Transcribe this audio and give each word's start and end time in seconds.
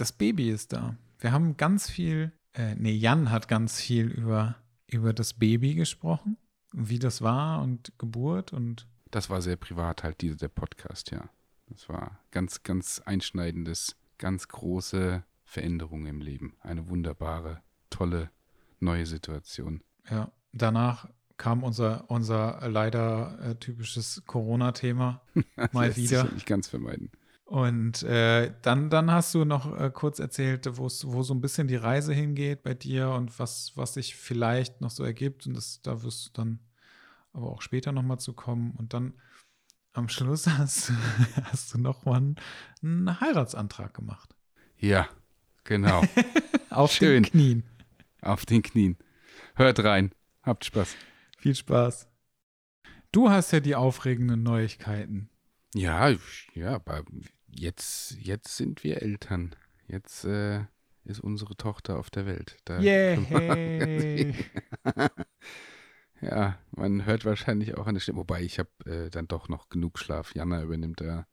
das 0.00 0.12
Baby 0.12 0.50
ist 0.50 0.72
da. 0.72 0.96
Wir 1.18 1.32
haben 1.32 1.56
ganz 1.56 1.90
viel, 1.90 2.32
äh, 2.54 2.74
nee, 2.76 2.92
Jan 2.92 3.30
hat 3.30 3.48
ganz 3.48 3.80
viel 3.80 4.06
über, 4.06 4.56
über 4.86 5.12
das 5.12 5.34
Baby 5.34 5.74
gesprochen, 5.74 6.36
wie 6.72 6.98
das 6.98 7.22
war 7.22 7.62
und 7.62 7.92
Geburt 7.98 8.52
und. 8.52 8.86
Das 9.10 9.30
war 9.30 9.42
sehr 9.42 9.56
privat 9.56 10.02
halt, 10.02 10.20
dieser 10.20 10.36
der 10.36 10.48
Podcast, 10.48 11.10
ja. 11.10 11.28
Das 11.66 11.88
war 11.88 12.20
ganz, 12.30 12.62
ganz 12.62 13.02
einschneidendes, 13.04 13.96
ganz 14.16 14.48
große 14.48 15.24
Veränderung 15.44 16.06
im 16.06 16.20
Leben. 16.20 16.56
Eine 16.60 16.88
wunderbare, 16.88 17.62
tolle, 17.90 18.30
neue 18.80 19.06
Situation. 19.06 19.82
Ja, 20.10 20.30
danach 20.52 21.08
kam 21.36 21.62
unser, 21.62 22.10
unser 22.10 22.68
leider 22.68 23.38
äh, 23.40 23.54
typisches 23.56 24.22
Corona-Thema 24.26 25.22
mal 25.72 25.96
wieder. 25.96 26.24
Das 26.24 26.32
nicht 26.32 26.46
ganz 26.46 26.68
vermeiden. 26.68 27.10
Und 27.48 28.02
äh, 28.02 28.52
dann, 28.60 28.90
dann 28.90 29.10
hast 29.10 29.34
du 29.34 29.46
noch 29.46 29.74
äh, 29.80 29.90
kurz 29.90 30.18
erzählt, 30.18 30.68
wo 30.76 30.88
so 30.90 31.32
ein 31.32 31.40
bisschen 31.40 31.66
die 31.66 31.76
Reise 31.76 32.12
hingeht 32.12 32.62
bei 32.62 32.74
dir 32.74 33.08
und 33.08 33.38
was, 33.38 33.72
was 33.74 33.94
sich 33.94 34.16
vielleicht 34.16 34.82
noch 34.82 34.90
so 34.90 35.02
ergibt. 35.02 35.46
Und 35.46 35.54
das, 35.54 35.80
da 35.80 36.02
wirst 36.02 36.26
du 36.26 36.30
dann 36.34 36.58
aber 37.32 37.46
auch 37.46 37.62
später 37.62 37.90
nochmal 37.90 38.18
zu 38.18 38.34
kommen. 38.34 38.72
Und 38.72 38.92
dann 38.92 39.14
am 39.94 40.10
Schluss 40.10 40.46
hast, 40.58 40.92
hast 41.44 41.72
du 41.72 41.78
noch 41.78 42.04
mal 42.04 42.16
einen, 42.16 42.36
einen 42.82 43.18
Heiratsantrag 43.18 43.94
gemacht. 43.94 44.34
Ja, 44.76 45.08
genau. 45.64 46.02
Auf 46.68 46.92
Schön. 46.92 47.22
den 47.22 47.32
Knien. 47.32 47.62
Auf 48.20 48.44
den 48.44 48.60
Knien. 48.60 48.98
Hört 49.54 49.82
rein. 49.82 50.12
Habt 50.42 50.66
Spaß. 50.66 50.94
Viel 51.38 51.54
Spaß. 51.54 52.08
Du 53.10 53.30
hast 53.30 53.52
ja 53.52 53.60
die 53.60 53.74
aufregenden 53.74 54.42
Neuigkeiten. 54.42 55.30
Ja, 55.72 56.10
ja, 56.52 56.74
aber 56.74 57.04
jetzt, 57.48 58.16
jetzt 58.20 58.56
sind 58.56 58.84
wir 58.84 59.02
Eltern. 59.02 59.54
Jetzt 59.86 60.24
äh, 60.24 60.64
ist 61.04 61.20
unsere 61.20 61.56
Tochter 61.56 61.98
auf 61.98 62.10
der 62.10 62.26
Welt. 62.26 62.56
Da 62.64 62.80
yeah. 62.80 63.18
ja, 66.20 66.58
man 66.72 67.06
hört 67.06 67.24
wahrscheinlich 67.24 67.76
auch 67.76 67.86
an 67.86 67.94
der 67.94 68.00
Stimme. 68.00 68.18
Wobei 68.18 68.42
ich 68.42 68.58
habe 68.58 68.70
äh, 68.84 69.10
dann 69.10 69.28
doch 69.28 69.48
noch 69.48 69.68
genug 69.68 69.98
Schlaf. 69.98 70.34
Jana 70.34 70.62
übernimmt 70.62 71.00
da 71.00 71.26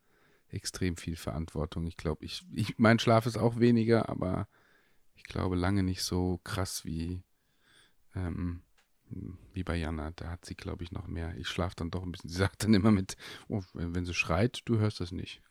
extrem 0.50 0.96
viel 0.96 1.16
Verantwortung. 1.16 1.86
Ich 1.88 1.98
glaube, 1.98 2.24
ich, 2.24 2.46
ich, 2.54 2.78
mein 2.78 3.00
Schlaf 3.00 3.26
ist 3.26 3.38
auch 3.38 3.60
weniger, 3.60 4.10
aber 4.10 4.48
ich 5.16 5.24
glaube 5.24 5.56
lange 5.56 5.84
nicht 5.84 6.04
so 6.04 6.40
krass 6.44 6.86
wie, 6.86 7.24
ähm, 8.16 8.62
wie 9.54 9.64
bei 9.64 9.76
Jana. 9.76 10.12
Da 10.16 10.30
hat 10.30 10.46
sie, 10.46 10.56
glaube 10.56 10.84
ich, 10.84 10.92
noch 10.92 11.08
mehr. 11.08 11.36
Ich 11.38 11.48
schlafe 11.48 11.76
dann 11.76 11.92
doch 11.92 12.04
ein 12.04 12.12
bisschen. 12.12 12.30
Sie 12.30 12.38
sagt 12.38 12.64
dann 12.64 12.74
immer 12.74 12.92
mit, 12.92 13.18
oh, 13.48 13.62
wenn, 13.74 13.96
wenn 13.96 14.06
sie 14.06 14.14
schreit, 14.14 14.62
du 14.66 14.78
hörst 14.78 15.00
das 15.00 15.12
nicht. 15.12 15.42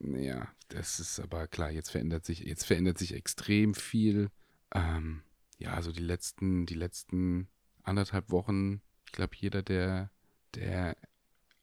Ja, 0.00 0.48
das 0.68 1.00
ist 1.00 1.20
aber 1.20 1.46
klar, 1.46 1.70
jetzt 1.70 1.90
verändert 1.90 2.24
sich, 2.24 2.40
jetzt 2.40 2.64
verändert 2.64 2.98
sich 2.98 3.14
extrem 3.14 3.74
viel. 3.74 4.30
Ähm, 4.74 5.22
ja, 5.58 5.74
also 5.74 5.92
die 5.92 6.02
letzten, 6.02 6.66
die 6.66 6.74
letzten 6.74 7.48
anderthalb 7.82 8.30
Wochen, 8.30 8.82
ich 9.04 9.12
glaube, 9.12 9.34
jeder, 9.36 9.62
der, 9.62 10.10
der 10.54 10.96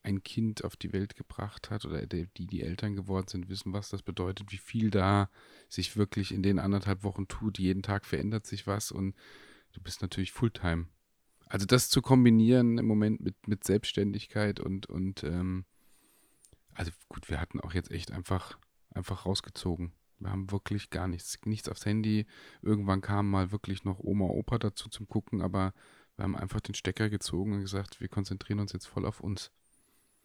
ein 0.03 0.23
Kind 0.23 0.63
auf 0.63 0.77
die 0.77 0.93
Welt 0.93 1.15
gebracht 1.15 1.69
hat 1.69 1.83
oder 1.85 2.05
der, 2.05 2.27
die 2.37 2.47
die 2.47 2.61
Eltern 2.61 2.95
geworden 2.95 3.27
sind, 3.27 3.49
wissen, 3.49 3.73
was 3.73 3.89
das 3.89 4.03
bedeutet, 4.03 4.51
wie 4.51 4.57
viel 4.57 4.89
da 4.89 5.29
sich 5.67 5.97
wirklich 5.97 6.31
in 6.31 6.43
den 6.43 6.59
anderthalb 6.59 7.03
Wochen 7.03 7.27
tut. 7.27 7.59
Jeden 7.59 7.83
Tag 7.83 8.05
verändert 8.05 8.45
sich 8.45 8.67
was 8.67 8.91
und 8.91 9.15
du 9.73 9.81
bist 9.81 10.01
natürlich 10.01 10.31
Fulltime 10.31 10.87
also 11.49 11.65
das 11.65 11.89
zu 11.89 12.01
kombinieren 12.01 12.77
im 12.77 12.85
Moment 12.85 13.21
mit, 13.21 13.47
mit 13.47 13.63
Selbstständigkeit 13.63 14.59
und, 14.59 14.87
und 14.87 15.23
ähm, 15.23 15.65
also 16.73 16.91
gut, 17.09 17.29
wir 17.29 17.41
hatten 17.41 17.59
auch 17.59 17.73
jetzt 17.73 17.91
echt 17.91 18.11
einfach, 18.11 18.57
einfach 18.93 19.25
rausgezogen. 19.25 19.93
Wir 20.19 20.31
haben 20.31 20.51
wirklich 20.51 20.89
gar 20.89 21.07
nichts, 21.07 21.37
nichts 21.45 21.69
aufs 21.69 21.85
Handy. 21.85 22.25
Irgendwann 22.61 23.01
kam 23.01 23.29
mal 23.29 23.51
wirklich 23.51 23.83
noch 23.83 23.99
Oma, 23.99 24.25
Opa 24.25 24.57
dazu 24.57 24.89
zum 24.89 25.07
Gucken, 25.07 25.41
aber 25.41 25.73
wir 26.15 26.23
haben 26.23 26.35
einfach 26.35 26.61
den 26.61 26.75
Stecker 26.75 27.09
gezogen 27.09 27.53
und 27.53 27.61
gesagt, 27.61 28.01
wir 28.01 28.07
konzentrieren 28.07 28.59
uns 28.59 28.73
jetzt 28.73 28.87
voll 28.87 29.05
auf 29.05 29.19
uns. 29.19 29.51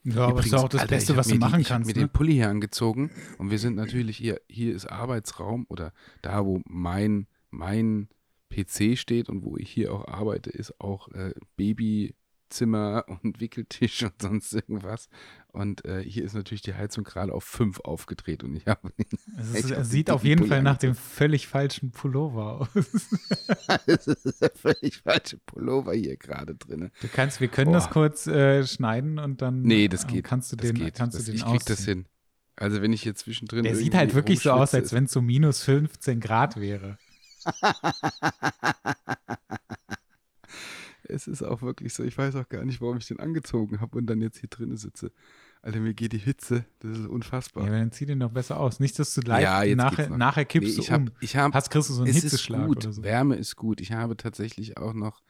Ja, 0.05 0.31
Übrigens, 0.31 0.31
aber 0.31 0.37
das 0.37 0.47
ist 0.47 0.55
auch 0.55 0.69
das 0.69 0.81
Alter, 0.81 0.95
Beste, 0.95 1.17
was 1.17 1.29
du 1.29 1.37
machen 1.37 1.59
die, 1.59 1.65
kannst. 1.65 1.69
Ich 1.69 1.71
habe 1.73 1.85
mir 1.87 1.95
ne? 1.95 2.09
den 2.09 2.13
Pulli 2.13 2.33
hier 2.33 2.49
angezogen 2.49 3.11
und 3.39 3.51
wir 3.51 3.59
sind 3.59 3.77
natürlich 3.77 4.17
hier, 4.17 4.41
hier 4.49 4.75
ist 4.75 4.87
Arbeitsraum 4.87 5.67
oder 5.69 5.93
da, 6.23 6.45
wo 6.45 6.61
mein, 6.65 7.29
mein 7.51 8.09
PC 8.53 8.99
steht 8.99 9.29
und 9.29 9.45
wo 9.45 9.57
ich 9.57 9.71
hier 9.71 9.93
auch 9.93 10.07
arbeite, 10.07 10.51
ist 10.51 10.81
auch 10.81 11.09
äh, 11.09 11.35
Babyzimmer 11.57 13.05
und 13.23 13.41
Wickeltisch 13.41 14.03
und 14.03 14.21
sonst 14.21 14.53
irgendwas. 14.53 15.09
Und 15.49 15.85
äh, 15.85 16.03
hier 16.03 16.25
ist 16.25 16.35
natürlich 16.35 16.63
die 16.63 16.75
Heizung 16.75 17.05
gerade 17.05 17.33
auf 17.33 17.45
5 17.45 17.81
aufgedreht 17.81 18.45
und 18.45 18.55
ich 18.55 18.67
habe. 18.69 18.93
Es, 19.55 19.71
es 19.71 19.91
sieht 19.91 20.11
auf 20.11 20.25
jeden 20.25 20.47
Fall 20.47 20.63
nach 20.63 20.79
dem 20.79 20.95
völlig 20.95 21.47
falschen 21.49 21.91
Pullover 21.91 22.61
aus. 22.61 22.69
es 23.87 24.07
ist 24.07 24.43
der 24.43 24.51
völlig 24.55 24.99
falsche 24.99 25.39
Pullover 25.39 25.95
hier 25.95 26.17
gerade 26.17 26.55
drin. 26.55 26.91
Du 27.01 27.09
kannst, 27.09 27.41
wir 27.41 27.49
können 27.49 27.71
oh. 27.71 27.75
das 27.75 27.91
kurz 27.91 28.27
äh, 28.27 28.67
schneiden 28.67 29.19
und 29.19 29.43
dann. 29.43 29.63
Nee, 29.63 29.89
das 29.89 30.07
geht. 30.07 30.25
Kannst 30.25 30.53
du 30.53 30.57
das 30.57 30.67
den, 30.67 30.77
geht. 30.77 30.95
kannst 30.95 31.17
das, 31.17 31.25
du 31.25 31.33
den 31.33 31.39
ich 31.39 31.45
krieg 31.45 31.65
das 31.67 31.85
hin. 31.85 32.07
Also 32.57 32.83
wenn 32.83 32.93
ich 32.93 33.03
hier 33.03 33.15
zwischendrin. 33.15 33.65
Der 33.65 33.77
sieht 33.77 33.95
halt 33.95 34.15
wirklich 34.15 34.41
so 34.41 34.53
aus, 34.53 34.75
als 34.75 34.93
wenn 34.93 35.05
es 35.05 35.13
so 35.13 35.23
minus 35.23 35.63
15 35.65 36.21
Grad 36.21 36.61
wäre. 36.61 36.99
Es 41.03 41.27
ist 41.27 41.43
auch 41.43 41.63
wirklich 41.63 41.95
so. 41.95 42.03
Ich 42.05 42.17
weiß 42.19 42.37
auch 42.37 42.49
gar 42.49 42.65
nicht, 42.65 42.81
warum 42.81 42.97
ich 42.99 43.07
den 43.07 43.21
angezogen 43.21 43.81
habe 43.81 43.99
und 43.99 44.07
dann 44.07 44.21
jetzt 44.21 44.39
hier 44.39 44.49
drinnen 44.49 44.77
sitze. 44.77 45.13
Alter, 45.63 45.81
mir 45.81 45.95
geht 45.95 46.13
die 46.13 46.19
Hitze. 46.19 46.65
Das 46.81 46.99
ist 46.99 47.07
unfassbar. 47.07 47.67
Ja, 47.67 47.73
dann 47.79 47.93
zieh 47.93 48.07
den 48.07 48.19
doch 48.21 48.33
besser 48.33 48.59
aus. 48.59 48.81
Nicht, 48.81 48.99
dass 48.99 49.15
du 49.15 49.21
live 49.21 49.43
ja, 49.43 49.65
nachher, 49.77 50.11
nachher 50.11 50.45
kippst 50.45 50.77
nee, 50.77 50.83
ich 50.83 50.91
hab, 50.91 51.01
um. 51.03 51.11
Ich 51.21 51.37
hab, 51.37 51.55
Hast 51.55 51.71
kriegst 51.71 51.89
du 51.89 51.95
so 51.95 52.03
einen 52.03 52.13
Hitzeschlag 52.13 52.67
gut. 52.67 52.79
oder 52.79 52.93
so. 52.93 53.05
Wärme 53.05 53.37
ist 53.37 53.55
gut. 53.57 53.81
Ich 53.81 53.93
habe 53.93 54.17
tatsächlich 54.17 54.77
auch 54.77 54.93
noch 54.93 55.23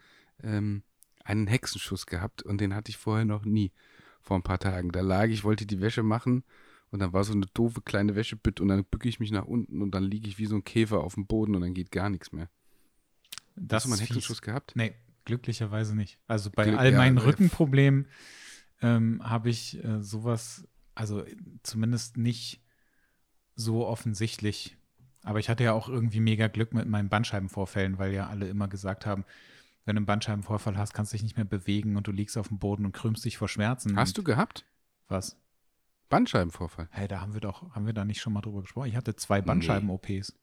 ähm, 0.43 0.83
einen 1.25 1.47
Hexenschuss 1.47 2.07
gehabt 2.07 2.43
und 2.43 2.61
den 2.61 2.75
hatte 2.75 2.91
ich 2.91 2.97
vorher 2.97 3.27
noch 3.27 3.45
nie. 3.45 3.73
Vor 4.23 4.39
ein 4.39 4.43
paar 4.43 4.61
Tagen. 4.61 4.93
Da 4.93 5.01
lag 5.01 5.27
ich, 5.27 5.45
wollte 5.45 5.67
die 5.67 5.81
Wäsche 5.81 6.03
machen 6.03 6.45
und 6.93 6.99
dann 6.99 7.13
war 7.13 7.25
so 7.25 7.33
eine 7.33 7.47
doofe 7.55 7.81
kleine 7.81 8.15
Wäschebütt 8.15 8.61
und 8.61 8.69
dann 8.69 8.85
bücke 8.85 9.09
ich 9.09 9.19
mich 9.19 9.33
nach 9.33 9.47
unten 9.47 9.81
und 9.81 9.93
dann 9.93 10.05
liege 10.05 10.29
ich 10.29 10.39
wie 10.39 10.47
so 10.47 10.55
ein 10.55 10.63
Käfer 10.63 11.01
auf 11.01 11.15
dem 11.15 11.27
Boden 11.27 11.55
und 11.55 11.63
dann 11.63 11.75
geht 11.75 11.91
gar 11.91 12.11
nichts 12.11 12.33
mehr. 12.33 12.49
Das 13.57 13.79
Hast 13.79 13.85
du 13.85 13.89
mal 13.89 13.97
einen 13.97 14.07
Hexenschuss 14.07 14.43
gehabt? 14.43 14.73
Nee, 14.77 14.95
glücklicherweise 15.25 15.97
nicht. 15.97 16.19
Also 16.29 16.51
bei 16.51 16.65
Glück, 16.65 16.79
all 16.79 16.93
meinen 16.93 17.17
ja, 17.17 17.25
Rückenproblemen 17.25 18.09
ähm, 18.83 19.23
habe 19.25 19.49
ich 19.49 19.83
äh, 19.83 20.03
sowas, 20.03 20.69
also 20.95 21.25
zumindest 21.63 22.19
nicht 22.19 22.61
so 23.57 23.87
offensichtlich. 23.87 24.77
Aber 25.23 25.39
ich 25.39 25.49
hatte 25.49 25.65
ja 25.65 25.73
auch 25.73 25.89
irgendwie 25.89 26.21
mega 26.21 26.49
Glück 26.49 26.75
mit 26.75 26.87
meinen 26.87 27.09
Bandscheibenvorfällen, 27.09 27.99
weil 27.99 28.13
ja 28.13 28.27
alle 28.29 28.49
immer 28.49 28.69
gesagt 28.69 29.07
haben, 29.07 29.25
wenn 29.87 29.97
du 29.97 30.01
einen 30.01 30.07
Bandscheibenvorfall 30.07 30.77
hast, 30.77 30.93
kannst 30.93 31.13
du 31.13 31.15
dich 31.15 31.23
nicht 31.23 31.37
mehr 31.37 31.47
bewegen 31.47 31.97
und 31.97 32.07
du 32.07 32.13
liegst 32.13 32.37
auf 32.37 32.49
dem 32.49 32.59
Boden 32.59 32.85
und 32.85 32.93
krümmst 32.93 33.25
dich 33.25 33.39
vor 33.39 33.49
Schmerzen. 33.49 33.97
Hast 33.97 34.19
du 34.19 34.23
gehabt? 34.23 34.67
Was? 35.09 35.42
Bandscheibenvorfall. 36.13 36.89
Hey, 36.91 37.09
da 37.09 37.21
haben 37.21 37.35
wir 37.35 37.41
doch, 37.41 37.75
haben 37.75 37.87
wir 37.87 37.93
da 37.93 38.05
nicht 38.05 38.21
schon 38.21 38.33
mal 38.33 38.41
drüber 38.41 38.61
gesprochen? 38.61 38.89
Ich 38.89 38.97
hatte 38.97 39.17
zwei 39.17 39.41
Bandscheiben-OPs. 39.41 40.35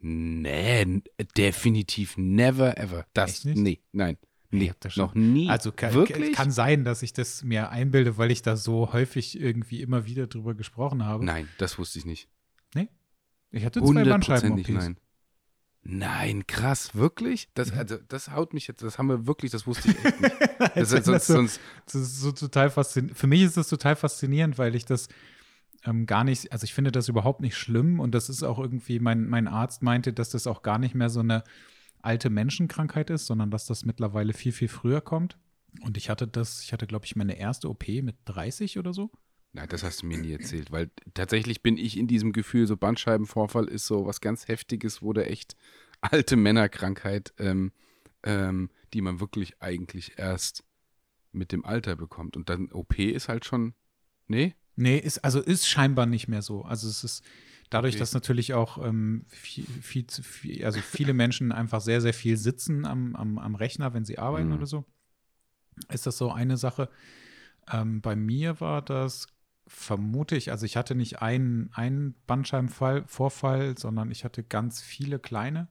Nee, 0.00 1.02
definitiv 1.36 2.16
never 2.18 2.76
ever. 2.76 3.06
Das, 3.14 3.44
nee, 3.44 3.80
nein. 3.92 4.18
Nee, 4.50 4.72
das 4.80 4.96
noch 4.96 5.14
nie. 5.14 5.48
Also 5.48 5.72
kann, 5.72 5.94
Wirklich? 5.94 6.32
kann 6.34 6.50
sein, 6.50 6.84
dass 6.84 7.02
ich 7.02 7.12
das 7.12 7.42
mir 7.42 7.70
einbilde, 7.70 8.18
weil 8.18 8.30
ich 8.30 8.42
da 8.42 8.56
so 8.56 8.92
häufig 8.92 9.40
irgendwie 9.40 9.82
immer 9.82 10.06
wieder 10.06 10.26
drüber 10.26 10.54
gesprochen 10.54 11.04
habe. 11.04 11.24
Nein, 11.24 11.48
das 11.58 11.78
wusste 11.78 11.98
ich 11.98 12.04
nicht. 12.04 12.28
Nee? 12.74 12.88
Ich 13.50 13.64
hatte 13.64 13.82
zwei 13.82 14.04
Bandscheiben-OPs. 14.04 14.68
Nein. 14.68 14.96
Nein, 15.86 16.46
krass, 16.46 16.94
wirklich? 16.94 17.48
Das, 17.52 17.70
also, 17.72 17.98
das 18.08 18.30
haut 18.30 18.54
mich 18.54 18.66
jetzt, 18.66 18.82
das 18.82 18.98
haben 18.98 19.08
wir 19.08 19.26
wirklich, 19.26 19.50
das 19.52 19.66
wusste 19.66 19.90
ich 19.90 20.04
echt 20.04 20.20
nicht. 20.20 20.34
das, 20.74 20.92
ist, 20.92 21.04
sonst, 21.04 21.26
so, 21.26 21.34
sonst 21.34 21.60
das 21.84 21.94
ist 21.94 22.20
so 22.20 22.32
total 22.32 22.70
faszinierend. 22.70 23.18
Für 23.18 23.26
mich 23.26 23.42
ist 23.42 23.58
das 23.58 23.68
total 23.68 23.94
faszinierend, 23.94 24.56
weil 24.56 24.74
ich 24.74 24.86
das 24.86 25.08
ähm, 25.84 26.06
gar 26.06 26.24
nicht, 26.24 26.52
also 26.52 26.64
ich 26.64 26.72
finde 26.72 26.90
das 26.90 27.08
überhaupt 27.08 27.42
nicht 27.42 27.56
schlimm 27.56 28.00
und 28.00 28.14
das 28.14 28.30
ist 28.30 28.42
auch 28.42 28.58
irgendwie, 28.58 28.98
mein, 28.98 29.28
mein 29.28 29.46
Arzt 29.46 29.82
meinte, 29.82 30.14
dass 30.14 30.30
das 30.30 30.46
auch 30.46 30.62
gar 30.62 30.78
nicht 30.78 30.94
mehr 30.94 31.10
so 31.10 31.20
eine 31.20 31.44
alte 32.00 32.30
Menschenkrankheit 32.30 33.10
ist, 33.10 33.26
sondern 33.26 33.50
dass 33.50 33.66
das 33.66 33.84
mittlerweile 33.84 34.32
viel, 34.32 34.52
viel 34.52 34.68
früher 34.68 35.02
kommt. 35.02 35.36
Und 35.82 35.98
ich 35.98 36.08
hatte 36.08 36.26
das, 36.26 36.62
ich 36.62 36.72
hatte, 36.72 36.86
glaube 36.86 37.04
ich, 37.04 37.16
meine 37.16 37.36
erste 37.36 37.68
OP 37.68 37.88
mit 37.88 38.16
30 38.24 38.78
oder 38.78 38.94
so. 38.94 39.10
Nein, 39.54 39.68
das 39.68 39.84
hast 39.84 40.02
du 40.02 40.06
mir 40.06 40.18
nie 40.18 40.32
erzählt, 40.32 40.72
weil 40.72 40.90
tatsächlich 41.14 41.62
bin 41.62 41.78
ich 41.78 41.96
in 41.96 42.08
diesem 42.08 42.32
Gefühl, 42.32 42.66
so 42.66 42.76
Bandscheibenvorfall 42.76 43.68
ist 43.68 43.86
so 43.86 44.04
was 44.04 44.20
ganz 44.20 44.48
Heftiges, 44.48 45.00
wo 45.00 45.12
der 45.12 45.30
echt 45.30 45.56
alte 46.00 46.34
Männerkrankheit, 46.34 47.32
ähm, 47.38 47.70
ähm, 48.24 48.68
die 48.92 49.00
man 49.00 49.20
wirklich 49.20 49.62
eigentlich 49.62 50.18
erst 50.18 50.64
mit 51.30 51.52
dem 51.52 51.64
Alter 51.64 51.94
bekommt. 51.94 52.36
Und 52.36 52.48
dann 52.48 52.72
OP 52.72 52.98
ist 52.98 53.28
halt 53.28 53.44
schon, 53.44 53.74
nee? 54.26 54.56
Nee, 54.74 54.98
ist, 54.98 55.18
also 55.24 55.40
ist 55.40 55.68
scheinbar 55.68 56.06
nicht 56.06 56.26
mehr 56.26 56.42
so. 56.42 56.62
Also 56.62 56.88
es 56.88 57.04
ist 57.04 57.24
dadurch, 57.70 57.94
okay. 57.94 58.00
dass 58.00 58.12
natürlich 58.12 58.54
auch 58.54 58.84
ähm, 58.84 59.24
viel, 59.28 59.66
viel, 59.66 60.06
viel, 60.10 60.64
also 60.64 60.80
viele 60.80 61.14
Menschen 61.14 61.52
einfach 61.52 61.80
sehr, 61.80 62.00
sehr 62.00 62.14
viel 62.14 62.36
sitzen 62.38 62.84
am, 62.86 63.14
am, 63.14 63.38
am 63.38 63.54
Rechner, 63.54 63.94
wenn 63.94 64.04
sie 64.04 64.18
arbeiten 64.18 64.48
mhm. 64.48 64.54
oder 64.56 64.66
so, 64.66 64.84
ist 65.92 66.06
das 66.06 66.18
so 66.18 66.32
eine 66.32 66.56
Sache. 66.56 66.90
Ähm, 67.70 68.00
bei 68.00 68.16
mir 68.16 68.60
war 68.60 68.82
das 68.82 69.28
vermute 69.66 70.36
ich, 70.36 70.50
also 70.50 70.66
ich 70.66 70.76
hatte 70.76 70.94
nicht 70.94 71.22
einen, 71.22 71.70
einen 71.72 72.14
Bandscheibenvorfall, 72.26 73.78
sondern 73.78 74.10
ich 74.10 74.24
hatte 74.24 74.42
ganz 74.42 74.82
viele 74.82 75.18
kleine, 75.18 75.68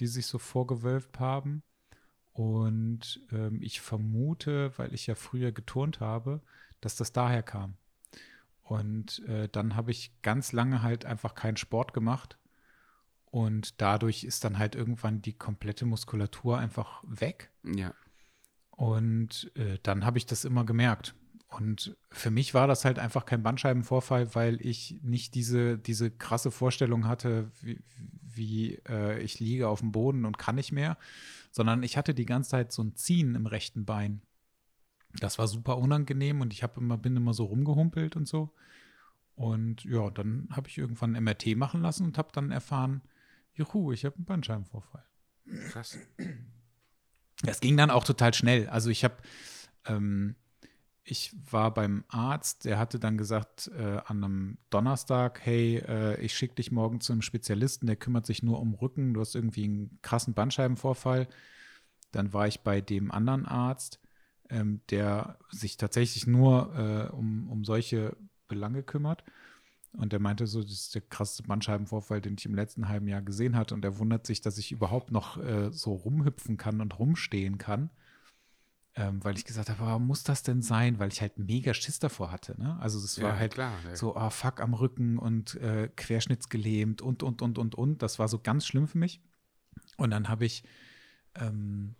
die 0.00 0.06
sich 0.06 0.26
so 0.26 0.38
vorgewölbt 0.38 1.20
haben. 1.20 1.62
Und 2.32 3.20
ähm, 3.32 3.60
ich 3.62 3.80
vermute, 3.80 4.76
weil 4.78 4.94
ich 4.94 5.06
ja 5.06 5.14
früher 5.14 5.52
geturnt 5.52 6.00
habe, 6.00 6.40
dass 6.80 6.96
das 6.96 7.12
daher 7.12 7.42
kam. 7.42 7.74
Und 8.62 9.24
äh, 9.28 9.48
dann 9.48 9.74
habe 9.74 9.90
ich 9.90 10.12
ganz 10.22 10.52
lange 10.52 10.82
halt 10.82 11.04
einfach 11.04 11.34
keinen 11.34 11.56
Sport 11.56 11.92
gemacht. 11.92 12.38
Und 13.30 13.80
dadurch 13.80 14.24
ist 14.24 14.44
dann 14.44 14.58
halt 14.58 14.74
irgendwann 14.74 15.22
die 15.22 15.32
komplette 15.32 15.86
Muskulatur 15.86 16.58
einfach 16.58 17.02
weg. 17.06 17.50
Ja. 17.64 17.94
Und 18.70 19.52
äh, 19.56 19.78
dann 19.82 20.04
habe 20.04 20.18
ich 20.18 20.26
das 20.26 20.44
immer 20.44 20.64
gemerkt. 20.64 21.14
Und 21.50 21.96
für 22.10 22.30
mich 22.30 22.54
war 22.54 22.68
das 22.68 22.84
halt 22.84 23.00
einfach 23.00 23.26
kein 23.26 23.42
Bandscheibenvorfall, 23.42 24.34
weil 24.34 24.64
ich 24.64 25.00
nicht 25.02 25.34
diese, 25.34 25.78
diese 25.78 26.10
krasse 26.10 26.52
Vorstellung 26.52 27.08
hatte, 27.08 27.50
wie, 27.60 27.82
wie 28.22 28.74
äh, 28.88 29.20
ich 29.20 29.40
liege 29.40 29.68
auf 29.68 29.80
dem 29.80 29.90
Boden 29.90 30.24
und 30.24 30.38
kann 30.38 30.54
nicht 30.54 30.70
mehr, 30.70 30.96
sondern 31.50 31.82
ich 31.82 31.96
hatte 31.96 32.14
die 32.14 32.26
ganze 32.26 32.50
Zeit 32.50 32.72
so 32.72 32.82
ein 32.82 32.94
Ziehen 32.94 33.34
im 33.34 33.46
rechten 33.46 33.84
Bein. 33.84 34.22
Das 35.18 35.38
war 35.40 35.48
super 35.48 35.78
unangenehm 35.78 36.40
und 36.40 36.52
ich 36.52 36.62
habe 36.62 36.80
immer, 36.80 36.96
bin 36.96 37.16
immer 37.16 37.34
so 37.34 37.44
rumgehumpelt 37.44 38.14
und 38.14 38.28
so. 38.28 38.54
Und 39.34 39.84
ja, 39.84 40.08
dann 40.10 40.48
habe 40.52 40.68
ich 40.68 40.78
irgendwann 40.78 41.16
ein 41.16 41.24
MRT 41.24 41.56
machen 41.56 41.82
lassen 41.82 42.04
und 42.04 42.16
habe 42.16 42.28
dann 42.32 42.52
erfahren, 42.52 43.02
juhu, 43.54 43.90
ich 43.90 44.04
habe 44.04 44.16
einen 44.16 44.24
Bandscheibenvorfall. 44.24 45.04
Krass. 45.70 45.98
Das 47.42 47.60
ging 47.60 47.76
dann 47.76 47.90
auch 47.90 48.04
total 48.04 48.34
schnell. 48.34 48.68
Also 48.68 48.90
ich 48.90 49.02
habe, 49.02 49.16
ähm, 49.86 50.36
ich 51.10 51.34
war 51.50 51.74
beim 51.74 52.04
Arzt, 52.08 52.64
der 52.64 52.78
hatte 52.78 52.98
dann 52.98 53.18
gesagt 53.18 53.70
äh, 53.76 54.00
an 54.04 54.24
einem 54.24 54.58
Donnerstag, 54.70 55.40
hey, 55.42 55.78
äh, 55.78 56.20
ich 56.20 56.34
schicke 56.34 56.56
dich 56.56 56.70
morgen 56.70 57.00
zu 57.00 57.12
einem 57.12 57.22
Spezialisten, 57.22 57.86
der 57.86 57.96
kümmert 57.96 58.26
sich 58.26 58.42
nur 58.42 58.60
um 58.60 58.74
Rücken, 58.74 59.14
du 59.14 59.20
hast 59.20 59.34
irgendwie 59.34 59.64
einen 59.64 59.98
krassen 60.02 60.34
Bandscheibenvorfall. 60.34 61.28
Dann 62.12 62.32
war 62.32 62.48
ich 62.48 62.60
bei 62.60 62.80
dem 62.80 63.10
anderen 63.10 63.46
Arzt 63.46 64.00
ähm, 64.50 64.80
der 64.90 65.38
sich 65.50 65.76
tatsächlich 65.76 66.26
nur 66.26 66.74
äh, 66.76 67.12
um, 67.12 67.48
um 67.48 67.64
solche 67.64 68.16
Belange 68.48 68.82
kümmert. 68.82 69.24
Und 69.92 70.12
der 70.12 70.20
meinte 70.20 70.46
so, 70.46 70.62
das 70.62 70.72
ist 70.72 70.94
der 70.94 71.02
krasseste 71.02 71.44
Bandscheibenvorfall, 71.44 72.20
den 72.20 72.36
ich 72.38 72.46
im 72.46 72.54
letzten 72.54 72.88
halben 72.88 73.08
Jahr 73.08 73.22
gesehen 73.22 73.56
hatte. 73.56 73.74
Und 73.74 73.84
er 73.84 73.98
wundert 73.98 74.26
sich, 74.26 74.40
dass 74.40 74.58
ich 74.58 74.70
überhaupt 74.72 75.10
noch 75.10 75.36
äh, 75.38 75.72
so 75.72 75.94
rumhüpfen 75.94 76.56
kann 76.56 76.80
und 76.80 76.98
rumstehen 76.98 77.58
kann. 77.58 77.90
Ähm, 78.96 79.22
weil 79.22 79.36
ich 79.36 79.44
gesagt 79.44 79.70
habe, 79.70 79.80
warum 79.80 80.06
muss 80.08 80.24
das 80.24 80.42
denn 80.42 80.62
sein? 80.62 80.98
Weil 80.98 81.12
ich 81.12 81.20
halt 81.20 81.38
mega 81.38 81.72
Schiss 81.74 82.00
davor 82.00 82.32
hatte. 82.32 82.60
Ne? 82.60 82.76
Also 82.80 82.98
es 82.98 83.22
war 83.22 83.38
halt 83.38 83.54
klar, 83.54 83.72
ja. 83.84 83.94
so, 83.94 84.16
oh, 84.16 84.30
fuck 84.30 84.60
am 84.60 84.74
Rücken 84.74 85.16
und 85.16 85.54
äh, 85.56 85.88
querschnittsgelähmt 85.94 87.00
und, 87.00 87.22
und, 87.22 87.40
und, 87.40 87.58
und, 87.58 87.76
und. 87.76 88.02
Das 88.02 88.18
war 88.18 88.26
so 88.26 88.40
ganz 88.40 88.66
schlimm 88.66 88.88
für 88.88 88.98
mich. 88.98 89.22
Und 89.96 90.10
dann 90.10 90.28
habe 90.28 90.44
ich, 90.44 90.64
ähm, 91.36 91.94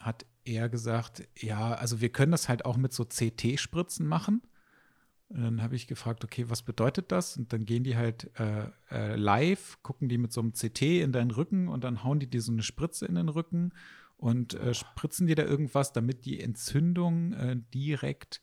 hat 0.00 0.26
er 0.44 0.68
gesagt, 0.68 1.26
ja, 1.38 1.72
also 1.74 2.00
wir 2.00 2.10
können 2.10 2.32
das 2.32 2.48
halt 2.48 2.64
auch 2.64 2.76
mit 2.76 2.92
so 2.92 3.04
CT-Spritzen 3.04 4.06
machen. 4.06 4.42
Und 5.28 5.42
dann 5.42 5.62
habe 5.62 5.76
ich 5.76 5.86
gefragt, 5.86 6.24
okay, 6.24 6.50
was 6.50 6.62
bedeutet 6.62 7.12
das? 7.12 7.36
Und 7.36 7.52
dann 7.52 7.64
gehen 7.64 7.84
die 7.84 7.96
halt 7.96 8.30
äh, 8.38 8.66
äh, 8.90 9.16
live, 9.16 9.78
gucken 9.82 10.08
die 10.08 10.18
mit 10.18 10.32
so 10.32 10.40
einem 10.40 10.52
CT 10.52 10.82
in 10.82 11.12
deinen 11.12 11.30
Rücken 11.30 11.68
und 11.68 11.84
dann 11.84 12.04
hauen 12.04 12.18
die 12.18 12.28
dir 12.28 12.42
so 12.42 12.52
eine 12.52 12.62
Spritze 12.62 13.06
in 13.06 13.14
den 13.14 13.28
Rücken 13.28 13.72
und 14.16 14.54
äh, 14.54 14.74
spritzen 14.74 15.26
dir 15.26 15.36
da 15.36 15.44
irgendwas, 15.44 15.92
damit 15.92 16.24
die 16.24 16.40
Entzündung 16.40 17.32
äh, 17.32 17.56
direkt 17.72 18.40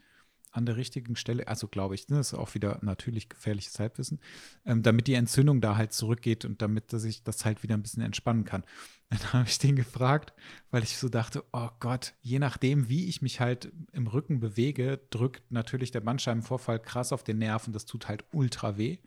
an 0.51 0.65
der 0.65 0.75
richtigen 0.75 1.15
Stelle, 1.15 1.47
also 1.47 1.67
glaube 1.67 1.95
ich, 1.95 2.09
ne, 2.09 2.17
das 2.17 2.33
ist 2.33 2.39
auch 2.39 2.53
wieder 2.53 2.79
natürlich 2.81 3.29
gefährliches 3.29 3.79
Halbwissen, 3.79 4.19
ähm, 4.65 4.83
damit 4.83 5.07
die 5.07 5.13
Entzündung 5.13 5.61
da 5.61 5.77
halt 5.77 5.93
zurückgeht 5.93 6.43
und 6.45 6.61
damit 6.61 6.91
dass 6.93 7.05
ich 7.05 7.23
das 7.23 7.45
halt 7.45 7.63
wieder 7.63 7.75
ein 7.75 7.81
bisschen 7.81 8.03
entspannen 8.03 8.43
kann. 8.43 8.63
Dann 9.09 9.33
habe 9.33 9.47
ich 9.47 9.59
den 9.59 9.75
gefragt, 9.75 10.33
weil 10.69 10.83
ich 10.83 10.97
so 10.97 11.09
dachte, 11.09 11.43
oh 11.51 11.69
Gott, 11.79 12.13
je 12.21 12.39
nachdem, 12.39 12.89
wie 12.89 13.07
ich 13.07 13.21
mich 13.21 13.39
halt 13.39 13.71
im 13.91 14.07
Rücken 14.07 14.39
bewege, 14.39 14.99
drückt 15.09 15.51
natürlich 15.51 15.91
der 15.91 16.01
Bandscheibenvorfall 16.01 16.79
krass 16.79 17.11
auf 17.13 17.23
den 17.23 17.39
Nerven, 17.39 17.73
das 17.73 17.85
tut 17.85 18.07
halt 18.07 18.23
ultra 18.31 18.77
weh. 18.77 18.99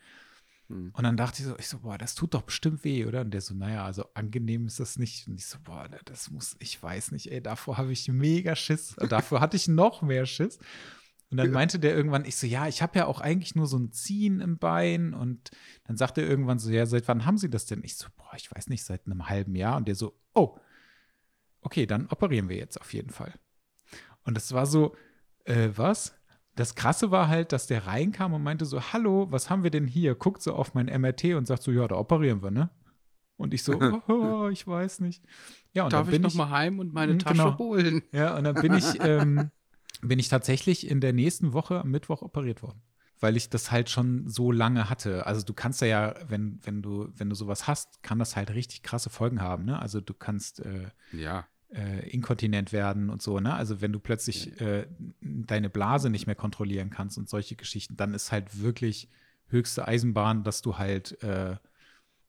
Hm. 0.69 0.93
Und 0.95 1.05
dann 1.05 1.17
dachte 1.17 1.43
ich 1.43 1.49
so, 1.49 1.59
ich 1.59 1.69
so, 1.69 1.81
boah, 1.81 1.99
das 1.99 2.15
tut 2.15 2.35
doch 2.35 2.43
bestimmt 2.43 2.85
weh, 2.85 3.05
oder? 3.05 3.23
Und 3.23 3.33
der 3.33 3.41
so, 3.41 3.55
naja, 3.55 3.85
also 3.85 4.05
angenehm 4.15 4.67
ist 4.67 4.81
das 4.81 4.99
nicht. 4.99 5.29
Und 5.29 5.37
ich 5.37 5.47
so, 5.47 5.59
boah, 5.63 5.89
das 6.05 6.31
muss, 6.31 6.57
ich 6.59 6.83
weiß 6.83 7.13
nicht, 7.13 7.31
ey, 7.31 7.43
davor 7.43 7.79
habe 7.79 7.93
ich 7.93 8.09
mega 8.09 8.57
Schiss. 8.57 8.97
Davor 9.09 9.41
hatte 9.41 9.57
ich 9.57 9.69
noch 9.69 10.03
mehr 10.03 10.27
Schiss. 10.27 10.59
Und 11.31 11.39
dann 11.39 11.51
meinte 11.51 11.81
der 11.81 11.97
irgendwann, 11.97 12.25
ich 12.25 12.37
so, 12.37 12.47
ja, 12.47 12.69
ich 12.69 12.81
habe 12.81 12.99
ja 12.99 13.07
auch 13.07 13.21
eigentlich 13.21 13.57
nur 13.57 13.67
so 13.67 13.77
ein 13.77 13.91
Ziehen 13.91 14.41
im 14.41 14.59
Bein. 14.59 15.15
Und 15.15 15.51
dann 15.85 15.97
sagte 15.97 16.23
er 16.23 16.29
irgendwann 16.29 16.59
so, 16.59 16.71
ja, 16.71 16.87
seit 16.87 17.09
wann 17.09 17.27
haben 17.27 17.39
Sie 17.39 17.51
das 17.51 17.67
denn? 17.67 17.83
Ich 17.83 17.97
so, 17.97 18.07
boah, 18.17 18.35
ich 18.37 18.51
weiß 18.55 18.69
nicht, 18.69 18.85
seit 18.85 19.07
einem 19.07 19.29
halben 19.29 19.57
Jahr. 19.57 19.77
Und 19.77 19.89
der 19.89 19.97
so, 19.97 20.17
oh, 20.35 20.57
okay, 21.61 21.87
dann 21.87 22.07
operieren 22.07 22.49
wir 22.49 22.57
jetzt 22.57 22.81
auf 22.81 22.93
jeden 22.93 23.11
Fall. 23.11 23.35
Und 24.23 24.37
das 24.37 24.53
war 24.53 24.67
so, 24.67 24.95
äh, 25.45 25.71
was? 25.75 26.15
Das 26.55 26.75
Krasse 26.75 27.11
war 27.11 27.29
halt, 27.29 27.53
dass 27.53 27.67
der 27.67 27.87
reinkam 27.87 28.33
und 28.33 28.43
meinte 28.43 28.65
so, 28.65 28.81
hallo, 28.81 29.27
was 29.31 29.51
haben 29.51 29.65
wir 29.65 29.71
denn 29.71 29.87
hier? 29.87 30.15
Guckt 30.15 30.43
so 30.43 30.55
auf 30.55 30.75
mein 30.75 30.87
MRT 30.87 31.35
und 31.35 31.47
sagt 31.47 31.63
so, 31.63 31.73
ja, 31.73 31.87
da 31.89 31.97
operieren 31.97 32.43
wir, 32.43 32.51
ne? 32.51 32.71
Und 33.37 33.53
ich 33.53 33.65
so, 33.65 33.73
oh, 34.09 34.49
ich 34.49 34.67
weiß 34.67 35.01
nicht. 35.01 35.25
Ja, 35.73 35.85
und 35.85 35.93
Darf 35.93 36.07
dann 36.07 36.13
bin 36.13 36.25
ich 36.25 36.35
noch 36.35 36.47
mal 36.47 36.57
heim 36.57 36.79
und 36.79 36.93
meine 36.93 37.13
hm, 37.13 37.19
Tasche 37.19 37.43
genau. 37.43 37.59
holen? 37.59 38.03
Ja, 38.13 38.37
und 38.37 38.45
dann 38.45 38.55
bin 38.55 38.75
ich 38.75 38.85
ähm, 39.01 39.51
bin 40.09 40.19
ich 40.19 40.29
tatsächlich 40.29 40.89
in 40.89 41.01
der 41.01 41.13
nächsten 41.13 41.53
Woche 41.53 41.81
am 41.81 41.91
Mittwoch 41.91 42.23
operiert 42.23 42.63
worden. 42.63 42.83
Weil 43.21 43.37
ich 43.37 43.49
das 43.49 43.71
halt 43.71 43.91
schon 43.91 44.29
so 44.29 44.53
lange 44.53 44.91
hatte. 44.91 45.27
Also 45.27 45.45
du 45.45 45.55
kannst 45.55 45.81
ja, 45.81 46.15
wenn, 46.29 46.59
wenn 46.63 46.83
du, 46.83 47.09
wenn 47.17 47.31
du 47.31 47.37
sowas 47.37 47.67
hast, 47.67 48.03
kann 48.03 48.19
das 48.19 48.37
halt 48.37 48.51
richtig 48.51 48.83
krasse 48.83 49.09
Folgen 49.09 49.41
haben, 49.41 49.65
ne? 49.65 49.79
Also 49.79 50.01
du 50.01 50.13
kannst 50.13 50.61
äh, 50.61 50.89
ja. 51.13 51.47
Äh, 51.73 52.09
inkontinent 52.11 52.73
werden 52.73 53.11
und 53.11 53.23
so, 53.23 53.41
ne? 53.41 53.55
Also 53.55 53.81
wenn 53.81 53.93
du 53.93 53.99
plötzlich 53.99 54.61
äh, 54.61 54.87
deine 55.21 55.71
Blase 55.71 56.11
nicht 56.11 56.27
mehr 56.27 56.37
kontrollieren 56.37 56.91
kannst 56.91 57.19
und 57.19 57.29
solche 57.29 57.57
Geschichten, 57.57 57.97
dann 57.97 58.15
ist 58.15 58.33
halt 58.33 58.61
wirklich 58.61 59.09
höchste 59.49 59.87
Eisenbahn, 59.87 60.45
dass 60.45 60.63
du 60.63 60.79
halt 60.79 61.23
äh, 61.23 61.53
äh, 61.53 61.57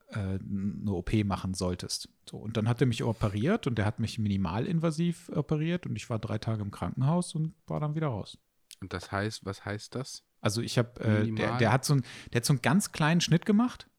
eine 0.09 0.91
OP 0.91 1.13
machen 1.25 1.53
solltest. 1.53 2.09
So, 2.29 2.37
und 2.37 2.57
dann 2.57 2.67
hat 2.67 2.81
er 2.81 2.87
mich 2.87 3.03
operiert 3.03 3.67
und 3.67 3.77
der 3.77 3.85
hat 3.85 3.99
mich 3.99 4.19
minimalinvasiv 4.19 5.29
operiert 5.29 5.85
und 5.85 5.95
ich 5.95 6.09
war 6.09 6.19
drei 6.19 6.37
Tage 6.37 6.61
im 6.61 6.71
Krankenhaus 6.71 7.35
und 7.35 7.53
war 7.67 7.79
dann 7.79 7.95
wieder 7.95 8.07
raus. 8.07 8.37
Und 8.81 8.93
das 8.93 9.11
heißt, 9.11 9.45
was 9.45 9.65
heißt 9.65 9.95
das? 9.95 10.23
Also 10.41 10.61
ich 10.61 10.77
habe, 10.77 10.99
äh, 11.01 11.31
der, 11.31 11.57
der, 11.57 11.71
hat 11.71 11.85
so 11.85 11.95
ein, 11.95 12.03
der 12.31 12.39
hat 12.39 12.45
so 12.45 12.53
einen 12.53 12.61
ganz 12.61 12.91
kleinen 12.91 13.21
Schnitt 13.21 13.45
gemacht. 13.45 13.89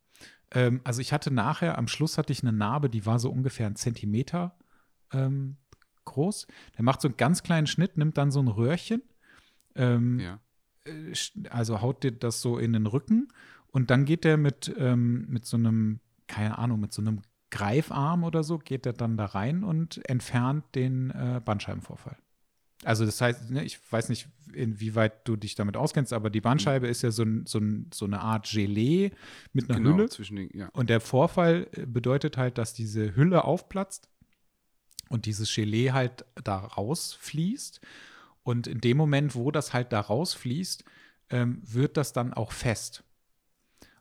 Ähm, 0.52 0.80
also 0.84 1.00
ich 1.00 1.12
hatte 1.12 1.32
nachher, 1.32 1.76
am 1.76 1.88
Schluss 1.88 2.18
hatte 2.18 2.32
ich 2.32 2.42
eine 2.42 2.52
Narbe, 2.52 2.88
die 2.88 3.04
war 3.04 3.18
so 3.18 3.30
ungefähr 3.30 3.66
einen 3.66 3.76
Zentimeter 3.76 4.56
ähm, 5.12 5.56
groß. 6.04 6.46
Der 6.76 6.84
macht 6.84 7.00
so 7.00 7.08
einen 7.08 7.16
ganz 7.16 7.42
kleinen 7.42 7.66
Schnitt, 7.66 7.96
nimmt 7.96 8.16
dann 8.16 8.30
so 8.30 8.40
ein 8.40 8.48
Röhrchen, 8.48 9.02
ähm, 9.74 10.20
ja. 10.20 10.40
Äh, 10.84 11.12
also 11.50 11.80
haut 11.80 12.02
dir 12.02 12.12
das 12.12 12.40
so 12.40 12.58
in 12.58 12.72
den 12.72 12.86
Rücken 12.86 13.28
und 13.68 13.90
dann 13.90 14.04
geht 14.04 14.24
der 14.24 14.36
mit, 14.36 14.74
ähm, 14.78 15.26
mit 15.28 15.44
so 15.44 15.56
einem, 15.56 16.00
keine 16.26 16.58
Ahnung, 16.58 16.80
mit 16.80 16.92
so 16.92 17.02
einem 17.02 17.22
Greifarm 17.50 18.24
oder 18.24 18.42
so, 18.42 18.58
geht 18.58 18.86
er 18.86 18.92
dann 18.92 19.16
da 19.16 19.26
rein 19.26 19.64
und 19.64 20.00
entfernt 20.08 20.64
den 20.74 21.10
äh, 21.10 21.40
Bandscheibenvorfall. 21.44 22.16
Also 22.84 23.06
das 23.06 23.20
heißt, 23.20 23.50
ne, 23.50 23.64
ich 23.64 23.80
weiß 23.90 24.08
nicht, 24.10 24.28
inwieweit 24.52 25.26
du 25.26 25.36
dich 25.36 25.54
damit 25.54 25.76
auskennst, 25.76 26.12
aber 26.12 26.30
die 26.30 26.40
Bandscheibe 26.40 26.86
mhm. 26.86 26.90
ist 26.90 27.02
ja 27.02 27.10
so, 27.10 27.24
so, 27.44 27.60
so, 27.92 28.04
eine 28.04 28.20
Art 28.20 28.50
Gelee 28.50 29.12
mit 29.52 29.70
einer 29.70 29.80
genau, 29.80 29.96
Hülle. 29.96 30.08
Den, 30.08 30.50
ja. 30.52 30.68
Und 30.72 30.90
der 30.90 31.00
Vorfall 31.00 31.68
äh, 31.72 31.86
bedeutet 31.86 32.36
halt, 32.36 32.58
dass 32.58 32.74
diese 32.74 33.16
Hülle 33.16 33.44
aufplatzt 33.44 34.08
und 35.08 35.26
dieses 35.26 35.54
Gelee 35.54 35.92
halt 35.92 36.24
da 36.42 36.58
rausfließt. 36.58 37.80
Und 38.42 38.66
in 38.66 38.80
dem 38.80 38.96
Moment, 38.96 39.34
wo 39.34 39.50
das 39.50 39.72
halt 39.72 39.92
da 39.92 40.00
rausfließt, 40.00 40.84
ähm, 41.30 41.60
wird 41.64 41.96
das 41.96 42.12
dann 42.12 42.32
auch 42.32 42.52
fest. 42.52 43.02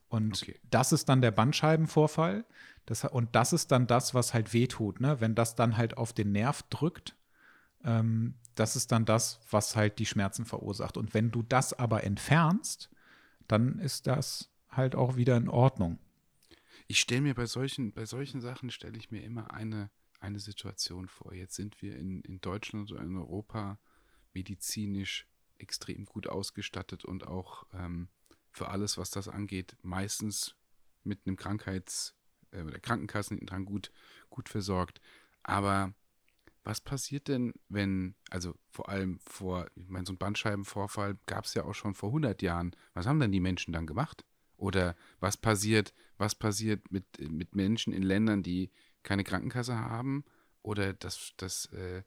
Und 0.07 0.43
okay. 0.43 0.59
das 0.69 0.91
ist 0.91 1.09
dann 1.09 1.21
der 1.21 1.31
Bandscheibenvorfall. 1.31 2.45
Das, 2.85 3.03
und 3.05 3.35
das 3.35 3.53
ist 3.53 3.71
dann 3.71 3.87
das, 3.87 4.13
was 4.13 4.33
halt 4.33 4.53
wehtut, 4.53 5.01
ne? 5.01 5.19
Wenn 5.19 5.33
das 5.33 5.55
dann 5.55 5.77
halt 5.77 5.97
auf 5.97 6.13
den 6.13 6.31
Nerv 6.31 6.63
drückt, 6.69 7.15
ähm, 7.83 8.35
das 8.53 8.75
ist 8.75 8.91
dann 8.91 9.05
das, 9.05 9.39
was 9.49 9.75
halt 9.75 9.99
die 9.99 10.05
Schmerzen 10.05 10.45
verursacht. 10.45 10.97
Und 10.97 11.13
wenn 11.13 11.31
du 11.31 11.41
das 11.43 11.73
aber 11.73 12.03
entfernst, 12.03 12.89
dann 13.47 13.79
ist 13.79 14.07
das 14.07 14.51
halt 14.69 14.95
auch 14.95 15.15
wieder 15.15 15.37
in 15.37 15.49
Ordnung. 15.49 15.99
Ich 16.87 16.99
stelle 16.99 17.21
mir 17.21 17.33
bei 17.33 17.45
solchen, 17.45 17.91
bei 17.93 18.05
solchen 18.05 18.41
Sachen 18.41 18.69
stelle 18.69 18.97
ich 18.97 19.11
mir 19.11 19.23
immer 19.23 19.51
eine, 19.53 19.89
eine 20.19 20.39
Situation 20.39 21.07
vor. 21.07 21.33
Jetzt 21.33 21.55
sind 21.55 21.81
wir 21.81 21.97
in, 21.97 22.21
in 22.21 22.41
Deutschland 22.41 22.91
oder 22.91 23.01
in 23.01 23.17
Europa 23.17 23.79
medizinisch 24.33 25.27
extrem 25.57 26.05
gut 26.05 26.27
ausgestattet 26.27 27.05
und 27.05 27.27
auch 27.27 27.65
ähm, 27.73 28.09
für 28.51 28.69
alles, 28.69 28.97
was 28.97 29.09
das 29.09 29.27
angeht, 29.27 29.75
meistens 29.81 30.55
mit 31.03 31.25
einem 31.25 31.37
Krankheits- 31.37 32.15
äh, 32.51 32.63
oder 32.63 32.79
Krankenkassen 32.79 33.45
dran 33.45 33.65
gut, 33.65 33.91
gut 34.29 34.49
versorgt. 34.49 35.01
Aber 35.43 35.93
was 36.63 36.81
passiert 36.81 37.27
denn, 37.27 37.53
wenn, 37.69 38.15
also 38.31 38.55
vor 38.71 38.89
allem 38.89 39.19
vor, 39.19 39.67
ich 39.75 39.87
meine, 39.87 40.05
so 40.05 40.13
ein 40.13 40.17
Bandscheibenvorfall 40.17 41.17
gab 41.27 41.45
es 41.45 41.53
ja 41.53 41.63
auch 41.63 41.75
schon 41.75 41.93
vor 41.93 42.09
100 42.09 42.41
Jahren. 42.41 42.75
Was 42.93 43.05
haben 43.05 43.19
denn 43.19 43.31
die 43.31 43.39
Menschen 43.39 43.71
dann 43.71 43.85
gemacht? 43.85 44.25
Oder 44.57 44.95
was 45.19 45.37
passiert, 45.37 45.93
was 46.17 46.33
passiert 46.33 46.91
mit, 46.91 47.05
mit 47.19 47.55
Menschen 47.55 47.93
in 47.93 48.03
Ländern, 48.03 48.41
die 48.41 48.71
keine 49.05 49.23
Krankenkasse 49.23 49.79
haben 49.79 50.25
oder 50.61 50.93
das, 50.93 51.33
das 51.37 51.67
äh, 51.73 52.03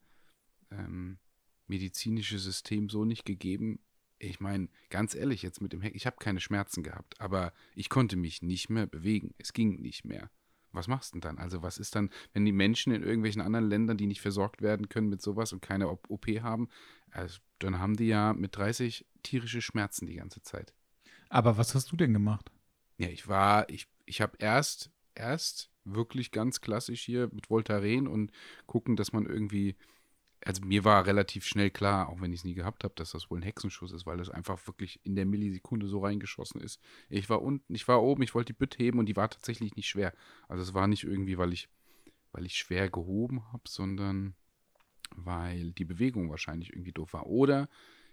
ähm, 0.70 1.18
medizinische 1.66 2.38
System 2.38 2.90
so 2.90 3.04
nicht 3.04 3.24
gegeben? 3.24 3.80
Ich 4.18 4.40
meine, 4.40 4.68
ganz 4.90 5.14
ehrlich, 5.14 5.42
jetzt 5.42 5.60
mit 5.60 5.72
dem 5.72 5.80
Heck, 5.80 5.94
ich 5.94 6.06
habe 6.06 6.16
keine 6.18 6.40
Schmerzen 6.40 6.82
gehabt, 6.82 7.20
aber 7.20 7.52
ich 7.74 7.88
konnte 7.88 8.16
mich 8.16 8.42
nicht 8.42 8.68
mehr 8.68 8.86
bewegen. 8.86 9.34
Es 9.38 9.52
ging 9.52 9.80
nicht 9.80 10.04
mehr 10.04 10.30
was 10.72 10.88
machst 10.88 11.10
du 11.10 11.16
denn 11.16 11.20
dann? 11.22 11.38
Also 11.38 11.62
was 11.62 11.78
ist 11.78 11.94
dann, 11.94 12.10
wenn 12.32 12.44
die 12.44 12.52
Menschen 12.52 12.92
in 12.92 13.02
irgendwelchen 13.02 13.42
anderen 13.42 13.68
Ländern, 13.68 13.96
die 13.96 14.06
nicht 14.06 14.20
versorgt 14.20 14.62
werden 14.62 14.88
können 14.88 15.08
mit 15.08 15.22
sowas 15.22 15.52
und 15.52 15.60
keine 15.60 15.88
OP 15.88 16.26
haben, 16.40 16.68
also 17.10 17.38
dann 17.58 17.78
haben 17.78 17.96
die 17.96 18.06
ja 18.06 18.32
mit 18.32 18.56
30 18.56 19.06
tierische 19.22 19.62
Schmerzen 19.62 20.06
die 20.06 20.16
ganze 20.16 20.42
Zeit. 20.42 20.74
Aber 21.28 21.56
was 21.56 21.74
hast 21.74 21.90
du 21.92 21.96
denn 21.96 22.12
gemacht? 22.12 22.50
Ja, 22.96 23.08
ich 23.08 23.28
war, 23.28 23.68
ich, 23.68 23.88
ich 24.06 24.20
habe 24.20 24.36
erst, 24.38 24.90
erst 25.14 25.70
wirklich 25.94 26.30
ganz 26.30 26.60
klassisch 26.60 27.02
hier 27.02 27.28
mit 27.32 27.50
Voltaren 27.50 28.06
und 28.06 28.32
gucken, 28.66 28.96
dass 28.96 29.12
man 29.12 29.26
irgendwie 29.26 29.76
also 30.44 30.64
mir 30.64 30.84
war 30.84 31.06
relativ 31.06 31.44
schnell 31.44 31.70
klar, 31.70 32.08
auch 32.08 32.20
wenn 32.20 32.32
ich 32.32 32.40
es 32.40 32.44
nie 32.44 32.54
gehabt 32.54 32.84
habe, 32.84 32.94
dass 32.94 33.10
das 33.10 33.30
wohl 33.30 33.38
ein 33.38 33.42
Hexenschuss 33.42 33.92
ist, 33.92 34.06
weil 34.06 34.18
das 34.18 34.30
einfach 34.30 34.66
wirklich 34.66 35.00
in 35.04 35.16
der 35.16 35.26
Millisekunde 35.26 35.88
so 35.88 36.00
reingeschossen 36.00 36.60
ist. 36.60 36.80
Ich 37.08 37.28
war 37.28 37.42
unten, 37.42 37.74
ich 37.74 37.88
war 37.88 38.02
oben, 38.02 38.22
ich 38.22 38.34
wollte 38.34 38.52
die 38.52 38.58
Bütte 38.58 38.78
heben 38.78 38.98
und 38.98 39.06
die 39.06 39.16
war 39.16 39.28
tatsächlich 39.28 39.74
nicht 39.76 39.88
schwer. 39.88 40.14
Also 40.48 40.62
es 40.62 40.74
war 40.74 40.86
nicht 40.86 41.04
irgendwie, 41.04 41.38
weil 41.38 41.52
ich, 41.52 41.68
weil 42.32 42.46
ich 42.46 42.54
schwer 42.54 42.88
gehoben 42.88 43.52
habe, 43.52 43.64
sondern 43.66 44.34
weil 45.14 45.72
die 45.72 45.84
Bewegung 45.84 46.30
wahrscheinlich 46.30 46.72
irgendwie 46.72 46.92
doof 46.92 47.14
war. 47.14 47.26
Oder 47.26 47.68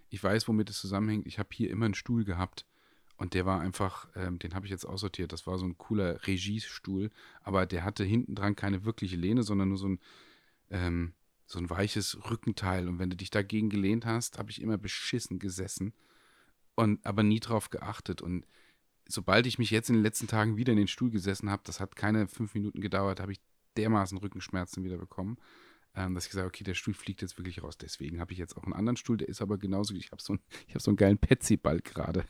ich 0.08 0.22
weiß, 0.22 0.48
womit 0.48 0.70
es 0.70 0.80
zusammenhängt. 0.80 1.26
Ich 1.26 1.38
habe 1.38 1.50
hier 1.52 1.70
immer 1.70 1.84
einen 1.84 1.94
Stuhl 1.94 2.24
gehabt 2.24 2.66
und 3.16 3.34
der 3.34 3.46
war 3.46 3.60
einfach, 3.60 4.08
ähm, 4.14 4.38
den 4.38 4.54
habe 4.54 4.66
ich 4.66 4.70
jetzt 4.70 4.84
aussortiert. 4.84 5.32
Das 5.32 5.46
war 5.46 5.58
so 5.58 5.64
ein 5.64 5.78
cooler 5.78 6.26
Regiestuhl, 6.26 7.10
aber 7.42 7.66
der 7.66 7.84
hatte 7.84 8.04
hinten 8.04 8.34
dran 8.34 8.56
keine 8.56 8.84
wirkliche 8.84 9.16
Lehne, 9.16 9.42
sondern 9.42 9.68
nur 9.68 9.78
so 9.78 9.88
ein 9.88 10.00
ähm, 10.70 11.14
so 11.46 11.58
ein 11.58 11.70
weiches 11.70 12.18
Rückenteil. 12.30 12.88
Und 12.88 12.98
wenn 12.98 13.10
du 13.10 13.16
dich 13.16 13.30
dagegen 13.30 13.70
gelehnt 13.70 14.04
hast, 14.04 14.38
habe 14.38 14.50
ich 14.50 14.60
immer 14.60 14.78
beschissen 14.78 15.38
gesessen 15.38 15.92
und 16.74 17.04
aber 17.06 17.22
nie 17.22 17.40
drauf 17.40 17.70
geachtet. 17.70 18.20
Und 18.20 18.46
sobald 19.08 19.46
ich 19.46 19.58
mich 19.58 19.70
jetzt 19.70 19.88
in 19.88 19.94
den 19.94 20.02
letzten 20.02 20.26
Tagen 20.26 20.56
wieder 20.56 20.72
in 20.72 20.78
den 20.78 20.88
Stuhl 20.88 21.10
gesessen 21.10 21.50
habe, 21.50 21.62
das 21.64 21.80
hat 21.80 21.96
keine 21.96 22.26
fünf 22.26 22.54
Minuten 22.54 22.80
gedauert, 22.80 23.20
habe 23.20 23.32
ich 23.32 23.40
dermaßen 23.76 24.18
Rückenschmerzen 24.18 24.82
wieder 24.84 24.98
bekommen, 24.98 25.38
ähm, 25.94 26.14
dass 26.14 26.24
ich 26.24 26.30
gesagt 26.30 26.48
okay, 26.48 26.64
der 26.64 26.74
Stuhl 26.74 26.94
fliegt 26.94 27.22
jetzt 27.22 27.38
wirklich 27.38 27.62
raus. 27.62 27.78
Deswegen 27.78 28.20
habe 28.20 28.32
ich 28.32 28.38
jetzt 28.38 28.56
auch 28.56 28.64
einen 28.64 28.72
anderen 28.72 28.96
Stuhl, 28.96 29.16
der 29.16 29.28
ist 29.28 29.40
aber 29.40 29.56
genauso, 29.56 29.94
ich 29.94 30.10
habe 30.10 30.22
so, 30.22 30.32
einen, 30.32 30.42
hab 30.74 30.82
so 30.82 30.90
einen 30.90 30.96
geilen 30.96 31.18
Petsy-Ball 31.18 31.80
gerade. 31.80 32.24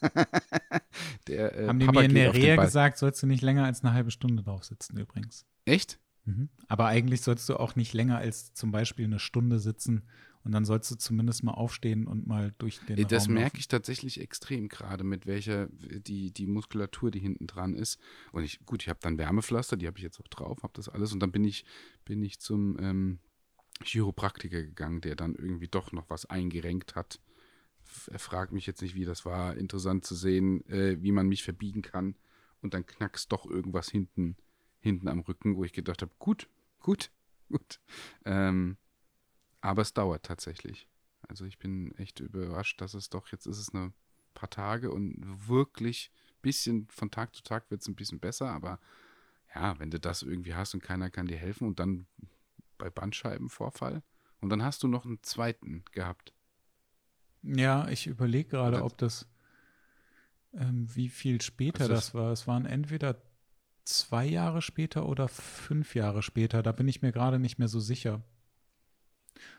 äh, 1.28 1.66
Haben 1.66 1.80
die 1.80 1.86
Papa 1.86 2.00
mir 2.00 2.06
in 2.06 2.14
der 2.14 2.34
Rehe 2.34 2.56
gesagt, 2.56 2.98
sollst 2.98 3.22
du 3.22 3.26
nicht 3.26 3.42
länger 3.42 3.64
als 3.64 3.82
eine 3.82 3.92
halbe 3.92 4.10
Stunde 4.10 4.42
drauf 4.42 4.64
sitzen 4.64 4.96
übrigens. 4.98 5.46
Echt? 5.64 5.98
Mhm. 6.24 6.48
Aber 6.68 6.86
eigentlich 6.86 7.22
sollst 7.22 7.48
du 7.48 7.56
auch 7.56 7.76
nicht 7.76 7.94
länger 7.94 8.18
als 8.18 8.52
zum 8.54 8.70
Beispiel 8.70 9.06
eine 9.06 9.18
Stunde 9.18 9.58
sitzen 9.58 10.04
und 10.44 10.52
dann 10.52 10.64
sollst 10.64 10.90
du 10.90 10.96
zumindest 10.96 11.42
mal 11.42 11.52
aufstehen 11.52 12.06
und 12.06 12.26
mal 12.26 12.54
durch 12.58 12.80
den 12.80 13.06
Das 13.08 13.26
Raum 13.26 13.34
merke 13.34 13.58
ich 13.58 13.68
tatsächlich 13.68 14.20
extrem 14.20 14.68
gerade, 14.68 15.04
mit 15.04 15.26
welcher 15.26 15.68
die, 15.70 16.32
die 16.32 16.46
Muskulatur, 16.46 17.10
die 17.10 17.20
hinten 17.20 17.46
dran 17.46 17.74
ist. 17.74 17.98
Und 18.32 18.44
ich, 18.44 18.64
gut, 18.64 18.82
ich 18.82 18.88
habe 18.88 18.98
dann 19.02 19.18
Wärmepflaster, 19.18 19.76
die 19.76 19.86
habe 19.86 19.98
ich 19.98 20.04
jetzt 20.04 20.20
auch 20.20 20.28
drauf, 20.28 20.62
habe 20.62 20.72
das 20.74 20.88
alles. 20.88 21.12
Und 21.12 21.20
dann 21.20 21.32
bin 21.32 21.44
ich, 21.44 21.64
bin 22.04 22.22
ich 22.22 22.40
zum 22.40 22.78
ähm, 22.80 23.18
Chiropraktiker 23.82 24.62
gegangen, 24.62 25.00
der 25.00 25.16
dann 25.16 25.34
irgendwie 25.34 25.68
doch 25.68 25.92
noch 25.92 26.08
was 26.08 26.24
eingerenkt 26.26 26.94
hat. 26.94 27.20
Er 28.08 28.18
fragt 28.18 28.52
mich 28.52 28.66
jetzt 28.66 28.82
nicht, 28.82 28.94
wie 28.94 29.04
das 29.04 29.24
war. 29.24 29.56
Interessant 29.56 30.04
zu 30.04 30.14
sehen, 30.14 30.66
äh, 30.68 31.00
wie 31.02 31.12
man 31.12 31.28
mich 31.28 31.42
verbiegen 31.42 31.82
kann. 31.82 32.16
Und 32.60 32.74
dann 32.74 32.86
knackst 32.86 33.30
doch 33.32 33.46
irgendwas 33.46 33.88
hinten 33.88 34.36
hinten 34.80 35.08
am 35.08 35.20
Rücken, 35.20 35.56
wo 35.56 35.64
ich 35.64 35.72
gedacht 35.72 36.02
habe, 36.02 36.12
gut, 36.18 36.48
gut, 36.80 37.10
gut. 37.48 37.80
Ähm, 38.24 38.76
aber 39.60 39.82
es 39.82 39.92
dauert 39.92 40.24
tatsächlich. 40.24 40.88
Also 41.26 41.44
ich 41.44 41.58
bin 41.58 41.92
echt 41.96 42.20
überrascht, 42.20 42.80
dass 42.80 42.94
es 42.94 43.10
doch, 43.10 43.28
jetzt 43.28 43.46
ist 43.46 43.58
es 43.58 43.74
ein 43.74 43.92
paar 44.34 44.50
Tage 44.50 44.90
und 44.92 45.16
wirklich 45.48 46.12
ein 46.30 46.42
bisschen 46.42 46.88
von 46.90 47.10
Tag 47.10 47.34
zu 47.34 47.42
Tag 47.42 47.70
wird 47.70 47.82
es 47.82 47.88
ein 47.88 47.96
bisschen 47.96 48.20
besser, 48.20 48.50
aber 48.50 48.80
ja, 49.54 49.78
wenn 49.80 49.90
du 49.90 49.98
das 49.98 50.22
irgendwie 50.22 50.54
hast 50.54 50.74
und 50.74 50.82
keiner 50.82 51.10
kann 51.10 51.26
dir 51.26 51.36
helfen 51.36 51.66
und 51.66 51.80
dann 51.80 52.06
bei 52.76 52.88
Bandscheibenvorfall 52.88 54.02
und 54.40 54.50
dann 54.50 54.62
hast 54.62 54.82
du 54.82 54.88
noch 54.88 55.04
einen 55.04 55.22
zweiten 55.22 55.84
gehabt. 55.90 56.32
Ja, 57.42 57.88
ich 57.88 58.06
überlege 58.06 58.50
gerade, 58.50 58.82
ob 58.82 58.98
das, 58.98 59.26
ähm, 60.54 60.88
wie 60.94 61.08
viel 61.08 61.40
später 61.40 61.82
also 61.82 61.94
das, 61.94 62.06
das 62.06 62.14
war. 62.14 62.32
Es 62.32 62.46
waren 62.46 62.66
entweder 62.66 63.16
zwei 63.84 64.26
Jahre 64.26 64.60
später 64.62 65.08
oder 65.08 65.28
fünf 65.28 65.94
Jahre 65.94 66.22
später. 66.22 66.62
Da 66.62 66.72
bin 66.72 66.88
ich 66.88 67.02
mir 67.02 67.12
gerade 67.12 67.38
nicht 67.38 67.58
mehr 67.58 67.68
so 67.68 67.80
sicher. 67.80 68.22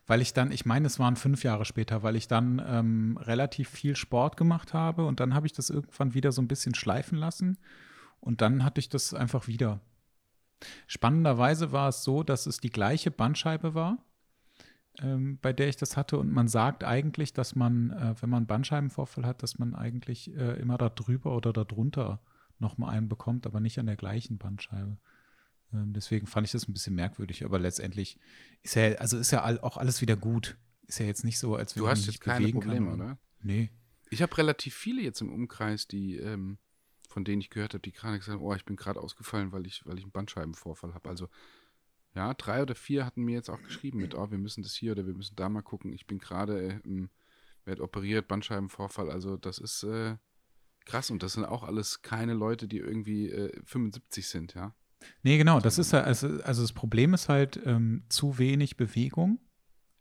Weil 0.05 0.21
ich 0.21 0.33
dann, 0.33 0.51
ich 0.51 0.65
meine, 0.65 0.87
es 0.87 0.99
waren 0.99 1.15
fünf 1.15 1.43
Jahre 1.43 1.65
später, 1.65 2.03
weil 2.03 2.15
ich 2.15 2.27
dann 2.27 2.61
ähm, 2.65 3.17
relativ 3.17 3.69
viel 3.69 3.95
Sport 3.95 4.37
gemacht 4.37 4.73
habe 4.73 5.05
und 5.05 5.19
dann 5.19 5.33
habe 5.33 5.47
ich 5.47 5.53
das 5.53 5.69
irgendwann 5.69 6.13
wieder 6.13 6.31
so 6.31 6.41
ein 6.41 6.47
bisschen 6.47 6.75
schleifen 6.75 7.17
lassen 7.17 7.57
und 8.19 8.41
dann 8.41 8.63
hatte 8.63 8.79
ich 8.79 8.89
das 8.89 9.13
einfach 9.13 9.47
wieder. 9.47 9.79
Spannenderweise 10.87 11.71
war 11.71 11.89
es 11.89 12.03
so, 12.03 12.23
dass 12.23 12.45
es 12.45 12.59
die 12.59 12.71
gleiche 12.71 13.11
Bandscheibe 13.11 13.73
war, 13.73 14.03
ähm, 15.01 15.39
bei 15.41 15.53
der 15.53 15.69
ich 15.69 15.77
das 15.77 15.97
hatte 15.97 16.17
und 16.17 16.31
man 16.31 16.47
sagt 16.47 16.83
eigentlich, 16.83 17.33
dass 17.33 17.55
man, 17.55 17.91
äh, 17.91 18.15
wenn 18.21 18.29
man 18.29 18.45
Bandscheibenvorfall 18.45 19.25
hat, 19.25 19.43
dass 19.43 19.57
man 19.57 19.75
eigentlich 19.75 20.35
äh, 20.35 20.59
immer 20.59 20.77
da 20.77 20.89
drüber 20.89 21.35
oder 21.35 21.53
da 21.53 21.63
drunter 21.63 22.21
nochmal 22.59 22.95
einen 22.95 23.09
bekommt, 23.09 23.45
aber 23.45 23.59
nicht 23.59 23.79
an 23.79 23.85
der 23.85 23.95
gleichen 23.95 24.37
Bandscheibe. 24.37 24.97
Ähm, 25.73 25.93
deswegen 25.93 26.27
fand 26.27 26.47
ich 26.47 26.51
das 26.51 26.67
ein 26.67 26.73
bisschen 26.73 26.95
merkwürdig, 26.95 27.45
aber 27.45 27.59
letztendlich 27.59 28.17
ist 28.63 28.75
ja, 28.75 28.93
also 28.95 29.17
ist 29.17 29.31
ja 29.31 29.43
all, 29.43 29.59
auch 29.61 29.77
alles 29.77 30.01
wieder 30.01 30.15
gut. 30.15 30.57
Ist 30.87 30.99
ja 30.99 31.05
jetzt 31.05 31.23
nicht 31.23 31.39
so, 31.39 31.55
als 31.55 31.75
wenn 31.75 31.83
man 31.83 31.95
keine 32.19 32.39
bewegen 32.39 32.59
Probleme, 32.59 32.89
kann. 32.89 33.01
oder? 33.01 33.17
Nee. 33.41 33.69
Ich 34.09 34.21
habe 34.21 34.35
relativ 34.37 34.75
viele 34.75 35.01
jetzt 35.01 35.21
im 35.21 35.31
Umkreis, 35.31 35.87
die, 35.87 36.17
ähm, 36.17 36.57
von 37.07 37.23
denen 37.23 37.41
ich 37.41 37.51
gehört 37.51 37.73
habe, 37.73 37.81
die 37.81 37.91
gerade 37.91 38.17
gesagt 38.17 38.37
haben, 38.37 38.43
oh, 38.43 38.55
ich 38.55 38.65
bin 38.65 38.75
gerade 38.75 38.99
ausgefallen, 38.99 39.51
weil 39.51 39.67
ich, 39.67 39.85
weil 39.85 39.97
ich 39.97 40.03
einen 40.03 40.11
Bandscheibenvorfall 40.11 40.95
habe. 40.95 41.07
Also 41.07 41.29
ja, 42.15 42.33
drei 42.33 42.61
oder 42.61 42.75
vier 42.75 43.05
hatten 43.05 43.23
mir 43.23 43.35
jetzt 43.35 43.49
auch 43.49 43.61
geschrieben 43.61 43.99
mit, 43.99 44.15
oh, 44.15 44.31
wir 44.31 44.37
müssen 44.37 44.63
das 44.63 44.73
hier 44.73 44.93
oder 44.93 45.05
wir 45.05 45.13
müssen 45.13 45.35
da 45.35 45.49
mal 45.49 45.61
gucken. 45.61 45.93
Ich 45.93 46.07
bin 46.07 46.19
gerade, 46.19 46.79
äh, 46.83 47.07
werde 47.65 47.83
operiert, 47.83 48.27
Bandscheibenvorfall. 48.27 49.09
Also 49.09 49.37
das 49.37 49.59
ist, 49.59 49.83
äh, 49.83 50.17
Krass, 50.89 51.11
und 51.11 51.21
das 51.21 51.33
sind 51.33 51.45
auch 51.45 51.63
alles 51.63 52.01
keine 52.01 52.33
Leute, 52.33 52.67
die 52.67 52.79
irgendwie 52.79 53.29
äh, 53.29 53.51
75 53.63 54.27
sind, 54.27 54.55
ja? 54.55 54.73
Nee, 55.21 55.37
genau, 55.37 55.59
das 55.59 55.77
ist 55.77 55.93
ja, 55.93 56.01
also, 56.01 56.41
also 56.41 56.63
das 56.63 56.73
Problem 56.73 57.13
ist 57.13 57.29
halt 57.29 57.61
ähm, 57.63 58.03
zu 58.09 58.39
wenig 58.39 58.75
Bewegung 58.75 59.39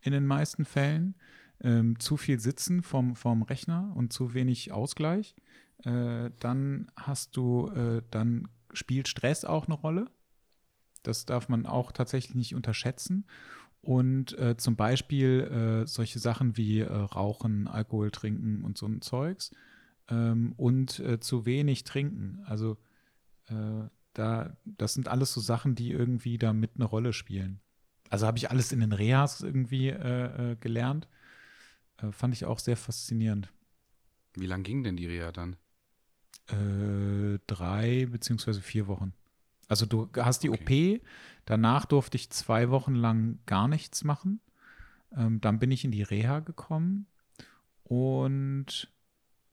in 0.00 0.12
den 0.12 0.26
meisten 0.26 0.64
Fällen, 0.64 1.14
ähm, 1.60 2.00
zu 2.00 2.16
viel 2.16 2.40
Sitzen 2.40 2.82
vom, 2.82 3.16
vom 3.16 3.42
Rechner 3.42 3.92
und 3.96 4.14
zu 4.14 4.32
wenig 4.32 4.72
Ausgleich. 4.72 5.36
Äh, 5.84 6.30
dann 6.40 6.90
hast 6.96 7.36
du, 7.36 7.68
äh, 7.68 8.02
dann 8.10 8.48
spielt 8.72 9.08
Stress 9.08 9.44
auch 9.44 9.66
eine 9.66 9.74
Rolle. 9.74 10.10
Das 11.02 11.26
darf 11.26 11.48
man 11.48 11.66
auch 11.66 11.92
tatsächlich 11.92 12.34
nicht 12.34 12.54
unterschätzen. 12.54 13.26
Und 13.80 14.36
äh, 14.38 14.56
zum 14.56 14.76
Beispiel 14.76 15.82
äh, 15.84 15.86
solche 15.86 16.18
Sachen 16.18 16.56
wie 16.56 16.80
äh, 16.80 16.92
Rauchen, 16.92 17.68
Alkohol 17.68 18.10
trinken 18.10 18.64
und 18.64 18.76
so 18.76 18.86
ein 18.86 19.00
Zeugs 19.00 19.54
ähm, 20.10 20.52
und 20.56 20.98
äh, 21.00 21.20
zu 21.20 21.46
wenig 21.46 21.84
trinken. 21.84 22.42
Also 22.44 22.76
äh, 23.46 23.88
da, 24.14 24.56
das 24.64 24.94
sind 24.94 25.08
alles 25.08 25.32
so 25.32 25.40
Sachen, 25.40 25.74
die 25.74 25.92
irgendwie 25.92 26.38
da 26.38 26.52
mit 26.52 26.72
eine 26.74 26.84
Rolle 26.84 27.12
spielen. 27.12 27.60
Also 28.10 28.26
habe 28.26 28.38
ich 28.38 28.50
alles 28.50 28.72
in 28.72 28.80
den 28.80 28.92
Rehas 28.92 29.42
irgendwie 29.42 29.88
äh, 29.88 30.56
gelernt. 30.60 31.08
Fand 32.12 32.32
ich 32.32 32.44
auch 32.44 32.58
sehr 32.58 32.76
faszinierend. 32.76 33.52
Wie 34.34 34.46
lang 34.46 34.62
ging 34.62 34.82
denn 34.82 34.96
die 34.96 35.06
Reha 35.06 35.32
dann? 35.32 35.56
Drei 37.46 38.06
beziehungsweise 38.06 38.62
vier 38.62 38.86
Wochen. 38.86 39.12
Also 39.68 39.86
du 39.86 40.08
hast 40.16 40.42
die 40.42 40.50
okay. 40.50 40.96
OP, 40.96 41.08
danach 41.44 41.84
durfte 41.84 42.16
ich 42.16 42.30
zwei 42.30 42.70
Wochen 42.70 42.94
lang 42.94 43.38
gar 43.46 43.68
nichts 43.68 44.02
machen. 44.02 44.40
Ähm, 45.16 45.40
dann 45.40 45.58
bin 45.58 45.70
ich 45.70 45.84
in 45.84 45.90
die 45.90 46.02
Reha 46.02 46.40
gekommen 46.40 47.06
und 47.84 48.92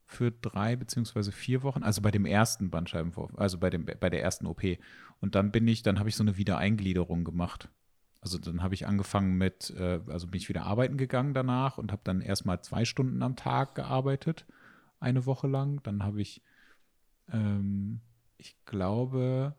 für 0.05 0.31
drei 0.31 0.75
beziehungsweise 0.75 1.31
vier 1.31 1.63
Wochen, 1.63 1.83
also 1.83 2.01
bei 2.01 2.11
dem 2.11 2.25
ersten 2.25 2.69
Bandscheibenvorfall, 2.69 3.39
also 3.39 3.57
bei, 3.57 3.69
dem, 3.69 3.85
bei 3.85 4.09
der 4.09 4.21
ersten 4.21 4.45
OP. 4.45 4.63
Und 5.19 5.35
dann 5.35 5.51
bin 5.51 5.67
ich, 5.67 5.83
dann 5.83 5.99
habe 5.99 6.09
ich 6.09 6.15
so 6.15 6.23
eine 6.23 6.37
Wiedereingliederung 6.37 7.23
gemacht. 7.23 7.69
Also 8.21 8.37
dann 8.37 8.63
habe 8.63 8.73
ich 8.73 8.87
angefangen 8.87 9.37
mit, 9.37 9.71
äh, 9.71 9.99
also 10.07 10.27
bin 10.27 10.39
ich 10.39 10.49
wieder 10.49 10.63
arbeiten 10.63 10.97
gegangen 10.97 11.33
danach 11.33 11.77
und 11.77 11.91
habe 11.91 12.01
dann 12.03 12.21
erstmal 12.21 12.61
zwei 12.61 12.85
Stunden 12.85 13.21
am 13.21 13.35
Tag 13.35 13.75
gearbeitet, 13.75 14.45
eine 14.99 15.25
Woche 15.25 15.47
lang. 15.47 15.81
Dann 15.83 16.03
habe 16.03 16.21
ich, 16.21 16.41
ähm, 17.31 18.01
ich 18.37 18.55
glaube, 18.65 19.55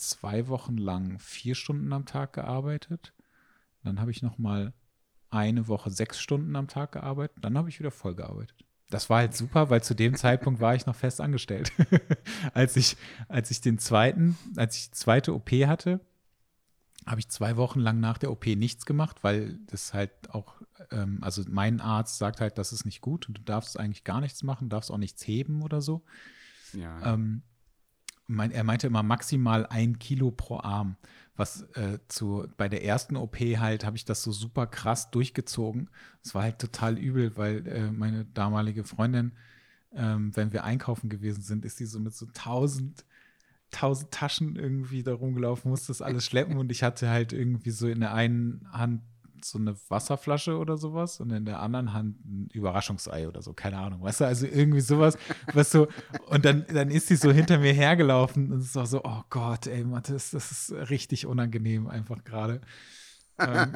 zwei 0.00 0.48
Wochen 0.48 0.76
lang 0.76 1.18
vier 1.18 1.54
Stunden 1.54 1.92
am 1.92 2.06
Tag 2.06 2.32
gearbeitet. 2.32 3.12
Dann 3.82 4.00
habe 4.00 4.10
ich 4.10 4.22
noch 4.22 4.38
mal 4.38 4.72
eine 5.30 5.68
Woche 5.68 5.90
sechs 5.90 6.20
Stunden 6.20 6.56
am 6.56 6.68
Tag 6.68 6.92
gearbeitet. 6.92 7.36
Dann 7.40 7.56
habe 7.58 7.68
ich 7.68 7.78
wieder 7.78 7.90
voll 7.90 8.14
gearbeitet. 8.14 8.64
Das 8.90 9.10
war 9.10 9.18
halt 9.18 9.34
super, 9.34 9.68
weil 9.68 9.82
zu 9.82 9.94
dem 9.94 10.14
Zeitpunkt 10.14 10.60
war 10.60 10.74
ich 10.74 10.86
noch 10.86 10.94
fest 10.94 11.20
angestellt. 11.20 11.72
als, 12.54 12.76
ich, 12.76 12.96
als 13.28 13.50
ich 13.50 13.60
den 13.60 13.78
zweiten, 13.78 14.38
als 14.56 14.76
ich 14.76 14.90
die 14.90 14.96
zweite 14.96 15.34
OP 15.34 15.50
hatte, 15.50 16.00
habe 17.06 17.20
ich 17.20 17.28
zwei 17.28 17.56
Wochen 17.56 17.80
lang 17.80 18.00
nach 18.00 18.18
der 18.18 18.30
OP 18.30 18.46
nichts 18.46 18.86
gemacht, 18.86 19.22
weil 19.22 19.58
das 19.66 19.92
halt 19.92 20.10
auch, 20.30 20.60
ähm, 20.90 21.18
also 21.22 21.42
mein 21.48 21.80
Arzt 21.80 22.18
sagt 22.18 22.40
halt, 22.40 22.58
das 22.58 22.72
ist 22.72 22.84
nicht 22.84 23.00
gut 23.00 23.28
und 23.28 23.38
du 23.38 23.42
darfst 23.42 23.78
eigentlich 23.78 24.04
gar 24.04 24.20
nichts 24.20 24.42
machen, 24.42 24.68
darfst 24.68 24.90
auch 24.90 24.98
nichts 24.98 25.26
heben 25.26 25.62
oder 25.62 25.80
so. 25.80 26.04
Ja. 26.72 27.14
Ähm, 27.14 27.42
mein, 28.28 28.52
er 28.52 28.62
meinte 28.62 28.86
immer 28.86 29.02
maximal 29.02 29.66
ein 29.66 29.98
Kilo 29.98 30.30
pro 30.30 30.60
Arm. 30.60 30.96
Was 31.34 31.62
äh, 31.74 31.98
zu, 32.08 32.46
bei 32.56 32.68
der 32.68 32.84
ersten 32.84 33.16
OP 33.16 33.36
halt 33.38 33.84
habe 33.84 33.96
ich 33.96 34.04
das 34.04 34.22
so 34.22 34.32
super 34.32 34.66
krass 34.66 35.10
durchgezogen. 35.10 35.90
Es 36.22 36.34
war 36.34 36.42
halt 36.42 36.58
total 36.58 36.98
übel, 36.98 37.36
weil 37.36 37.66
äh, 37.66 37.90
meine 37.90 38.26
damalige 38.26 38.84
Freundin, 38.84 39.32
ähm, 39.94 40.36
wenn 40.36 40.52
wir 40.52 40.64
einkaufen 40.64 41.08
gewesen 41.08 41.42
sind, 41.42 41.64
ist 41.64 41.80
die 41.80 41.86
so 41.86 41.98
mit 41.98 42.14
so 42.14 42.26
tausend 42.26 43.04
tausend 43.70 44.10
Taschen 44.10 44.56
irgendwie 44.56 45.02
da 45.02 45.12
rumgelaufen, 45.12 45.70
musste 45.70 45.88
das 45.88 46.00
alles 46.00 46.24
schleppen 46.24 46.56
und 46.56 46.72
ich 46.72 46.82
hatte 46.82 47.10
halt 47.10 47.34
irgendwie 47.34 47.70
so 47.70 47.86
in 47.86 48.00
der 48.00 48.14
einen 48.14 48.66
Hand 48.72 49.02
so 49.44 49.58
eine 49.58 49.74
Wasserflasche 49.88 50.56
oder 50.58 50.76
sowas 50.76 51.20
und 51.20 51.30
in 51.30 51.44
der 51.44 51.60
anderen 51.60 51.92
Hand 51.92 52.24
ein 52.24 52.48
Überraschungsei 52.52 53.28
oder 53.28 53.42
so, 53.42 53.52
keine 53.52 53.78
Ahnung, 53.78 54.02
weißt 54.02 54.20
du, 54.20 54.26
also 54.26 54.46
irgendwie 54.46 54.80
sowas, 54.80 55.16
was 55.52 55.70
so, 55.70 55.88
und 56.26 56.44
dann, 56.44 56.66
dann 56.72 56.90
ist 56.90 57.08
sie 57.08 57.16
so 57.16 57.30
hinter 57.30 57.58
mir 57.58 57.72
hergelaufen 57.72 58.52
und 58.52 58.60
es 58.60 58.74
war 58.74 58.86
so, 58.86 59.02
oh 59.04 59.22
Gott, 59.30 59.66
ey, 59.66 59.84
Mathis, 59.84 60.30
das 60.30 60.50
ist 60.50 60.72
richtig 60.90 61.26
unangenehm 61.26 61.88
einfach 61.88 62.24
gerade. 62.24 62.60
Ähm, 63.38 63.72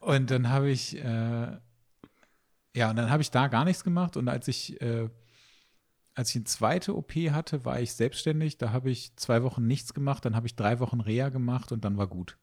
und 0.00 0.30
dann 0.30 0.48
habe 0.48 0.70
ich, 0.70 0.96
äh, 0.96 1.56
ja, 2.74 2.90
und 2.90 2.96
dann 2.96 3.10
habe 3.10 3.22
ich 3.22 3.30
da 3.30 3.48
gar 3.48 3.64
nichts 3.64 3.84
gemacht 3.84 4.16
und 4.16 4.28
als 4.28 4.48
ich, 4.48 4.80
äh, 4.80 5.08
als 6.14 6.30
ich 6.30 6.36
eine 6.36 6.44
zweite 6.44 6.96
OP 6.96 7.12
hatte, 7.30 7.64
war 7.64 7.80
ich 7.80 7.94
selbstständig, 7.94 8.58
da 8.58 8.72
habe 8.72 8.90
ich 8.90 9.14
zwei 9.16 9.42
Wochen 9.44 9.66
nichts 9.66 9.94
gemacht, 9.94 10.24
dann 10.24 10.34
habe 10.34 10.46
ich 10.48 10.56
drei 10.56 10.80
Wochen 10.80 11.00
Reha 11.00 11.28
gemacht 11.28 11.70
und 11.70 11.84
dann 11.84 11.96
war 11.96 12.08
gut. 12.08 12.38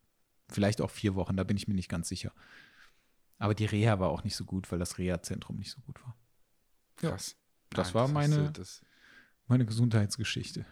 Vielleicht 0.47 0.81
auch 0.81 0.91
vier 0.91 1.15
Wochen, 1.15 1.35
da 1.35 1.43
bin 1.43 1.57
ich 1.57 1.67
mir 1.67 1.73
nicht 1.73 1.89
ganz 1.89 2.07
sicher. 2.07 2.31
Aber 3.37 3.55
die 3.55 3.65
Reha 3.65 3.99
war 3.99 4.09
auch 4.09 4.23
nicht 4.23 4.35
so 4.35 4.45
gut, 4.45 4.71
weil 4.71 4.79
das 4.79 4.97
Reha-Zentrum 4.97 5.57
nicht 5.57 5.71
so 5.71 5.81
gut 5.81 6.01
war. 6.03 6.15
Krass. 6.95 7.35
Das 7.69 7.87
Nein, 7.87 7.93
war 7.95 8.03
das 8.03 8.11
meine, 8.13 8.51
das, 8.51 8.81
meine 9.47 9.65
Gesundheitsgeschichte. 9.65 10.65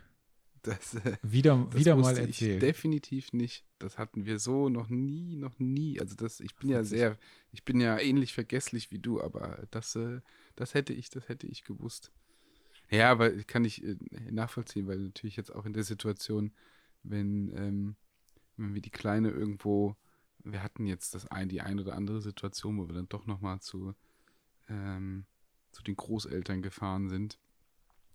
Das, 0.61 0.95
äh, 0.95 1.17
wieder 1.21 1.67
das 1.71 1.79
wieder 1.79 1.95
mal 1.97 2.17
erzählt. 2.17 2.61
definitiv 2.61 3.33
nicht. 3.33 3.65
Das 3.79 3.97
hatten 3.97 4.25
wir 4.25 4.39
so 4.39 4.69
noch 4.69 4.87
nie, 4.87 5.35
noch 5.35 5.59
nie. 5.59 5.99
Also 5.99 6.15
das, 6.15 6.39
ich 6.39 6.55
bin 6.55 6.69
ja 6.69 6.85
sehr, 6.85 7.17
ich 7.51 7.65
bin 7.65 7.81
ja 7.81 7.99
ähnlich 7.99 8.33
vergesslich 8.33 8.89
wie 8.89 8.99
du, 8.99 9.21
aber 9.21 9.67
das, 9.71 9.95
äh, 9.97 10.21
das 10.55 10.73
hätte 10.73 10.93
ich, 10.93 11.09
das 11.09 11.27
hätte 11.27 11.47
ich 11.47 11.65
gewusst. 11.65 12.13
Ja, 12.89 13.11
aber 13.11 13.31
kann 13.43 13.65
ich 13.65 13.83
äh, 13.83 13.97
nachvollziehen, 14.31 14.87
weil 14.87 14.99
natürlich 14.99 15.35
jetzt 15.35 15.53
auch 15.53 15.65
in 15.65 15.73
der 15.73 15.83
Situation, 15.83 16.53
wenn 17.03 17.51
ähm, 17.57 17.95
wenn 18.57 18.73
wir 18.73 18.81
die 18.81 18.89
Kleine 18.89 19.29
irgendwo, 19.29 19.95
wir 20.43 20.63
hatten 20.63 20.85
jetzt 20.85 21.15
das 21.15 21.27
ein, 21.27 21.49
die 21.49 21.61
ein 21.61 21.79
oder 21.79 21.95
andere 21.95 22.21
Situation, 22.21 22.77
wo 22.77 22.87
wir 22.87 22.95
dann 22.95 23.09
doch 23.09 23.25
nochmal 23.25 23.59
zu, 23.61 23.93
ähm, 24.69 25.25
zu 25.71 25.83
den 25.83 25.95
Großeltern 25.95 26.61
gefahren 26.61 27.09
sind 27.09 27.39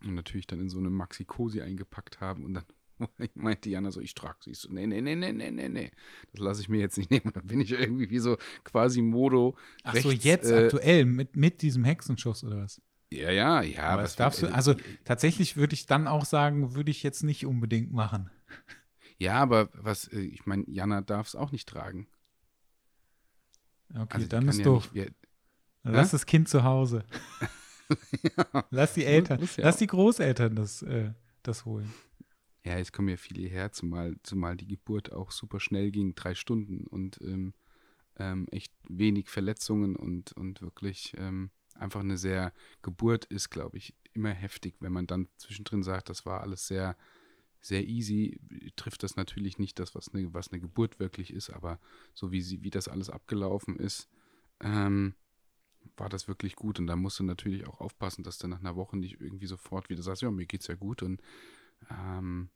und 0.05 0.15
natürlich 0.15 0.47
dann 0.47 0.61
in 0.61 0.69
so 0.69 0.79
eine 0.79 0.91
Maxi-Cosi 0.91 1.63
eingepackt 1.63 2.21
haben 2.21 2.45
und 2.45 2.55
dann 2.55 2.65
meinte 3.35 3.71
Jana 3.71 3.91
so, 3.91 4.01
ich 4.01 4.15
trage 4.15 4.39
sie. 4.41 4.51
Ich 4.51 4.59
so, 4.59 4.73
nee, 4.73 4.87
nee, 4.87 5.01
nee, 5.01 5.15
nee, 5.15 5.33
nee, 5.33 5.51
nee, 5.51 5.69
nee. 5.69 5.91
Das 6.33 6.41
lasse 6.41 6.61
ich 6.61 6.69
mir 6.69 6.81
jetzt 6.81 6.99
nicht 6.99 7.11
nehmen. 7.11 7.33
dann 7.33 7.47
bin 7.47 7.61
ich 7.61 7.73
irgendwie 7.73 8.11
wie 8.11 8.19
so 8.19 8.37
quasi 8.65 9.03
Modo. 9.03 9.57
Ach 9.85 9.95
rechts, 9.95 10.05
so, 10.05 10.11
jetzt 10.11 10.51
äh, 10.51 10.65
aktuell 10.65 11.05
mit, 11.05 11.37
mit 11.37 11.63
diesem 11.63 11.85
Hexenschuss 11.85 12.45
oder 12.45 12.59
was? 12.59 12.81
Ja, 13.11 13.31
ja, 13.31 13.63
ja. 13.63 13.85
Aber 13.85 14.03
was 14.03 14.17
darfst 14.17 14.43
du, 14.43 14.53
also 14.53 14.75
tatsächlich 15.05 15.57
würde 15.57 15.75
ich 15.75 15.87
dann 15.87 16.07
auch 16.07 16.25
sagen, 16.25 16.75
würde 16.75 16.91
ich 16.91 17.03
jetzt 17.03 17.23
nicht 17.23 17.47
unbedingt 17.47 17.93
machen. 17.93 18.31
Ja, 19.19 19.35
aber 19.35 19.69
was, 19.73 20.09
äh, 20.09 20.21
ich 20.21 20.47
meine, 20.47 20.65
Jana 20.69 21.01
darf 21.01 21.27
es 21.27 21.35
auch 21.35 21.53
nicht 21.53 21.69
tragen. 21.69 22.09
Okay, 23.91 24.07
also 24.11 24.27
dann 24.29 24.49
ist 24.49 24.59
ja 24.59 24.65
doof. 24.65 24.93
Nicht, 24.93 25.13
lass 25.83 26.11
das 26.11 26.27
Kind 26.27 26.49
zu 26.49 26.63
Hause. 26.63 27.05
ja. 28.37 28.65
Lass 28.71 28.95
die 28.95 29.05
Eltern, 29.05 29.41
ja 29.41 29.65
lass 29.65 29.79
die 29.79 29.87
Großeltern 29.87 30.55
das, 30.55 30.83
äh, 30.83 31.13
das 31.43 31.65
holen. 31.65 31.93
Ja, 32.65 32.77
es 32.79 32.93
kommen 32.93 33.09
ja 33.09 33.17
viele 33.17 33.49
her, 33.49 33.73
zumal, 33.73 34.17
zumal 34.23 34.57
die 34.57 34.67
Geburt 34.67 35.13
auch 35.13 35.31
super 35.31 35.59
schnell 35.59 35.91
ging, 35.91 36.15
drei 36.15 36.35
Stunden 36.35 36.87
und 36.87 37.19
ähm, 37.23 37.55
ähm, 38.17 38.47
echt 38.51 38.73
wenig 38.89 39.31
Verletzungen 39.31 39.97
und, 39.97 40.33
und 40.33 40.61
wirklich 40.61 41.15
ähm, 41.17 41.51
einfach 41.75 42.01
eine 42.01 42.19
sehr, 42.19 42.53
Geburt 42.83 43.25
ist, 43.27 43.51
glaube 43.51 43.79
ich, 43.79 43.95
immer 44.13 44.31
heftig, 44.31 44.77
wenn 44.81 44.93
man 44.93 45.07
dann 45.07 45.29
zwischendrin 45.37 45.83
sagt, 45.83 46.09
das 46.09 46.27
war 46.27 46.43
alles 46.43 46.67
sehr 46.67 46.97
sehr 47.61 47.87
easy 47.87 48.41
trifft 48.77 49.03
das 49.03 49.17
natürlich 49.17 49.59
nicht 49.59 49.79
das, 49.79 49.95
was 49.95 50.15
eine, 50.15 50.33
was 50.33 50.53
eine 50.53 50.61
Geburt 50.61 51.01
wirklich 51.01 51.33
ist, 51.33 51.51
aber 51.51 51.81
so 52.15 52.31
wie, 52.31 52.41
sie, 52.41 52.63
wie 52.63 52.71
das 52.71 52.89
alles 52.89 53.11
abgelaufen 53.11 53.77
ist, 53.77 54.09
ähm, 54.61 55.15
war 55.97 56.09
das 56.09 56.29
wirklich 56.29 56.57
gut. 56.57 56.79
Und 56.79 56.87
da 56.87 56.97
musst 56.97 57.19
du 57.19 57.25
natürlich 57.25 57.67
auch 57.67 57.81
aufpassen, 57.81 58.23
dass 58.23 58.39
du 58.39 58.47
nach 58.49 58.61
einer 58.61 58.77
Woche 58.77 58.97
nicht 58.97 59.21
irgendwie 59.21 59.47
sofort 59.47 59.89
wieder 59.89 60.03
sagst, 60.03 60.23
ja, 60.23 60.31
mir 60.31 60.47
geht's 60.47 60.69
ja 60.69 60.75
gut 60.75 61.03
und 61.03 61.21
ähm, 61.91 62.51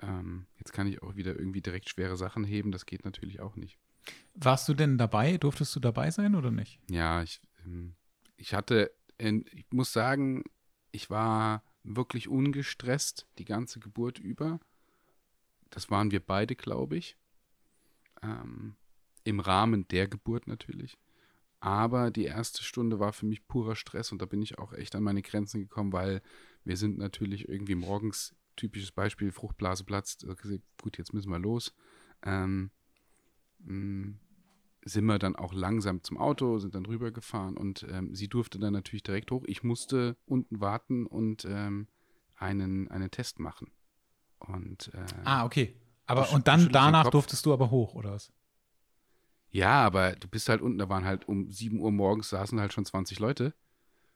ähm, 0.00 0.46
jetzt 0.58 0.72
kann 0.72 0.86
ich 0.86 1.02
auch 1.02 1.16
wieder 1.16 1.36
irgendwie 1.36 1.62
direkt 1.62 1.88
schwere 1.88 2.16
Sachen 2.16 2.44
heben. 2.44 2.72
Das 2.72 2.86
geht 2.86 3.04
natürlich 3.04 3.40
auch 3.40 3.56
nicht. 3.56 3.78
Warst 4.34 4.68
du 4.68 4.74
denn 4.74 4.98
dabei? 4.98 5.38
Durftest 5.38 5.74
du 5.76 5.80
dabei 5.80 6.10
sein 6.10 6.34
oder 6.34 6.50
nicht? 6.50 6.80
Ja, 6.90 7.22
ich, 7.22 7.40
ähm, 7.64 7.94
ich 8.36 8.54
hatte, 8.54 8.92
ich 9.18 9.66
muss 9.70 9.92
sagen, 9.92 10.42
ich 10.90 11.10
war 11.10 11.62
wirklich 11.84 12.28
ungestresst 12.28 13.26
die 13.38 13.44
ganze 13.44 13.80
Geburt 13.80 14.18
über. 14.18 14.60
Das 15.70 15.90
waren 15.90 16.10
wir 16.10 16.20
beide, 16.20 16.54
glaube 16.54 16.96
ich. 16.96 17.16
Ähm, 18.22 18.76
Im 19.24 19.40
Rahmen 19.40 19.88
der 19.88 20.08
Geburt 20.08 20.46
natürlich. 20.46 20.98
Aber 21.60 22.10
die 22.10 22.24
erste 22.24 22.62
Stunde 22.64 22.98
war 22.98 23.12
für 23.12 23.26
mich 23.26 23.46
purer 23.46 23.76
Stress 23.76 24.10
und 24.10 24.20
da 24.20 24.26
bin 24.26 24.42
ich 24.42 24.58
auch 24.58 24.72
echt 24.72 24.96
an 24.96 25.04
meine 25.04 25.22
Grenzen 25.22 25.60
gekommen, 25.60 25.92
weil 25.92 26.20
wir 26.64 26.76
sind 26.76 26.98
natürlich 26.98 27.48
irgendwie 27.48 27.76
morgens, 27.76 28.34
typisches 28.56 28.92
Beispiel, 28.92 29.30
Fruchtblase 29.30 29.84
platzt. 29.84 30.26
Gut, 30.82 30.98
jetzt 30.98 31.14
müssen 31.14 31.30
wir 31.30 31.38
los. 31.38 31.72
Ähm, 32.24 32.70
mm, 33.60 34.14
sind 34.84 35.04
wir 35.04 35.18
dann 35.18 35.36
auch 35.36 35.52
langsam 35.52 36.02
zum 36.02 36.18
Auto, 36.18 36.58
sind 36.58 36.74
dann 36.74 36.86
rübergefahren 36.86 37.56
und 37.56 37.86
ähm, 37.90 38.14
sie 38.14 38.28
durfte 38.28 38.58
dann 38.58 38.72
natürlich 38.72 39.02
direkt 39.02 39.30
hoch. 39.30 39.44
Ich 39.46 39.62
musste 39.62 40.16
unten 40.26 40.60
warten 40.60 41.06
und 41.06 41.44
ähm, 41.44 41.88
einen, 42.36 42.90
einen 42.90 43.10
Test 43.10 43.38
machen. 43.38 43.70
Und, 44.38 44.92
äh, 44.94 45.06
ah, 45.24 45.44
okay. 45.44 45.76
Aber 46.06 46.32
und 46.32 46.48
dann 46.48 46.68
danach 46.70 47.10
durftest 47.10 47.46
du 47.46 47.52
aber 47.52 47.70
hoch, 47.70 47.94
oder 47.94 48.12
was? 48.12 48.32
Ja, 49.50 49.84
aber 49.84 50.12
du 50.12 50.28
bist 50.28 50.48
halt 50.48 50.60
unten, 50.60 50.78
da 50.78 50.88
waren 50.88 51.04
halt 51.04 51.28
um 51.28 51.50
7 51.50 51.78
Uhr 51.78 51.92
morgens 51.92 52.30
saßen 52.30 52.58
halt 52.58 52.72
schon 52.72 52.84
20 52.84 53.20
Leute. 53.20 53.54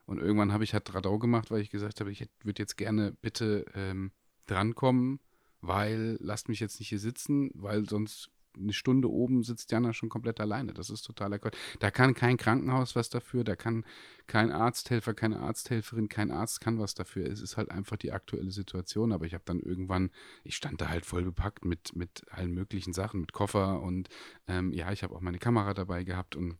Und 0.06 0.18
irgendwann 0.18 0.52
habe 0.52 0.64
ich 0.64 0.72
halt 0.72 0.92
Radau 0.94 1.18
gemacht, 1.18 1.50
weil 1.50 1.60
ich 1.60 1.70
gesagt 1.70 2.00
habe, 2.00 2.10
ich 2.10 2.28
würde 2.42 2.62
jetzt 2.62 2.76
gerne 2.76 3.12
bitte 3.20 3.66
ähm, 3.74 4.12
drankommen, 4.46 5.20
weil 5.60 6.16
lasst 6.20 6.48
mich 6.48 6.60
jetzt 6.60 6.78
nicht 6.78 6.88
hier 6.88 6.98
sitzen, 6.98 7.50
weil 7.54 7.88
sonst 7.88 8.30
eine 8.58 8.72
Stunde 8.72 9.10
oben 9.10 9.42
sitzt 9.42 9.70
Jana 9.70 9.92
schon 9.92 10.08
komplett 10.08 10.40
alleine. 10.40 10.72
Das 10.72 10.90
ist 10.90 11.02
totaler 11.02 11.38
Quatsch. 11.38 11.56
Da 11.80 11.90
kann 11.90 12.14
kein 12.14 12.36
Krankenhaus 12.36 12.96
was 12.96 13.08
dafür, 13.08 13.44
da 13.44 13.56
kann 13.56 13.84
kein 14.26 14.50
Arzthelfer, 14.50 15.14
keine 15.14 15.40
Arzthelferin, 15.40 16.08
kein 16.08 16.30
Arzt 16.30 16.60
kann 16.60 16.78
was 16.78 16.94
dafür. 16.94 17.26
Es 17.26 17.40
ist 17.40 17.56
halt 17.56 17.70
einfach 17.70 17.96
die 17.96 18.12
aktuelle 18.12 18.50
Situation. 18.50 19.12
Aber 19.12 19.26
ich 19.26 19.34
habe 19.34 19.44
dann 19.46 19.60
irgendwann, 19.60 20.10
ich 20.44 20.56
stand 20.56 20.80
da 20.80 20.88
halt 20.88 21.06
voll 21.06 21.24
bepackt 21.24 21.64
mit, 21.64 21.94
mit 21.94 22.24
allen 22.30 22.52
möglichen 22.52 22.92
Sachen, 22.92 23.20
mit 23.20 23.32
Koffer 23.32 23.82
und 23.82 24.08
ähm, 24.48 24.72
ja, 24.72 24.92
ich 24.92 25.02
habe 25.02 25.14
auch 25.14 25.20
meine 25.20 25.38
Kamera 25.38 25.74
dabei 25.74 26.04
gehabt 26.04 26.36
und 26.36 26.58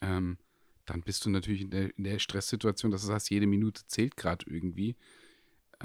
ähm, 0.00 0.38
dann 0.86 1.02
bist 1.02 1.24
du 1.24 1.30
natürlich 1.30 1.60
in 1.62 1.70
der, 1.70 1.96
in 1.96 2.04
der 2.04 2.18
Stresssituation, 2.18 2.90
das 2.90 3.08
heißt, 3.08 3.30
jede 3.30 3.46
Minute 3.46 3.86
zählt 3.86 4.16
gerade 4.16 4.44
irgendwie. 4.48 4.96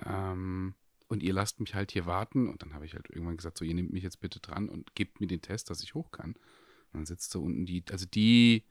Ähm, 0.05 0.73
und 1.07 1.23
ihr 1.23 1.33
lasst 1.33 1.59
mich 1.59 1.75
halt 1.75 1.91
hier 1.91 2.05
warten. 2.05 2.49
Und 2.49 2.61
dann 2.61 2.73
habe 2.73 2.85
ich 2.85 2.93
halt 2.93 3.09
irgendwann 3.09 3.37
gesagt, 3.37 3.57
so, 3.57 3.65
ihr 3.65 3.73
nehmt 3.73 3.93
mich 3.93 4.03
jetzt 4.03 4.19
bitte 4.19 4.39
dran 4.39 4.69
und 4.69 4.95
gebt 4.95 5.19
mir 5.19 5.27
den 5.27 5.41
Test, 5.41 5.69
dass 5.69 5.83
ich 5.83 5.93
hoch 5.93 6.11
kann. 6.11 6.33
Und 6.33 6.93
dann 6.93 7.05
sitzt 7.05 7.31
so 7.31 7.41
unten 7.41 7.65
die, 7.65 7.83
also 7.91 8.05
die, 8.05 8.63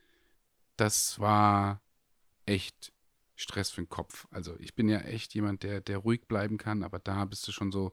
das 0.76 1.18
war 1.20 1.80
echt 2.46 2.92
Stress 3.36 3.70
für 3.70 3.82
den 3.82 3.88
Kopf. 3.88 4.26
Also 4.30 4.56
ich 4.58 4.74
bin 4.74 4.88
ja 4.88 4.98
echt 5.00 5.34
jemand, 5.34 5.62
der, 5.62 5.80
der 5.80 5.98
ruhig 5.98 6.26
bleiben 6.26 6.58
kann, 6.58 6.82
aber 6.82 6.98
da 6.98 7.24
bist 7.24 7.46
du 7.48 7.52
schon 7.52 7.72
so, 7.72 7.92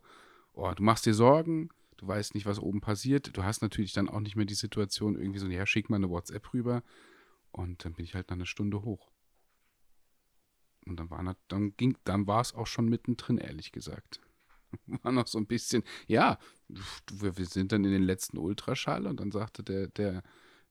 oh, 0.53 0.71
du 0.73 0.83
machst 0.83 1.05
dir 1.05 1.13
Sorgen, 1.13 1.69
du 1.97 2.07
weißt 2.07 2.35
nicht, 2.35 2.45
was 2.45 2.59
oben 2.59 2.81
passiert. 2.81 3.35
Du 3.35 3.43
hast 3.43 3.61
natürlich 3.61 3.93
dann 3.93 4.09
auch 4.09 4.19
nicht 4.19 4.35
mehr 4.35 4.45
die 4.45 4.53
Situation, 4.53 5.15
irgendwie 5.15 5.39
so, 5.39 5.47
ja, 5.47 5.65
schick 5.65 5.89
mal 5.89 5.97
eine 5.97 6.09
WhatsApp 6.09 6.53
rüber. 6.53 6.83
Und 7.51 7.85
dann 7.85 7.93
bin 7.93 8.05
ich 8.05 8.15
halt 8.15 8.29
nach 8.29 8.35
einer 8.35 8.45
Stunde 8.45 8.81
hoch. 8.83 9.11
Und 10.85 10.99
dann 10.99 11.09
war 11.09 11.35
dann 11.47 11.77
ging, 11.77 11.97
dann 12.03 12.25
war 12.27 12.41
es 12.41 12.53
auch 12.53 12.67
schon 12.67 12.89
mittendrin, 12.89 13.37
ehrlich 13.37 13.71
gesagt. 13.71 14.19
war 15.03 15.11
noch 15.11 15.27
so 15.27 15.37
ein 15.37 15.47
bisschen, 15.47 15.83
ja, 16.07 16.37
wir, 17.11 17.37
wir 17.37 17.45
sind 17.45 17.71
dann 17.71 17.83
in 17.83 17.91
den 17.91 18.03
letzten 18.03 18.37
Ultraschall 18.37 19.07
und 19.07 19.19
dann 19.19 19.31
sagte 19.31 19.63
der, 19.63 19.87
der, 19.87 20.23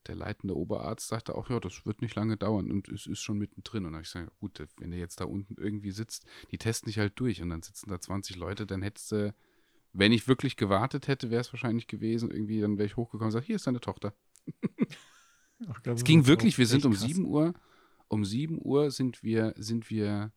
der 0.07 0.15
leitende 0.15 0.57
Oberarzt 0.57 1.09
sagte 1.09 1.35
auch, 1.35 1.51
ja, 1.51 1.61
das 1.61 1.85
wird 1.85 2.01
nicht 2.01 2.15
lange 2.15 2.37
dauern 2.37 2.71
und 2.71 2.89
es 2.89 3.07
ist 3.07 3.21
schon 3.21 3.39
mittendrin. 3.39 3.85
Und 3.85 3.93
dann 3.93 3.95
habe 3.95 4.03
ich 4.03 4.13
gesagt, 4.13 4.39
gut, 4.41 4.67
wenn 4.79 4.91
du 4.91 4.97
jetzt 4.97 5.21
da 5.21 5.25
unten 5.25 5.57
irgendwie 5.61 5.91
sitzt, 5.91 6.27
die 6.51 6.59
testen 6.59 6.87
dich 6.87 6.99
halt 6.99 7.19
durch 7.21 7.43
und 7.43 7.51
dann 7.51 7.63
sitzen 7.63 7.91
da 7.91 8.01
20 8.01 8.37
Leute, 8.37 8.67
dann 8.67 8.83
hättest 8.83 9.13
du, 9.13 9.35
wenn 9.93 10.13
ich 10.13 10.29
wirklich 10.29 10.57
gewartet 10.57 11.09
hätte, 11.09 11.31
wäre 11.31 11.41
es 11.41 11.53
wahrscheinlich 11.53 11.87
gewesen, 11.87 12.31
irgendwie, 12.31 12.61
dann 12.61 12.79
wäre 12.79 12.87
ich 12.87 12.97
hochgekommen 12.97 13.27
und 13.27 13.33
gesagt, 13.33 13.47
hier 13.47 13.57
ist 13.57 13.67
deine 13.67 13.81
Tochter. 13.81 14.15
Ach, 15.69 15.81
es 15.85 16.05
ging 16.05 16.27
wirklich, 16.27 16.57
wir 16.57 16.67
sind 16.67 16.87
um 16.87 16.93
krass. 16.93 17.03
7 17.03 17.27
Uhr, 17.27 17.55
um 18.09 18.25
7 18.25 18.59
Uhr 18.63 18.91
sind 18.91 19.23
wir, 19.23 19.55
sind 19.57 19.91
wir, 19.91 20.33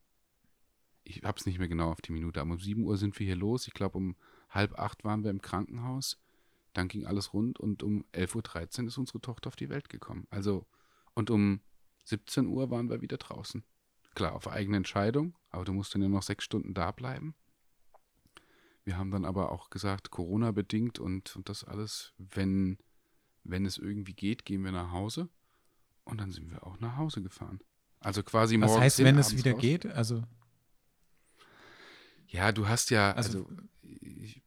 ich 1.04 1.24
habe 1.24 1.38
es 1.38 1.46
nicht 1.46 1.60
mehr 1.60 1.68
genau 1.68 1.92
auf 1.92 2.02
die 2.02 2.14
Minute, 2.14 2.42
aber 2.42 2.52
um 2.52 2.60
7 2.60 2.84
Uhr 2.84 2.98
sind 2.98 3.18
wir 3.20 3.26
hier 3.26 3.36
los. 3.36 3.68
Ich 3.68 3.74
glaube, 3.74 3.98
um 3.98 4.16
halb 4.50 4.78
acht 4.80 5.04
waren 5.04 5.24
wir 5.24 5.32
im 5.32 5.42
Krankenhaus 5.42 6.20
dann 6.74 6.88
ging 6.88 7.06
alles 7.06 7.34
rund 7.34 7.60
und 7.60 7.84
um 7.84 8.04
11.13 8.14 8.82
Uhr 8.82 8.88
ist 8.88 8.98
unsere 8.98 9.22
Tochter 9.22 9.48
auf 9.48 9.56
die 9.56 9.70
Welt 9.70 9.90
gekommen. 9.90 10.28
Also, 10.30 10.66
und 11.14 11.30
um 11.30 11.62
17 12.06 12.48
Uhr 12.48 12.70
waren 12.72 12.90
wir 12.90 13.02
wieder 13.02 13.18
draußen. 13.18 13.64
Klar, 14.16 14.34
auf 14.34 14.48
eigene 14.48 14.78
Entscheidung, 14.78 15.36
aber 15.50 15.66
du 15.66 15.74
musst 15.74 15.94
dann 15.94 16.02
ja 16.02 16.10
noch 16.10 16.24
sechs 16.24 16.44
Stunden 16.44 16.74
da 16.74 16.92
bleiben. 16.92 17.36
Wir 18.84 18.98
haben 18.98 19.12
dann 19.12 19.24
aber 19.24 19.52
auch 19.52 19.70
gesagt, 19.70 20.12
Corona-bedingt 20.12 21.00
und, 21.00 21.36
und 21.36 21.48
das 21.48 21.64
alles, 21.64 22.14
wenn, 22.18 22.78
wenn 23.44 23.66
es 23.66 23.78
irgendwie 23.78 24.14
geht, 24.14 24.44
gehen 24.44 24.64
wir 24.64 24.72
nach 24.72 24.92
Hause. 24.92 25.30
Und 26.04 26.20
dann 26.20 26.32
sind 26.32 26.52
wir 26.52 26.68
auch 26.68 26.80
nach 26.80 26.98
Hause 26.98 27.22
gefahren. 27.22 27.62
Also 28.00 28.24
quasi 28.24 28.58
morgens. 28.58 28.76
Was 28.76 28.82
heißt, 28.82 29.00
wenn 29.00 29.18
es 29.18 29.38
wieder 29.38 29.54
raus. 29.54 29.62
geht? 29.62 29.86
Also. 29.86 30.24
Ja, 32.34 32.52
du 32.52 32.68
hast 32.68 32.90
ja, 32.90 33.12
also, 33.12 33.46
also 33.46 33.48
ich, 33.84 34.42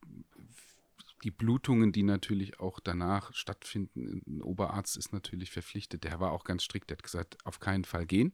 die 1.23 1.31
Blutungen, 1.31 1.93
die 1.93 2.03
natürlich 2.03 2.59
auch 2.59 2.81
danach 2.81 3.33
stattfinden, 3.33 4.23
ein 4.27 4.43
Oberarzt 4.43 4.97
ist 4.97 5.13
natürlich 5.13 5.53
verpflichtet. 5.53 6.03
Der 6.03 6.19
war 6.19 6.33
auch 6.33 6.43
ganz 6.43 6.65
strikt, 6.65 6.91
der 6.91 6.97
hat 6.97 7.05
gesagt, 7.05 7.39
auf 7.47 7.61
keinen 7.61 7.85
Fall 7.85 8.05
gehen. 8.05 8.33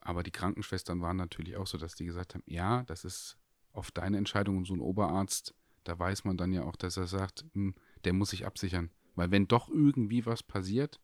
Aber 0.00 0.24
die 0.24 0.32
Krankenschwestern 0.32 1.00
waren 1.00 1.16
natürlich 1.16 1.56
auch 1.56 1.68
so, 1.68 1.78
dass 1.78 1.94
die 1.94 2.04
gesagt 2.04 2.34
haben, 2.34 2.42
ja, 2.46 2.82
das 2.82 3.04
ist 3.04 3.38
oft 3.72 3.96
deine 3.96 4.18
Entscheidung 4.18 4.58
und 4.58 4.66
so 4.66 4.74
ein 4.74 4.80
Oberarzt, 4.80 5.54
da 5.84 5.96
weiß 5.96 6.24
man 6.24 6.36
dann 6.36 6.52
ja 6.52 6.64
auch, 6.64 6.76
dass 6.76 6.96
er 6.96 7.06
sagt, 7.06 7.44
hm, 7.54 7.74
der 8.04 8.12
muss 8.12 8.30
sich 8.30 8.44
absichern. 8.44 8.90
Weil 9.14 9.30
wenn 9.30 9.46
doch 9.46 9.68
irgendwie 9.68 10.26
was 10.26 10.42
passiert, 10.42 11.00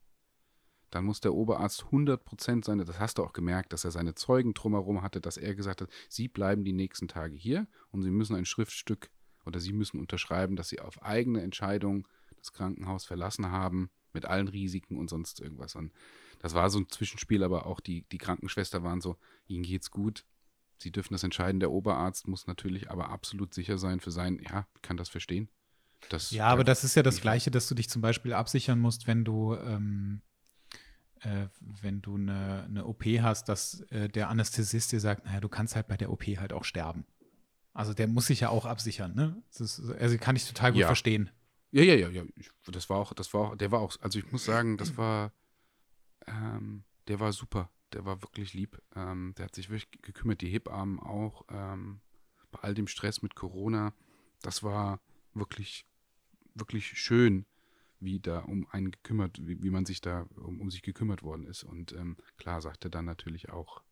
dann 0.91 1.05
muss 1.05 1.21
der 1.21 1.35
Oberarzt 1.35 1.85
100% 1.91 2.65
seine, 2.65 2.85
das 2.85 2.99
hast 2.99 3.19
du 3.19 3.25
auch 3.25 3.33
gemerkt, 3.33 3.73
dass 3.73 3.85
er 3.85 3.91
seine 3.91 4.15
Zeugen 4.15 4.55
drumherum 4.55 5.03
hatte, 5.03 5.21
dass 5.21 5.37
er 5.37 5.55
gesagt 5.55 5.81
hat, 5.83 5.91
sie 6.09 6.29
bleiben 6.29 6.65
die 6.65 6.73
nächsten 6.73 7.09
Tage 7.09 7.37
hier 7.37 7.67
und 7.91 8.03
sie 8.03 8.11
müssen 8.11 8.35
ein 8.35 8.47
Schriftstück 8.47 9.11
oder 9.45 9.61
sie 9.61 9.73
müssen 9.73 10.01
unterschreiben, 10.01 10.57
dass 10.57 10.69
sie 10.69 10.81
auf 10.81 11.03
eigene 11.03 11.43
Entscheidung 11.43 12.07
das 12.37 12.53
Krankenhaus 12.53 13.05
verlassen 13.05 13.51
haben, 13.51 13.91
mit 14.13 14.25
allen 14.25 14.49
Risiken 14.49 14.99
und 14.99 15.09
sonst 15.09 15.41
irgendwas. 15.41 15.77
Und 15.77 15.93
das 16.41 16.55
war 16.55 16.71
so 16.71 16.81
ein 16.81 16.89
Zwischenspiel, 16.89 17.45
aber 17.45 17.67
auch 17.67 17.81
die, 17.81 18.03
die 18.11 18.19
Krankenschwester 18.19 18.83
waren 18.83 19.01
so, 19.01 19.17
ihnen 19.47 19.63
geht's 19.63 19.91
gut, 19.91 20.25
sie 20.79 20.91
dürfen 20.91 21.15
das 21.15 21.23
entscheiden. 21.23 21.61
Der 21.61 21.71
Oberarzt 21.71 22.27
muss 22.27 22.47
natürlich 22.47 22.91
aber 22.91 23.11
absolut 23.11 23.55
sicher 23.55 23.79
sein 23.79 24.01
für 24.01 24.11
sein, 24.11 24.41
ja, 24.43 24.67
kann 24.83 24.97
das 24.97 25.09
verstehen. 25.09 25.49
Das, 26.09 26.31
ja, 26.31 26.47
aber 26.47 26.65
das 26.65 26.83
ist 26.83 26.95
ja 26.95 27.03
das 27.03 27.21
Gleiche, 27.21 27.51
dass 27.51 27.69
du 27.69 27.75
dich 27.75 27.91
zum 27.91 28.01
Beispiel 28.01 28.33
absichern 28.33 28.79
musst, 28.79 29.07
wenn 29.07 29.25
du, 29.25 29.55
ähm, 29.55 30.23
äh, 31.21 31.49
wenn 31.83 32.01
du 32.03 32.17
eine, 32.17 32.65
eine 32.65 32.87
OP 32.87 33.05
hast, 33.05 33.49
dass 33.49 33.81
äh, 33.91 34.09
der 34.09 34.29
Anästhesist 34.29 34.93
dir 34.93 35.01
sagt, 35.01 35.25
naja, 35.25 35.41
du 35.41 35.49
kannst 35.49 35.77
halt 35.77 35.89
bei 35.89 35.97
der 35.97 36.11
OP 36.11 36.25
halt 36.25 36.53
auch 36.53 36.65
sterben. 36.65 37.07
Also 37.73 37.95
der 37.95 38.09
muss 38.09 38.27
sich 38.27 38.41
ja 38.41 38.49
auch 38.49 38.67
absichern, 38.67 39.15
ne? 39.15 39.43
Ist, 39.51 39.81
also 39.99 40.19
kann 40.19 40.37
ich 40.37 40.47
total 40.47 40.73
gut 40.73 40.81
ja. 40.81 40.87
verstehen. 40.87 41.31
Ja, 41.71 41.83
ja, 41.83 41.95
ja, 41.95 42.09
ja. 42.09 42.25
Das 42.67 42.91
war 42.91 42.99
auch, 42.99 43.13
das 43.13 43.33
war 43.33 43.41
auch, 43.53 43.57
der 43.57 43.71
war 43.71 43.81
auch, 43.81 43.97
also 44.01 44.19
ich 44.19 44.31
muss 44.33 44.45
sagen, 44.45 44.77
das 44.77 44.97
war, 44.97 45.33
ähm, 46.27 46.85
der 47.07 47.21
war 47.21 47.33
super. 47.33 47.71
Der 47.93 48.05
war 48.05 48.23
wirklich 48.23 48.55
lieb. 48.55 48.81
Ähm, 48.97 49.35
der 49.37 49.47
hat 49.47 49.55
sich 49.55 49.71
wirklich 49.71 50.03
gekümmert, 50.03 50.41
die 50.41 50.49
Hebammen 50.49 50.99
auch, 50.99 51.45
ähm, 51.51 52.01
bei 52.51 52.61
all 52.61 52.75
dem 52.75 52.89
Stress 52.89 53.23
mit 53.23 53.35
Corona. 53.37 53.95
Das 54.43 54.63
war 54.63 55.01
wirklich, 55.35 55.87
wirklich 56.55 56.99
schön, 56.99 57.47
wie 58.01 58.21
da 58.21 58.41
um 58.41 58.67
einen 58.71 58.91
gekümmert, 58.91 59.39
wie, 59.47 59.63
wie 59.63 59.71
man 59.71 59.87
sich 59.87 60.01
da 60.01 60.27
um, 60.37 60.61
um 60.61 60.71
sich 60.71 60.83
gekümmert 60.83 61.23
worden 61.23 61.47
ist. 61.47 61.63
Und 61.63 61.93
ähm, 61.93 62.17
klar 62.39 62.61
sagt 62.61 62.85
er 62.85 62.91
dann 62.91 63.05
natürlich 63.05 63.51
auch, 63.51 63.83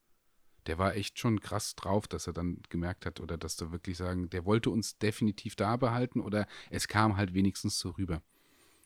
der 0.66 0.78
war 0.78 0.94
echt 0.96 1.18
schon 1.18 1.40
krass 1.40 1.74
drauf, 1.76 2.08
dass 2.08 2.26
er 2.26 2.32
dann 2.32 2.60
gemerkt 2.68 3.06
hat 3.06 3.20
oder 3.20 3.38
dass 3.38 3.56
du 3.56 3.72
wirklich 3.72 3.96
sagen, 3.96 4.28
der 4.30 4.44
wollte 4.44 4.70
uns 4.70 4.98
definitiv 4.98 5.56
da 5.56 5.76
behalten 5.76 6.20
oder 6.20 6.46
es 6.70 6.88
kam 6.88 7.16
halt 7.16 7.32
wenigstens 7.32 7.78
so 7.78 7.90
rüber. 7.90 8.22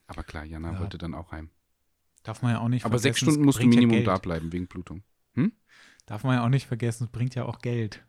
Aber 0.06 0.22
klar, 0.22 0.44
Jana 0.44 0.74
ja. 0.74 0.80
wollte 0.80 0.98
dann 0.98 1.14
auch 1.14 1.32
heim. 1.32 1.50
Darf 2.22 2.42
man 2.42 2.52
ja 2.52 2.61
auch 2.61 2.68
nicht 2.68 2.85
Aber 2.85 2.98
sechs 2.98 3.18
Stunden 3.18 3.44
musst 3.44 3.61
du 3.61 3.66
Minimum 3.66 3.98
ja 3.98 4.04
da 4.04 4.18
bleiben 4.18 4.52
wegen 4.52 4.68
Blutung. 4.68 5.02
Hm? 5.35 5.52
Darf 6.06 6.22
man 6.24 6.37
ja 6.37 6.44
auch 6.44 6.48
nicht 6.48 6.66
vergessen, 6.66 7.04
es 7.04 7.11
bringt 7.11 7.35
ja 7.35 7.44
auch 7.44 7.58
Geld. 7.58 8.04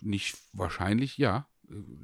Nicht 0.00 0.36
wahrscheinlich, 0.52 1.18
ja. 1.18 1.48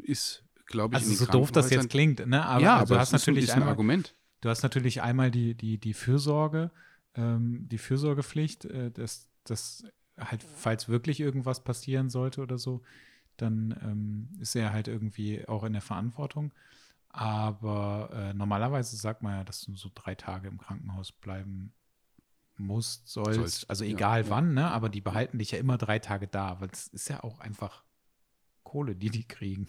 Ist, 0.03 0.45
glaube 0.69 0.97
ich, 0.97 1.03
Also 1.03 1.25
so 1.25 1.31
doof 1.31 1.51
das 1.51 1.71
jetzt 1.71 1.91
klingt, 1.91 2.25
ne? 2.27 2.45
Aber, 2.45 2.63
ja, 2.63 2.75
also 2.75 2.83
aber 2.83 2.95
du 2.95 3.01
hast 3.01 3.13
natürlich 3.13 3.53
ein, 3.53 3.63
ein 3.63 3.69
Argument. 3.69 4.15
Du 4.41 4.49
hast 4.49 4.63
natürlich 4.63 5.03
einmal 5.03 5.31
die, 5.33 5.55
die, 5.55 5.79
die 5.79 5.95
Fürsorge, 5.95 6.71
ähm, 7.17 7.69
die 7.69 7.79
Fürsorgepflicht, 7.79 8.67
äh, 8.67 8.91
dass, 8.93 9.29
dass 9.45 9.85
halt, 10.17 10.43
falls 10.45 10.89
wirklich 10.89 11.19
irgendwas 11.19 11.65
passieren 11.65 12.09
sollte 12.09 12.41
oder 12.41 12.59
so, 12.59 12.83
dann 13.37 13.77
ähm, 13.83 14.29
ist 14.41 14.55
er 14.55 14.73
halt 14.73 14.89
irgendwie 14.89 15.47
auch 15.49 15.65
in 15.65 15.73
der 15.73 15.83
Verantwortung. 15.83 16.53
Aber 17.09 18.11
äh, 18.13 18.35
normalerweise 18.35 18.97
sagt 18.97 19.23
man 19.23 19.39
ja, 19.39 19.45
dass 19.45 19.63
du 19.63 19.75
so 19.75 19.91
drei 19.95 20.15
Tage 20.15 20.49
im 20.49 20.59
Krankenhaus 20.59 21.11
bleiben 21.11 21.73
musst, 22.57 23.09
sollst. 23.09 23.39
sollst. 23.39 23.71
Also 23.71 23.85
egal 23.85 24.25
ja, 24.25 24.31
wann, 24.31 24.55
ne? 24.55 24.71
Aber 24.71 24.89
die 24.89 25.01
behalten 25.01 25.39
dich 25.39 25.53
ja 25.53 25.59
immer 25.59 25.79
drei 25.79 25.99
Tage 25.99 26.29
da, 26.29 26.61
weil 26.61 26.69
es 26.73 26.89
ist 26.89 27.09
ja 27.09 27.25
auch 27.25 27.41
einfach 27.41 27.85
Kohle, 28.63 28.95
die 28.95 29.11
die 29.11 29.27
kriegen. 29.27 29.69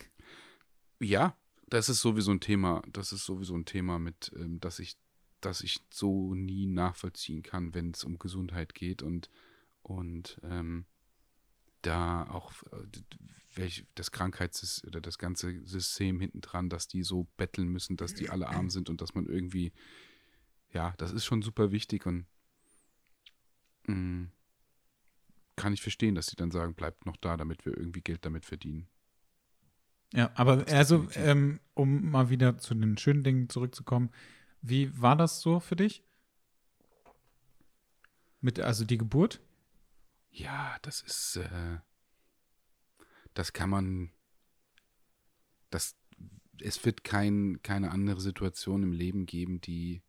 Ja, 0.99 1.35
das 1.67 1.89
ist 1.89 2.01
sowieso 2.01 2.31
ein 2.31 2.39
Thema. 2.39 2.81
Das 2.91 3.11
ist 3.11 3.25
sowieso 3.25 3.55
ein 3.55 3.65
Thema 3.65 3.99
mit, 3.99 4.31
ähm, 4.35 4.59
dass 4.59 4.79
ich 4.79 4.97
das 5.41 5.61
ich 5.61 5.79
so 5.89 6.35
nie 6.35 6.65
nachvollziehen 6.65 7.43
kann, 7.43 7.73
wenn 7.73 7.91
es 7.91 8.03
um 8.03 8.19
Gesundheit 8.19 8.75
geht 8.75 9.01
und, 9.01 9.29
und 9.81 10.39
ähm, 10.43 10.85
da 11.81 12.27
auch 12.29 12.51
äh, 12.73 12.85
welch, 13.55 13.85
das 13.95 14.11
Krankheits- 14.11 14.83
oder 14.85 15.01
das 15.01 15.17
ganze 15.17 15.65
System 15.65 16.19
hinten 16.19 16.41
dran, 16.41 16.69
dass 16.69 16.87
die 16.87 17.03
so 17.03 17.27
betteln 17.37 17.69
müssen, 17.69 17.97
dass 17.97 18.13
die 18.13 18.29
alle 18.29 18.49
arm 18.49 18.69
sind 18.69 18.89
und 18.89 19.01
dass 19.01 19.15
man 19.15 19.25
irgendwie, 19.27 19.71
ja, 20.71 20.93
das 20.97 21.11
ist 21.11 21.25
schon 21.25 21.41
super 21.41 21.71
wichtig 21.71 22.05
und 22.05 22.25
mh, 23.87 23.95
mm, 23.95 24.31
kann 25.55 25.73
ich 25.73 25.81
verstehen, 25.81 26.15
dass 26.15 26.27
sie 26.27 26.37
dann 26.37 26.51
sagen, 26.51 26.73
bleibt 26.73 27.05
noch 27.05 27.17
da, 27.17 27.35
damit 27.35 27.65
wir 27.65 27.77
irgendwie 27.77 28.01
Geld 28.01 28.25
damit 28.25 28.45
verdienen. 28.45 28.87
Ja, 30.13 30.31
aber 30.33 30.65
also, 30.67 31.07
ähm, 31.15 31.59
um 31.75 32.09
mal 32.09 32.29
wieder 32.29 32.57
zu 32.57 32.73
den 32.73 32.97
schönen 32.97 33.23
Dingen 33.23 33.49
zurückzukommen, 33.49 34.09
wie 34.61 34.99
war 34.99 35.15
das 35.15 35.41
so 35.41 35.59
für 35.59 35.75
dich? 35.75 36.03
Mit, 38.41 38.59
also 38.59 38.85
die 38.85 38.97
Geburt? 38.97 39.41
Ja, 40.31 40.77
das 40.81 41.01
ist, 41.01 41.37
äh, 41.37 41.77
das 43.33 43.53
kann 43.53 43.69
man, 43.69 44.11
das, 45.69 45.95
es 46.61 46.83
wird 46.85 47.03
kein, 47.03 47.61
keine 47.61 47.91
andere 47.91 48.21
Situation 48.21 48.83
im 48.83 48.91
Leben 48.91 49.25
geben, 49.25 49.61
die 49.61 50.01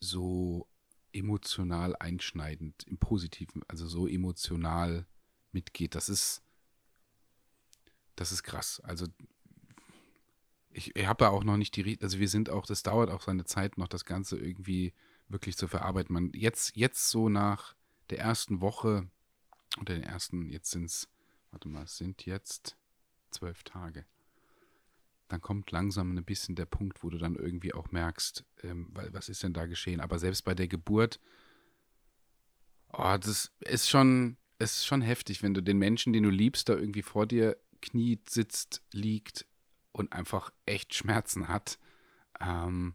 so 0.00 0.68
emotional 1.12 1.96
einschneidend, 1.96 2.84
im 2.84 2.98
Positiven, 2.98 3.62
also 3.68 3.86
so 3.86 4.06
emotional 4.06 5.06
mitgeht. 5.52 5.94
Das 5.94 6.08
ist, 6.08 6.43
das 8.16 8.32
ist 8.32 8.42
krass. 8.42 8.80
Also 8.84 9.06
ich, 10.70 10.94
ich 10.96 11.06
habe 11.06 11.24
ja 11.24 11.30
auch 11.30 11.44
noch 11.44 11.56
nicht 11.56 11.76
die, 11.76 11.98
also 12.02 12.18
wir 12.18 12.28
sind 12.28 12.50
auch, 12.50 12.66
das 12.66 12.82
dauert 12.82 13.10
auch 13.10 13.22
seine 13.22 13.44
Zeit, 13.44 13.78
noch 13.78 13.88
das 13.88 14.04
Ganze 14.04 14.38
irgendwie 14.38 14.92
wirklich 15.28 15.56
zu 15.56 15.68
verarbeiten. 15.68 16.12
Man, 16.12 16.32
jetzt, 16.34 16.76
jetzt 16.76 17.08
so 17.08 17.28
nach 17.28 17.74
der 18.10 18.18
ersten 18.18 18.60
Woche 18.60 19.08
oder 19.80 19.94
den 19.94 20.02
ersten, 20.02 20.50
jetzt 20.50 20.70
sind 20.70 20.86
es, 20.86 21.08
warte 21.50 21.68
mal, 21.68 21.86
sind 21.86 22.26
jetzt 22.26 22.76
zwölf 23.30 23.62
Tage. 23.62 24.04
Dann 25.28 25.40
kommt 25.40 25.70
langsam 25.70 26.16
ein 26.16 26.24
bisschen 26.24 26.54
der 26.54 26.66
Punkt, 26.66 27.02
wo 27.02 27.08
du 27.08 27.18
dann 27.18 27.36
irgendwie 27.36 27.72
auch 27.72 27.90
merkst, 27.90 28.44
ähm, 28.62 28.90
was 28.92 29.28
ist 29.28 29.42
denn 29.42 29.54
da 29.54 29.66
geschehen? 29.66 30.00
Aber 30.00 30.18
selbst 30.18 30.44
bei 30.44 30.54
der 30.54 30.68
Geburt, 30.68 31.18
oh, 32.92 33.16
das 33.18 33.52
ist 33.60 33.88
schon, 33.88 34.36
ist 34.58 34.86
schon 34.86 35.00
heftig, 35.02 35.42
wenn 35.42 35.54
du 35.54 35.62
den 35.62 35.78
Menschen, 35.78 36.12
den 36.12 36.24
du 36.24 36.30
liebst, 36.30 36.68
da 36.68 36.74
irgendwie 36.74 37.02
vor 37.02 37.26
dir 37.26 37.56
kniet, 37.84 38.30
sitzt, 38.30 38.82
liegt, 38.92 39.46
und 39.94 40.12
einfach 40.12 40.52
echt 40.66 40.94
Schmerzen 40.94 41.48
hat. 41.48 41.78
Ähm, 42.40 42.94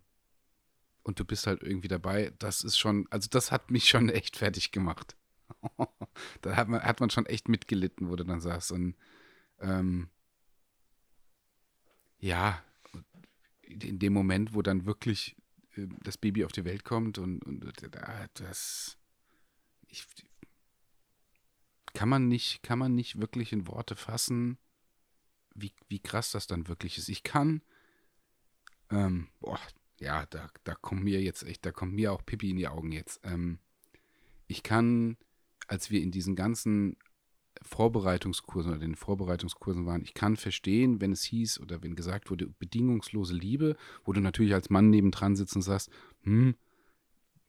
und 1.02 1.20
du 1.20 1.26
bist 1.26 1.48
halt 1.48 1.64
irgendwie 1.64 1.88
dabei, 1.88 2.34
das 2.40 2.64
ist 2.64 2.78
schon, 2.78 3.08
also 3.10 3.30
das 3.32 3.52
hat 3.52 3.72
mich 3.72 3.90
schon 3.90 4.10
echt 4.10 4.36
fertig 4.36 4.72
gemacht. 4.72 5.16
da 6.42 6.56
hat 6.56 6.68
man, 6.68 6.84
hat 6.84 7.00
man 7.00 7.10
schon 7.10 7.26
echt 7.26 7.48
mitgelitten, 7.48 8.10
wo 8.10 8.16
du 8.16 8.26
dann 8.26 8.42
sagst. 8.42 8.72
Und 8.72 8.96
ähm, 9.60 10.10
ja, 12.20 12.62
in 13.62 13.98
dem 13.98 14.14
Moment, 14.14 14.54
wo 14.54 14.62
dann 14.62 14.86
wirklich 14.86 15.38
äh, 15.76 15.88
das 16.04 16.18
Baby 16.18 16.44
auf 16.44 16.52
die 16.52 16.66
Welt 16.66 16.84
kommt 16.84 17.18
und, 17.18 17.44
und 17.46 17.64
äh, 17.84 18.28
das 18.34 18.98
ich, 19.88 20.06
kann 21.94 22.10
man 22.10 22.28
nicht, 22.28 22.62
kann 22.62 22.78
man 22.78 22.94
nicht 22.94 23.20
wirklich 23.20 23.54
in 23.54 23.68
Worte 23.68 23.96
fassen, 23.96 24.58
wie, 25.62 25.74
wie 25.88 26.00
krass 26.00 26.32
das 26.32 26.48
dann 26.48 26.68
wirklich 26.68 26.98
ist. 26.98 27.10
Ich 27.10 27.24
kann, 27.24 27.62
ähm, 28.90 29.28
boah, 29.40 29.60
ja, 30.00 30.26
da, 30.28 30.50
da 30.64 30.76
kommt 30.76 31.04
mir 31.04 31.22
jetzt 31.22 31.44
echt, 31.44 31.66
da 31.66 31.72
kommt 31.72 31.94
mir 31.94 32.14
auch 32.14 32.26
Pippi 32.26 32.50
in 32.50 32.58
die 32.58 32.68
Augen 32.68 32.92
jetzt. 32.92 33.20
Ähm, 33.24 33.60
ich 34.48 34.64
kann, 34.64 35.18
als 35.68 35.92
wir 35.92 36.02
in 36.02 36.12
diesen 36.12 36.36
ganzen 36.36 36.98
Vorbereitungskursen 37.62 38.72
oder 38.72 38.80
den 38.80 38.96
Vorbereitungskursen 38.96 39.86
waren, 39.86 40.04
ich 40.04 40.14
kann 40.14 40.38
verstehen, 40.38 41.02
wenn 41.02 41.12
es 41.12 41.24
hieß 41.24 41.60
oder 41.60 41.84
wenn 41.84 41.96
gesagt 41.96 42.30
wurde, 42.30 42.48
bedingungslose 42.48 43.34
Liebe, 43.34 43.76
wo 44.06 44.14
du 44.14 44.22
natürlich 44.22 44.54
als 44.54 44.70
Mann 44.70 44.90
nebendran 44.90 45.36
sitzt 45.36 45.56
und 45.56 45.62
sagst, 45.62 45.90
hm, 46.24 46.56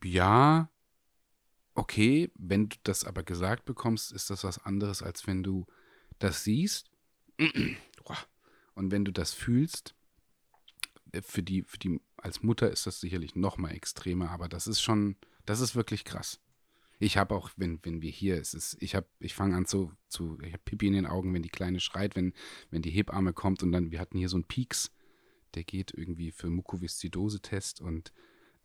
ja, 0.03 0.70
okay, 1.75 2.31
wenn 2.35 2.68
du 2.68 2.77
das 2.83 3.05
aber 3.05 3.23
gesagt 3.23 3.64
bekommst, 3.64 4.12
ist 4.12 4.31
das 4.31 4.44
was 4.44 4.59
anderes, 4.59 5.03
als 5.03 5.27
wenn 5.27 5.42
du 5.42 5.66
das 6.18 6.44
siehst. 6.44 6.90
Und 8.74 8.90
wenn 8.90 9.04
du 9.04 9.12
das 9.12 9.33
fühlst, 9.33 9.94
äh, 11.12 11.22
für 11.22 11.42
die, 11.42 11.62
für 11.62 11.78
die, 11.78 12.00
als 12.16 12.42
Mutter 12.42 12.70
ist 12.70 12.87
das 12.87 13.00
sicherlich 13.00 13.35
noch 13.35 13.59
mal 13.59 13.70
extremer, 13.70 14.30
aber 14.30 14.48
das 14.48 14.66
ist 14.66 14.80
schon, 14.80 15.16
das 15.46 15.61
ist 15.61 15.74
wirklich 15.74 16.04
krass. 16.04 16.40
Ich 17.02 17.16
habe 17.16 17.35
auch, 17.35 17.50
wenn, 17.56 17.80
wenn 17.83 18.02
wir 18.02 18.11
hier, 18.11 18.38
es 18.38 18.52
ist, 18.52 18.76
ich 18.80 18.94
habe, 18.94 19.06
ich 19.20 19.35
fange 19.35 19.56
an 19.56 19.64
zu, 19.64 19.92
zu, 20.09 20.38
ich 20.42 20.52
habe 20.52 20.62
Pipi 20.64 20.87
in 20.87 20.92
den 20.92 21.06
Augen, 21.06 21.33
wenn 21.33 21.42
die 21.42 21.48
Kleine 21.48 21.80
schreit, 21.80 22.14
wenn, 22.14 22.35
wenn 22.70 22.83
die 22.83 22.90
Hebamme 22.90 23.33
kommt 23.33 23.62
und 23.62 23.72
dann, 23.72 23.90
wir 23.90 24.00
hatten 24.00 24.18
hier 24.18 24.28
so 24.28 24.37
einen 24.37 24.44
Peaks, 24.44 24.90
der 25.54 25.64
geht 25.64 25.92
irgendwie 25.96 26.30
für 26.30 26.50
Mukoviszidose-Test 26.50 27.80
und 27.80 28.12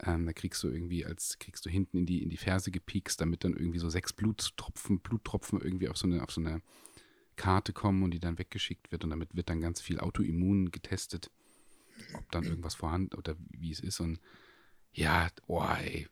ähm, 0.04 0.26
da 0.26 0.34
kriegst 0.34 0.62
du 0.64 0.68
irgendwie, 0.68 1.06
als 1.06 1.40
kriegst 1.40 1.66
du 1.66 1.70
hinten 1.70 2.00
in 2.00 2.06
die, 2.06 2.22
in 2.22 2.30
die 2.30 2.38
Ferse 2.38 2.72
gepiekst, 2.72 3.22
damit 3.22 3.46
dann 3.46 3.54
irgendwie 3.54 3.80
so 3.80 3.90
sechs 3.90 4.12
Bluttropfen, 4.12 5.00
Bluttropfen 5.00 5.62
irgendwie 5.62 5.88
auf 5.88 5.98
so 5.98 6.06
eine, 6.06 6.22
auf 6.22 6.32
so 6.32 6.42
eine 6.42 6.62
Karte 7.36 7.74
kommen 7.74 8.04
und 8.04 8.12
die 8.12 8.20
dann 8.20 8.38
weggeschickt 8.38 8.92
wird 8.92 9.04
und 9.04 9.10
damit 9.10 9.36
wird 9.36 9.50
dann 9.50 9.62
ganz 9.62 9.82
viel 9.82 10.00
Autoimmun 10.00 10.72
getestet, 10.72 11.32
ob 12.14 12.30
dann 12.32 12.44
irgendwas 12.44 12.76
vorhanden 12.76 13.16
oder 13.16 13.36
wie 13.50 13.72
es 13.72 13.80
ist 13.80 14.00
und 14.00 14.20
ja, 14.94 15.30
oh 15.48 15.64
ey, 15.64 16.08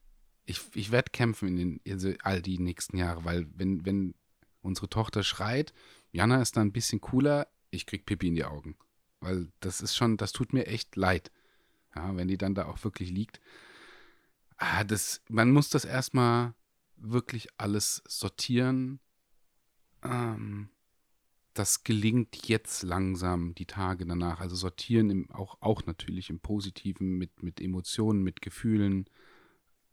ich, 0.45 0.61
ich 0.75 0.91
werde 0.91 1.11
kämpfen 1.11 1.47
in 1.47 1.55
den, 1.57 1.81
also 1.87 2.13
all 2.21 2.41
die 2.41 2.59
nächsten 2.59 2.97
Jahre, 2.97 3.23
weil 3.23 3.47
wenn, 3.55 3.85
wenn 3.85 4.13
unsere 4.61 4.89
Tochter 4.89 5.23
schreit, 5.23 5.73
Jana 6.11 6.41
ist 6.41 6.57
da 6.57 6.61
ein 6.61 6.73
bisschen 6.73 7.01
cooler, 7.01 7.47
ich 7.69 7.85
krieg 7.85 8.05
Pipi 8.05 8.27
in 8.27 8.35
die 8.35 8.45
Augen. 8.45 8.75
Weil 9.19 9.51
das 9.61 9.81
ist 9.81 9.95
schon, 9.95 10.17
das 10.17 10.33
tut 10.33 10.53
mir 10.53 10.67
echt 10.67 10.95
leid. 10.95 11.31
Ja, 11.95 12.15
wenn 12.15 12.27
die 12.27 12.37
dann 12.37 12.55
da 12.55 12.65
auch 12.65 12.83
wirklich 12.83 13.09
liegt. 13.09 13.39
Ah, 14.57 14.83
das, 14.83 15.21
man 15.29 15.51
muss 15.51 15.69
das 15.69 15.85
erstmal 15.85 16.53
wirklich 16.97 17.47
alles 17.57 18.03
sortieren. 18.07 18.99
Ähm, 20.03 20.69
das 21.53 21.83
gelingt 21.83 22.47
jetzt 22.47 22.83
langsam 22.83 23.53
die 23.55 23.65
Tage 23.65 24.05
danach. 24.05 24.39
Also 24.39 24.55
sortieren 24.55 25.09
im, 25.09 25.31
auch, 25.31 25.57
auch 25.61 25.85
natürlich 25.85 26.29
im 26.29 26.39
Positiven 26.39 27.17
mit, 27.17 27.43
mit 27.43 27.61
Emotionen, 27.61 28.23
mit 28.23 28.41
Gefühlen 28.41 29.05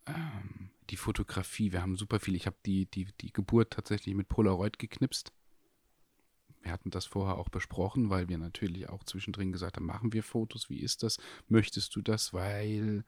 ähm, 0.06 0.70
die 0.90 0.96
Fotografie, 0.96 1.72
wir 1.72 1.82
haben 1.82 1.96
super 1.96 2.18
viel. 2.18 2.34
Ich 2.34 2.46
habe 2.46 2.56
die, 2.66 2.86
die, 2.86 3.08
die 3.20 3.32
Geburt 3.32 3.72
tatsächlich 3.72 4.14
mit 4.14 4.28
Polaroid 4.28 4.78
geknipst. 4.78 5.32
Wir 6.62 6.72
hatten 6.72 6.90
das 6.90 7.06
vorher 7.06 7.38
auch 7.38 7.48
besprochen, 7.48 8.10
weil 8.10 8.28
wir 8.28 8.38
natürlich 8.38 8.88
auch 8.88 9.04
zwischendrin 9.04 9.52
gesagt 9.52 9.76
haben, 9.76 9.86
machen 9.86 10.12
wir 10.12 10.22
Fotos, 10.22 10.68
wie 10.68 10.80
ist 10.80 11.02
das? 11.02 11.18
Möchtest 11.48 11.94
du 11.96 12.02
das? 12.02 12.34
Weil 12.34 13.04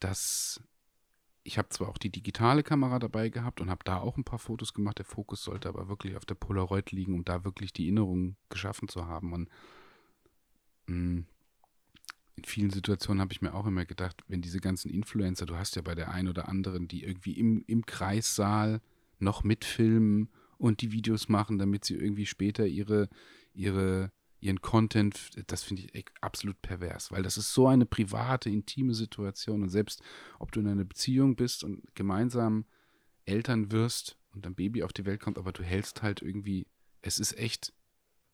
das, 0.00 0.60
ich 1.44 1.58
habe 1.58 1.68
zwar 1.68 1.88
auch 1.88 1.98
die 1.98 2.10
digitale 2.10 2.62
Kamera 2.62 2.98
dabei 2.98 3.28
gehabt 3.28 3.60
und 3.60 3.70
habe 3.70 3.84
da 3.84 3.98
auch 3.98 4.16
ein 4.16 4.24
paar 4.24 4.38
Fotos 4.38 4.72
gemacht, 4.72 4.98
der 4.98 5.04
Fokus 5.04 5.44
sollte 5.44 5.68
aber 5.68 5.88
wirklich 5.88 6.16
auf 6.16 6.24
der 6.24 6.34
Polaroid 6.34 6.90
liegen, 6.90 7.14
um 7.14 7.24
da 7.24 7.44
wirklich 7.44 7.72
die 7.72 7.84
Erinnerung 7.84 8.36
geschaffen 8.48 8.88
zu 8.88 9.06
haben. 9.06 9.32
Und 9.34 9.48
mh, 10.86 10.96
mm, 10.96 11.26
in 12.36 12.44
vielen 12.44 12.70
Situationen 12.70 13.20
habe 13.20 13.32
ich 13.32 13.42
mir 13.42 13.54
auch 13.54 13.66
immer 13.66 13.84
gedacht, 13.84 14.24
wenn 14.26 14.42
diese 14.42 14.58
ganzen 14.58 14.90
Influencer, 14.90 15.46
du 15.46 15.56
hast 15.56 15.76
ja 15.76 15.82
bei 15.82 15.94
der 15.94 16.10
einen 16.10 16.28
oder 16.28 16.48
anderen, 16.48 16.88
die 16.88 17.04
irgendwie 17.04 17.38
im, 17.38 17.62
im 17.66 17.86
Kreissaal 17.86 18.80
noch 19.18 19.44
mitfilmen 19.44 20.30
und 20.58 20.80
die 20.80 20.92
Videos 20.92 21.28
machen, 21.28 21.58
damit 21.58 21.84
sie 21.84 21.94
irgendwie 21.94 22.26
später 22.26 22.66
ihre, 22.66 23.08
ihre, 23.52 24.10
ihren 24.44 24.60
Content, 24.60 25.30
das 25.46 25.62
finde 25.62 25.82
ich 25.82 26.04
absolut 26.20 26.60
pervers, 26.62 27.10
weil 27.10 27.22
das 27.22 27.36
ist 27.36 27.52
so 27.54 27.66
eine 27.66 27.86
private, 27.86 28.50
intime 28.50 28.94
Situation 28.94 29.62
und 29.62 29.70
selbst 29.70 30.02
ob 30.38 30.52
du 30.52 30.60
in 30.60 30.68
einer 30.68 30.84
Beziehung 30.84 31.36
bist 31.36 31.64
und 31.64 31.82
gemeinsam 31.94 32.64
Eltern 33.24 33.72
wirst 33.72 34.18
und 34.34 34.46
ein 34.46 34.54
Baby 34.54 34.82
auf 34.82 34.92
die 34.92 35.06
Welt 35.06 35.20
kommt, 35.20 35.38
aber 35.38 35.52
du 35.52 35.62
hältst 35.62 36.02
halt 36.02 36.22
irgendwie, 36.22 36.66
es 37.02 37.18
ist 37.18 37.38
echt 37.38 37.72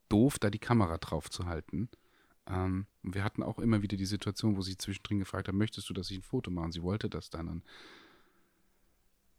doof, 0.08 0.38
da 0.38 0.50
die 0.50 0.58
Kamera 0.58 0.98
drauf 0.98 1.30
zu 1.30 1.46
halten 1.46 1.88
ähm, 2.50 2.86
wir 3.02 3.24
hatten 3.24 3.42
auch 3.42 3.58
immer 3.58 3.82
wieder 3.82 3.96
die 3.96 4.06
Situation, 4.06 4.56
wo 4.56 4.62
sie 4.62 4.76
zwischendrin 4.76 5.20
gefragt 5.20 5.48
hat, 5.48 5.54
möchtest 5.54 5.88
du, 5.88 5.94
dass 5.94 6.10
ich 6.10 6.18
ein 6.18 6.22
Foto 6.22 6.50
mache? 6.50 6.66
Und 6.66 6.72
sie 6.72 6.82
wollte 6.82 7.08
das 7.08 7.30
dann. 7.30 7.48
Und 7.48 7.64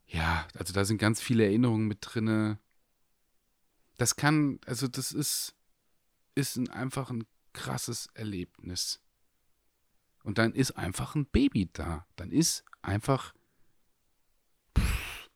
ja, 0.08 0.48
also 0.56 0.74
da 0.74 0.86
sind 0.86 0.98
ganz 0.98 1.22
viele 1.22 1.46
Erinnerungen 1.46 1.88
mit 1.88 2.00
drin. 2.02 2.58
Das 3.98 4.16
kann, 4.16 4.60
also 4.66 4.88
das 4.88 5.12
ist, 5.12 5.54
ist 6.36 6.58
ein, 6.58 6.70
einfach 6.70 7.10
ein 7.10 7.26
krasses 7.54 8.08
Erlebnis. 8.14 9.02
Und 10.24 10.38
dann 10.38 10.54
ist 10.54 10.72
einfach 10.72 11.16
ein 11.16 11.26
Baby 11.26 11.70
da. 11.74 12.08
Dann 12.16 12.32
ist 12.32 12.64
einfach. 12.82 13.34
Pff, 14.78 15.30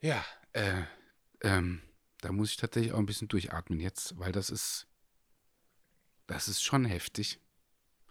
ja, 0.00 0.24
äh, 0.52 0.82
ähm, 1.42 1.82
da 2.20 2.32
muss 2.32 2.50
ich 2.50 2.56
tatsächlich 2.56 2.92
auch 2.92 2.98
ein 2.98 3.06
bisschen 3.06 3.28
durchatmen 3.28 3.78
jetzt, 3.78 4.18
weil 4.18 4.32
das 4.32 4.50
ist 4.50 4.88
das 6.28 6.46
ist 6.46 6.62
schon 6.62 6.84
heftig. 6.84 7.40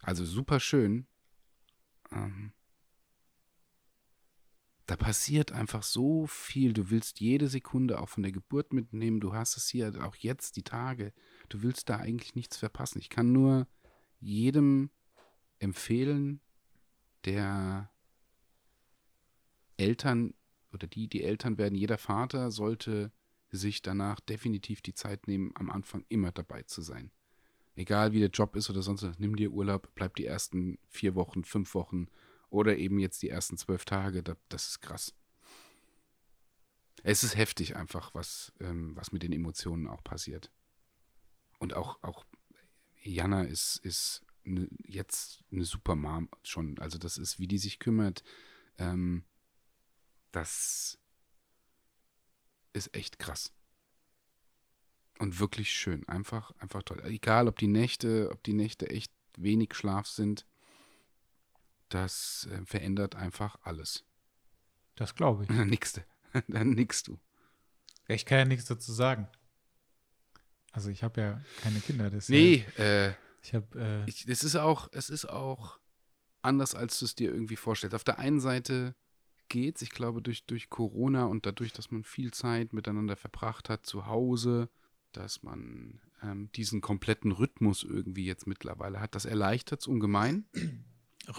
Also 0.02 0.26
super 0.26 0.60
schön. 0.60 1.08
Ähm, 2.12 2.52
da 4.88 4.96
passiert 4.96 5.52
einfach 5.52 5.84
so 5.84 6.26
viel. 6.26 6.74
Du 6.74 6.90
willst 6.90 7.20
jede 7.20 7.48
Sekunde 7.48 8.02
auch 8.02 8.10
von 8.10 8.24
der 8.24 8.32
Geburt 8.32 8.74
mitnehmen. 8.74 9.20
Du 9.20 9.34
hast 9.34 9.56
es 9.56 9.70
hier 9.70 10.04
auch 10.04 10.16
jetzt, 10.16 10.56
die 10.56 10.64
Tage. 10.64 11.14
Du 11.50 11.62
willst 11.62 11.90
da 11.90 11.98
eigentlich 11.98 12.36
nichts 12.36 12.58
verpassen. 12.58 13.00
Ich 13.00 13.10
kann 13.10 13.32
nur 13.32 13.68
jedem 14.20 14.90
empfehlen, 15.60 16.42
der 17.26 17.92
Eltern 19.78 20.34
oder 20.74 20.88
die, 20.88 21.08
die 21.08 21.24
Eltern 21.24 21.58
werden, 21.58 21.76
jeder 21.76 21.98
Vater 21.98 22.52
sollte 22.52 23.12
sich 23.50 23.82
danach 23.82 24.20
definitiv 24.20 24.82
die 24.82 24.94
Zeit 24.94 25.28
nehmen, 25.28 25.52
am 25.56 25.70
Anfang 25.70 26.06
immer 26.10 26.32
dabei 26.32 26.64
zu 26.64 26.82
sein 26.82 27.12
egal 27.78 28.12
wie 28.12 28.20
der 28.20 28.30
Job 28.30 28.56
ist 28.56 28.70
oder 28.70 28.82
sonst 28.82 29.04
was, 29.04 29.20
nimm 29.20 29.36
dir 29.36 29.52
Urlaub, 29.52 29.90
bleib 29.96 30.16
die 30.16 30.26
ersten 30.26 30.80
vier 30.90 31.16
Wochen, 31.16 31.44
fünf 31.44 31.74
Wochen 31.76 32.08
oder 32.50 32.78
eben 32.78 33.00
jetzt 33.00 33.22
die 33.22 33.30
ersten 33.30 33.58
zwölf 33.58 33.86
Tage, 33.86 34.24
das 34.24 34.68
ist 34.68 34.82
krass. 34.82 35.14
Es 37.04 37.24
ist 37.24 37.38
heftig 37.38 37.76
einfach, 37.76 38.14
was, 38.16 38.52
ähm, 38.60 38.96
was 38.96 39.12
mit 39.12 39.24
den 39.24 39.32
Emotionen 39.32 39.88
auch 39.88 40.04
passiert. 40.04 40.52
Und 41.60 41.74
auch, 41.74 42.02
auch 42.04 42.26
Jana 43.02 43.44
ist, 43.44 43.78
ist 43.78 44.26
ne, 44.44 44.68
jetzt 44.86 45.44
eine 45.52 45.66
super 45.66 45.96
Mom 45.96 46.30
schon. 46.44 46.78
Also 46.80 46.98
das 46.98 47.18
ist, 47.18 47.40
wie 47.40 47.48
die 47.48 47.58
sich 47.58 47.80
kümmert, 47.80 48.24
ähm, 48.78 49.24
das 50.32 51.00
ist 52.74 52.96
echt 52.96 53.18
krass 53.18 53.54
und 55.20 55.40
wirklich 55.40 55.72
schön. 55.72 56.08
Einfach, 56.08 56.52
einfach 56.60 56.84
toll. 56.84 57.02
Egal, 57.06 57.48
ob 57.48 57.58
die 57.58 57.68
Nächte, 57.68 58.30
ob 58.32 58.44
die 58.44 58.54
Nächte 58.54 58.90
echt 58.90 59.12
wenig 59.38 59.74
Schlaf 59.74 60.08
sind, 60.08 60.46
das 61.90 62.48
äh, 62.52 62.66
verändert 62.66 63.16
einfach 63.16 63.58
alles. 63.62 64.06
Das 64.96 65.16
glaube 65.16 65.44
ich. 65.44 65.50
Dann 65.56 65.68
nickst 65.68 65.98
du. 65.98 66.02
Dann 66.48 66.72
nickst 66.72 67.08
du. 67.08 67.20
Ich 68.08 68.26
kann 68.26 68.40
ja 68.40 68.46
nichts 68.46 68.66
dazu 68.66 68.92
sagen. 68.94 69.28
Also 70.78 70.92
ich 70.92 71.02
habe 71.02 71.20
ja 71.20 71.42
keine 71.64 71.80
Kinder. 71.80 72.12
Deshalb 72.12 72.38
nee, 72.38 72.64
äh, 72.78 73.12
ich 73.42 73.56
habe. 73.56 74.06
Äh, 74.06 74.12
es 74.32 74.44
ist 74.44 74.56
auch, 74.58 74.90
es 74.92 75.10
ist 75.10 75.26
auch 75.26 75.80
anders, 76.44 76.76
als 76.76 77.00
du 77.00 77.06
es 77.06 77.16
dir 77.16 77.34
irgendwie 77.34 77.56
vorstellst. 77.56 77.96
Auf 77.96 78.04
der 78.04 78.20
einen 78.20 78.40
Seite 78.40 78.94
geht's, 79.50 79.82
ich 79.82 79.90
glaube, 79.90 80.22
durch, 80.22 80.46
durch 80.46 80.70
Corona 80.70 81.26
und 81.26 81.48
dadurch, 81.48 81.74
dass 81.74 81.90
man 81.90 82.04
viel 82.04 82.32
Zeit 82.32 82.74
miteinander 82.74 83.16
verbracht 83.16 83.70
hat 83.70 83.88
zu 83.88 84.06
Hause, 84.06 84.70
dass 85.14 85.42
man 85.42 86.00
ähm, 86.22 86.52
diesen 86.52 86.80
kompletten 86.80 87.32
Rhythmus 87.32 87.82
irgendwie 87.82 88.26
jetzt 88.26 88.46
mittlerweile 88.46 89.00
hat. 89.00 89.16
Das 89.16 89.26
erleichtert 89.26 89.82
es 89.82 89.88
ungemein. 89.88 90.46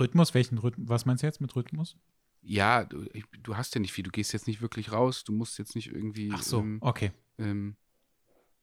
Rhythmus? 0.01 0.35
Welchen 0.35 0.59
Rhythmus? 0.59 0.89
Was 0.89 1.07
meinst 1.07 1.23
du 1.23 1.29
jetzt 1.29 1.41
mit 1.41 1.55
Rhythmus? 1.55 1.97
Ja, 2.43 2.85
du, 2.85 3.05
ich, 3.13 3.23
du, 3.41 3.57
hast 3.57 3.73
ja 3.77 3.81
nicht 3.81 3.93
viel. 3.93 4.03
Du 4.03 4.11
gehst 4.11 4.33
jetzt 4.33 4.49
nicht 4.49 4.61
wirklich 4.61 4.91
raus. 4.91 5.23
Du 5.23 5.33
musst 5.33 5.61
jetzt 5.61 5.77
nicht 5.77 5.93
irgendwie. 5.93 6.31
Ach 6.33 6.43
so, 6.43 6.59
ähm, 6.59 6.79
okay. 6.81 7.13
Ähm, 7.39 7.77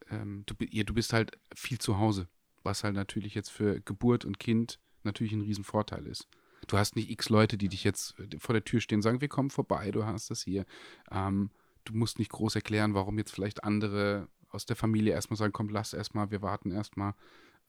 ähm, 0.09 0.43
du, 0.45 0.55
ja, 0.69 0.83
du 0.83 0.93
bist 0.93 1.13
halt 1.13 1.37
viel 1.55 1.79
zu 1.79 1.97
Hause, 1.97 2.27
was 2.63 2.83
halt 2.83 2.95
natürlich 2.95 3.35
jetzt 3.35 3.49
für 3.49 3.81
Geburt 3.81 4.25
und 4.25 4.39
Kind 4.39 4.79
natürlich 5.03 5.33
ein 5.33 5.41
Riesenvorteil 5.41 6.05
ist. 6.07 6.27
Du 6.67 6.77
hast 6.77 6.95
nicht 6.95 7.09
x 7.09 7.29
Leute, 7.29 7.57
die 7.57 7.69
dich 7.69 7.83
jetzt 7.83 8.19
äh, 8.19 8.39
vor 8.39 8.53
der 8.53 8.63
Tür 8.63 8.81
stehen 8.81 8.97
und 8.97 9.03
sagen, 9.03 9.21
wir 9.21 9.27
kommen 9.27 9.49
vorbei, 9.49 9.91
du 9.91 10.05
hast 10.05 10.29
das 10.29 10.41
hier. 10.43 10.65
Ähm, 11.11 11.51
du 11.83 11.93
musst 11.93 12.19
nicht 12.19 12.31
groß 12.31 12.55
erklären, 12.55 12.93
warum 12.93 13.17
jetzt 13.17 13.31
vielleicht 13.31 13.63
andere 13.63 14.27
aus 14.49 14.65
der 14.65 14.75
Familie 14.75 15.13
erstmal 15.13 15.37
sagen, 15.37 15.53
komm, 15.53 15.69
lass 15.69 15.93
erstmal, 15.93 16.31
wir 16.31 16.41
warten 16.41 16.71
erstmal. 16.71 17.13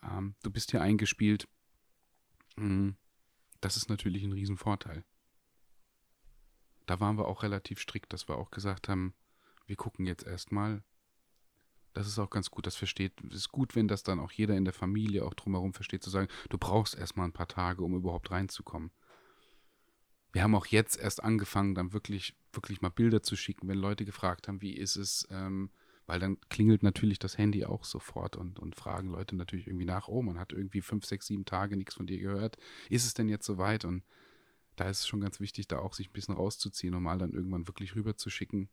Ähm, 0.03 0.35
du 0.43 0.51
bist 0.51 0.71
hier 0.71 0.83
eingespielt. 0.83 1.49
Mhm. 2.57 2.97
Das 3.61 3.77
ist 3.77 3.89
natürlich 3.89 4.23
ein 4.25 4.33
Riesenvorteil. 4.33 5.05
Da 6.87 7.01
waren 7.01 7.19
wir 7.19 7.27
auch 7.27 7.43
relativ 7.43 7.81
strikt, 7.81 8.13
dass 8.13 8.29
wir 8.29 8.37
auch 8.37 8.51
gesagt 8.51 8.89
haben, 8.89 9.15
wir 9.67 9.77
gucken 9.77 10.07
jetzt 10.07 10.25
erstmal. 10.25 10.83
Das 11.97 12.07
ist 12.07 12.19
auch 12.19 12.29
ganz 12.29 12.51
gut, 12.51 12.67
das 12.67 12.77
versteht, 12.77 13.15
es 13.31 13.37
ist 13.37 13.49
gut, 13.49 13.75
wenn 13.75 13.89
das 13.89 14.03
dann 14.03 14.21
auch 14.21 14.31
jeder 14.31 14.55
in 14.55 14.67
der 14.67 14.75
Familie 14.75 15.25
auch 15.25 15.33
drumherum 15.33 15.73
versteht, 15.73 16.03
zu 16.03 16.11
sagen, 16.11 16.29
du 16.51 16.59
brauchst 16.59 16.95
erstmal 16.95 17.27
ein 17.27 17.33
paar 17.33 17.49
Tage, 17.49 17.83
um 17.83 17.95
überhaupt 17.97 18.31
reinzukommen. 18.31 18.91
Wir 20.31 20.43
haben 20.43 20.55
auch 20.55 20.67
jetzt 20.67 20.99
erst 20.99 21.25
angefangen, 21.25 21.75
dann 21.75 21.95
wirklich, 21.95 22.37
wirklich 22.53 22.83
mal 22.83 22.91
Bilder 22.91 23.23
zu 23.23 23.35
schicken, 23.35 23.67
wenn 23.67 23.79
Leute 23.79 24.05
gefragt 24.05 24.47
haben, 24.47 24.61
wie 24.61 24.77
ist 24.77 24.97
es, 24.97 25.27
ähm, 25.31 25.71
weil 26.05 26.21
dann 26.21 26.39
klingelt 26.51 26.83
natürlich 26.83 27.19
das 27.19 27.39
Handy 27.39 27.65
auch 27.65 27.85
sofort 27.87 28.37
und, 28.37 28.59
und 28.59 28.77
fragen 28.77 29.09
Leute 29.09 29.35
natürlich 29.35 29.67
irgendwie 29.67 29.87
nach, 29.87 30.07
oh, 30.07 30.21
man 30.21 30.39
hat 30.39 30.53
irgendwie 30.53 30.83
fünf, 30.83 31.07
sechs, 31.07 31.29
sieben 31.29 31.47
Tage 31.47 31.79
nichts 31.79 31.95
von 31.95 32.07
dir 32.07 32.19
gehört. 32.19 32.59
Ist 32.91 33.07
es 33.07 33.15
denn 33.15 33.31
jetzt 33.31 33.47
soweit? 33.47 33.87
Und 33.87 34.05
da 34.77 34.87
ist 34.91 35.01
es 35.01 35.07
schon 35.07 35.23
ganz 35.23 35.41
wichtig, 35.41 35.67
da 35.67 35.79
auch 35.79 35.95
sich 35.95 36.11
ein 36.11 36.13
bisschen 36.13 36.35
rauszuziehen 36.35 36.95
und 36.95 37.05
mal 37.05 37.17
dann 37.17 37.33
irgendwann 37.33 37.67
wirklich 37.67 37.95
rüber 37.95 38.19
zu 38.19 38.29
schicken 38.29 38.69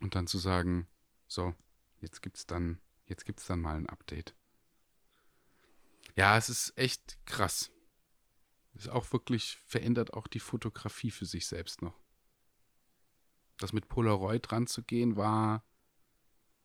und 0.00 0.14
dann 0.14 0.26
zu 0.26 0.36
sagen, 0.36 0.86
so, 1.26 1.54
jetzt 2.00 2.22
gibt's 2.22 2.46
dann, 2.46 2.80
jetzt 3.06 3.24
gibt's 3.24 3.46
dann 3.46 3.60
mal 3.60 3.76
ein 3.76 3.88
Update. 3.88 4.34
Ja, 6.16 6.36
es 6.36 6.48
ist 6.48 6.76
echt 6.76 7.18
krass. 7.26 7.70
Ist 8.74 8.88
auch 8.88 9.12
wirklich, 9.12 9.56
verändert 9.66 10.14
auch 10.14 10.26
die 10.26 10.40
Fotografie 10.40 11.10
für 11.10 11.26
sich 11.26 11.46
selbst 11.46 11.82
noch. 11.82 11.98
Das 13.58 13.72
mit 13.72 13.88
Polaroid 13.88 14.50
dran 14.50 14.66
zu 14.66 14.82
gehen, 14.82 15.16
war, 15.16 15.64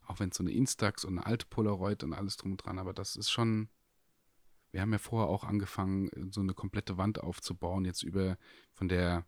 auch 0.06 0.20
wenn 0.20 0.30
es 0.30 0.38
so 0.38 0.44
eine 0.44 0.52
Instax 0.52 1.04
und 1.04 1.18
eine 1.18 1.26
alte 1.26 1.46
Polaroid 1.48 2.04
und 2.04 2.14
alles 2.14 2.38
drum 2.38 2.52
und 2.52 2.58
dran, 2.58 2.80
aber 2.80 2.94
das 2.94 3.16
ist 3.16 3.32
schon, 3.32 3.70
wir 4.72 4.82
haben 4.82 4.94
ja 4.94 5.00
vorher 5.00 5.30
auch 5.30 5.44
angefangen, 5.44 6.10
so 6.32 6.42
eine 6.42 6.54
komplette 6.54 6.98
Wand 6.98 7.20
aufzubauen, 7.20 7.86
jetzt 7.86 8.04
über 8.04 8.38
von 8.72 8.88
der, 8.88 9.26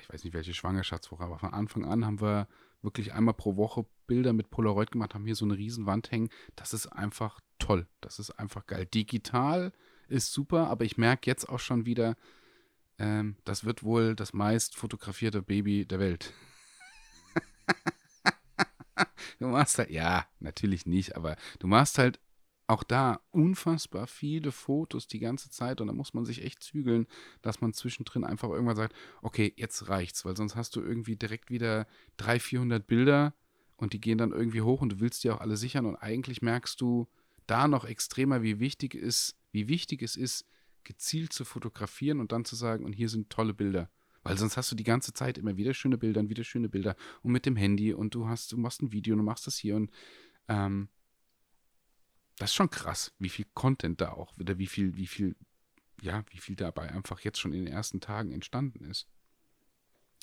ich 0.00 0.08
weiß 0.08 0.24
nicht 0.24 0.32
welche 0.32 0.54
Schwangerschaftswoche, 0.54 1.24
aber 1.24 1.38
von 1.38 1.52
Anfang 1.52 1.84
an 1.84 2.06
haben 2.06 2.20
wir 2.20 2.48
wirklich 2.82 3.12
einmal 3.12 3.34
pro 3.34 3.56
Woche 3.56 3.86
Bilder 4.06 4.32
mit 4.32 4.50
Polaroid 4.50 4.90
gemacht, 4.90 5.14
haben 5.14 5.26
hier 5.26 5.36
so 5.36 5.44
eine 5.44 5.56
riesen 5.56 5.86
Wand 5.86 6.10
hängen. 6.10 6.30
Das 6.56 6.72
ist 6.72 6.86
einfach 6.86 7.40
toll. 7.58 7.86
Das 8.00 8.18
ist 8.18 8.30
einfach 8.32 8.66
geil. 8.66 8.86
Digital 8.86 9.72
ist 10.08 10.32
super, 10.32 10.68
aber 10.68 10.84
ich 10.84 10.96
merke 10.96 11.30
jetzt 11.30 11.48
auch 11.48 11.60
schon 11.60 11.86
wieder, 11.86 12.16
ähm, 12.98 13.36
das 13.44 13.64
wird 13.64 13.82
wohl 13.82 14.14
das 14.16 14.32
meist 14.32 14.76
fotografierte 14.76 15.42
Baby 15.42 15.86
der 15.86 16.00
Welt. 16.00 16.32
du 19.38 19.46
machst 19.46 19.78
halt, 19.78 19.90
ja, 19.90 20.26
natürlich 20.40 20.86
nicht, 20.86 21.16
aber 21.16 21.36
du 21.58 21.66
machst 21.66 21.98
halt 21.98 22.20
auch 22.70 22.84
da 22.84 23.20
unfassbar 23.30 24.06
viele 24.06 24.52
Fotos 24.52 25.08
die 25.08 25.18
ganze 25.18 25.50
Zeit 25.50 25.80
und 25.80 25.88
da 25.88 25.92
muss 25.92 26.14
man 26.14 26.24
sich 26.24 26.44
echt 26.44 26.62
zügeln, 26.62 27.08
dass 27.42 27.60
man 27.60 27.72
zwischendrin 27.72 28.22
einfach 28.22 28.48
irgendwann 28.48 28.76
sagt, 28.76 28.94
okay, 29.22 29.52
jetzt 29.56 29.88
reicht's, 29.88 30.24
weil 30.24 30.36
sonst 30.36 30.54
hast 30.54 30.76
du 30.76 30.80
irgendwie 30.80 31.16
direkt 31.16 31.50
wieder 31.50 31.88
300, 32.18 32.42
400 32.42 32.86
Bilder 32.86 33.34
und 33.76 33.92
die 33.92 34.00
gehen 34.00 34.18
dann 34.18 34.30
irgendwie 34.30 34.62
hoch 34.62 34.82
und 34.82 34.92
du 34.92 35.00
willst 35.00 35.24
die 35.24 35.30
auch 35.30 35.40
alle 35.40 35.56
sichern 35.56 35.84
und 35.84 35.96
eigentlich 35.96 36.42
merkst 36.42 36.80
du 36.80 37.08
da 37.48 37.66
noch 37.66 37.84
extremer, 37.84 38.42
wie 38.42 38.60
wichtig 38.60 38.94
ist, 38.94 39.36
wie 39.50 39.66
wichtig 39.66 40.02
es 40.02 40.14
ist, 40.14 40.46
gezielt 40.84 41.32
zu 41.32 41.44
fotografieren 41.44 42.20
und 42.20 42.30
dann 42.30 42.44
zu 42.44 42.54
sagen, 42.54 42.84
und 42.84 42.92
hier 42.92 43.08
sind 43.08 43.30
tolle 43.30 43.52
Bilder. 43.52 43.90
Weil 44.22 44.38
sonst 44.38 44.56
hast 44.56 44.70
du 44.70 44.76
die 44.76 44.84
ganze 44.84 45.12
Zeit 45.12 45.38
immer 45.38 45.56
wieder 45.56 45.74
schöne 45.74 45.98
Bilder 45.98 46.20
und 46.20 46.28
wieder 46.28 46.44
schöne 46.44 46.68
Bilder 46.68 46.94
und 47.22 47.32
mit 47.32 47.46
dem 47.46 47.56
Handy 47.56 47.92
und 47.92 48.14
du 48.14 48.28
hast, 48.28 48.52
du 48.52 48.58
machst 48.58 48.80
ein 48.80 48.92
Video 48.92 49.14
und 49.14 49.18
du 49.18 49.24
machst 49.24 49.46
das 49.46 49.56
hier 49.56 49.74
und 49.74 49.90
ähm, 50.46 50.88
das 52.40 52.50
ist 52.50 52.54
schon 52.54 52.70
krass, 52.70 53.12
wie 53.18 53.28
viel 53.28 53.44
Content 53.52 54.00
da 54.00 54.12
auch 54.12 54.36
wieder, 54.38 54.56
wie 54.56 54.66
viel, 54.66 54.96
wie 54.96 55.06
viel, 55.06 55.36
ja, 56.00 56.24
wie 56.30 56.38
viel 56.38 56.56
dabei 56.56 56.90
einfach 56.90 57.20
jetzt 57.20 57.38
schon 57.38 57.52
in 57.52 57.66
den 57.66 57.72
ersten 57.72 58.00
Tagen 58.00 58.32
entstanden 58.32 58.82
ist. 58.86 59.06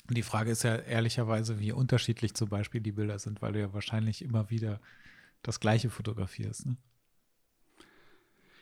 Und 0.08 0.16
die 0.16 0.24
Frage 0.24 0.50
ist 0.50 0.64
ja 0.64 0.74
ehrlicherweise, 0.74 1.60
wie 1.60 1.70
unterschiedlich 1.70 2.34
zum 2.34 2.48
Beispiel 2.48 2.80
die 2.80 2.90
Bilder 2.90 3.20
sind, 3.20 3.40
weil 3.40 3.52
du 3.52 3.60
ja 3.60 3.72
wahrscheinlich 3.72 4.22
immer 4.22 4.50
wieder 4.50 4.80
das 5.42 5.60
Gleiche 5.60 5.90
fotografierst. 5.90 6.66
Ne? 6.66 6.76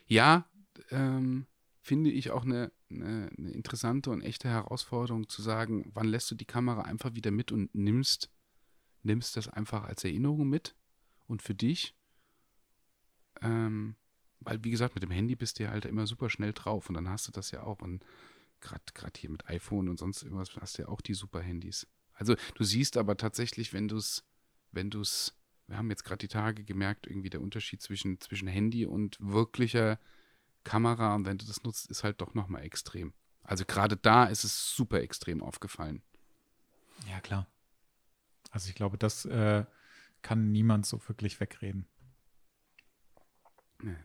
Ja, 0.06 0.44
ähm, 0.90 1.46
finde 1.80 2.10
ich 2.10 2.32
auch 2.32 2.44
eine, 2.44 2.70
eine, 2.90 3.30
eine, 3.38 3.50
interessante 3.52 4.10
und 4.10 4.20
echte 4.20 4.50
Herausforderung 4.50 5.30
zu 5.30 5.40
sagen, 5.40 5.90
wann 5.94 6.08
lässt 6.08 6.30
du 6.30 6.34
die 6.34 6.44
Kamera 6.44 6.82
einfach 6.82 7.14
wieder 7.14 7.30
mit 7.30 7.52
und 7.52 7.74
nimmst, 7.74 8.28
nimmst 9.02 9.34
das 9.38 9.48
einfach 9.48 9.84
als 9.84 10.04
Erinnerung 10.04 10.46
mit 10.46 10.74
und 11.26 11.40
für 11.40 11.54
dich 11.54 11.95
ähm, 13.42 13.96
weil, 14.40 14.62
wie 14.64 14.70
gesagt, 14.70 14.94
mit 14.94 15.02
dem 15.02 15.10
Handy 15.10 15.34
bist 15.34 15.58
du 15.58 15.64
ja 15.64 15.70
halt 15.70 15.84
immer 15.84 16.06
super 16.06 16.30
schnell 16.30 16.52
drauf 16.52 16.88
und 16.88 16.94
dann 16.94 17.08
hast 17.08 17.26
du 17.28 17.32
das 17.32 17.50
ja 17.50 17.62
auch. 17.62 17.80
Und 17.80 18.04
gerade 18.60 19.12
hier 19.16 19.30
mit 19.30 19.48
iPhone 19.48 19.88
und 19.88 19.98
sonst 19.98 20.22
irgendwas 20.22 20.54
hast 20.56 20.78
du 20.78 20.82
ja 20.82 20.88
auch 20.88 21.00
die 21.00 21.14
super 21.14 21.40
Handys. 21.40 21.86
Also 22.14 22.34
du 22.54 22.64
siehst 22.64 22.96
aber 22.96 23.16
tatsächlich, 23.16 23.72
wenn 23.72 23.88
du 23.88 23.96
es, 23.96 24.24
wenn 24.72 24.90
du 24.90 25.00
es, 25.00 25.36
wir 25.66 25.76
haben 25.76 25.90
jetzt 25.90 26.04
gerade 26.04 26.18
die 26.18 26.28
Tage 26.28 26.64
gemerkt, 26.64 27.06
irgendwie 27.06 27.30
der 27.30 27.40
Unterschied 27.40 27.82
zwischen, 27.82 28.20
zwischen 28.20 28.48
Handy 28.48 28.86
und 28.86 29.16
wirklicher 29.20 29.98
Kamera 30.64 31.14
und 31.14 31.26
wenn 31.26 31.38
du 31.38 31.46
das 31.46 31.62
nutzt, 31.62 31.90
ist 31.90 32.04
halt 32.04 32.20
doch 32.20 32.34
nochmal 32.34 32.62
extrem. 32.62 33.12
Also 33.42 33.64
gerade 33.64 33.96
da 33.96 34.24
ist 34.24 34.44
es 34.44 34.74
super 34.74 35.00
extrem 35.00 35.42
aufgefallen. 35.42 36.02
Ja, 37.08 37.20
klar. 37.20 37.46
Also 38.50 38.68
ich 38.68 38.74
glaube, 38.74 38.98
das 38.98 39.24
äh, 39.26 39.64
kann 40.22 40.50
niemand 40.50 40.86
so 40.86 41.00
wirklich 41.08 41.38
wegreden. 41.38 41.86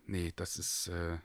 Nee, 0.05 0.33
das 0.35 0.57
ist, 0.57 0.87
äh, 0.87 1.17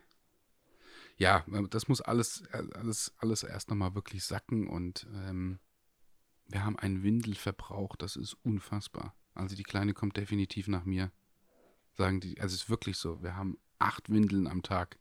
ja, 1.16 1.45
das 1.71 1.88
muss 1.88 2.01
alles, 2.01 2.45
alles, 2.51 3.14
alles 3.19 3.42
erst 3.42 3.71
nochmal 3.71 3.95
wirklich 3.95 4.25
sacken 4.25 4.69
und 4.69 5.07
ähm, 5.12 5.59
wir 6.49 6.64
haben 6.64 6.79
einen 6.79 7.03
Windelverbrauch, 7.03 7.97
das 7.97 8.16
ist 8.16 8.35
unfassbar. 8.42 9.14
Also 9.35 9.57
die 9.57 9.62
Kleine 9.62 9.95
kommt 9.95 10.16
definitiv 10.16 10.69
nach 10.69 10.85
mir. 10.85 11.11
Sagen 11.95 12.21
die, 12.21 12.40
also 12.40 12.55
es 12.55 12.62
ist 12.62 12.71
wirklich 12.71 12.97
so, 12.97 13.23
wir 13.23 13.37
haben 13.37 13.59
acht 13.79 14.11
Windeln 14.11 14.47
am 14.47 14.62
Tag. 14.62 14.99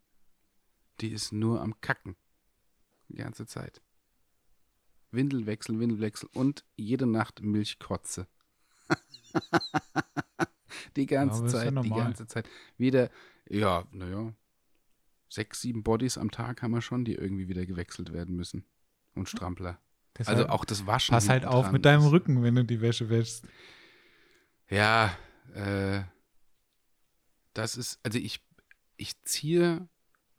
Die 1.02 1.12
ist 1.12 1.32
nur 1.32 1.62
am 1.62 1.80
Kacken. 1.82 2.16
Die 3.10 3.18
ganze 3.18 3.46
Zeit. 3.46 3.82
Windelwechsel, 5.12 5.80
Windelwechsel 5.80 6.30
und 6.34 6.66
jede 6.76 7.06
Nacht 7.06 7.42
Milchkotze. 7.42 8.28
die 10.96 11.06
ganze 11.06 11.44
ja, 11.44 11.50
Zeit, 11.50 11.74
ja 11.74 11.82
die 11.82 11.90
ganze 11.90 12.28
Zeit. 12.28 12.50
Wieder 12.78 13.10
ja, 13.50 13.86
naja. 13.92 14.34
Sechs, 15.28 15.62
sieben 15.62 15.84
Bodies 15.84 16.18
am 16.18 16.32
Tag 16.32 16.62
haben 16.62 16.72
wir 16.72 16.82
schon, 16.82 17.04
die 17.04 17.16
irgendwie 17.16 17.48
wieder 17.48 17.66
gewechselt 17.66 18.14
werden 18.14 18.36
müssen. 18.36 18.66
Und 19.16 19.30
Strampler. 19.30 19.80
Deshalb 20.18 20.38
also 20.38 20.50
auch 20.50 20.66
das 20.66 20.86
Waschen. 20.86 21.14
Pass 21.14 21.30
halt 21.30 21.46
auf 21.46 21.72
mit 21.72 21.86
deinem 21.86 22.06
Rücken, 22.06 22.42
wenn 22.44 22.56
du 22.56 22.64
die 22.64 22.82
Wäsche 22.82 23.10
wäschst. 23.10 23.46
Ja, 24.70 25.16
äh, 25.54 26.04
das 27.54 27.76
ist, 27.76 28.00
also 28.04 28.18
ich, 28.18 28.42
ich 28.98 29.22
ziehe 29.24 29.88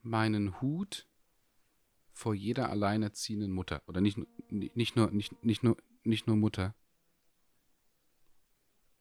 meinen 0.03 0.61
Hut 0.61 1.07
vor 2.13 2.35
jeder 2.35 2.71
alleinerziehenden 2.71 3.53
Mutter. 3.53 3.83
Oder 3.87 4.01
nicht, 4.01 4.19
nicht, 4.51 4.97
nur, 4.97 5.11
nicht, 5.11 5.45
nicht, 5.45 5.63
nur, 5.63 5.77
nicht 6.05 6.27
nur 6.27 6.37
Mutter. 6.37 6.75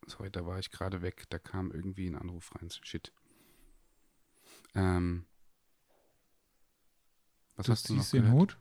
Sorry, 0.08 0.30
da 0.30 0.46
war 0.46 0.60
ich 0.60 0.72
gerade 0.72 1.02
weg. 1.02 1.26
Da 1.30 1.40
kam 1.40 1.72
irgendwie 1.72 2.08
ein 2.08 2.16
Anruf 2.16 2.54
rein. 2.56 2.70
Shit. 2.70 3.14
Ähm, 4.76 5.26
was 7.56 7.66
du 7.66 7.72
hast 7.72 7.90
du 7.90 7.96
noch 7.96 8.10
den 8.10 8.32
Hut? 8.32 8.60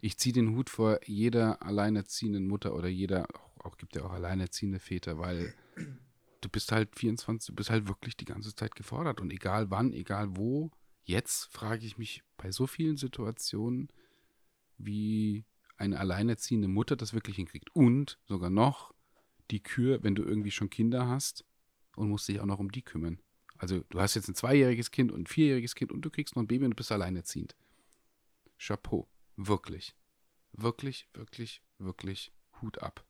Ich 0.00 0.18
ziehe 0.18 0.32
den 0.32 0.54
Hut 0.54 0.70
vor 0.70 1.00
jeder 1.06 1.62
alleinerziehenden 1.62 2.46
Mutter 2.46 2.74
oder 2.74 2.88
jeder, 2.88 3.26
auch, 3.34 3.64
auch 3.64 3.76
gibt 3.78 3.96
ja 3.96 4.04
auch 4.04 4.12
alleinerziehende 4.12 4.78
Väter, 4.78 5.18
weil 5.18 5.54
du 6.40 6.48
bist 6.48 6.72
halt 6.72 6.94
24, 6.96 7.48
du 7.48 7.54
bist 7.54 7.70
halt 7.70 7.88
wirklich 7.88 8.16
die 8.16 8.26
ganze 8.26 8.54
Zeit 8.54 8.74
gefordert 8.74 9.20
und 9.20 9.30
egal 9.30 9.70
wann, 9.70 9.92
egal 9.92 10.36
wo, 10.36 10.70
jetzt 11.04 11.46
frage 11.52 11.86
ich 11.86 11.96
mich 11.96 12.22
bei 12.36 12.50
so 12.50 12.66
vielen 12.66 12.96
Situationen, 12.96 13.88
wie 14.76 15.44
eine 15.76 15.98
alleinerziehende 15.98 16.68
Mutter 16.68 16.96
das 16.96 17.14
wirklich 17.14 17.36
hinkriegt. 17.36 17.74
Und 17.74 18.18
sogar 18.26 18.50
noch 18.50 18.94
die 19.50 19.62
Kür, 19.62 20.02
wenn 20.02 20.14
du 20.14 20.22
irgendwie 20.22 20.50
schon 20.50 20.70
Kinder 20.70 21.08
hast 21.08 21.44
und 21.96 22.08
musst 22.08 22.28
dich 22.28 22.40
auch 22.40 22.46
noch 22.46 22.58
um 22.58 22.70
die 22.70 22.82
kümmern. 22.82 23.20
Also 23.64 23.82
du 23.88 23.98
hast 23.98 24.14
jetzt 24.14 24.28
ein 24.28 24.34
zweijähriges 24.34 24.90
Kind 24.90 25.10
und 25.10 25.22
ein 25.22 25.26
vierjähriges 25.26 25.74
Kind 25.74 25.90
und 25.90 26.02
du 26.02 26.10
kriegst 26.10 26.36
noch 26.36 26.42
ein 26.42 26.46
Baby 26.46 26.66
und 26.66 26.72
du 26.72 26.76
bist 26.76 26.92
alleinerziehend. 26.92 27.56
Chapeau. 28.58 29.08
Wirklich. 29.36 29.96
Wirklich, 30.52 31.08
wirklich, 31.14 31.62
wirklich 31.78 32.30
Hut 32.60 32.82
ab. 32.82 33.06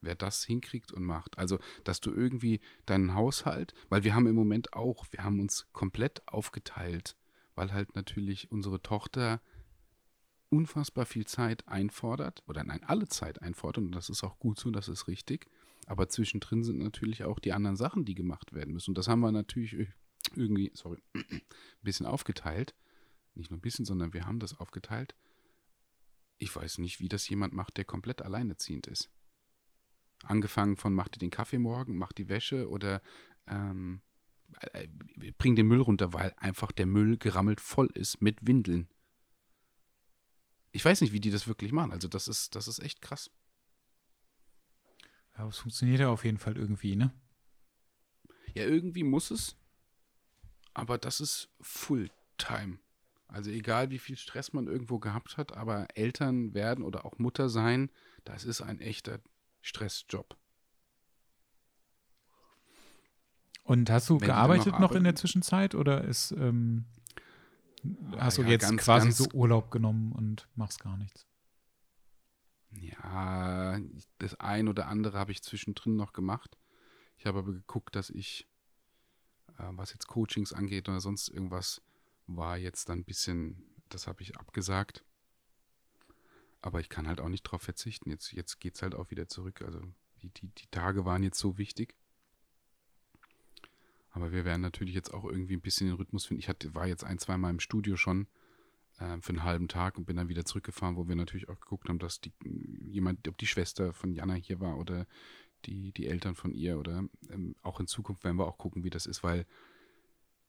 wer 0.00 0.14
das 0.14 0.44
hinkriegt 0.44 0.92
und 0.92 1.04
macht. 1.04 1.38
Also, 1.38 1.58
dass 1.84 2.00
du 2.00 2.12
irgendwie 2.12 2.60
deinen 2.86 3.14
Haushalt, 3.14 3.74
weil 3.88 4.04
wir 4.04 4.14
haben 4.14 4.26
im 4.26 4.34
Moment 4.34 4.72
auch, 4.72 5.06
wir 5.10 5.24
haben 5.24 5.40
uns 5.40 5.66
komplett 5.72 6.26
aufgeteilt, 6.26 7.16
weil 7.54 7.72
halt 7.72 7.94
natürlich 7.94 8.50
unsere 8.50 8.82
Tochter 8.82 9.40
unfassbar 10.48 11.06
viel 11.06 11.26
Zeit 11.26 11.66
einfordert, 11.68 12.42
oder 12.46 12.64
nein, 12.64 12.82
alle 12.84 13.08
Zeit 13.08 13.42
einfordert, 13.42 13.84
und 13.84 13.92
das 13.92 14.08
ist 14.08 14.24
auch 14.24 14.38
gut 14.38 14.58
so, 14.58 14.70
das 14.70 14.88
ist 14.88 15.08
richtig. 15.08 15.46
Aber 15.86 16.08
zwischendrin 16.08 16.64
sind 16.64 16.78
natürlich 16.78 17.24
auch 17.24 17.38
die 17.38 17.52
anderen 17.52 17.76
Sachen, 17.76 18.04
die 18.04 18.14
gemacht 18.14 18.52
werden 18.52 18.74
müssen. 18.74 18.90
Und 18.90 18.98
das 18.98 19.08
haben 19.08 19.20
wir 19.20 19.30
natürlich 19.30 19.88
irgendwie, 20.34 20.72
sorry, 20.74 21.00
ein 21.14 21.42
bisschen 21.82 22.06
aufgeteilt. 22.06 22.74
Nicht 23.34 23.50
nur 23.50 23.58
ein 23.58 23.62
bisschen, 23.62 23.84
sondern 23.84 24.12
wir 24.12 24.26
haben 24.26 24.40
das 24.40 24.58
aufgeteilt. 24.58 25.14
Ich 26.38 26.54
weiß 26.54 26.78
nicht, 26.78 27.00
wie 27.00 27.08
das 27.08 27.28
jemand 27.28 27.54
macht, 27.54 27.76
der 27.76 27.84
komplett 27.84 28.20
alleineziehend 28.20 28.88
ist. 28.88 29.10
Angefangen 30.22 30.76
von 30.76 30.92
macht 30.92 31.14
dir 31.14 31.20
den 31.20 31.30
Kaffee 31.30 31.58
morgen, 31.58 31.96
macht 31.96 32.18
die 32.18 32.28
Wäsche 32.28 32.68
oder 32.68 33.00
ähm, 33.46 34.02
äh, 34.72 34.88
bring 35.38 35.54
den 35.54 35.66
Müll 35.66 35.80
runter, 35.80 36.12
weil 36.12 36.34
einfach 36.36 36.72
der 36.72 36.86
Müll 36.86 37.16
gerammelt 37.16 37.60
voll 37.60 37.90
ist 37.94 38.20
mit 38.20 38.46
Windeln. 38.46 38.88
Ich 40.72 40.84
weiß 40.84 41.00
nicht, 41.00 41.12
wie 41.12 41.20
die 41.20 41.30
das 41.30 41.46
wirklich 41.46 41.72
machen. 41.72 41.92
Also 41.92 42.08
das 42.08 42.28
ist, 42.28 42.54
das 42.54 42.66
ist 42.68 42.80
echt 42.80 43.00
krass. 43.00 43.30
Ja, 45.36 45.46
es 45.46 45.58
funktioniert 45.58 46.00
ja 46.00 46.08
auf 46.08 46.24
jeden 46.24 46.38
Fall 46.38 46.56
irgendwie, 46.56 46.96
ne? 46.96 47.12
Ja, 48.54 48.64
irgendwie 48.64 49.04
muss 49.04 49.30
es. 49.30 49.56
Aber 50.72 50.98
das 50.98 51.20
ist 51.20 51.50
Fulltime. 51.60 52.78
Also 53.28 53.50
egal, 53.50 53.90
wie 53.90 53.98
viel 53.98 54.16
Stress 54.16 54.52
man 54.52 54.66
irgendwo 54.66 54.98
gehabt 54.98 55.36
hat, 55.36 55.52
aber 55.52 55.88
Eltern 55.94 56.54
werden 56.54 56.84
oder 56.84 57.04
auch 57.04 57.18
Mutter 57.18 57.48
sein, 57.48 57.90
das 58.24 58.44
ist 58.44 58.60
ein 58.62 58.80
echter 58.80 59.20
Stressjob. 59.62 60.36
Und 63.64 63.90
hast 63.90 64.08
du 64.08 64.20
Wenn 64.20 64.28
gearbeitet 64.28 64.74
noch, 64.74 64.80
noch, 64.80 64.92
in 64.92 65.04
der 65.04 65.16
Zwischenzeit 65.16 65.74
oder 65.74 66.04
ist 66.04 66.30
ähm, 66.30 66.84
hast 68.16 68.38
du 68.38 68.42
ja, 68.42 68.48
jetzt 68.48 68.62
ganz, 68.62 68.82
quasi 68.82 69.08
ganz 69.08 69.18
so 69.18 69.26
Urlaub 69.32 69.70
genommen 69.70 70.12
und 70.12 70.48
machst 70.54 70.80
gar 70.80 70.96
nichts? 70.96 71.26
Ja, 72.80 73.80
das 74.18 74.34
ein 74.34 74.68
oder 74.68 74.86
andere 74.88 75.18
habe 75.18 75.32
ich 75.32 75.42
zwischendrin 75.42 75.96
noch 75.96 76.12
gemacht. 76.12 76.56
Ich 77.18 77.26
habe 77.26 77.38
aber 77.38 77.52
geguckt, 77.52 77.96
dass 77.96 78.10
ich, 78.10 78.46
äh, 79.58 79.64
was 79.70 79.92
jetzt 79.92 80.06
Coachings 80.06 80.52
angeht 80.52 80.88
oder 80.88 81.00
sonst 81.00 81.28
irgendwas, 81.28 81.80
war 82.26 82.58
jetzt 82.58 82.88
dann 82.88 83.00
ein 83.00 83.04
bisschen, 83.04 83.62
das 83.88 84.06
habe 84.06 84.22
ich 84.22 84.36
abgesagt. 84.36 85.04
Aber 86.60 86.80
ich 86.80 86.88
kann 86.88 87.06
halt 87.06 87.20
auch 87.20 87.28
nicht 87.28 87.42
drauf 87.42 87.62
verzichten. 87.62 88.10
Jetzt, 88.10 88.32
jetzt 88.32 88.60
geht 88.60 88.74
es 88.74 88.82
halt 88.82 88.94
auch 88.94 89.10
wieder 89.10 89.28
zurück. 89.28 89.62
Also 89.62 89.80
die, 90.22 90.28
die, 90.30 90.48
die 90.48 90.66
Tage 90.70 91.04
waren 91.04 91.22
jetzt 91.22 91.38
so 91.38 91.58
wichtig. 91.58 91.94
Aber 94.10 94.32
wir 94.32 94.44
werden 94.44 94.62
natürlich 94.62 94.94
jetzt 94.94 95.12
auch 95.12 95.24
irgendwie 95.24 95.54
ein 95.54 95.60
bisschen 95.60 95.86
den 95.86 95.96
Rhythmus 95.96 96.26
finden. 96.26 96.40
Ich 96.40 96.48
hatte, 96.48 96.74
war 96.74 96.86
jetzt 96.86 97.04
ein, 97.04 97.18
zwei 97.18 97.36
Mal 97.36 97.50
im 97.50 97.60
Studio 97.60 97.96
schon 97.96 98.26
äh, 98.98 99.18
für 99.20 99.30
einen 99.30 99.44
halben 99.44 99.68
Tag 99.68 99.98
und 99.98 100.06
bin 100.06 100.16
dann 100.16 100.28
wieder 100.28 100.44
zurückgefahren, 100.44 100.96
wo 100.96 101.08
wir 101.08 101.16
natürlich 101.16 101.48
auch 101.48 101.60
geguckt 101.60 101.88
haben, 101.88 101.98
dass 101.98 102.20
die, 102.20 102.32
jemand, 102.90 103.26
ob 103.28 103.38
die 103.38 103.46
Schwester 103.46 103.92
von 103.92 104.12
Jana 104.12 104.34
hier 104.34 104.60
war 104.60 104.78
oder 104.78 105.06
die, 105.64 105.92
die 105.92 106.06
Eltern 106.06 106.34
von 106.34 106.52
ihr 106.52 106.78
oder 106.78 107.04
ähm, 107.30 107.56
auch 107.62 107.80
in 107.80 107.86
Zukunft 107.86 108.24
werden 108.24 108.36
wir 108.36 108.46
auch 108.46 108.58
gucken, 108.58 108.84
wie 108.84 108.90
das 108.90 109.06
ist, 109.06 109.22
weil 109.22 109.46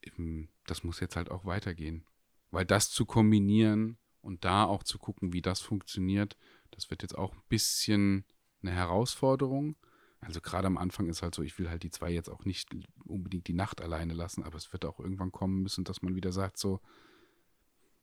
eben, 0.01 0.49
das 0.65 0.83
muss 0.83 0.99
jetzt 0.99 1.15
halt 1.15 1.31
auch 1.31 1.45
weitergehen. 1.45 2.05
Weil 2.51 2.65
das 2.65 2.89
zu 2.89 3.05
kombinieren 3.05 3.97
und 4.21 4.45
da 4.45 4.65
auch 4.65 4.83
zu 4.83 4.99
gucken, 4.99 5.33
wie 5.33 5.41
das 5.41 5.59
funktioniert, 5.59 6.37
das 6.71 6.89
wird 6.89 7.01
jetzt 7.01 7.17
auch 7.17 7.33
ein 7.33 7.41
bisschen 7.49 8.25
eine 8.61 8.71
Herausforderung. 8.71 9.75
Also 10.19 10.41
gerade 10.41 10.67
am 10.67 10.77
Anfang 10.77 11.07
ist 11.07 11.21
halt 11.21 11.35
so, 11.35 11.43
ich 11.43 11.57
will 11.59 11.69
halt 11.69 11.83
die 11.83 11.91
zwei 11.91 12.11
jetzt 12.11 12.29
auch 12.29 12.45
nicht 12.45 12.69
unbedingt 13.05 13.47
die 13.47 13.53
Nacht 13.53 13.81
alleine 13.81 14.13
lassen, 14.13 14.43
aber 14.43 14.57
es 14.57 14.73
wird 14.73 14.85
auch 14.85 14.99
irgendwann 14.99 15.31
kommen 15.31 15.61
müssen, 15.61 15.83
dass 15.83 16.01
man 16.01 16.15
wieder 16.15 16.31
sagt, 16.31 16.57
so 16.57 16.81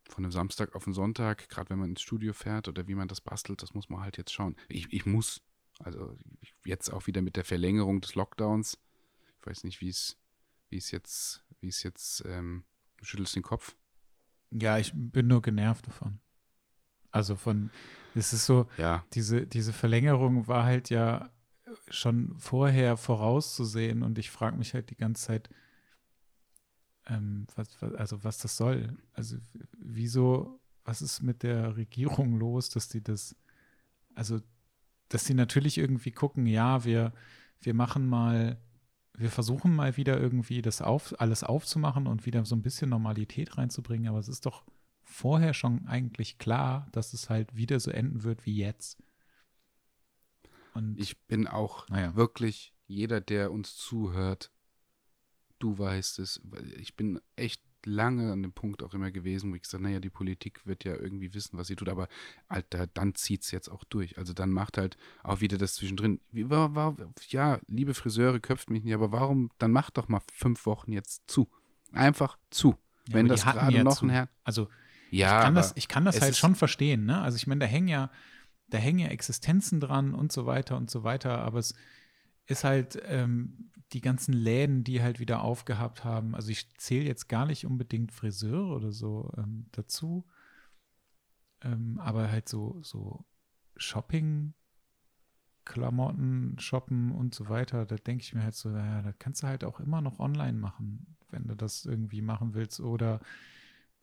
von 0.09 0.25
einem 0.25 0.33
Samstag 0.33 0.75
auf 0.75 0.87
einen 0.87 0.95
Sonntag, 0.95 1.49
gerade 1.49 1.71
wenn 1.71 1.79
man 1.79 1.91
ins 1.91 2.03
Studio 2.03 2.33
fährt 2.33 2.69
oder 2.69 2.87
wie 2.87 2.95
man 2.95 3.09
das 3.09 3.21
bastelt, 3.21 3.63
das 3.63 3.75
muss 3.75 3.89
man 3.89 4.01
halt 4.01 4.17
jetzt 4.17 4.33
schauen. 4.33 4.57
Ich, 4.69 4.93
ich 4.93 5.07
muss, 5.07 5.43
also 5.79 6.17
jetzt 6.65 6.91
auch 6.91 7.07
wieder 7.07 7.23
mit 7.23 7.37
der 7.37 7.45
Verlängerung 7.45 8.01
des 8.01 8.15
Lockdowns, 8.15 8.79
ich 9.41 9.47
weiß 9.47 9.65
nicht, 9.65 9.81
wie 9.81 9.89
es, 9.89 10.19
wie 10.71 10.77
es 10.77 10.91
jetzt, 10.91 11.45
wie 11.61 11.69
es 11.69 11.83
jetzt, 11.83 12.25
ähm, 12.27 12.65
du 12.97 13.05
schüttelst 13.05 13.37
den 13.37 13.43
Kopf. 13.43 13.77
Ja, 14.51 14.79
ich 14.79 14.93
bin 14.95 15.27
nur 15.27 15.43
genervt 15.43 15.87
davon. 15.87 16.21
Also 17.11 17.37
von, 17.37 17.71
es 18.15 18.33
ist 18.33 18.47
so, 18.47 18.69
ja. 18.77 19.05
diese, 19.13 19.47
diese 19.47 19.73
Verlängerung 19.73 20.49
war 20.49 20.65
halt 20.65 20.91
ja 20.91 21.31
schon 21.89 22.37
vorher 22.39 22.97
vorauszusehen 22.97 24.03
und 24.03 24.19
ich 24.19 24.31
frage 24.31 24.57
mich 24.57 24.75
halt 24.75 24.91
die 24.91 24.97
ganze 24.97 25.27
Zeit, 25.27 25.51
ähm, 27.07 27.47
was, 27.55 27.69
was, 27.81 27.95
also 27.95 28.25
was 28.25 28.39
das 28.39 28.57
soll. 28.57 28.97
Also 29.13 29.37
wieso, 29.79 30.61
was 30.85 31.03
ist 31.03 31.23
mit 31.23 31.43
der 31.43 31.77
Regierung 31.77 32.39
los, 32.39 32.69
dass 32.69 32.89
die 32.89 33.03
das, 33.03 33.37
also 34.15 34.41
dass 35.09 35.25
sie 35.25 35.35
natürlich 35.35 35.79
irgendwie 35.79 36.13
gucken, 36.13 36.47
ja, 36.47 36.85
wir, 36.85 37.13
wir 37.61 37.75
machen 37.75 38.07
mal, 38.07 38.59
wir 39.17 39.31
versuchen 39.31 39.75
mal 39.75 39.97
wieder 39.97 40.19
irgendwie 40.19 40.63
das 40.63 40.83
auf, 40.83 41.19
alles 41.21 41.45
aufzumachen 41.45 42.07
und 42.07 42.27
wieder 42.27 42.45
so 42.45 42.57
ein 42.57 42.63
bisschen 42.63 42.91
Normalität 42.91 43.59
reinzubringen, 43.59 44.09
aber 44.09 44.19
es 44.19 44.29
ist 44.29 44.47
doch 44.47 44.65
vorher 45.03 45.55
schon 45.55 45.87
eigentlich 45.87 46.39
klar, 46.39 46.89
dass 46.93 47.13
es 47.13 47.31
halt 47.31 47.55
wieder 47.55 47.79
so 47.79 47.91
enden 47.91 48.25
wird 48.25 48.47
wie 48.47 48.57
jetzt. 48.57 48.99
Und 50.75 50.99
ich 50.99 51.21
bin 51.27 51.47
auch 51.47 51.89
naja. 51.89 52.17
wirklich 52.17 52.75
jeder, 52.87 53.21
der 53.21 53.53
uns 53.53 53.77
zuhört, 53.77 54.51
du 55.65 55.79
weißt 55.79 56.19
es, 56.19 56.43
ich 56.79 56.95
bin 56.95 57.21
echt 57.37 57.63
lange 57.87 58.33
an 58.33 58.43
dem 58.43 58.53
Punkt 58.53 58.83
auch 58.83 58.93
immer 58.93 59.11
gewesen, 59.11 59.51
wo 59.51 59.57
ich 59.57 59.63
gesagt 59.63 59.83
naja, 59.83 59.99
die 59.99 60.11
Politik 60.11 60.67
wird 60.67 60.85
ja 60.85 60.95
irgendwie 60.95 61.33
wissen, 61.33 61.57
was 61.59 61.69
sie 61.69 61.77
tut, 61.77 61.89
aber 61.89 62.09
Alter, 62.49 62.87
dann 62.87 63.15
zieht 63.15 63.43
es 63.43 63.51
jetzt 63.51 63.69
auch 63.69 63.85
durch. 63.85 64.19
Also 64.19 64.35
dann 64.35 64.51
macht 64.51 64.77
halt 64.77 64.97
auch 65.23 65.41
wieder 65.41 65.57
das 65.57 65.75
zwischendrin. 65.75 66.21
War, 66.33 66.75
war, 66.75 66.97
ja, 67.29 67.59
liebe 67.67 67.95
Friseure, 67.95 68.41
köpft 68.41 68.71
mich 68.71 68.85
nicht, 68.85 68.95
aber 68.95 69.11
warum, 69.11 69.51
dann 69.59 69.71
macht 69.71 69.97
doch 69.97 70.09
mal 70.09 70.21
fünf 70.33 70.67
Wochen 70.67 70.93
jetzt 70.93 71.23
zu. 71.27 71.49
Einfach 71.93 72.39
zu. 72.51 72.77
Ja, 73.09 73.15
Wenn 73.15 73.29
das 73.29 73.45
gerade 73.45 73.75
ja 73.75 73.85
noch 73.85 73.99
zu. 73.99 74.07
ein 74.07 74.11
Herr. 74.11 74.29
Also 74.45 74.69
ja, 75.11 75.39
ich 75.39 75.45
kann 75.45 75.55
das, 75.55 75.73
ich 75.77 75.89
kann 75.89 76.05
das 76.05 76.21
halt 76.21 76.37
schon 76.37 76.55
verstehen, 76.55 77.07
ne? 77.07 77.21
Also 77.21 77.37
ich 77.37 77.47
meine, 77.47 77.61
da 77.61 77.67
hängen 77.67 77.89
ja, 77.89 78.11
da 78.69 78.79
hängen 78.79 78.99
ja 78.99 79.09
Existenzen 79.09 79.81
dran 79.81 80.15
und 80.15 80.33
so 80.33 80.45
weiter 80.47 80.77
und 80.77 80.91
so 80.91 81.05
weiter, 81.05 81.39
aber 81.39 81.59
es 81.59 81.75
ist 82.47 82.65
halt 82.65 83.01
ähm, 83.07 83.71
die 83.93 84.01
ganzen 84.01 84.33
Läden, 84.33 84.85
die 84.85 85.03
halt 85.03 85.21
wieder 85.21 85.43
aufgehabt 85.43 86.05
haben. 86.05 86.35
Also 86.35 86.51
ich 86.51 86.75
zähle 86.77 87.05
jetzt 87.05 87.29
gar 87.29 87.47
nicht 87.47 87.67
unbedingt 87.67 88.13
Friseure 88.13 88.75
oder 88.75 88.93
so 88.93 89.33
ähm, 89.37 89.67
dazu, 89.73 90.27
ähm, 91.63 91.99
aber 92.01 92.31
halt 92.31 92.49
so, 92.49 92.81
so 92.83 93.25
Shopping, 93.77 94.55
Klamotten, 95.65 96.57
Shoppen 96.59 97.13
und 97.13 97.35
so 97.35 97.49
weiter, 97.49 97.87
da 97.87 97.97
denke 97.97 98.23
ich 98.23 98.35
mir 98.35 98.43
halt 98.43 98.55
so, 98.55 98.69
naja, 98.69 99.03
da 99.03 99.13
kannst 99.13 99.43
du 99.43 99.47
halt 99.47 99.65
auch 99.65 99.81
immer 99.81 100.01
noch 100.01 100.19
online 100.19 100.59
machen, 100.59 101.17
wenn 101.31 101.47
du 101.47 101.55
das 101.55 101.87
irgendwie 101.87 102.21
machen 102.21 102.55
willst 102.55 102.81
oder 102.81 103.21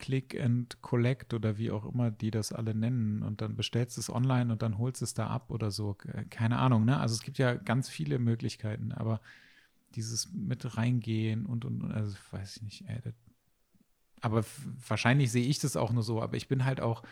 Click 0.02 0.38
and 0.42 0.82
Collect 0.82 1.34
oder 1.34 1.58
wie 1.58 1.72
auch 1.72 1.86
immer 1.86 2.10
die 2.10 2.32
das 2.32 2.52
alle 2.52 2.74
nennen 2.74 3.22
und 3.22 3.40
dann 3.40 3.56
bestellst 3.56 3.96
du 3.98 4.02
es 4.02 4.10
online 4.10 4.52
und 4.52 4.64
dann 4.64 4.80
holst 4.80 5.02
es 5.04 5.14
da 5.14 5.28
ab 5.28 5.52
oder 5.52 5.70
so. 5.70 5.96
Keine 6.30 6.58
Ahnung, 6.58 6.86
ne? 6.86 7.00
Also 7.00 7.14
es 7.14 7.22
gibt 7.22 7.38
ja 7.38 7.54
ganz 7.54 7.88
viele 7.88 8.18
Möglichkeiten, 8.18 8.92
aber 8.92 9.22
dieses 9.96 10.34
mit 10.34 10.76
reingehen 10.76 11.46
und 11.46 11.64
und, 11.66 11.92
also 11.92 12.18
weiß 12.32 12.58
ich 12.58 12.64
nicht, 12.64 12.86
ey, 12.88 13.00
das, 13.04 13.14
aber 14.22 14.44
wahrscheinlich 14.88 15.32
sehe 15.32 15.46
ich 15.46 15.60
das 15.60 15.78
auch 15.78 15.92
nur 15.92 16.04
so, 16.04 16.22
aber 16.22 16.36
ich 16.36 16.48
bin 16.48 16.66
halt 16.66 16.82
auch 16.82 17.04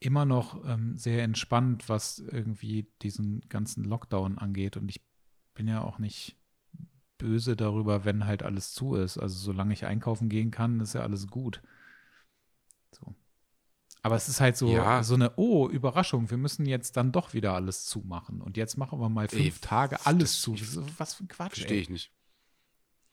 immer 0.00 0.24
noch 0.24 0.64
ähm, 0.66 0.98
sehr 0.98 1.22
entspannt, 1.22 1.88
was 1.88 2.18
irgendwie 2.18 2.88
diesen 3.02 3.40
ganzen 3.48 3.84
Lockdown 3.84 4.38
angeht 4.38 4.76
und 4.76 4.88
ich 4.88 5.00
bin 5.54 5.68
ja 5.68 5.82
auch 5.82 5.98
nicht 5.98 6.36
böse 7.18 7.56
darüber, 7.56 8.04
wenn 8.04 8.26
halt 8.26 8.42
alles 8.42 8.72
zu 8.72 8.94
ist. 8.94 9.18
Also 9.18 9.38
solange 9.38 9.72
ich 9.72 9.86
einkaufen 9.86 10.28
gehen 10.28 10.50
kann, 10.50 10.80
ist 10.80 10.94
ja 10.94 11.02
alles 11.02 11.28
gut. 11.28 11.62
So. 12.92 13.14
Aber 14.02 14.14
es 14.14 14.28
ist 14.28 14.40
halt 14.40 14.56
so, 14.56 14.68
ja. 14.68 15.02
so 15.02 15.14
eine, 15.14 15.32
oh, 15.34 15.68
Überraschung, 15.68 16.30
wir 16.30 16.36
müssen 16.36 16.64
jetzt 16.64 16.96
dann 16.96 17.10
doch 17.10 17.34
wieder 17.34 17.54
alles 17.54 17.86
zumachen. 17.86 18.40
Und 18.40 18.56
jetzt 18.56 18.76
machen 18.76 19.00
wir 19.00 19.08
mal 19.08 19.28
fünf 19.28 19.56
ey, 19.56 19.60
Tage 19.60 20.06
alles 20.06 20.40
zu. 20.40 20.54
Was 20.96 21.14
für 21.14 21.24
ein 21.24 21.28
Quatsch. 21.28 21.54
Verstehe 21.54 21.80
ich 21.80 21.90
nicht. 21.90 22.12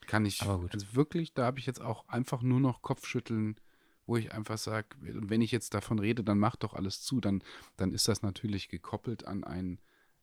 Kann 0.05 0.25
ich. 0.25 0.41
Aber 0.43 0.59
gut. 0.59 0.73
Also 0.73 0.93
wirklich, 0.93 1.33
da 1.33 1.45
habe 1.45 1.59
ich 1.59 1.65
jetzt 1.65 1.81
auch 1.81 2.07
einfach 2.07 2.43
nur 2.43 2.59
noch 2.59 2.81
Kopfschütteln, 2.81 3.59
wo 4.05 4.17
ich 4.17 4.33
einfach 4.33 4.57
sage, 4.57 4.87
wenn 4.99 5.41
ich 5.41 5.51
jetzt 5.51 5.73
davon 5.73 5.97
rede, 5.97 6.23
dann 6.23 6.37
mach 6.37 6.57
doch 6.57 6.73
alles 6.73 7.01
zu. 7.01 7.19
Dann, 7.21 7.43
dann 7.77 7.91
ist 7.91 8.07
das 8.07 8.21
natürlich 8.21 8.69
gekoppelt 8.69 9.25
an, 9.25 9.43
ein, 9.43 9.79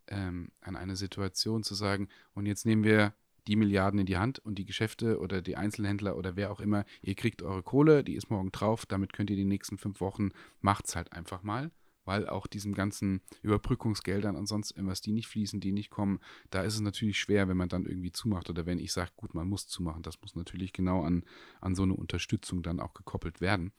ähm, 0.07 0.53
an 0.61 0.77
eine 0.77 0.97
Situation 0.97 1.65
zu 1.65 1.75
sagen, 1.75 2.09
und 2.35 2.47
jetzt 2.47 2.65
nehmen 2.67 2.85
wir 2.85 3.15
die 3.51 3.57
Milliarden 3.57 3.99
in 3.99 4.07
die 4.07 4.17
Hand 4.17 4.39
und 4.39 4.59
die 4.61 4.65
Geschäfte 4.65 5.19
oder 5.19 5.43
die 5.43 5.57
Einzelhändler 5.57 6.17
oder 6.17 6.37
wer 6.37 6.53
auch 6.53 6.61
immer, 6.61 6.85
ihr 7.03 7.17
kriegt 7.17 7.43
eure 7.43 7.65
Kohle, 7.65 8.05
die 8.05 8.15
ist 8.15 8.31
morgen 8.31 8.53
drauf, 8.53 8.87
damit 8.87 9.13
könnt 9.13 9.29
ihr 9.29 9.37
die 9.37 9.45
nächsten 9.45 9.77
fünf 9.77 10.01
Wochen, 10.01 10.31
macht's 10.61 10.95
halt 10.95 11.13
einfach 11.13 11.43
mal, 11.43 11.73
weil 12.05 12.29
auch 12.29 12.47
diesen 12.47 12.75
ganzen 12.75 13.23
Überbrückungsgeldern 13.43 14.37
und 14.37 14.47
sonst 14.47 14.71
irgendwas, 14.71 15.01
die 15.01 15.11
nicht 15.11 15.27
fließen, 15.27 15.59
die 15.59 15.73
nicht 15.73 15.91
kommen, 15.91 16.21
da 16.51 16.63
ist 16.63 16.75
es 16.75 16.81
natürlich 16.81 17.19
schwer, 17.19 17.49
wenn 17.49 17.57
man 17.57 17.69
dann 17.69 17.87
irgendwie 17.87 18.13
zumacht 18.13 18.49
oder 18.51 18.67
wenn 18.67 18.79
ich 18.79 18.93
sage, 18.93 19.11
gut, 19.17 19.35
man 19.35 19.49
muss 19.49 19.67
zumachen. 19.67 20.05
Das 20.05 20.21
muss 20.21 20.37
natürlich 20.37 20.73
genau 20.73 21.03
an, 21.03 21.25
an 21.61 21.75
so 21.75 21.83
eine 21.83 21.95
Unterstützung 21.95 22.63
dann 22.63 22.79
auch 22.79 22.95
gekoppelt 22.95 23.41
werden. 23.41 23.73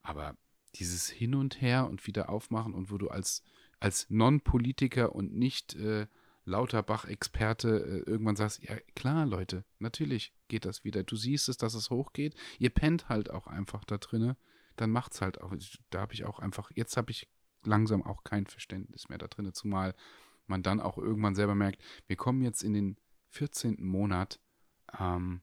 Aber 0.00 0.34
dieses 0.76 1.10
Hin 1.10 1.34
und 1.34 1.60
Her 1.60 1.86
und 1.86 2.06
wieder 2.06 2.30
aufmachen 2.30 2.72
und 2.72 2.90
wo 2.90 2.96
du 2.96 3.08
als, 3.08 3.42
als 3.80 4.08
Non-Politiker 4.08 5.14
und 5.14 5.34
nicht 5.34 5.74
äh, 5.74 6.06
Lauterbach-Experte 6.50 7.68
äh, 7.68 8.10
irgendwann 8.10 8.36
sagst, 8.36 8.62
ja 8.62 8.76
klar, 8.94 9.24
Leute, 9.26 9.64
natürlich 9.78 10.34
geht 10.48 10.64
das 10.64 10.84
wieder. 10.84 11.02
Du 11.02 11.16
siehst 11.16 11.48
es, 11.48 11.56
dass 11.56 11.74
es 11.74 11.90
hochgeht. 11.90 12.34
Ihr 12.58 12.70
pennt 12.70 13.08
halt 13.08 13.30
auch 13.30 13.46
einfach 13.46 13.84
da 13.84 13.98
drinne. 13.98 14.36
Dann 14.76 14.90
macht's 14.90 15.20
halt 15.20 15.40
auch. 15.40 15.54
Da 15.90 16.00
habe 16.00 16.14
ich 16.14 16.24
auch 16.24 16.38
einfach, 16.38 16.70
jetzt 16.74 16.96
habe 16.96 17.10
ich 17.10 17.28
langsam 17.64 18.02
auch 18.02 18.24
kein 18.24 18.46
Verständnis 18.46 19.08
mehr 19.08 19.18
da 19.18 19.28
drinne, 19.28 19.52
zumal 19.52 19.94
man 20.46 20.62
dann 20.62 20.80
auch 20.80 20.98
irgendwann 20.98 21.34
selber 21.34 21.54
merkt, 21.54 21.82
wir 22.06 22.16
kommen 22.16 22.42
jetzt 22.42 22.62
in 22.62 22.72
den 22.72 22.96
14. 23.28 23.76
Monat. 23.78 24.40
Ähm, 24.98 25.42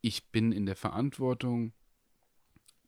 ich 0.00 0.30
bin 0.30 0.52
in 0.52 0.66
der 0.66 0.76
Verantwortung, 0.76 1.72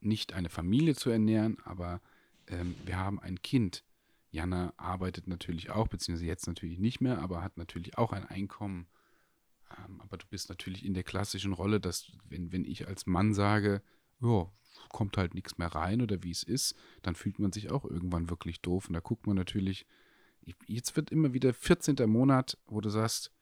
nicht 0.00 0.32
eine 0.32 0.48
Familie 0.50 0.94
zu 0.94 1.10
ernähren, 1.10 1.58
aber 1.64 2.00
ähm, 2.48 2.74
wir 2.84 2.98
haben 2.98 3.20
ein 3.20 3.40
Kind. 3.42 3.84
Jana 4.34 4.74
arbeitet 4.76 5.28
natürlich 5.28 5.70
auch, 5.70 5.86
beziehungsweise 5.86 6.26
jetzt 6.26 6.48
natürlich 6.48 6.80
nicht 6.80 7.00
mehr, 7.00 7.20
aber 7.20 7.42
hat 7.42 7.56
natürlich 7.56 7.96
auch 7.96 8.12
ein 8.12 8.26
Einkommen. 8.26 8.88
Ähm, 9.78 10.00
aber 10.00 10.16
du 10.16 10.26
bist 10.28 10.48
natürlich 10.48 10.84
in 10.84 10.92
der 10.92 11.04
klassischen 11.04 11.52
Rolle, 11.52 11.80
dass, 11.80 12.10
wenn, 12.24 12.52
wenn 12.52 12.64
ich 12.64 12.88
als 12.88 13.06
Mann 13.06 13.32
sage, 13.32 13.80
ja, 14.20 14.50
kommt 14.88 15.16
halt 15.16 15.34
nichts 15.34 15.56
mehr 15.56 15.68
rein 15.68 16.02
oder 16.02 16.24
wie 16.24 16.32
es 16.32 16.42
ist, 16.42 16.74
dann 17.02 17.14
fühlt 17.14 17.38
man 17.38 17.52
sich 17.52 17.70
auch 17.70 17.84
irgendwann 17.84 18.28
wirklich 18.28 18.60
doof. 18.60 18.88
Und 18.88 18.94
da 18.94 19.00
guckt 19.00 19.28
man 19.28 19.36
natürlich, 19.36 19.86
jetzt 20.66 20.96
wird 20.96 21.12
immer 21.12 21.32
wieder 21.32 21.54
14. 21.54 21.94
Monat, 22.10 22.58
wo 22.66 22.80
du 22.80 22.88
sagst, 22.88 23.32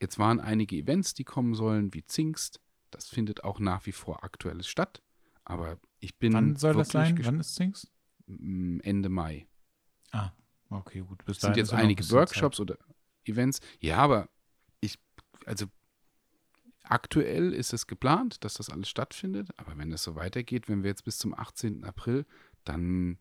jetzt 0.00 0.16
waren 0.16 0.38
einige 0.38 0.76
Events, 0.76 1.14
die 1.14 1.24
kommen 1.24 1.54
sollen, 1.54 1.92
wie 1.92 2.04
Zingst. 2.04 2.60
Das 2.92 3.08
findet 3.08 3.42
auch 3.42 3.58
nach 3.58 3.84
wie 3.86 3.92
vor 3.92 4.22
aktuelles 4.22 4.68
statt. 4.68 5.02
Aber 5.44 5.80
ich 5.98 6.18
bin. 6.18 6.32
Wann 6.34 6.54
soll 6.54 6.74
das 6.74 6.90
sein? 6.90 7.18
Wann 7.24 7.40
ist 7.40 7.56
Zingst? 7.56 7.90
Ende 8.28 9.08
Mai. 9.08 9.48
Ah, 10.16 10.32
okay, 10.70 11.00
gut. 11.00 11.24
Bis 11.24 11.36
es 11.36 11.42
sind 11.42 11.56
jetzt 11.56 11.72
einige 11.72 12.08
Workshops 12.10 12.56
Zeit. 12.56 12.60
oder 12.60 12.78
Events. 13.24 13.60
Ja, 13.80 13.98
aber 13.98 14.28
ich, 14.80 14.98
also 15.44 15.66
aktuell 16.84 17.52
ist 17.52 17.72
es 17.72 17.86
geplant, 17.86 18.44
dass 18.44 18.54
das 18.54 18.70
alles 18.70 18.88
stattfindet. 18.88 19.50
Aber 19.58 19.76
wenn 19.76 19.92
es 19.92 20.02
so 20.02 20.14
weitergeht, 20.14 20.68
wenn 20.68 20.82
wir 20.82 20.90
jetzt 20.90 21.04
bis 21.04 21.18
zum 21.18 21.34
18. 21.34 21.84
April, 21.84 22.24
dann 22.64 23.18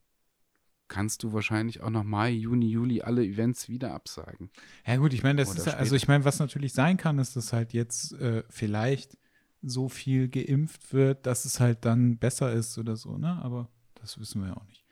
kannst 0.88 1.24
du 1.24 1.34
wahrscheinlich 1.34 1.82
auch 1.82 1.90
noch 1.90 2.04
Mai, 2.04 2.30
Juni, 2.30 2.68
Juli 2.68 3.02
alle 3.02 3.26
Events 3.26 3.70
wieder 3.70 3.94
absagen. 3.94 4.52
Ja 4.86 4.98
gut, 4.98 5.14
ich 5.14 5.24
meine, 5.24 5.40
das 5.40 5.50
Oder 5.50 5.60
ist 5.60 5.68
also 5.68 5.96
ich 5.96 6.08
meine, 6.08 6.26
was 6.26 6.40
natürlich 6.40 6.74
sein 6.74 6.98
kann, 6.98 7.18
ist, 7.18 7.36
dass 7.36 7.54
halt 7.54 7.74
jetzt 7.74 8.14
äh, 8.14 8.44
vielleicht 8.50 9.18
so 9.64 9.90
viel 9.90 10.30
geimpft 10.30 10.94
wird, 10.94 11.26
dass 11.26 11.46
es 11.46 11.60
halt 11.60 11.86
dann 11.86 12.18
besser 12.18 12.54
ist 12.54 12.78
oder 12.78 12.96
so, 12.96 13.18
ne? 13.18 13.42
Aber 13.42 13.68
das 13.96 14.20
wissen 14.20 14.42
wir 14.42 14.50
ja 14.50 14.58
auch 14.58 14.66
nicht. 14.66 14.85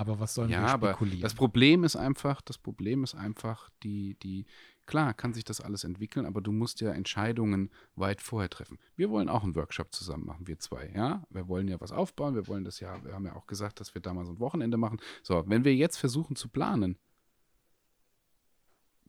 Aber 0.00 0.18
was 0.18 0.34
sollen 0.34 0.48
ja, 0.48 0.62
wir 0.80 0.88
spekulieren? 0.88 1.18
Aber 1.18 1.22
das 1.24 1.34
Problem 1.34 1.84
ist 1.84 1.94
einfach, 1.94 2.40
das 2.40 2.56
Problem 2.56 3.04
ist 3.04 3.14
einfach, 3.14 3.68
die, 3.82 4.14
die, 4.22 4.46
klar 4.86 5.12
kann 5.12 5.34
sich 5.34 5.44
das 5.44 5.60
alles 5.60 5.84
entwickeln, 5.84 6.24
aber 6.24 6.40
du 6.40 6.52
musst 6.52 6.80
ja 6.80 6.90
Entscheidungen 6.92 7.70
weit 7.96 8.22
vorher 8.22 8.48
treffen. 8.48 8.78
Wir 8.96 9.10
wollen 9.10 9.28
auch 9.28 9.44
einen 9.44 9.54
Workshop 9.54 9.94
zusammen 9.94 10.24
machen, 10.24 10.46
wir 10.46 10.58
zwei, 10.58 10.90
ja. 10.94 11.22
Wir 11.28 11.48
wollen 11.48 11.68
ja 11.68 11.78
was 11.82 11.92
aufbauen, 11.92 12.34
wir 12.34 12.48
wollen 12.48 12.64
das 12.64 12.80
ja, 12.80 13.04
wir 13.04 13.12
haben 13.12 13.26
ja 13.26 13.36
auch 13.36 13.46
gesagt, 13.46 13.78
dass 13.78 13.94
wir 13.94 14.00
da 14.00 14.14
mal 14.14 14.24
so 14.24 14.32
ein 14.32 14.40
Wochenende 14.40 14.78
machen. 14.78 15.02
So, 15.22 15.44
wenn 15.46 15.64
wir 15.64 15.76
jetzt 15.76 15.98
versuchen 15.98 16.34
zu 16.34 16.48
planen, 16.48 16.96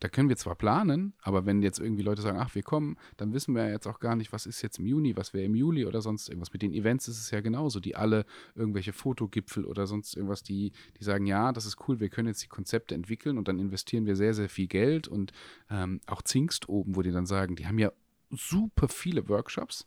da 0.02 0.10
können 0.10 0.30
wir 0.30 0.36
zwar 0.36 0.56
planen, 0.56 1.14
aber 1.22 1.45
wenn 1.45 1.62
jetzt 1.62 1.80
irgendwie 1.80 2.02
Leute 2.02 2.24
sagen, 2.24 2.39
ach, 2.39 2.56
wir 2.56 2.64
kommen, 2.64 2.97
dann 3.18 3.34
wissen 3.34 3.54
wir 3.54 3.68
ja 3.68 3.70
jetzt 3.70 3.86
auch 3.86 3.99
gar 3.99 4.16
nicht, 4.16 4.34
was 4.34 4.47
ist 4.47 4.64
jetzt 4.64 4.80
im 4.80 4.88
Juni, 4.88 5.16
was 5.16 5.34
wäre 5.34 5.45
im 5.45 5.54
Juli 5.54 5.86
oder 5.86 6.02
sonst 6.02 6.28
irgendwas. 6.28 6.52
Mit 6.52 6.64
den 6.64 6.74
Events 6.74 7.08
ist 7.08 7.20
es 7.20 7.30
ja 7.30 7.39
genauso, 7.39 7.80
die 7.80 7.95
alle 7.95 8.26
irgendwelche 8.56 8.93
Fotogipfel 8.93 9.64
oder 9.64 9.86
sonst 9.86 10.16
irgendwas, 10.16 10.41
die, 10.41 10.72
die 10.99 11.04
sagen, 11.04 11.28
ja, 11.28 11.52
das 11.52 11.68
ist 11.68 11.78
cool, 11.88 11.99
wir 11.99 12.10
können 12.10 12.28
jetzt 12.28 12.43
die 12.43 12.47
Konzepte 12.47 12.95
entwickeln 12.95 13.38
und 13.38 13.47
dann 13.47 13.60
investieren 13.60 14.08
wir 14.08 14.16
sehr, 14.16 14.34
sehr 14.34 14.49
viel 14.49 14.68
Geld 14.68 15.08
und 15.08 15.34
ähm, 15.70 16.02
auch 16.08 16.24
Zingst 16.24 16.68
oben, 16.68 16.95
wo 16.95 17.04
die 17.04 17.12
dann 17.12 17.28
sagen, 17.28 17.56
die 17.56 17.68
haben 17.68 17.78
ja 17.78 17.91
super 18.32 18.88
viele 18.88 19.30
Workshops 19.30 19.86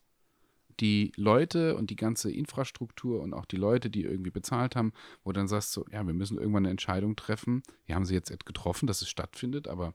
die 0.81 1.13
Leute 1.17 1.77
und 1.77 1.91
die 1.91 1.97
ganze 1.97 2.31
Infrastruktur 2.31 3.21
und 3.21 3.33
auch 3.33 3.47
die 3.47 3.57
Leute, 3.57 3.91
die 3.91 4.03
irgendwie 4.03 4.31
bezahlt 4.31 4.77
haben, 4.77 4.93
wo 5.23 5.33
dann 5.33 5.49
sagst 5.49 5.77
du, 5.77 5.85
ja, 5.91 6.05
wir 6.07 6.15
müssen 6.15 6.39
irgendwann 6.39 6.65
eine 6.65 6.71
Entscheidung 6.71 7.17
treffen. 7.17 7.63
Die 7.89 7.95
haben 7.95 8.05
sie 8.05 8.15
jetzt 8.15 8.47
getroffen, 8.47 8.87
dass 8.87 9.03
es 9.03 9.09
stattfindet, 9.09 9.69
aber 9.69 9.95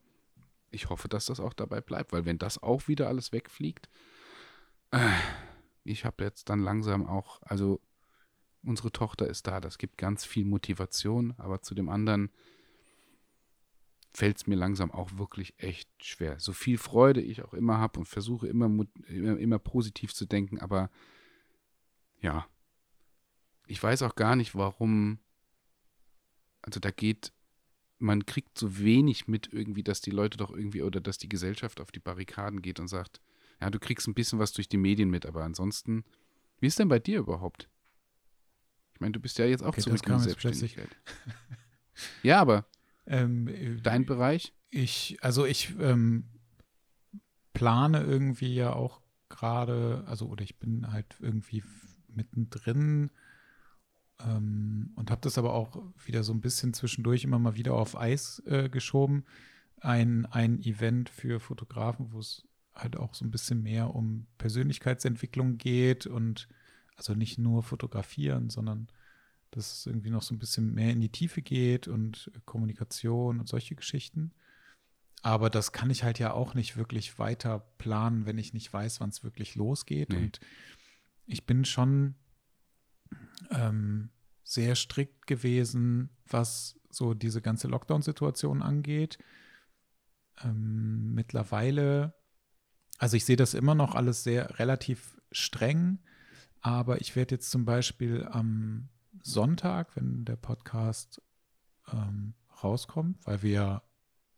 ich 0.72 0.90
hoffe, 0.90 1.08
dass 1.08 1.26
das 1.26 1.40
auch 1.40 1.54
dabei 1.54 1.82
bleibt, 1.82 2.12
weil 2.12 2.26
wenn 2.26 2.38
das 2.38 2.62
auch 2.62 2.88
wieder 2.88 3.08
alles 3.08 3.32
wegfliegt, 3.32 3.90
äh, 4.92 5.10
ich 5.84 6.06
habe 6.06 6.24
jetzt 6.24 6.50
dann 6.50 6.60
langsam 6.60 7.06
auch, 7.06 7.42
also 7.42 7.82
unsere 8.64 8.92
Tochter 8.92 9.28
ist 9.28 9.48
da, 9.48 9.60
das 9.62 9.78
gibt 9.78 9.98
ganz 9.98 10.26
viel 10.26 10.46
Motivation, 10.46 11.34
aber 11.38 11.62
zu 11.62 11.76
dem 11.76 11.90
anderen 11.90 12.30
fällt 14.14 14.38
es 14.38 14.48
mir 14.48 14.56
langsam 14.56 14.92
auch 14.92 15.18
wirklich 15.18 15.54
echt 15.58 15.90
schwer. 16.04 16.40
So 16.40 16.52
viel 16.52 16.78
Freude 16.78 17.22
ich 17.22 17.44
auch 17.44 17.54
immer 17.54 17.78
habe 17.78 18.00
und 18.00 18.06
versuche 18.06 18.48
immer, 18.48 18.66
immer, 19.08 19.38
immer 19.38 19.60
positiv 19.60 20.14
zu 20.14 20.26
denken, 20.26 20.60
aber 20.60 20.90
ja, 22.22 22.48
ich 23.68 23.82
weiß 23.82 24.02
auch 24.02 24.16
gar 24.16 24.36
nicht, 24.36 24.56
warum, 24.56 25.20
also 26.62 26.80
da 26.80 26.92
geht 26.92 27.32
man 28.00 28.26
kriegt 28.26 28.58
so 28.58 28.80
wenig 28.80 29.28
mit 29.28 29.52
irgendwie, 29.52 29.84
dass 29.84 30.02
die 30.02 30.12
Leute 30.12 30.38
doch 30.38 30.52
irgendwie 30.52 30.82
oder 30.82 31.02
dass 31.02 31.18
die 31.18 31.30
Gesellschaft 31.30 31.82
auf 31.82 31.92
die 31.92 32.00
Barrikaden 32.00 32.62
geht 32.62 32.80
und 32.80 32.88
sagt, 32.88 33.22
ja, 33.62 33.70
du 33.70 33.80
kriegst 33.80 34.08
ein 34.08 34.14
bisschen 34.14 34.40
was 34.40 34.54
durch 34.54 34.70
die 34.70 34.78
Medien 34.78 35.10
mit, 35.10 35.26
aber 35.26 35.44
ansonsten, 35.44 36.06
wie 36.60 36.68
ist 36.68 36.80
denn 36.80 36.88
bei 36.88 37.00
dir 37.00 37.20
überhaupt? 37.20 37.70
Ich 38.94 39.02
meine, 39.02 39.12
du 39.12 39.20
bist 39.20 39.38
ja 39.38 39.46
jetzt 39.46 39.64
auch 39.64 39.70
okay, 39.70 39.82
zurück 39.82 40.08
in 40.08 40.20
Selbstständigkeit. 40.20 40.90
ja, 42.24 42.40
aber 42.40 42.66
ähm, 43.06 43.80
dein 43.84 44.06
Bereich? 44.06 44.54
Ich, 44.70 45.18
also 45.22 45.46
ich 45.46 45.76
ähm, 45.80 46.26
plane 47.54 48.04
irgendwie 48.04 48.56
ja 48.56 48.74
auch 48.74 49.02
gerade, 49.28 50.04
also 50.08 50.28
oder 50.28 50.44
ich 50.44 50.58
bin 50.58 50.92
halt 50.92 51.18
irgendwie 51.20 51.64
mittendrin 52.08 53.12
ähm, 54.26 54.92
und 54.96 55.12
habe 55.12 55.22
das 55.22 55.38
aber 55.38 55.54
auch 55.54 55.82
wieder 56.06 56.24
so 56.24 56.34
ein 56.34 56.42
bisschen 56.42 56.74
zwischendurch 56.74 57.24
immer 57.24 57.40
mal 57.40 57.56
wieder 57.56 57.74
auf 57.74 57.98
Eis 57.98 58.42
äh, 58.46 58.70
geschoben. 58.70 59.26
Ein, 59.82 60.26
ein 60.26 60.60
Event 60.62 61.10
für 61.10 61.40
Fotografen, 61.40 62.12
wo 62.12 62.20
es 62.20 62.48
halt 62.76 62.98
auch 62.98 63.14
so 63.14 63.26
ein 63.26 63.32
bisschen 63.32 63.62
mehr 63.62 63.94
um 63.96 64.28
Persönlichkeitsentwicklung 64.38 65.58
geht 65.58 66.06
und 66.06 66.48
also 66.96 67.14
nicht 67.14 67.38
nur 67.38 67.64
fotografieren, 67.64 68.50
sondern 68.50 68.88
dass 69.52 69.80
es 69.80 69.86
irgendwie 69.86 70.10
noch 70.10 70.22
so 70.22 70.36
ein 70.36 70.40
bisschen 70.40 70.74
mehr 70.74 70.92
in 70.92 71.02
die 71.02 71.10
Tiefe 71.10 71.42
geht 71.42 71.88
und 71.88 72.32
Kommunikation 72.46 73.40
und 73.40 73.48
solche 73.48 73.76
Geschichten. 73.76 74.32
Aber 75.22 75.50
das 75.50 75.72
kann 75.72 75.90
ich 75.90 76.04
halt 76.04 76.20
ja 76.20 76.34
auch 76.34 76.54
nicht 76.54 76.78
wirklich 76.78 77.20
weiter 77.20 77.60
planen, 77.78 78.26
wenn 78.26 78.38
ich 78.38 78.54
nicht 78.54 78.72
weiß, 78.72 79.00
wann 79.00 79.10
es 79.10 79.24
wirklich 79.24 79.56
losgeht. 79.56 80.10
Nee. 80.10 80.18
Und 80.18 80.40
ich 81.26 81.46
bin 81.46 81.66
schon 81.66 82.16
ähm, 83.52 84.10
sehr 84.44 84.76
strikt 84.76 85.28
gewesen, 85.28 86.10
was 86.28 86.80
so 86.90 87.14
diese 87.14 87.42
ganze 87.42 87.68
Lockdown-Situation 87.68 88.62
angeht. 88.62 89.20
Ähm, 90.44 91.14
mittlerweile, 91.14 92.14
also 92.98 93.18
ich 93.18 93.26
sehe 93.26 93.36
das 93.36 93.54
immer 93.54 93.76
noch 93.76 93.96
alles 93.96 94.24
sehr 94.24 94.60
relativ 94.60 95.22
streng, 95.32 96.00
aber 96.62 97.00
ich 97.02 97.16
werde 97.16 97.36
jetzt 97.36 97.52
zum 97.52 97.66
Beispiel 97.66 98.28
am 98.30 98.90
Sonntag, 99.22 99.96
wenn 99.96 100.26
der 100.26 100.36
Podcast 100.36 101.22
ähm, 101.92 102.34
rauskommt, 102.64 103.26
weil 103.26 103.42
wir, 103.42 103.84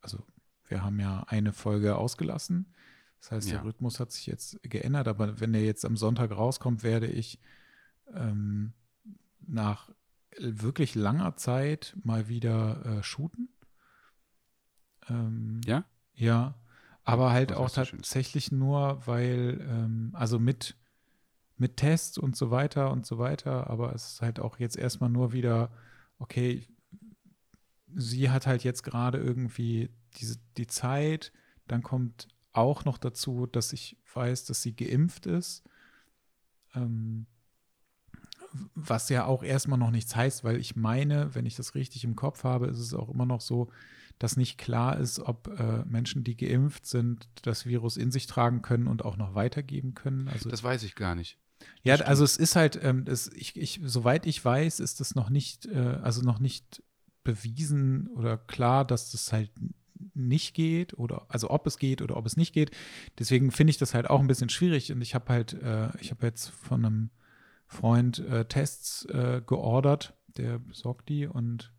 also 0.01 0.25
wir 0.67 0.83
haben 0.83 0.99
ja 0.99 1.23
eine 1.27 1.53
Folge 1.53 1.95
ausgelassen. 1.95 2.73
Das 3.19 3.31
heißt, 3.31 3.49
ja. 3.49 3.57
der 3.57 3.65
Rhythmus 3.65 3.99
hat 3.99 4.11
sich 4.11 4.25
jetzt 4.25 4.61
geändert, 4.63 5.07
aber 5.07 5.39
wenn 5.39 5.53
der 5.53 5.63
jetzt 5.63 5.85
am 5.85 5.95
Sonntag 5.95 6.31
rauskommt, 6.31 6.83
werde 6.83 7.07
ich 7.07 7.39
ähm, 8.13 8.73
nach 9.51 9.89
wirklich 10.39 10.95
langer 10.95 11.35
Zeit 11.35 11.95
mal 12.03 12.27
wieder 12.27 12.85
äh, 12.85 13.03
shooten. 13.03 13.49
Ähm, 15.09 15.61
ja? 15.65 15.85
Ja, 16.13 16.55
aber 17.03 17.31
halt 17.31 17.53
auch 17.53 17.69
tatsächlich 17.69 18.51
nur, 18.51 19.05
weil, 19.05 19.59
ähm, 19.67 20.11
also 20.13 20.39
mit, 20.39 20.77
mit 21.57 21.77
Tests 21.77 22.17
und 22.17 22.35
so 22.35 22.51
weiter 22.51 22.91
und 22.91 23.05
so 23.05 23.17
weiter, 23.17 23.69
aber 23.69 23.93
es 23.93 24.13
ist 24.13 24.21
halt 24.21 24.39
auch 24.39 24.59
jetzt 24.59 24.77
erstmal 24.77 25.09
nur 25.09 25.33
wieder, 25.33 25.71
okay, 26.19 26.67
sie 27.93 28.29
hat 28.29 28.47
halt 28.47 28.63
jetzt 28.63 28.83
gerade 28.83 29.17
irgendwie 29.17 29.89
diese, 30.17 30.37
die 30.57 30.67
Zeit, 30.67 31.33
dann 31.67 31.83
kommt 31.83 32.27
auch 32.53 32.85
noch 32.85 32.97
dazu, 32.97 33.47
dass 33.47 33.73
ich 33.73 33.97
weiß, 34.13 34.45
dass 34.45 34.61
sie 34.61 34.75
geimpft 34.75 35.25
ist. 35.25 35.63
Ähm, 36.75 37.25
was 38.75 39.09
ja 39.09 39.25
auch 39.25 39.43
erstmal 39.43 39.79
noch 39.79 39.91
nichts 39.91 40.15
heißt, 40.15 40.43
weil 40.43 40.57
ich 40.57 40.75
meine, 40.75 41.33
wenn 41.33 41.45
ich 41.45 41.55
das 41.55 41.75
richtig 41.75 42.03
im 42.03 42.15
Kopf 42.15 42.43
habe, 42.43 42.67
ist 42.67 42.79
es 42.79 42.93
auch 42.93 43.09
immer 43.09 43.25
noch 43.25 43.41
so, 43.41 43.69
dass 44.19 44.37
nicht 44.37 44.57
klar 44.57 44.99
ist, 44.99 45.19
ob 45.19 45.47
äh, 45.59 45.83
Menschen, 45.85 46.23
die 46.23 46.37
geimpft 46.37 46.85
sind, 46.85 47.27
das 47.41 47.65
Virus 47.65 47.97
in 47.97 48.11
sich 48.11 48.27
tragen 48.27 48.61
können 48.61 48.87
und 48.87 49.03
auch 49.03 49.17
noch 49.17 49.33
weitergeben 49.33 49.95
können. 49.95 50.27
Also, 50.27 50.49
das 50.49 50.63
weiß 50.63 50.83
ich 50.83 50.95
gar 50.95 51.15
nicht. 51.15 51.37
Ja, 51.83 51.95
also 51.95 52.23
es 52.23 52.37
ist 52.37 52.55
halt, 52.55 52.79
ähm, 52.83 53.05
das, 53.05 53.29
ich, 53.33 53.55
ich, 53.55 53.79
soweit 53.83 54.25
ich 54.25 54.43
weiß, 54.43 54.79
ist 54.79 54.99
das 54.99 55.15
noch 55.15 55.29
nicht, 55.29 55.65
äh, 55.67 55.97
also 56.01 56.21
noch 56.21 56.39
nicht 56.39 56.83
bewiesen 57.23 58.07
oder 58.07 58.37
klar, 58.37 58.85
dass 58.85 59.11
das 59.11 59.31
halt 59.31 59.51
nicht 60.13 60.55
geht 60.55 60.95
oder 60.95 61.25
also 61.29 61.49
ob 61.51 61.67
es 61.67 61.77
geht 61.77 62.01
oder 62.01 62.17
ob 62.17 62.25
es 62.25 62.37
nicht 62.37 62.53
geht. 62.53 62.71
Deswegen 63.19 63.51
finde 63.51 63.71
ich 63.71 63.77
das 63.77 63.93
halt 63.93 64.09
auch 64.09 64.19
ein 64.19 64.27
bisschen 64.27 64.49
schwierig 64.49 64.91
und 64.91 65.01
ich 65.01 65.13
habe 65.15 65.31
halt, 65.31 65.53
äh, 65.53 65.89
ich 65.99 66.11
habe 66.11 66.25
jetzt 66.25 66.49
von 66.49 66.85
einem 66.85 67.09
Freund 67.71 68.19
äh, 68.19 68.45
Tests 68.45 69.05
äh, 69.05 69.41
geordert, 69.45 70.13
der 70.35 70.59
besorgt 70.59 71.07
die 71.07 71.25
und 71.25 71.71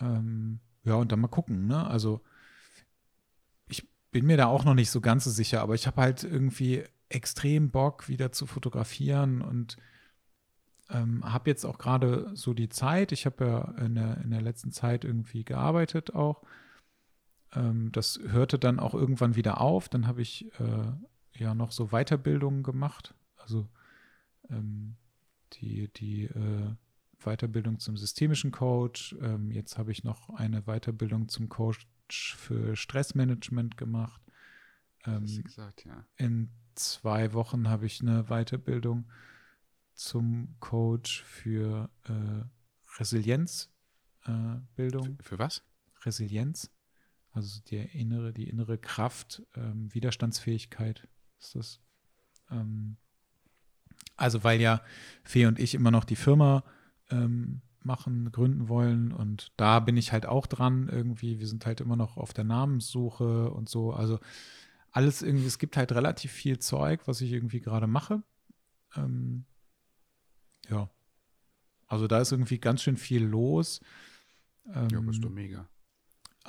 ähm, 0.00 0.58
ja, 0.82 0.94
und 0.94 1.12
dann 1.12 1.20
mal 1.20 1.28
gucken, 1.28 1.68
ne? 1.68 1.86
Also 1.86 2.22
ich 3.68 3.88
bin 4.10 4.26
mir 4.26 4.36
da 4.36 4.46
auch 4.46 4.64
noch 4.64 4.74
nicht 4.74 4.90
so 4.90 5.00
ganz 5.00 5.24
so 5.24 5.30
sicher, 5.30 5.60
aber 5.60 5.74
ich 5.74 5.86
habe 5.86 6.00
halt 6.00 6.24
irgendwie 6.24 6.82
extrem 7.08 7.70
Bock, 7.70 8.08
wieder 8.08 8.32
zu 8.32 8.46
fotografieren 8.46 9.42
und 9.42 9.76
ähm, 10.88 11.22
habe 11.24 11.50
jetzt 11.50 11.64
auch 11.64 11.78
gerade 11.78 12.28
so 12.34 12.52
die 12.52 12.68
Zeit. 12.68 13.12
Ich 13.12 13.26
habe 13.26 13.46
ja 13.46 13.84
in 13.84 13.94
der, 13.94 14.16
in 14.18 14.30
der 14.30 14.42
letzten 14.42 14.72
Zeit 14.72 15.04
irgendwie 15.04 15.44
gearbeitet 15.44 16.16
auch. 16.16 16.42
Ähm, 17.52 17.92
das 17.92 18.18
hörte 18.26 18.58
dann 18.58 18.80
auch 18.80 18.94
irgendwann 18.94 19.36
wieder 19.36 19.60
auf. 19.60 19.88
Dann 19.88 20.08
habe 20.08 20.20
ich 20.20 20.50
äh, 20.58 21.38
ja 21.38 21.54
noch 21.54 21.70
so 21.70 21.88
Weiterbildungen 21.88 22.64
gemacht. 22.64 23.14
Also 23.36 23.68
ähm, 24.50 24.96
die, 25.54 25.88
die 25.92 26.24
äh, 26.24 26.74
Weiterbildung 27.18 27.78
zum 27.78 27.96
systemischen 27.96 28.50
Coach. 28.50 29.16
Ähm, 29.20 29.50
jetzt 29.50 29.78
habe 29.78 29.92
ich 29.92 30.04
noch 30.04 30.30
eine 30.30 30.62
Weiterbildung 30.62 31.28
zum 31.28 31.48
Coach 31.48 31.86
für 32.08 32.76
Stressmanagement 32.76 33.76
gemacht. 33.76 34.22
Ähm, 35.04 35.26
gesagt, 35.42 35.84
ja. 35.84 36.06
In 36.16 36.50
zwei 36.74 37.32
Wochen 37.32 37.68
habe 37.68 37.86
ich 37.86 38.00
eine 38.00 38.24
Weiterbildung 38.24 39.10
zum 39.94 40.56
Coach 40.60 41.22
für 41.22 41.90
äh, 42.04 42.44
Resilienzbildung. 42.98 43.70
Äh, 44.26 45.16
für, 45.16 45.22
für, 45.22 45.38
was? 45.38 45.62
Resilienz. 46.02 46.70
Also 47.32 47.60
der 47.70 47.94
innere, 47.94 48.32
die 48.32 48.48
innere 48.48 48.78
Kraft, 48.78 49.42
ähm, 49.54 49.92
Widerstandsfähigkeit 49.94 51.06
ist 51.38 51.54
das. 51.54 51.80
Ähm, 52.50 52.96
also 54.20 54.44
weil 54.44 54.60
ja 54.60 54.82
Fee 55.24 55.46
und 55.46 55.58
ich 55.58 55.74
immer 55.74 55.90
noch 55.90 56.04
die 56.04 56.16
Firma 56.16 56.62
ähm, 57.10 57.62
machen, 57.82 58.30
gründen 58.30 58.68
wollen 58.68 59.12
und 59.12 59.52
da 59.56 59.80
bin 59.80 59.96
ich 59.96 60.12
halt 60.12 60.26
auch 60.26 60.46
dran 60.46 60.88
irgendwie. 60.92 61.40
Wir 61.40 61.46
sind 61.46 61.64
halt 61.64 61.80
immer 61.80 61.96
noch 61.96 62.18
auf 62.18 62.34
der 62.34 62.44
Namenssuche 62.44 63.50
und 63.50 63.68
so. 63.68 63.92
Also 63.92 64.18
alles 64.90 65.22
irgendwie, 65.22 65.46
es 65.46 65.58
gibt 65.58 65.76
halt 65.76 65.92
relativ 65.92 66.32
viel 66.32 66.58
Zeug, 66.58 67.00
was 67.06 67.20
ich 67.22 67.32
irgendwie 67.32 67.60
gerade 67.60 67.86
mache. 67.86 68.22
Ähm, 68.96 69.44
ja. 70.68 70.90
Also 71.86 72.06
da 72.06 72.20
ist 72.20 72.32
irgendwie 72.32 72.58
ganz 72.58 72.82
schön 72.82 72.96
viel 72.96 73.24
los. 73.24 73.80
Ähm, 74.74 74.88
ja, 74.92 75.00
bist 75.00 75.24
du 75.24 75.30
mega. 75.30 75.68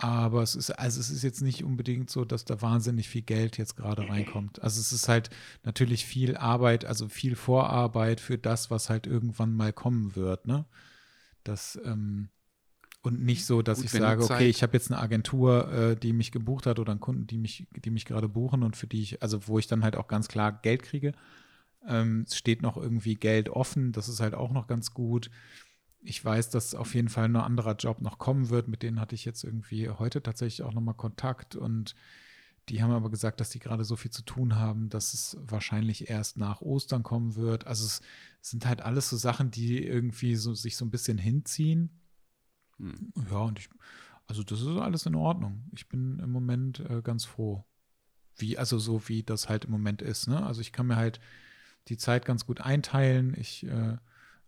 Aber 0.03 0.41
es 0.41 0.55
ist, 0.55 0.71
also 0.71 0.99
es 0.99 1.11
ist 1.11 1.21
jetzt 1.21 1.41
nicht 1.41 1.63
unbedingt 1.63 2.09
so, 2.09 2.25
dass 2.25 2.43
da 2.43 2.59
wahnsinnig 2.59 3.07
viel 3.07 3.21
Geld 3.21 3.59
jetzt 3.59 3.77
gerade 3.77 4.09
reinkommt. 4.09 4.59
Also 4.59 4.81
es 4.81 4.91
ist 4.91 5.07
halt 5.07 5.29
natürlich 5.63 6.07
viel 6.07 6.35
Arbeit, 6.35 6.85
also 6.85 7.07
viel 7.07 7.35
Vorarbeit 7.35 8.19
für 8.19 8.39
das, 8.39 8.71
was 8.71 8.89
halt 8.89 9.05
irgendwann 9.05 9.53
mal 9.55 9.71
kommen 9.71 10.15
wird, 10.15 10.47
ne? 10.47 10.65
Das, 11.43 11.79
ähm, 11.85 12.29
und 13.03 13.21
nicht 13.21 13.45
so, 13.45 13.61
dass 13.61 13.77
Gut, 13.77 13.85
ich 13.85 13.91
sage, 13.91 14.23
okay, 14.23 14.49
ich 14.49 14.63
habe 14.63 14.73
jetzt 14.73 14.91
eine 14.91 14.99
Agentur, 14.99 15.71
äh, 15.71 15.95
die 15.95 16.13
mich 16.13 16.31
gebucht 16.31 16.65
hat 16.65 16.79
oder 16.79 16.91
einen 16.91 16.99
Kunden, 16.99 17.27
die 17.27 17.37
mich, 17.37 17.67
die 17.71 17.91
mich 17.91 18.05
gerade 18.05 18.27
buchen 18.27 18.63
und 18.63 18.75
für 18.75 18.87
die 18.87 19.03
ich, 19.03 19.21
also 19.21 19.47
wo 19.47 19.59
ich 19.59 19.67
dann 19.67 19.83
halt 19.83 19.95
auch 19.95 20.07
ganz 20.07 20.27
klar 20.29 20.51
Geld 20.63 20.81
kriege. 20.81 21.11
Ähm, 21.87 22.25
es 22.27 22.35
steht 22.35 22.63
noch 22.63 22.75
irgendwie 22.75 23.15
Geld 23.15 23.49
offen, 23.49 23.91
das 23.91 24.09
ist 24.09 24.19
halt 24.19 24.33
auch 24.33 24.51
noch 24.51 24.65
ganz 24.65 24.95
gut. 24.95 25.29
Ich 26.03 26.23
weiß, 26.23 26.49
dass 26.49 26.73
auf 26.73 26.95
jeden 26.95 27.09
Fall 27.09 27.25
ein 27.25 27.35
anderer 27.35 27.75
Job 27.75 28.01
noch 28.01 28.17
kommen 28.17 28.49
wird. 28.49 28.67
Mit 28.67 28.81
denen 28.83 28.99
hatte 28.99 29.15
ich 29.15 29.25
jetzt 29.25 29.43
irgendwie 29.43 29.89
heute 29.89 30.23
tatsächlich 30.23 30.63
auch 30.63 30.73
nochmal 30.73 30.95
Kontakt 30.95 31.55
und 31.55 31.95
die 32.69 32.81
haben 32.81 32.91
aber 32.91 33.09
gesagt, 33.09 33.39
dass 33.39 33.49
die 33.49 33.59
gerade 33.59 33.83
so 33.83 33.95
viel 33.95 34.11
zu 34.11 34.21
tun 34.21 34.55
haben, 34.55 34.89
dass 34.89 35.13
es 35.13 35.37
wahrscheinlich 35.41 36.09
erst 36.09 36.37
nach 36.37 36.61
Ostern 36.61 37.03
kommen 37.03 37.35
wird. 37.35 37.67
Also 37.67 37.85
es 37.85 38.01
sind 38.41 38.65
halt 38.65 38.81
alles 38.81 39.09
so 39.09 39.17
Sachen, 39.17 39.51
die 39.51 39.83
irgendwie 39.83 40.35
so, 40.35 40.53
sich 40.53 40.77
so 40.77 40.85
ein 40.85 40.91
bisschen 40.91 41.17
hinziehen. 41.17 42.01
Hm. 42.77 43.13
Ja, 43.29 43.39
und 43.39 43.59
ich, 43.59 43.69
also 44.27 44.43
das 44.43 44.61
ist 44.61 44.67
alles 44.67 45.05
in 45.05 45.15
Ordnung. 45.15 45.65
Ich 45.73 45.89
bin 45.89 46.19
im 46.19 46.31
Moment 46.31 46.79
äh, 46.81 47.01
ganz 47.01 47.25
froh. 47.25 47.65
Wie, 48.37 48.57
also 48.57 48.79
so 48.79 49.07
wie 49.09 49.23
das 49.23 49.49
halt 49.49 49.65
im 49.65 49.71
Moment 49.71 50.01
ist. 50.01 50.27
Ne? 50.27 50.45
Also 50.45 50.61
ich 50.61 50.71
kann 50.71 50.87
mir 50.87 50.95
halt 50.95 51.19
die 51.87 51.97
Zeit 51.97 52.25
ganz 52.25 52.45
gut 52.45 52.61
einteilen. 52.61 53.35
Ich 53.37 53.65
äh, 53.65 53.97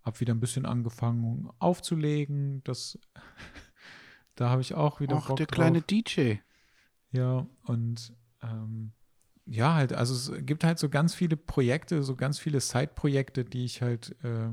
habe 0.04 0.20
wieder 0.20 0.34
ein 0.34 0.39
bisschen 0.39 0.66
angefangen 0.66 1.49
aufzulegen. 1.60 2.64
Das, 2.64 2.99
da 4.36 4.49
habe 4.49 4.62
ich 4.62 4.74
auch 4.74 4.99
wieder 4.99 5.18
Och, 5.18 5.28
Bock 5.28 5.38
der 5.38 5.47
drauf. 5.47 5.56
kleine 5.56 5.82
DJ. 5.82 6.36
Ja, 7.12 7.47
und 7.64 8.14
ähm, 8.41 8.91
ja, 9.45 9.76
halt, 9.76 9.93
also 9.93 10.14
es 10.14 10.45
gibt 10.45 10.64
halt 10.64 10.80
so 10.80 10.89
ganz 10.89 11.14
viele 11.14 11.38
Projekte, 11.38 12.04
so 12.04 12.16
ganz 12.16 12.39
viele 12.39 12.60
Side-Projekte, 12.60 13.45
die 13.45 13.66
ich 13.66 13.82
halt 13.82 14.16
äh, 14.24 14.49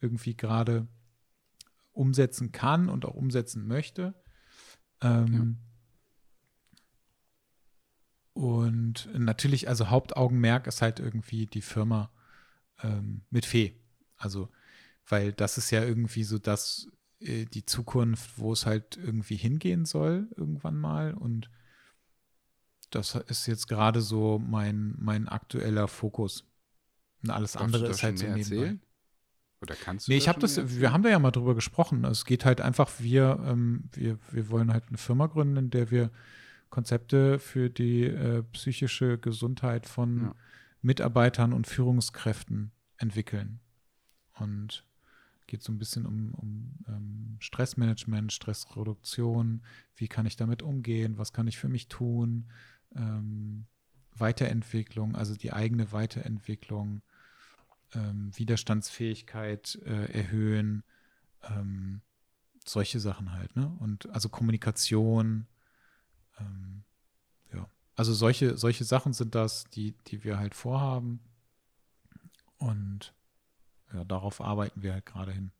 irgendwie 0.00 0.36
gerade 0.36 0.88
umsetzen 1.92 2.52
kann 2.52 2.88
und 2.88 3.04
auch 3.04 3.14
umsetzen 3.14 3.66
möchte. 3.66 4.14
Ähm, 5.00 5.58
ja. 8.34 8.42
Und 8.42 9.10
natürlich, 9.16 9.68
also 9.68 9.90
Hauptaugenmerk 9.90 10.66
ist 10.66 10.80
halt 10.80 11.00
irgendwie 11.00 11.46
die 11.46 11.60
Firma 11.60 12.10
ähm, 12.82 13.22
mit 13.30 13.44
Fee. 13.44 13.76
Also, 14.16 14.48
weil 15.06 15.32
das 15.32 15.58
ist 15.58 15.70
ja 15.70 15.82
irgendwie 15.84 16.24
so 16.24 16.38
das, 16.38 16.88
äh, 17.20 17.44
die 17.46 17.64
Zukunft, 17.64 18.38
wo 18.38 18.52
es 18.52 18.66
halt 18.66 18.96
irgendwie 18.96 19.36
hingehen 19.36 19.84
soll, 19.84 20.28
irgendwann 20.36 20.78
mal. 20.78 21.14
Und 21.14 21.50
das 22.90 23.14
ist 23.14 23.46
jetzt 23.46 23.68
gerade 23.68 24.00
so 24.00 24.38
mein, 24.38 24.94
mein 24.98 25.28
aktueller 25.28 25.88
Fokus. 25.88 26.44
Und 27.22 27.30
alles 27.30 27.52
Darfst 27.52 27.64
andere 27.64 27.88
ist 27.88 28.02
halt 28.02 28.18
so 28.18 28.26
nebenbei. 28.26 28.56
Erzählen? 28.56 28.80
Oder 29.60 29.76
kannst 29.76 30.08
du 30.08 30.12
Nee, 30.12 30.18
ich 30.18 30.28
habe 30.28 30.40
das, 30.40 30.80
wir 30.80 30.92
haben 30.92 31.02
da 31.02 31.08
ja 31.08 31.18
mal 31.20 31.30
drüber 31.30 31.54
gesprochen. 31.54 32.04
Es 32.04 32.24
geht 32.24 32.44
halt 32.44 32.60
einfach, 32.60 32.90
wir, 32.98 33.40
ähm, 33.46 33.88
wir, 33.92 34.18
wir 34.30 34.50
wollen 34.50 34.72
halt 34.72 34.88
eine 34.88 34.98
Firma 34.98 35.26
gründen, 35.26 35.56
in 35.56 35.70
der 35.70 35.90
wir 35.90 36.10
Konzepte 36.68 37.38
für 37.38 37.70
die 37.70 38.04
äh, 38.04 38.42
psychische 38.52 39.18
Gesundheit 39.18 39.86
von 39.86 40.22
ja. 40.22 40.34
Mitarbeitern 40.80 41.52
und 41.52 41.66
Führungskräften 41.66 42.72
entwickeln. 42.96 43.60
Und 44.38 44.84
geht 45.52 45.62
so 45.62 45.70
ein 45.70 45.78
bisschen 45.78 46.06
um, 46.06 46.32
um 46.32 46.74
ähm, 46.88 47.36
Stressmanagement, 47.38 48.32
Stressreduktion, 48.32 49.62
wie 49.96 50.08
kann 50.08 50.24
ich 50.24 50.36
damit 50.36 50.62
umgehen, 50.62 51.18
was 51.18 51.34
kann 51.34 51.46
ich 51.46 51.58
für 51.58 51.68
mich 51.68 51.88
tun, 51.88 52.46
ähm, 52.96 53.66
Weiterentwicklung, 54.16 55.14
also 55.14 55.36
die 55.36 55.52
eigene 55.52 55.92
Weiterentwicklung, 55.92 57.02
ähm, 57.92 58.30
Widerstandsfähigkeit 58.34 59.78
äh, 59.84 60.10
erhöhen, 60.10 60.84
ähm, 61.42 62.00
solche 62.64 62.98
Sachen 62.98 63.32
halt, 63.32 63.54
ne? 63.54 63.76
Und 63.78 64.08
also 64.08 64.30
Kommunikation, 64.30 65.46
ähm, 66.38 66.82
ja. 67.52 67.68
Also 67.94 68.14
solche, 68.14 68.56
solche 68.56 68.84
Sachen 68.84 69.12
sind 69.12 69.34
das, 69.34 69.64
die, 69.64 69.92
die 70.06 70.24
wir 70.24 70.38
halt 70.38 70.54
vorhaben. 70.54 71.20
Und 72.56 73.12
ja, 73.92 74.04
darauf 74.04 74.40
arbeiten 74.40 74.82
wir 74.82 74.94
halt 74.94 75.06
gerade 75.06 75.32
hin. 75.32 75.52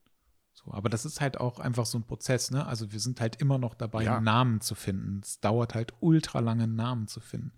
So, 0.55 0.73
aber 0.73 0.89
das 0.89 1.05
ist 1.05 1.21
halt 1.21 1.39
auch 1.41 1.59
einfach 1.59 1.87
so 1.87 1.99
ein 1.99 2.05
Prozess, 2.05 2.51
ne? 2.51 2.67
Also 2.67 2.93
wir 2.93 3.01
sind 3.01 3.21
halt 3.21 3.37
immer 3.37 3.59
noch 3.59 3.75
dabei, 3.75 4.05
ja. 4.05 4.17
einen 4.17 4.25
Namen 4.25 4.61
zu 4.61 4.75
finden. 4.75 5.21
Es 5.23 5.41
dauert 5.41 5.75
halt 5.75 5.95
ultra 6.01 6.41
lange, 6.41 6.65
einen 6.65 6.77
Namen 6.77 7.09
zu 7.09 7.21
finden. 7.21 7.53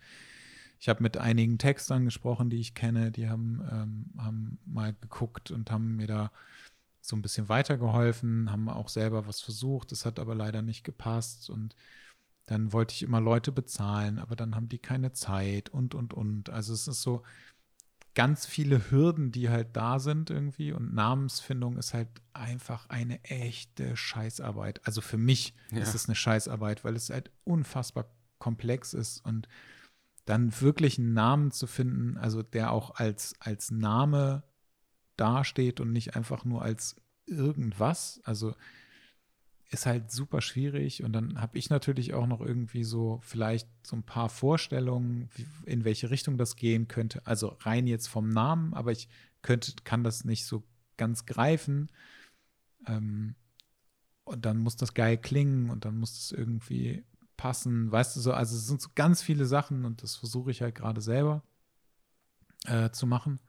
Ich 0.78 0.88
habe 0.88 1.02
mit 1.02 1.16
einigen 1.16 1.58
Textern 1.58 2.04
gesprochen, 2.04 2.50
die 2.50 2.60
ich 2.60 2.74
kenne, 2.74 3.10
die 3.10 3.28
haben, 3.28 3.62
ähm, 3.70 4.04
haben 4.18 4.58
mal 4.66 4.94
geguckt 5.00 5.50
und 5.50 5.70
haben 5.70 5.96
mir 5.96 6.06
da 6.06 6.30
so 7.00 7.16
ein 7.16 7.22
bisschen 7.22 7.48
weitergeholfen, 7.48 8.50
haben 8.50 8.68
auch 8.68 8.88
selber 8.88 9.26
was 9.26 9.40
versucht, 9.40 9.92
das 9.92 10.06
hat 10.06 10.18
aber 10.18 10.34
leider 10.34 10.62
nicht 10.62 10.84
gepasst 10.84 11.50
und 11.50 11.74
dann 12.46 12.72
wollte 12.72 12.92
ich 12.94 13.02
immer 13.02 13.20
Leute 13.20 13.52
bezahlen, 13.52 14.18
aber 14.18 14.36
dann 14.36 14.54
haben 14.54 14.68
die 14.68 14.78
keine 14.78 15.12
Zeit 15.12 15.70
und, 15.70 15.94
und, 15.94 16.12
und. 16.12 16.50
Also 16.50 16.74
es 16.74 16.86
ist 16.86 17.02
so 17.02 17.22
ganz 18.14 18.46
viele 18.46 18.90
Hürden, 18.90 19.32
die 19.32 19.50
halt 19.50 19.76
da 19.76 19.98
sind 19.98 20.30
irgendwie 20.30 20.72
und 20.72 20.94
Namensfindung 20.94 21.76
ist 21.76 21.94
halt 21.94 22.08
einfach 22.32 22.88
eine 22.88 23.22
echte 23.24 23.96
Scheißarbeit. 23.96 24.80
Also 24.86 25.00
für 25.00 25.18
mich 25.18 25.54
ja. 25.70 25.78
ist 25.78 25.94
es 25.94 26.08
eine 26.08 26.14
Scheißarbeit, 26.14 26.84
weil 26.84 26.94
es 26.94 27.10
halt 27.10 27.30
unfassbar 27.44 28.06
komplex 28.38 28.94
ist 28.94 29.24
und 29.24 29.48
dann 30.26 30.60
wirklich 30.60 30.98
einen 30.98 31.12
Namen 31.12 31.50
zu 31.50 31.66
finden, 31.66 32.16
also 32.16 32.42
der 32.42 32.72
auch 32.72 32.94
als, 32.94 33.34
als 33.40 33.70
Name 33.70 34.44
dasteht 35.16 35.80
und 35.80 35.92
nicht 35.92 36.16
einfach 36.16 36.44
nur 36.44 36.62
als 36.62 36.96
irgendwas. 37.26 38.20
Also 38.24 38.54
ist 39.70 39.86
halt 39.86 40.10
super 40.10 40.40
schwierig. 40.40 41.02
Und 41.02 41.12
dann 41.12 41.40
habe 41.40 41.58
ich 41.58 41.70
natürlich 41.70 42.14
auch 42.14 42.26
noch 42.26 42.40
irgendwie 42.40 42.84
so 42.84 43.20
vielleicht 43.22 43.68
so 43.86 43.96
ein 43.96 44.02
paar 44.02 44.28
Vorstellungen, 44.28 45.30
in 45.64 45.84
welche 45.84 46.10
Richtung 46.10 46.38
das 46.38 46.56
gehen 46.56 46.88
könnte. 46.88 47.26
Also 47.26 47.56
rein 47.60 47.86
jetzt 47.86 48.08
vom 48.08 48.28
Namen, 48.28 48.74
aber 48.74 48.92
ich 48.92 49.08
könnte, 49.42 49.72
kann 49.84 50.04
das 50.04 50.24
nicht 50.24 50.46
so 50.46 50.62
ganz 50.96 51.26
greifen. 51.26 51.90
Ähm, 52.86 53.34
und 54.24 54.46
dann 54.46 54.58
muss 54.58 54.76
das 54.76 54.94
geil 54.94 55.18
klingen 55.18 55.70
und 55.70 55.84
dann 55.84 55.98
muss 55.98 56.18
es 56.18 56.32
irgendwie 56.32 57.04
passen. 57.36 57.90
Weißt 57.90 58.16
du 58.16 58.20
so, 58.20 58.32
also 58.32 58.56
es 58.56 58.66
sind 58.66 58.80
so 58.80 58.88
ganz 58.94 59.22
viele 59.22 59.44
Sachen 59.44 59.84
und 59.84 60.02
das 60.02 60.16
versuche 60.16 60.50
ich 60.50 60.62
halt 60.62 60.74
gerade 60.74 61.00
selber 61.00 61.42
äh, 62.66 62.90
zu 62.90 63.06
machen. 63.06 63.40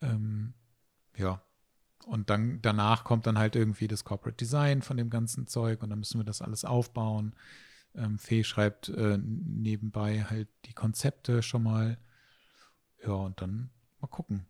Ähm, 0.00 0.54
ja. 1.16 1.42
Und 2.08 2.30
dann 2.30 2.62
danach 2.62 3.04
kommt 3.04 3.26
dann 3.26 3.36
halt 3.36 3.54
irgendwie 3.54 3.86
das 3.86 4.02
Corporate 4.02 4.38
Design 4.38 4.80
von 4.80 4.96
dem 4.96 5.10
ganzen 5.10 5.46
Zeug 5.46 5.82
und 5.82 5.90
dann 5.90 5.98
müssen 5.98 6.18
wir 6.18 6.24
das 6.24 6.40
alles 6.40 6.64
aufbauen. 6.64 7.34
Ähm, 7.94 8.18
Fee 8.18 8.44
schreibt 8.44 8.88
äh, 8.88 9.18
nebenbei 9.18 10.24
halt 10.24 10.48
die 10.64 10.72
Konzepte 10.72 11.42
schon 11.42 11.64
mal. 11.64 11.98
Ja, 13.04 13.12
und 13.12 13.42
dann 13.42 13.68
mal 14.00 14.06
gucken. 14.06 14.46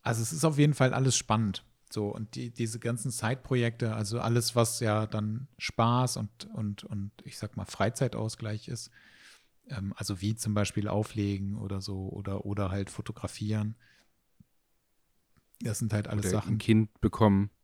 Also 0.00 0.22
es 0.22 0.32
ist 0.32 0.46
auf 0.46 0.56
jeden 0.56 0.72
Fall 0.72 0.94
alles 0.94 1.14
spannend. 1.14 1.62
So, 1.90 2.08
und 2.08 2.34
die, 2.34 2.50
diese 2.50 2.78
ganzen 2.78 3.10
Side-Projekte, 3.10 3.94
also 3.94 4.20
alles, 4.20 4.56
was 4.56 4.80
ja 4.80 5.06
dann 5.06 5.48
Spaß 5.58 6.16
und, 6.16 6.48
und, 6.54 6.84
und 6.84 7.10
ich 7.24 7.36
sag 7.36 7.54
mal 7.58 7.66
Freizeitausgleich 7.66 8.68
ist, 8.68 8.90
ähm, 9.68 9.92
also 9.96 10.22
wie 10.22 10.36
zum 10.36 10.54
Beispiel 10.54 10.88
auflegen 10.88 11.58
oder 11.58 11.82
so 11.82 12.08
oder, 12.08 12.46
oder 12.46 12.70
halt 12.70 12.88
fotografieren. 12.88 13.74
Das 15.60 15.78
sind 15.78 15.92
halt 15.92 16.08
alles 16.08 16.26
oder 16.26 16.30
Sachen. 16.30 16.54
Ein 16.54 16.58
Kind 16.58 17.00
bekommen. 17.00 17.50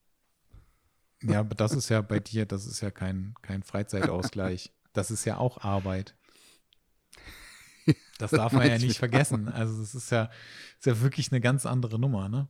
Ja, 1.22 1.40
aber 1.40 1.54
das 1.54 1.72
ist 1.72 1.88
ja 1.88 2.02
bei 2.02 2.20
dir, 2.20 2.44
das 2.44 2.66
ist 2.66 2.82
ja 2.82 2.90
kein, 2.90 3.34
kein 3.40 3.62
Freizeitausgleich. 3.62 4.74
Das 4.92 5.10
ist 5.10 5.24
ja 5.24 5.38
auch 5.38 5.58
Arbeit. 5.64 6.14
Das 8.18 8.30
darf 8.30 8.52
man 8.52 8.68
ja 8.68 8.78
nicht 8.78 8.98
vergessen. 8.98 9.48
Also 9.48 9.82
es 9.82 9.94
ist 9.94 10.10
ja, 10.10 10.30
ist 10.78 10.86
ja 10.86 11.00
wirklich 11.00 11.32
eine 11.32 11.40
ganz 11.40 11.64
andere 11.66 11.98
Nummer, 11.98 12.28
ne? 12.28 12.48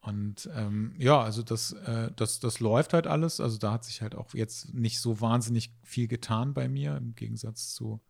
Und 0.00 0.50
ähm, 0.54 0.94
ja, 0.98 1.20
also 1.20 1.42
das, 1.42 1.72
äh, 1.72 2.10
das, 2.16 2.40
das 2.40 2.58
läuft 2.58 2.92
halt 2.92 3.06
alles. 3.06 3.38
Also 3.40 3.56
da 3.56 3.72
hat 3.72 3.84
sich 3.84 4.02
halt 4.02 4.16
auch 4.16 4.34
jetzt 4.34 4.74
nicht 4.74 5.00
so 5.00 5.20
wahnsinnig 5.20 5.72
viel 5.84 6.08
getan 6.08 6.54
bei 6.54 6.68
mir, 6.68 6.96
im 6.96 7.14
Gegensatz 7.14 7.72
zu 7.72 8.00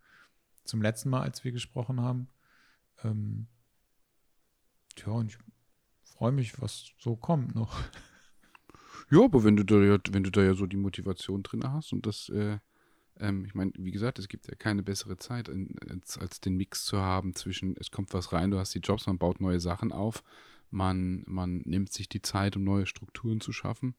zum 0.64 0.80
letzten 0.80 1.10
Mal, 1.10 1.22
als 1.22 1.44
wir 1.44 1.52
gesprochen 1.52 2.00
haben. 2.00 2.28
Ähm, 3.04 3.46
tja, 4.94 5.12
und 5.12 5.30
ich 5.30 5.38
freue 6.22 6.30
mich, 6.30 6.62
was 6.62 6.92
so 6.98 7.16
kommt 7.16 7.54
noch. 7.54 7.76
Ja, 9.10 9.24
aber 9.24 9.44
wenn 9.44 9.56
du 9.56 9.64
da 9.64 9.76
ja, 9.82 9.98
wenn 10.12 10.22
du 10.22 10.30
da 10.30 10.42
ja 10.42 10.54
so 10.54 10.64
die 10.64 10.78
Motivation 10.78 11.42
drin 11.42 11.70
hast 11.70 11.92
und 11.92 12.06
das, 12.06 12.30
äh, 12.30 12.58
ähm, 13.18 13.44
ich 13.44 13.54
meine, 13.54 13.72
wie 13.76 13.90
gesagt, 13.90 14.18
es 14.18 14.26
gibt 14.26 14.46
ja 14.48 14.54
keine 14.54 14.82
bessere 14.82 15.18
Zeit, 15.18 15.48
in, 15.48 15.74
als, 15.90 16.16
als, 16.16 16.40
den 16.40 16.56
Mix 16.56 16.86
zu 16.86 16.98
haben 16.98 17.34
zwischen, 17.34 17.76
es 17.78 17.90
kommt 17.90 18.14
was 18.14 18.32
rein, 18.32 18.50
du 18.50 18.58
hast 18.58 18.74
die 18.74 18.78
Jobs, 18.78 19.06
man 19.06 19.18
baut 19.18 19.38
neue 19.38 19.60
Sachen 19.60 19.92
auf, 19.92 20.22
man, 20.70 21.24
man 21.26 21.58
nimmt 21.66 21.92
sich 21.92 22.08
die 22.08 22.22
Zeit, 22.22 22.56
um 22.56 22.64
neue 22.64 22.86
Strukturen 22.86 23.42
zu 23.42 23.52
schaffen. 23.52 23.96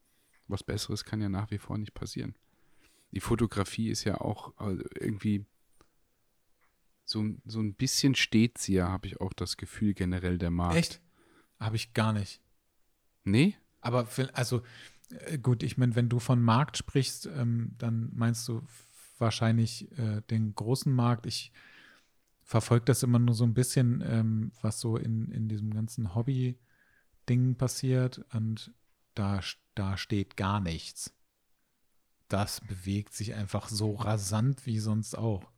Was 0.47 0.63
Besseres 0.63 1.05
kann 1.05 1.21
ja 1.21 1.30
nach 1.30 1.51
wie 1.51 1.59
vor 1.59 1.78
nicht 1.78 1.93
passieren. 1.93 2.34
Die 3.11 3.19
Fotografie 3.19 3.89
ist 3.89 4.03
ja 4.03 4.19
auch 4.19 4.57
also 4.57 4.82
irgendwie 4.99 5.45
so, 7.05 7.24
so 7.45 7.59
ein 7.59 7.76
bisschen 7.76 8.15
steht 8.15 8.57
sie 8.57 8.76
ja, 8.76 8.88
habe 8.88 9.05
ich 9.05 9.21
auch 9.21 9.34
das 9.34 9.57
Gefühl 9.57 9.93
generell 9.93 10.39
der 10.39 10.49
Markt. 10.49 10.78
Echt? 10.78 11.01
Habe 11.64 11.78
ich 11.78 11.93
gar 11.93 12.11
nicht. 12.14 12.41
Nee? 13.24 13.55
Aber 13.80 14.05
für, 14.05 14.36
also 14.36 14.64
äh, 15.09 15.38
gut, 15.38 15.64
ich 15.64 15.78
meine, 15.78 15.95
wenn 15.95 16.09
du 16.09 16.20
von 16.20 16.41
Markt 16.41 16.78
sprichst, 16.78 17.26
ähm, 17.28 17.76
dann 17.78 18.11
meinst 18.14 18.47
du 18.47 18.61
wahrscheinlich 19.18 19.91
äh, 19.97 20.22
den 20.30 20.53
großen 20.55 20.93
Markt. 20.93 21.26
Ich 21.26 21.51
verfolge 22.41 22.86
das 22.86 23.03
immer 23.03 23.20
nur 23.20 23.34
so 23.34 23.45
ein 23.45 23.53
bisschen, 23.53 24.03
ähm, 24.05 24.51
was 24.61 24.80
so 24.80 24.97
in, 24.97 25.32
in 25.32 25.47
diesem 25.47 25.74
ganzen 25.74 26.14
Hobby-Ding 26.16 27.55
passiert. 27.55 28.26
Und 28.34 28.74
da, 29.16 29.39
da 29.76 29.97
steht 29.97 30.36
gar 30.36 30.59
nichts. 30.59 31.14
Das 32.28 32.59
bewegt 32.61 33.14
sich 33.14 33.36
einfach 33.36 33.70
so 33.70 33.93
rasant 33.95 34.66
wie 34.66 34.80
sonst 34.80 35.18
auch. 35.18 35.49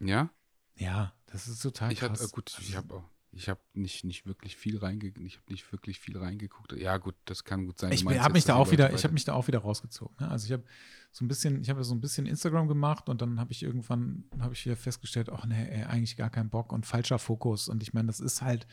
Ja? 0.00 0.30
Ja, 0.76 1.12
das 1.26 1.48
ist 1.48 1.60
total 1.60 1.92
ich 1.92 1.98
krass. 1.98 2.20
Hatte, 2.20 2.30
gut, 2.30 2.56
ich 2.60 2.76
habe 2.76 2.94
auch 2.94 3.17
ich 3.30 3.48
habe 3.48 3.60
nicht, 3.74 4.04
nicht 4.04 4.26
wirklich 4.26 4.56
viel 4.56 4.78
reingeguckt. 4.78 5.26
Ich 5.26 5.36
habe 5.36 5.52
nicht 5.52 5.70
wirklich 5.70 6.00
viel 6.00 6.16
reingeguckt. 6.16 6.72
Ja, 6.72 6.96
gut, 6.96 7.14
das 7.26 7.44
kann 7.44 7.66
gut 7.66 7.78
sein. 7.78 7.92
Ich 7.92 8.04
habe 8.04 8.32
mich 8.32 8.44
da 8.44 8.54
auch 8.54 8.70
wieder, 8.70 8.92
ich 8.92 9.04
habe 9.04 9.12
mich 9.12 9.24
da 9.24 9.34
auch 9.34 9.46
wieder 9.48 9.58
rausgezogen. 9.58 10.16
Ne? 10.20 10.30
Also 10.30 10.46
ich 10.46 10.52
habe 10.52 10.64
so 11.12 11.24
ein 11.24 11.28
bisschen, 11.28 11.60
ich 11.60 11.70
habe 11.70 11.84
so 11.84 11.94
ein 11.94 12.00
bisschen 12.00 12.26
Instagram 12.26 12.68
gemacht 12.68 13.08
und 13.08 13.20
dann 13.20 13.38
habe 13.38 13.52
ich 13.52 13.62
irgendwann, 13.62 14.24
habe 14.40 14.54
ich 14.54 14.64
wieder 14.64 14.76
festgestellt, 14.76 15.30
ach 15.30 15.44
nee, 15.44 15.68
ey, 15.68 15.84
eigentlich 15.84 16.16
gar 16.16 16.30
keinen 16.30 16.50
Bock 16.50 16.72
und 16.72 16.86
falscher 16.86 17.18
Fokus. 17.18 17.68
Und 17.68 17.82
ich 17.82 17.92
meine, 17.92 18.06
das 18.06 18.20
ist 18.20 18.40
halt, 18.40 18.66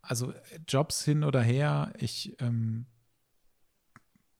also 0.00 0.32
Jobs 0.66 1.04
hin 1.04 1.22
oder 1.22 1.42
her, 1.42 1.92
ich, 1.98 2.34
ähm, 2.40 2.86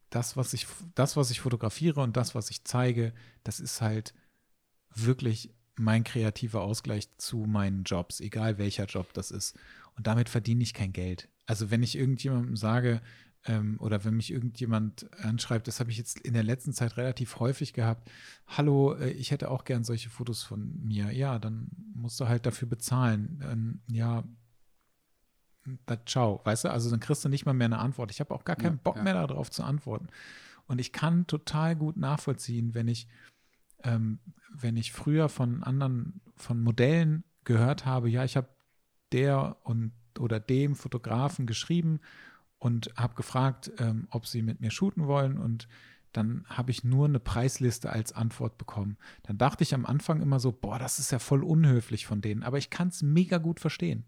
das, 0.08 0.36
was 0.38 0.54
ich, 0.54 0.66
das, 0.94 1.16
was 1.16 1.30
ich 1.30 1.40
fotografiere 1.40 2.00
und 2.00 2.16
das, 2.16 2.34
was 2.34 2.48
ich 2.48 2.64
zeige, 2.64 3.12
das 3.44 3.60
ist 3.60 3.82
halt 3.82 4.14
wirklich 4.94 5.54
mein 5.78 6.04
kreativer 6.04 6.62
Ausgleich 6.62 7.08
zu 7.16 7.38
meinen 7.38 7.84
Jobs, 7.84 8.20
egal 8.20 8.58
welcher 8.58 8.86
Job 8.86 9.12
das 9.12 9.30
ist. 9.30 9.56
Und 9.96 10.06
damit 10.06 10.28
verdiene 10.28 10.62
ich 10.62 10.74
kein 10.74 10.92
Geld. 10.92 11.28
Also 11.46 11.70
wenn 11.70 11.82
ich 11.82 11.96
irgendjemandem 11.96 12.56
sage, 12.56 13.00
ähm, 13.46 13.76
oder 13.80 14.04
wenn 14.04 14.14
mich 14.14 14.32
irgendjemand 14.32 15.08
anschreibt, 15.22 15.68
das 15.68 15.80
habe 15.80 15.90
ich 15.90 15.98
jetzt 15.98 16.20
in 16.20 16.34
der 16.34 16.42
letzten 16.42 16.72
Zeit 16.72 16.96
relativ 16.96 17.38
häufig 17.38 17.72
gehabt, 17.72 18.10
hallo, 18.46 18.94
äh, 18.94 19.10
ich 19.10 19.30
hätte 19.30 19.50
auch 19.50 19.64
gern 19.64 19.84
solche 19.84 20.10
Fotos 20.10 20.42
von 20.42 20.78
mir. 20.84 21.12
Ja, 21.12 21.38
dann 21.38 21.68
musst 21.94 22.20
du 22.20 22.28
halt 22.28 22.46
dafür 22.46 22.68
bezahlen. 22.68 23.42
Ähm, 23.50 23.80
ja, 23.88 24.24
da, 25.86 26.04
ciao, 26.04 26.40
weißt 26.44 26.64
du, 26.64 26.70
also 26.70 26.90
dann 26.90 27.00
kriegst 27.00 27.24
du 27.24 27.28
nicht 27.28 27.46
mal 27.46 27.54
mehr 27.54 27.66
eine 27.66 27.78
Antwort. 27.78 28.10
Ich 28.10 28.20
habe 28.20 28.34
auch 28.34 28.44
gar 28.44 28.56
keinen 28.56 28.76
ja, 28.76 28.80
Bock 28.82 28.96
ja. 28.96 29.02
mehr 29.02 29.14
darauf 29.14 29.50
zu 29.50 29.62
antworten. 29.62 30.08
Und 30.66 30.80
ich 30.80 30.92
kann 30.92 31.26
total 31.26 31.76
gut 31.76 31.96
nachvollziehen, 31.96 32.74
wenn 32.74 32.88
ich 32.88 33.08
ähm, 33.84 34.20
wenn 34.52 34.76
ich 34.76 34.92
früher 34.92 35.28
von 35.28 35.62
anderen, 35.62 36.20
von 36.36 36.62
Modellen 36.62 37.24
gehört 37.44 37.86
habe, 37.86 38.08
ja, 38.08 38.24
ich 38.24 38.36
habe 38.36 38.48
der 39.12 39.56
und 39.64 39.92
oder 40.18 40.40
dem 40.40 40.74
Fotografen 40.74 41.46
geschrieben 41.46 42.00
und 42.58 42.92
habe 42.96 43.14
gefragt, 43.14 43.70
ähm, 43.78 44.08
ob 44.10 44.26
sie 44.26 44.42
mit 44.42 44.60
mir 44.60 44.70
shooten 44.70 45.06
wollen 45.06 45.38
und 45.38 45.68
dann 46.12 46.44
habe 46.48 46.70
ich 46.70 46.84
nur 46.84 47.06
eine 47.06 47.20
Preisliste 47.20 47.90
als 47.90 48.12
Antwort 48.12 48.58
bekommen. 48.58 48.96
Dann 49.22 49.38
dachte 49.38 49.62
ich 49.62 49.74
am 49.74 49.86
Anfang 49.86 50.20
immer 50.20 50.40
so, 50.40 50.52
boah, 50.52 50.78
das 50.78 50.98
ist 50.98 51.12
ja 51.12 51.18
voll 51.18 51.44
unhöflich 51.44 52.06
von 52.06 52.20
denen, 52.20 52.42
aber 52.42 52.58
ich 52.58 52.70
kann 52.70 52.88
es 52.88 53.02
mega 53.02 53.38
gut 53.38 53.60
verstehen. 53.60 54.06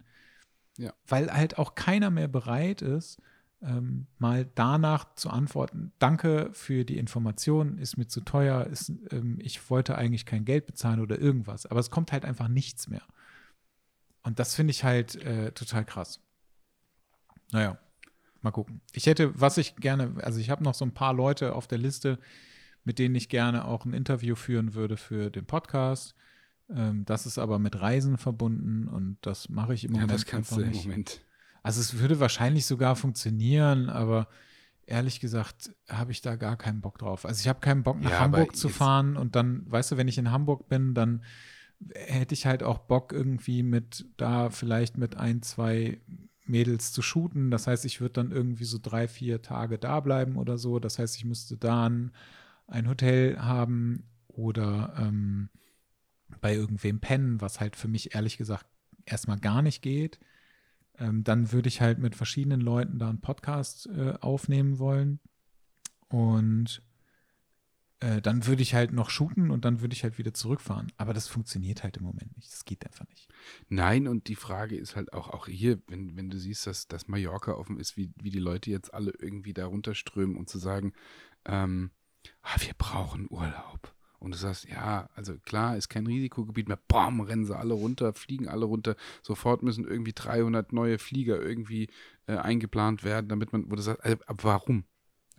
Ja. 0.79 0.95
Weil 1.07 1.33
halt 1.33 1.59
auch 1.59 1.75
keiner 1.75 2.11
mehr 2.11 2.29
bereit 2.29 2.83
ist, 2.83 3.21
ähm, 3.63 4.07
mal 4.19 4.49
danach 4.55 5.15
zu 5.15 5.31
antworten, 5.31 5.93
danke 5.99 6.51
für 6.53 6.85
die 6.85 6.97
Information, 6.97 7.79
ist 7.79 7.97
mir 7.97 8.07
zu 8.07 8.23
teuer, 8.23 8.67
ist, 8.67 8.93
ähm, 9.11 9.39
ich 9.41 9.71
wollte 9.71 9.97
eigentlich 9.97 10.25
kein 10.25 10.45
Geld 10.45 10.67
bezahlen 10.67 11.01
oder 11.01 11.19
irgendwas. 11.19 11.67
Aber 11.67 11.81
es 11.81 11.91
kommt 11.91 12.13
halt 12.13 12.25
einfach 12.25 12.49
nichts 12.49 12.89
mehr. 12.89 13.03
Und 14.23 14.39
das 14.39 14.55
finde 14.55 14.71
ich 14.71 14.85
halt 14.85 15.17
äh, 15.17 15.53
total 15.53 15.85
krass. 15.85 16.21
Naja, 17.53 17.79
mal 18.43 18.51
gucken. 18.51 18.81
Ich 18.93 19.07
hätte, 19.07 19.39
was 19.39 19.59
ich 19.59 19.77
gerne, 19.77 20.15
also 20.23 20.41
ich 20.41 20.51
habe 20.51 20.65
noch 20.65 20.75
so 20.75 20.85
ein 20.85 20.95
paar 20.95 21.13
Leute 21.13 21.55
auf 21.55 21.67
der 21.67 21.79
Liste, 21.79 22.19
mit 22.85 22.99
denen 22.99 23.15
ich 23.15 23.29
gerne 23.29 23.67
auch 23.67 23.85
ein 23.85 23.93
Interview 23.93 24.37
führen 24.37 24.75
würde 24.75 24.97
für 24.97 25.31
den 25.31 25.45
Podcast. 25.45 26.15
Ähm, 26.71 27.05
das 27.05 27.27
ist 27.27 27.39
aber 27.39 27.59
mit 27.59 27.79
Reisen 27.81 28.17
verbunden 28.17 28.89
und 28.89 29.19
das 29.21 29.51
mache 29.51 29.75
ich 29.75 29.85
im 29.85 29.95
ja, 29.95 30.03
Moment. 30.03 30.13
Das 30.13 30.27
kannst 30.27 30.53
du 30.53 30.63
im 30.63 30.71
nicht. 30.71 30.87
Moment 30.87 31.21
also 31.63 31.81
es 31.81 31.99
würde 31.99 32.21
wahrscheinlich 32.21 32.67
sogar 32.67 32.97
funktionieren, 32.97 33.89
aber 33.89 34.29
ehrlich 34.87 35.21
gesagt 35.21 35.75
habe 35.89 36.13
ich 36.13 36.21
da 36.21 36.37
gar 36.37 36.57
keinen 36.57 36.81
Bock 36.81 36.99
drauf. 36.99 37.25
Also 37.25 37.41
ich 37.41 37.49
habe 37.49 37.61
keinen 37.61 37.83
Bock 37.83 38.01
nach 38.01 38.11
ja, 38.11 38.21
Hamburg 38.21 38.57
zu 38.57 38.69
fahren 38.69 39.17
und 39.17 39.37
dann, 39.37 39.71
weißt 39.71 39.93
du, 39.93 39.97
wenn 39.97 40.09
ich 40.09 40.19
in 40.19 40.31
Hamburg 40.31 40.69
bin, 40.69 40.95
dann 40.95 41.23
hätte 41.95 42.35
ich 42.35 42.47
halt 42.47 42.63
auch 42.63 42.79
Bock 42.79 43.13
irgendwie 43.13 43.63
mit 43.63 44.07
da 44.17 44.51
vielleicht 44.51 44.99
mit 44.99 45.17
ein, 45.17 45.43
zwei 45.43 46.01
Mädels 46.45 46.93
zu 46.93 47.03
shooten. 47.03 47.51
Das 47.51 47.67
heißt, 47.67 47.85
ich 47.85 48.01
würde 48.01 48.15
dann 48.15 48.33
irgendwie 48.33 48.65
so 48.65 48.79
drei, 48.83 49.07
vier 49.07 49.41
Tage 49.41 49.79
da 49.79 50.01
bleiben 50.01 50.37
oder 50.37 50.59
so. 50.59 50.79
Das 50.79 50.99
heißt, 50.99 51.17
ich 51.17 51.25
müsste 51.25 51.57
dann 51.57 52.13
ein 52.67 52.89
Hotel 52.89 53.39
haben 53.39 54.05
oder 54.27 54.95
ähm, 54.99 55.49
bei 56.41 56.55
irgendwem 56.55 57.01
pennen, 57.01 57.41
was 57.41 57.61
halt 57.61 57.77
für 57.77 57.89
mich 57.89 58.15
ehrlich 58.15 58.37
gesagt 58.37 58.67
erstmal 59.07 59.39
gar 59.39 59.63
nicht 59.63 59.83
geht 59.83 60.19
ähm, 61.01 61.25
dann 61.25 61.51
würde 61.51 61.69
ich 61.69 61.81
halt 61.81 61.99
mit 61.99 62.15
verschiedenen 62.15 62.61
Leuten 62.61 62.99
da 62.99 63.09
einen 63.09 63.21
Podcast 63.21 63.89
äh, 63.89 64.15
aufnehmen 64.21 64.79
wollen. 64.79 65.19
Und 66.09 66.83
äh, 68.01 68.21
dann 68.21 68.47
würde 68.47 68.63
ich 68.63 68.75
halt 68.75 68.93
noch 68.93 69.11
shooten 69.11 69.51
und 69.51 69.65
dann 69.65 69.81
würde 69.81 69.95
ich 69.95 70.03
halt 70.05 70.19
wieder 70.19 70.35
zurückfahren. 70.35 70.93
Aber 70.99 71.15
das 71.15 71.27
funktioniert 71.27 71.83
halt 71.83 71.97
im 71.97 72.05
Moment 72.05 72.37
nicht. 72.37 72.53
Das 72.53 72.65
geht 72.65 72.87
einfach 72.87 73.07
nicht. 73.09 73.29
Nein, 73.69 74.09
und 74.09 74.29
die 74.29 74.37
Frage 74.37 74.77
ist 74.77 74.95
halt 74.95 75.13
auch, 75.13 75.29
auch 75.31 75.47
hier, 75.47 75.81
wenn, 75.89 76.17
wenn 76.17 76.31
du 76.31 76.39
siehst, 76.39 76.67
dass, 76.67 76.87
dass 76.87 77.09
Mallorca 77.09 77.53
offen 77.53 77.79
ist, 77.79 77.97
wie, 77.97 78.13
wie 78.21 78.31
die 78.31 78.39
Leute 78.39 78.71
jetzt 78.71 78.93
alle 78.93 79.13
irgendwie 79.19 79.55
da 79.55 79.67
runterströmen 79.67 80.37
und 80.37 80.49
zu 80.49 80.59
sagen, 80.59 80.93
ähm, 81.47 81.91
ah, 82.43 82.57
wir 82.59 82.75
brauchen 82.77 83.27
Urlaub. 83.31 83.95
Und 84.21 84.33
du 84.33 84.39
sagst, 84.39 84.68
ja, 84.68 85.09
also 85.14 85.37
klar, 85.39 85.79
ist 85.79 85.89
kein 85.89 86.07
Risikogebiet 86.07 86.68
mehr. 86.68 86.79
Bam, 86.89 87.21
rennen 87.21 87.47
sie 87.47 87.57
alle 87.57 87.73
runter, 87.73 88.12
fliegen 88.12 88.49
alle 88.49 88.66
runter. 88.66 88.95
Sofort 89.23 89.62
müssen 89.62 89.89
irgendwie 89.89 90.12
300 90.12 90.75
neue 90.75 90.99
Flieger 90.99 91.41
irgendwie 91.41 91.89
äh, 92.27 92.37
eingeplant 92.37 93.03
werden, 93.03 93.29
damit 93.31 93.53
man, 93.53 93.71
wo 93.71 93.77
du 93.77 93.83
sagst, 93.83 94.05
also, 94.05 94.18
warum? 94.43 94.85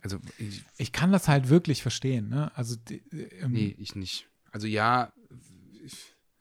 Also 0.00 0.18
ich, 0.36 0.64
ich, 0.78 0.90
kann 0.90 1.12
das 1.12 1.28
halt 1.28 1.48
wirklich 1.48 1.80
verstehen. 1.80 2.28
Ne? 2.28 2.50
Also 2.56 2.74
die, 2.74 3.02
ähm, 3.12 3.52
nee, 3.52 3.76
ich 3.78 3.94
nicht. 3.94 4.28
Also 4.50 4.66
ja. 4.66 5.12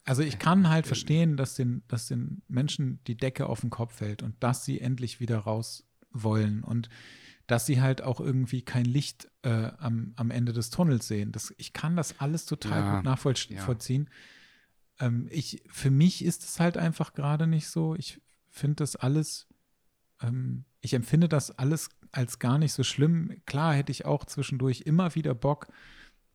also 0.04 0.24
ich 0.24 0.40
kann 0.40 0.68
halt 0.68 0.88
verstehen, 0.88 1.38
dass 1.38 1.54
den, 1.54 1.84
dass 1.88 2.08
den 2.08 2.42
Menschen 2.48 3.00
die 3.06 3.16
Decke 3.16 3.46
auf 3.46 3.62
den 3.62 3.70
Kopf 3.70 3.98
fällt 3.98 4.24
und 4.24 4.36
dass 4.44 4.66
sie 4.66 4.82
endlich 4.82 5.20
wieder 5.20 5.38
raus 5.38 5.88
wollen 6.10 6.64
und 6.64 6.90
dass 7.48 7.66
sie 7.66 7.82
halt 7.82 8.02
auch 8.02 8.20
irgendwie 8.20 8.62
kein 8.62 8.86
Licht 8.86 9.30
äh, 9.44 9.72
am, 9.78 10.14
am 10.16 10.32
Ende 10.32 10.54
des 10.54 10.70
Tunnels 10.70 11.08
sehen. 11.08 11.32
Das, 11.32 11.54
ich 11.58 11.74
kann 11.74 11.96
das 11.96 12.20
alles 12.20 12.46
total 12.46 12.80
ja, 12.80 12.96
gut 12.96 13.06
nachvollziehen. 13.06 14.10
Ja. 15.00 15.08
Ähm, 15.08 15.28
ich, 15.32 15.64
für 15.68 15.92
mich 15.92 16.24
ist 16.24 16.44
es 16.44 16.60
halt 16.60 16.78
einfach 16.78 17.14
gerade 17.14 17.48
nicht 17.48 17.68
so. 17.68 17.96
Ich 17.96 18.22
finde 18.50 18.76
das 18.78 18.96
alles, 18.96 19.48
ähm, 20.22 20.66
ich 20.80 20.94
empfinde 20.94 21.28
das 21.28 21.52
alles 21.58 21.90
als 22.12 22.40
gar 22.40 22.58
nicht 22.58 22.74
so 22.74 22.84
schlimm. 22.84 23.42
Klar 23.46 23.74
hätte 23.74 23.92
ich 23.92 24.06
auch 24.06 24.26
zwischendurch 24.26 24.82
immer 24.82 25.16
wieder 25.16 25.34
Bock, 25.34 25.68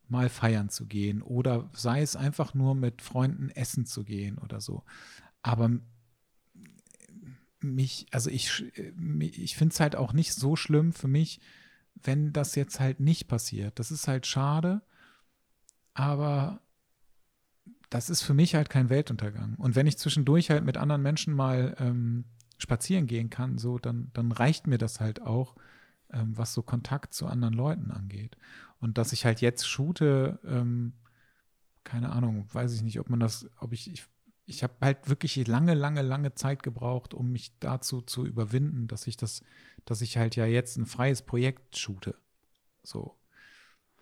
mal 0.09 0.29
feiern 0.29 0.69
zu 0.69 0.87
gehen 0.87 1.21
oder 1.21 1.69
sei 1.73 2.01
es 2.01 2.15
einfach 2.17 2.55
nur 2.55 2.75
mit 2.75 3.03
Freunden 3.03 3.51
essen 3.51 3.87
zu 3.87 4.05
gehen 4.05 4.39
oder 4.39 4.61
so. 4.61 4.85
Aber 5.43 5.71
mich, 7.61 8.07
also 8.11 8.31
ich, 8.31 8.65
ich 9.21 9.57
finde 9.57 9.73
es 9.73 9.81
halt 9.81 9.97
auch 9.97 10.13
nicht 10.13 10.35
so 10.35 10.57
schlimm 10.57 10.93
für 10.93 11.09
mich, 11.09 11.41
wenn 11.95 12.33
das 12.33 12.55
jetzt 12.55 12.81
halt 12.81 13.01
nicht 13.01 13.29
passiert. 13.29 13.79
Das 13.79 13.91
ist 13.91 14.09
halt 14.09 14.27
schade, 14.27 14.83
aber 15.95 16.61
das 17.91 18.11
ist 18.11 18.23
für 18.23 18.35
mich 18.35 18.55
halt 18.55 18.69
kein 18.69 18.91
Weltuntergang. 18.91 19.55
Und 19.57 19.77
wenn 19.77 19.87
ich 19.87 19.99
zwischendurch 19.99 20.51
halt 20.51 20.65
mit 20.65 20.77
anderen 20.77 21.03
Menschen 21.03 21.35
mal 21.35 21.77
ähm, 21.79 22.25
spazieren 22.59 23.07
gehen 23.07 23.31
kann, 23.31 23.59
so, 23.59 23.79
dann, 23.79 24.11
dann 24.13 24.33
reicht 24.33 24.67
mir 24.67 24.79
das 24.79 25.01
halt 25.01 25.23
auch, 25.23 25.57
ähm, 26.13 26.37
was 26.37 26.53
so 26.53 26.63
Kontakt 26.63 27.15
zu 27.15 27.27
anderen 27.27 27.55
Leuten 27.55 27.91
angeht. 27.91 28.37
Und 28.81 28.99
dass 28.99 29.13
ich 29.13 29.25
halt 29.25 29.41
jetzt 29.41 29.67
shoote, 29.69 30.39
ähm, 30.45 30.95
keine 31.85 32.11
Ahnung, 32.11 32.47
weiß 32.53 32.75
ich 32.75 32.83
nicht, 32.83 32.99
ob 33.01 33.09
man 33.09 33.21
das, 33.21 33.49
ob 33.59 33.73
ich, 33.73 33.91
ich 33.91 34.07
ich 34.47 34.63
habe 34.63 34.75
halt 34.81 35.09
wirklich 35.09 35.47
lange, 35.47 35.75
lange, 35.75 36.03
lange 36.03 36.35
Zeit 36.35 36.63
gebraucht, 36.63 37.15
um 37.15 37.33
mich 37.33 37.53
dazu 37.59 38.01
zu 38.01 38.25
überwinden, 38.25 38.87
dass 38.87 39.07
ich 39.07 39.17
das, 39.17 39.43
dass 39.85 40.01
ich 40.01 40.17
halt 40.17 40.37
ja 40.37 40.47
jetzt 40.47 40.77
ein 40.77 40.87
freies 40.87 41.23
Projekt 41.23 41.77
shoote. 41.77 42.17
So. 42.83 43.17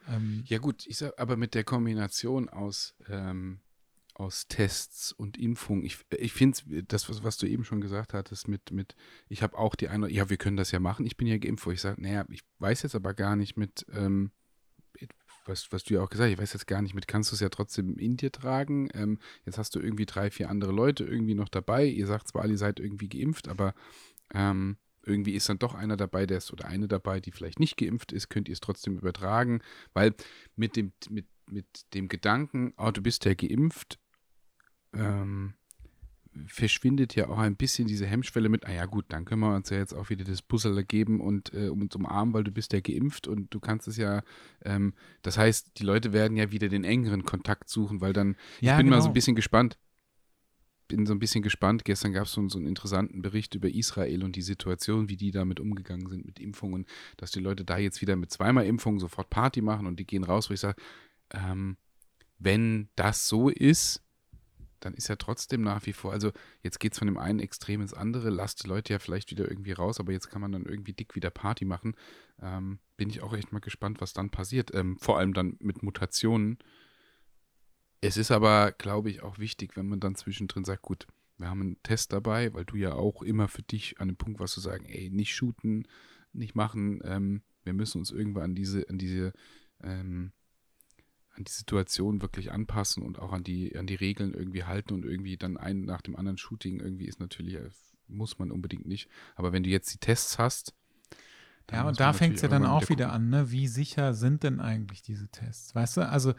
Ähm, 0.06 0.44
ja, 0.46 0.58
gut, 0.58 0.86
ich 0.86 0.98
sag, 0.98 1.18
aber 1.18 1.36
mit 1.38 1.54
der 1.54 1.64
Kombination 1.64 2.50
aus, 2.50 2.94
ähm, 3.08 3.60
aus 4.12 4.46
Tests 4.46 5.12
und 5.12 5.38
Impfung, 5.38 5.82
ich, 5.82 5.98
ich 6.18 6.34
finde 6.34 6.84
das, 6.84 7.08
was, 7.08 7.24
was 7.24 7.38
du 7.38 7.46
eben 7.46 7.64
schon 7.64 7.80
gesagt 7.80 8.12
hattest, 8.12 8.46
mit, 8.46 8.70
mit 8.70 8.94
ich 9.28 9.42
habe 9.42 9.58
auch 9.58 9.74
die 9.74 9.88
eine, 9.88 10.10
ja, 10.10 10.28
wir 10.28 10.36
können 10.36 10.58
das 10.58 10.72
ja 10.72 10.78
machen, 10.78 11.06
ich 11.06 11.16
bin 11.16 11.26
ja 11.26 11.38
geimpft, 11.38 11.66
wo 11.66 11.70
ich 11.70 11.80
sage, 11.80 12.02
naja, 12.02 12.26
ich 12.28 12.42
weiß 12.58 12.82
jetzt 12.82 12.94
aber 12.94 13.14
gar 13.14 13.34
nicht 13.34 13.56
mit, 13.56 13.86
ähm, 13.92 14.30
was, 15.44 15.70
was 15.72 15.84
du 15.84 15.94
ja 15.94 16.02
auch 16.02 16.10
gesagt 16.10 16.28
hast, 16.28 16.32
ich 16.34 16.40
weiß 16.40 16.52
jetzt 16.52 16.66
gar 16.66 16.82
nicht, 16.82 16.94
mit 16.94 17.08
kannst 17.08 17.30
du 17.30 17.34
es 17.34 17.40
ja 17.40 17.48
trotzdem 17.48 17.96
in 17.96 18.16
dir 18.16 18.32
tragen. 18.32 18.88
Ähm, 18.94 19.18
jetzt 19.44 19.58
hast 19.58 19.74
du 19.74 19.80
irgendwie 19.80 20.06
drei, 20.06 20.30
vier 20.30 20.50
andere 20.50 20.72
Leute 20.72 21.04
irgendwie 21.04 21.34
noch 21.34 21.48
dabei. 21.48 21.86
Ihr 21.86 22.06
sagt 22.06 22.28
zwar, 22.28 22.46
ihr 22.46 22.58
seid 22.58 22.80
irgendwie 22.80 23.08
geimpft, 23.08 23.48
aber 23.48 23.74
ähm, 24.32 24.76
irgendwie 25.02 25.34
ist 25.34 25.48
dann 25.48 25.58
doch 25.58 25.74
einer 25.74 25.96
dabei, 25.96 26.26
der 26.26 26.38
ist 26.38 26.52
oder 26.52 26.66
eine 26.66 26.88
dabei, 26.88 27.20
die 27.20 27.30
vielleicht 27.30 27.60
nicht 27.60 27.76
geimpft 27.76 28.12
ist, 28.12 28.28
könnt 28.28 28.48
ihr 28.48 28.54
es 28.54 28.60
trotzdem 28.60 28.96
übertragen, 28.96 29.60
weil 29.92 30.14
mit 30.56 30.76
dem, 30.76 30.92
mit, 31.10 31.26
mit 31.50 31.66
dem 31.94 32.08
Gedanken, 32.08 32.72
oh, 32.76 32.90
du 32.90 33.02
bist 33.02 33.24
ja 33.24 33.34
geimpft, 33.34 33.98
ähm, 34.94 35.54
verschwindet 36.46 37.14
ja 37.14 37.28
auch 37.28 37.38
ein 37.38 37.56
bisschen 37.56 37.86
diese 37.86 38.06
Hemmschwelle 38.06 38.48
mit, 38.48 38.66
ah 38.66 38.72
ja 38.72 38.86
gut, 38.86 39.06
dann 39.08 39.24
können 39.24 39.40
wir 39.40 39.54
uns 39.54 39.70
ja 39.70 39.78
jetzt 39.78 39.92
auch 39.92 40.10
wieder 40.10 40.24
das 40.24 40.42
Puzzle 40.42 40.84
geben 40.84 41.20
und 41.20 41.52
äh, 41.54 41.68
um 41.68 41.82
uns 41.82 41.94
umarmen, 41.94 42.34
weil 42.34 42.44
du 42.44 42.50
bist 42.50 42.72
ja 42.72 42.80
geimpft 42.80 43.28
und 43.28 43.52
du 43.52 43.60
kannst 43.60 43.88
es 43.88 43.96
ja, 43.96 44.22
ähm, 44.64 44.94
das 45.22 45.38
heißt, 45.38 45.78
die 45.78 45.84
Leute 45.84 46.12
werden 46.12 46.36
ja 46.36 46.50
wieder 46.50 46.68
den 46.68 46.84
engeren 46.84 47.24
Kontakt 47.24 47.68
suchen, 47.68 48.00
weil 48.00 48.12
dann, 48.12 48.36
ja, 48.60 48.72
ich 48.72 48.76
bin 48.78 48.86
genau. 48.86 48.96
mal 48.96 49.02
so 49.02 49.08
ein 49.08 49.10
genau. 49.10 49.14
bisschen 49.14 49.36
gespannt, 49.36 49.78
bin 50.88 51.06
so 51.06 51.14
ein 51.14 51.18
bisschen 51.18 51.42
gespannt, 51.42 51.84
gestern 51.84 52.12
gab 52.12 52.26
es 52.26 52.32
so, 52.32 52.46
so 52.48 52.58
einen 52.58 52.66
interessanten 52.66 53.22
Bericht 53.22 53.54
über 53.54 53.68
Israel 53.68 54.22
und 54.22 54.36
die 54.36 54.42
Situation, 54.42 55.08
wie 55.08 55.16
die 55.16 55.30
damit 55.30 55.60
umgegangen 55.60 56.08
sind 56.08 56.26
mit 56.26 56.38
Impfungen, 56.38 56.86
dass 57.16 57.30
die 57.30 57.40
Leute 57.40 57.64
da 57.64 57.78
jetzt 57.78 58.00
wieder 58.00 58.16
mit 58.16 58.30
zweimal 58.30 58.66
Impfungen 58.66 59.00
sofort 59.00 59.30
Party 59.30 59.62
machen 59.62 59.86
und 59.86 59.98
die 59.98 60.06
gehen 60.06 60.24
raus, 60.24 60.50
wo 60.50 60.54
ich 60.54 60.60
sage, 60.60 60.80
ähm, 61.30 61.76
wenn 62.38 62.88
das 62.96 63.28
so 63.28 63.48
ist, 63.48 64.02
dann 64.84 64.94
ist 64.94 65.08
ja 65.08 65.16
trotzdem 65.16 65.62
nach 65.62 65.86
wie 65.86 65.92
vor, 65.92 66.12
also 66.12 66.32
jetzt 66.62 66.78
geht 66.78 66.92
es 66.92 66.98
von 66.98 67.06
dem 67.06 67.18
einen 67.18 67.40
Extrem 67.40 67.80
ins 67.80 67.94
andere, 67.94 68.30
lasst 68.30 68.64
die 68.64 68.68
Leute 68.68 68.92
ja 68.92 68.98
vielleicht 68.98 69.30
wieder 69.30 69.48
irgendwie 69.48 69.72
raus, 69.72 70.00
aber 70.00 70.12
jetzt 70.12 70.28
kann 70.28 70.40
man 70.40 70.52
dann 70.52 70.66
irgendwie 70.66 70.92
dick 70.92 71.14
wieder 71.14 71.30
Party 71.30 71.64
machen. 71.64 71.94
Ähm, 72.40 72.78
bin 72.96 73.08
ich 73.08 73.22
auch 73.22 73.34
echt 73.34 73.52
mal 73.52 73.60
gespannt, 73.60 74.00
was 74.00 74.12
dann 74.12 74.30
passiert. 74.30 74.74
Ähm, 74.74 74.98
vor 74.98 75.18
allem 75.18 75.32
dann 75.32 75.56
mit 75.60 75.82
Mutationen. 75.82 76.58
Es 78.00 78.16
ist 78.16 78.30
aber, 78.30 78.72
glaube 78.72 79.10
ich, 79.10 79.22
auch 79.22 79.38
wichtig, 79.38 79.76
wenn 79.76 79.86
man 79.86 80.00
dann 80.00 80.14
zwischendrin 80.14 80.64
sagt, 80.64 80.82
gut, 80.82 81.06
wir 81.38 81.48
haben 81.48 81.62
einen 81.62 81.82
Test 81.82 82.12
dabei, 82.12 82.52
weil 82.52 82.64
du 82.64 82.76
ja 82.76 82.92
auch 82.92 83.22
immer 83.22 83.48
für 83.48 83.62
dich 83.62 84.00
an 84.00 84.08
dem 84.08 84.16
Punkt 84.16 84.38
warst 84.40 84.54
zu 84.54 84.60
sagen, 84.60 84.84
ey, 84.86 85.10
nicht 85.10 85.34
shooten, 85.34 85.88
nicht 86.32 86.54
machen, 86.54 87.00
ähm, 87.04 87.42
wir 87.64 87.72
müssen 87.72 87.98
uns 87.98 88.10
irgendwann 88.10 88.44
an 88.44 88.54
diese, 88.54 88.88
an 88.88 88.98
diese 88.98 89.32
ähm, 89.82 90.32
an 91.36 91.44
die 91.44 91.52
Situation 91.52 92.22
wirklich 92.22 92.52
anpassen 92.52 93.02
und 93.02 93.18
auch 93.18 93.32
an 93.32 93.44
die, 93.44 93.76
an 93.76 93.86
die 93.86 93.94
Regeln 93.94 94.34
irgendwie 94.34 94.64
halten 94.64 94.94
und 94.94 95.04
irgendwie 95.04 95.36
dann 95.36 95.56
ein 95.56 95.82
nach 95.82 96.00
dem 96.00 96.16
anderen 96.16 96.38
Shooting 96.38 96.80
irgendwie 96.80 97.06
ist 97.06 97.20
natürlich, 97.20 97.54
äh, 97.54 97.70
muss 98.08 98.38
man 98.38 98.50
unbedingt 98.50 98.86
nicht. 98.86 99.08
Aber 99.34 99.52
wenn 99.52 99.62
du 99.62 99.70
jetzt 99.70 99.92
die 99.92 99.98
Tests 99.98 100.38
hast. 100.38 100.74
Ja, 101.72 101.88
und 101.88 101.98
da 101.98 102.12
fängt 102.12 102.36
es 102.36 102.42
ja 102.42 102.48
dann 102.48 102.66
auch 102.66 102.88
wieder 102.90 103.12
an, 103.12 103.30
ne? 103.30 103.50
Wie 103.50 103.68
sicher 103.68 104.12
sind 104.12 104.42
denn 104.42 104.60
eigentlich 104.60 105.00
diese 105.00 105.28
Tests? 105.28 105.74
Weißt 105.74 105.96
du, 105.96 106.06
also 106.06 106.34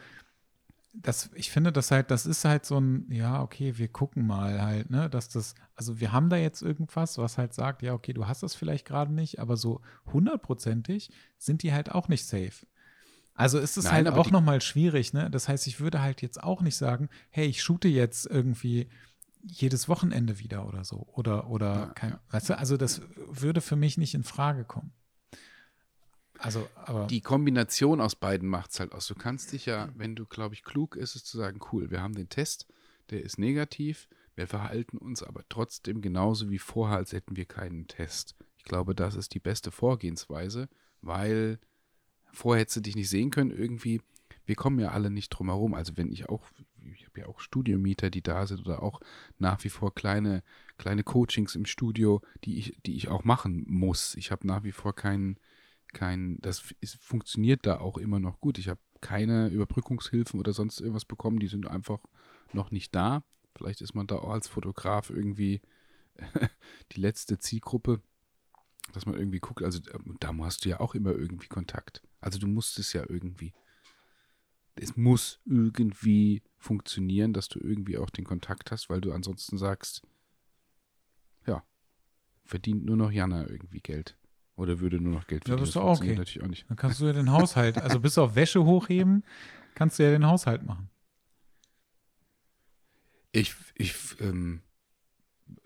das, 1.02 1.30
ich 1.34 1.50
finde 1.50 1.72
das 1.72 1.90
halt, 1.90 2.10
das 2.10 2.26
ist 2.26 2.44
halt 2.44 2.64
so 2.64 2.80
ein, 2.80 3.10
ja, 3.10 3.42
okay, 3.42 3.76
wir 3.76 3.88
gucken 3.88 4.26
mal 4.26 4.62
halt, 4.62 4.90
ne, 4.90 5.10
dass 5.10 5.28
das, 5.28 5.54
also 5.74 6.00
wir 6.00 6.12
haben 6.12 6.30
da 6.30 6.36
jetzt 6.36 6.62
irgendwas, 6.62 7.18
was 7.18 7.38
halt 7.38 7.52
sagt, 7.52 7.82
ja, 7.82 7.92
okay, 7.92 8.12
du 8.12 8.26
hast 8.26 8.42
das 8.42 8.54
vielleicht 8.54 8.86
gerade 8.86 9.12
nicht, 9.12 9.38
aber 9.38 9.56
so 9.56 9.80
hundertprozentig 10.12 11.10
sind 11.38 11.62
die 11.62 11.72
halt 11.72 11.92
auch 11.92 12.08
nicht 12.08 12.24
safe. 12.24 12.66
Also 13.36 13.58
ist 13.58 13.76
es 13.76 13.84
Nein, 13.84 14.06
halt 14.06 14.08
auch 14.08 14.30
nochmal 14.30 14.62
schwierig, 14.62 15.12
ne? 15.12 15.30
Das 15.30 15.48
heißt, 15.48 15.66
ich 15.66 15.78
würde 15.78 16.00
halt 16.00 16.22
jetzt 16.22 16.42
auch 16.42 16.62
nicht 16.62 16.76
sagen, 16.76 17.10
hey, 17.28 17.46
ich 17.46 17.62
shoote 17.62 17.86
jetzt 17.86 18.26
irgendwie 18.26 18.88
jedes 19.42 19.88
Wochenende 19.88 20.38
wieder 20.38 20.66
oder 20.66 20.84
so. 20.84 21.06
Oder, 21.12 21.48
oder 21.48 21.74
ja, 21.74 21.86
kein, 21.94 22.10
ja. 22.12 22.20
weißt 22.30 22.50
du, 22.50 22.58
also 22.58 22.76
das 22.76 23.02
würde 23.28 23.60
für 23.60 23.76
mich 23.76 23.98
nicht 23.98 24.14
in 24.14 24.24
Frage 24.24 24.64
kommen. 24.64 24.92
Also, 26.38 26.68
aber. 26.74 27.06
Die 27.06 27.20
Kombination 27.20 28.00
aus 28.00 28.14
beiden 28.14 28.48
macht 28.48 28.70
es 28.72 28.80
halt 28.80 28.92
aus. 28.92 29.06
Du 29.06 29.14
kannst 29.14 29.52
dich 29.52 29.66
ja, 29.66 29.90
wenn 29.94 30.16
du, 30.16 30.26
glaube 30.26 30.54
ich, 30.54 30.64
klug 30.64 30.96
ist, 30.96 31.14
es 31.14 31.24
zu 31.24 31.36
sagen, 31.36 31.60
cool, 31.72 31.90
wir 31.90 32.02
haben 32.02 32.14
den 32.14 32.28
Test, 32.28 32.66
der 33.10 33.22
ist 33.22 33.38
negativ, 33.38 34.08
wir 34.34 34.46
verhalten 34.46 34.98
uns 34.98 35.22
aber 35.22 35.42
trotzdem 35.48 36.00
genauso 36.02 36.50
wie 36.50 36.58
vorher, 36.58 36.98
als 36.98 37.12
hätten 37.12 37.36
wir 37.36 37.46
keinen 37.46 37.86
Test. 37.86 38.34
Ich 38.56 38.64
glaube, 38.64 38.94
das 38.94 39.14
ist 39.14 39.34
die 39.34 39.40
beste 39.40 39.70
Vorgehensweise, 39.70 40.68
weil 41.00 41.58
vorher 42.36 42.60
hättest 42.60 42.76
du 42.76 42.80
dich 42.82 42.96
nicht 42.96 43.08
sehen 43.08 43.30
können, 43.30 43.50
irgendwie, 43.50 44.00
wir 44.44 44.54
kommen 44.54 44.78
ja 44.78 44.90
alle 44.90 45.10
nicht 45.10 45.30
drum 45.30 45.48
herum. 45.48 45.74
Also 45.74 45.96
wenn 45.96 46.12
ich 46.12 46.28
auch, 46.28 46.44
ich 46.94 47.06
habe 47.06 47.20
ja 47.20 47.26
auch 47.26 47.40
Studiomieter, 47.40 48.10
die 48.10 48.22
da 48.22 48.46
sind 48.46 48.60
oder 48.60 48.82
auch 48.82 49.00
nach 49.38 49.64
wie 49.64 49.68
vor 49.68 49.94
kleine, 49.94 50.42
kleine 50.78 51.02
Coachings 51.02 51.54
im 51.54 51.66
Studio, 51.66 52.20
die 52.44 52.58
ich, 52.58 52.78
die 52.84 52.96
ich 52.96 53.08
auch 53.08 53.24
machen 53.24 53.64
muss. 53.66 54.14
Ich 54.14 54.30
habe 54.30 54.46
nach 54.46 54.62
wie 54.62 54.72
vor 54.72 54.94
keinen, 54.94 55.38
kein, 55.92 56.38
das 56.40 56.74
ist, 56.80 56.96
funktioniert 57.02 57.66
da 57.66 57.78
auch 57.80 57.98
immer 57.98 58.20
noch 58.20 58.40
gut. 58.40 58.58
Ich 58.58 58.68
habe 58.68 58.80
keine 59.00 59.48
Überbrückungshilfen 59.48 60.38
oder 60.38 60.52
sonst 60.52 60.80
irgendwas 60.80 61.04
bekommen, 61.04 61.38
die 61.38 61.48
sind 61.48 61.66
einfach 61.66 62.00
noch 62.52 62.70
nicht 62.70 62.94
da. 62.94 63.24
Vielleicht 63.56 63.80
ist 63.80 63.94
man 63.94 64.06
da 64.06 64.16
auch 64.16 64.30
als 64.30 64.48
Fotograf 64.48 65.10
irgendwie 65.10 65.60
die 66.92 67.00
letzte 67.00 67.38
Zielgruppe, 67.38 68.02
dass 68.92 69.06
man 69.06 69.16
irgendwie 69.16 69.40
guckt. 69.40 69.62
Also 69.62 69.80
da 70.20 70.36
hast 70.38 70.64
du 70.64 70.68
ja 70.68 70.80
auch 70.80 70.94
immer 70.94 71.12
irgendwie 71.12 71.48
Kontakt. 71.48 72.02
Also 72.26 72.40
du 72.40 72.48
musst 72.48 72.76
es 72.80 72.92
ja 72.92 73.04
irgendwie. 73.08 73.54
Es 74.74 74.96
muss 74.96 75.38
irgendwie 75.44 76.42
funktionieren, 76.58 77.32
dass 77.32 77.48
du 77.48 77.60
irgendwie 77.60 77.98
auch 77.98 78.10
den 78.10 78.24
Kontakt 78.24 78.72
hast, 78.72 78.90
weil 78.90 79.00
du 79.00 79.12
ansonsten 79.12 79.58
sagst, 79.58 80.02
ja, 81.46 81.62
verdient 82.44 82.84
nur 82.84 82.96
noch 82.96 83.12
Jana 83.12 83.48
irgendwie 83.48 83.78
Geld. 83.78 84.18
Oder 84.56 84.80
würde 84.80 85.00
nur 85.00 85.12
noch 85.12 85.28
Geld 85.28 85.44
verdienen? 85.44 85.58
Ja, 85.58 85.60
das 85.60 85.68
ist 85.68 85.76
auch 85.76 86.00
okay. 86.00 86.16
Natürlich 86.16 86.42
auch 86.42 86.48
nicht. 86.48 86.68
Dann 86.68 86.76
kannst 86.76 87.00
du 87.00 87.06
ja 87.06 87.12
den 87.12 87.30
Haushalt, 87.30 87.78
also 87.78 88.00
bis 88.00 88.18
auf 88.18 88.34
Wäsche 88.34 88.64
hochheben, 88.64 89.22
kannst 89.76 90.00
du 90.00 90.02
ja 90.02 90.10
den 90.10 90.26
Haushalt 90.26 90.64
machen. 90.64 90.90
Ich, 93.30 93.54
ich, 93.76 93.94
ähm, 94.20 94.62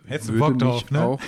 Hättest 0.04 0.28
du 0.28 0.38
Bock 0.38 0.58
drauf, 0.58 0.90
ne? 0.90 1.00
Auch, 1.00 1.22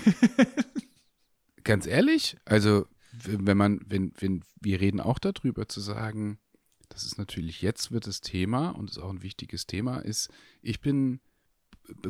ganz 1.64 1.86
ehrlich, 1.86 2.36
also 2.44 2.86
wenn 3.24 3.56
man, 3.56 3.80
wenn, 3.86 4.12
wenn, 4.18 4.44
wir 4.60 4.80
reden 4.80 5.00
auch 5.00 5.18
darüber 5.18 5.68
zu 5.68 5.80
sagen, 5.80 6.38
das 6.88 7.04
ist 7.04 7.18
natürlich 7.18 7.62
jetzt 7.62 7.90
wird 7.90 8.06
das 8.06 8.20
Thema 8.20 8.70
und 8.70 8.90
ist 8.90 8.98
auch 8.98 9.10
ein 9.10 9.22
wichtiges 9.22 9.66
Thema, 9.66 9.98
ist, 9.98 10.30
ich 10.60 10.80
bin 10.80 11.20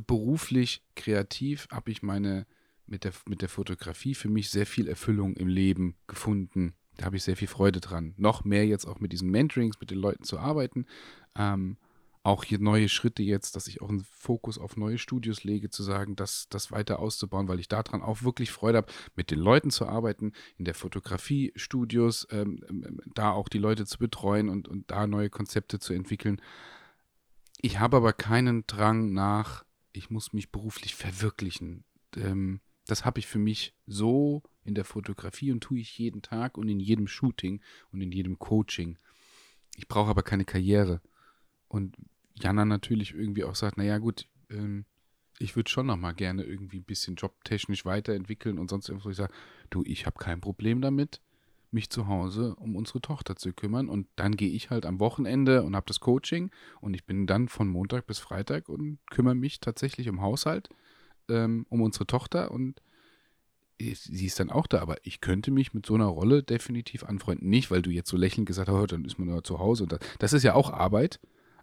beruflich 0.07 0.83
kreativ, 0.97 1.69
habe 1.71 1.91
ich 1.91 2.03
meine 2.03 2.47
mit 2.87 3.05
der, 3.05 3.13
mit 3.27 3.43
der 3.43 3.49
Fotografie 3.49 4.15
für 4.15 4.29
mich 4.29 4.51
sehr 4.51 4.67
viel 4.67 4.89
Erfüllung 4.89 5.35
im 5.37 5.49
Leben 5.49 5.97
gefunden. 6.07 6.75
Da 6.97 7.07
habe 7.07 7.17
ich 7.17 7.23
sehr 7.23 7.37
viel 7.37 7.49
Freude 7.49 7.81
dran. 7.81 8.15
Noch 8.17 8.45
mehr 8.45 8.67
jetzt 8.67 8.87
auch 8.87 9.01
mit 9.01 9.13
diesen 9.13 9.31
Mentorings, 9.31 9.81
mit 9.81 9.91
den 9.91 9.99
Leuten 9.99 10.25
zu 10.25 10.39
arbeiten. 10.39 10.87
Ähm, 11.37 11.79
auch 12.25 12.45
hier 12.45 12.61
neue 12.61 12.89
Schritte 12.89 13.23
jetzt, 13.23 13.57
dass 13.57 13.67
ich 13.67 13.83
auch 13.83 13.89
einen 13.89 14.05
Fokus 14.05 14.59
auf 14.59 14.77
neue 14.77 14.99
Studios 14.99 15.43
lege, 15.43 15.71
zu 15.71 15.83
sagen, 15.83 16.15
das, 16.15 16.49
das 16.49 16.71
weiter 16.71 17.01
auszubauen, 17.01 17.49
weil 17.49 17.59
ich 17.59 17.69
daran 17.69 18.03
auch 18.03 18.23
wirklich 18.23 18.53
Freude 18.53 18.79
habe, 18.79 18.93
mit 19.17 19.31
den 19.31 19.41
Leuten 19.41 19.71
zu 19.71 19.87
arbeiten, 19.87 20.33
in 20.57 20.65
der 20.65 20.75
Fotografie-Studios, 20.75 22.29
ähm, 22.31 22.65
ähm, 22.69 23.01
da 23.15 23.33
auch 23.33 23.49
die 23.49 23.59
Leute 23.59 23.87
zu 23.87 23.99
betreuen 23.99 24.49
und, 24.49 24.69
und 24.69 24.91
da 24.91 25.07
neue 25.07 25.31
Konzepte 25.31 25.81
zu 25.81 25.95
entwickeln. 25.95 26.41
Ich 27.61 27.81
habe 27.81 27.97
aber 27.97 28.13
keinen 28.13 28.67
Drang 28.67 29.13
nach, 29.13 29.65
ich 29.93 30.11
muss 30.11 30.33
mich 30.33 30.51
beruflich 30.51 30.95
verwirklichen. 30.95 31.85
Ähm, 32.17 32.61
das 32.87 33.05
habe 33.05 33.19
ich 33.19 33.27
für 33.27 33.39
mich 33.39 33.75
so 33.87 34.43
in 34.65 34.75
der 34.75 34.85
Fotografie 34.85 35.51
und 35.51 35.61
tue 35.61 35.79
ich 35.79 35.99
jeden 35.99 36.23
Tag 36.23 36.57
und 36.57 36.69
in 36.69 36.79
jedem 36.79 37.09
Shooting 37.09 37.61
und 37.91 38.01
in 38.01 38.13
jedem 38.13 38.39
Coaching. 38.39 38.97
Ich 39.77 39.89
brauche 39.89 40.11
aber 40.11 40.23
keine 40.23 40.45
Karriere. 40.45 41.01
Und 41.69 41.97
Jana 42.41 42.65
natürlich 42.65 43.15
irgendwie 43.15 43.45
auch 43.45 43.55
sagt, 43.55 43.79
naja 43.79 43.99
gut, 43.99 44.29
ähm, 44.51 44.85
ich 45.39 45.57
würde 45.57 45.71
schon 45.71 45.87
noch 45.87 45.97
mal 45.97 46.13
gerne 46.13 46.45
irgendwie 46.45 46.79
ein 46.79 46.85
bisschen 46.85 47.17
jobtechnisch 47.17 47.85
weiterentwickeln 47.85 48.59
und 48.59 48.71
sonst 48.71 48.89
irgendwas. 48.89 49.13
Ich 49.13 49.17
sage, 49.17 49.33
du, 49.71 49.83
ich 49.85 50.07
habe 50.07 50.19
kein 50.19 50.41
Problem 50.41 50.81
damit, 50.81 51.21
mich 51.71 51.91
zu 51.91 52.07
Hause 52.07 52.55
um 52.57 52.77
unsere 52.77 53.01
Tochter 53.01 53.35
zu 53.35 53.53
kümmern 53.53 53.89
und 53.89 54.07
dann 54.17 54.37
gehe 54.37 54.51
ich 54.51 54.71
halt 54.71 54.85
am 54.85 55.01
Wochenende 55.01 55.63
und 55.63 55.75
habe 55.75 55.87
das 55.87 56.01
Coaching 56.01 56.51
und 56.81 56.95
ich 56.95 57.05
bin 57.05 57.27
dann 57.27 57.49
von 57.49 57.67
Montag 57.67 58.07
bis 58.07 58.19
Freitag 58.19 58.69
und 58.69 58.99
kümmere 59.11 59.35
mich 59.35 59.59
tatsächlich 59.59 60.09
um 60.09 60.21
Haushalt, 60.21 60.69
ähm, 61.29 61.67
um 61.71 61.81
unsere 61.81 62.07
Tochter 62.07 62.51
und 62.51 62.83
sie 63.81 64.27
ist 64.27 64.39
dann 64.39 64.51
auch 64.51 64.67
da, 64.67 64.81
aber 64.81 64.97
ich 65.03 65.21
könnte 65.21 65.51
mich 65.51 65.75
mit 65.75 65.87
so 65.87 65.95
einer 65.95 66.07
Rolle 66.07 66.43
definitiv 66.43 67.05
anfreunden. 67.05 67.49
Nicht, 67.49 67.71
weil 67.71 67.83
du 67.83 67.91
jetzt 67.91 68.11
so 68.11 68.17
lächelnd 68.17 68.47
gesagt 68.47 68.69
hast, 68.69 68.75
oh, 68.75 68.87
dann 68.87 69.05
ist 69.05 69.19
man 69.19 69.29
ja 69.29 69.43
zu 69.43 69.59
Hause. 69.59 69.85
Und 69.85 69.93
das, 69.93 70.01
das 70.19 70.33
ist 70.33 70.43
ja 70.45 70.55
auch 70.55 70.71
Arbeit, 70.71 71.21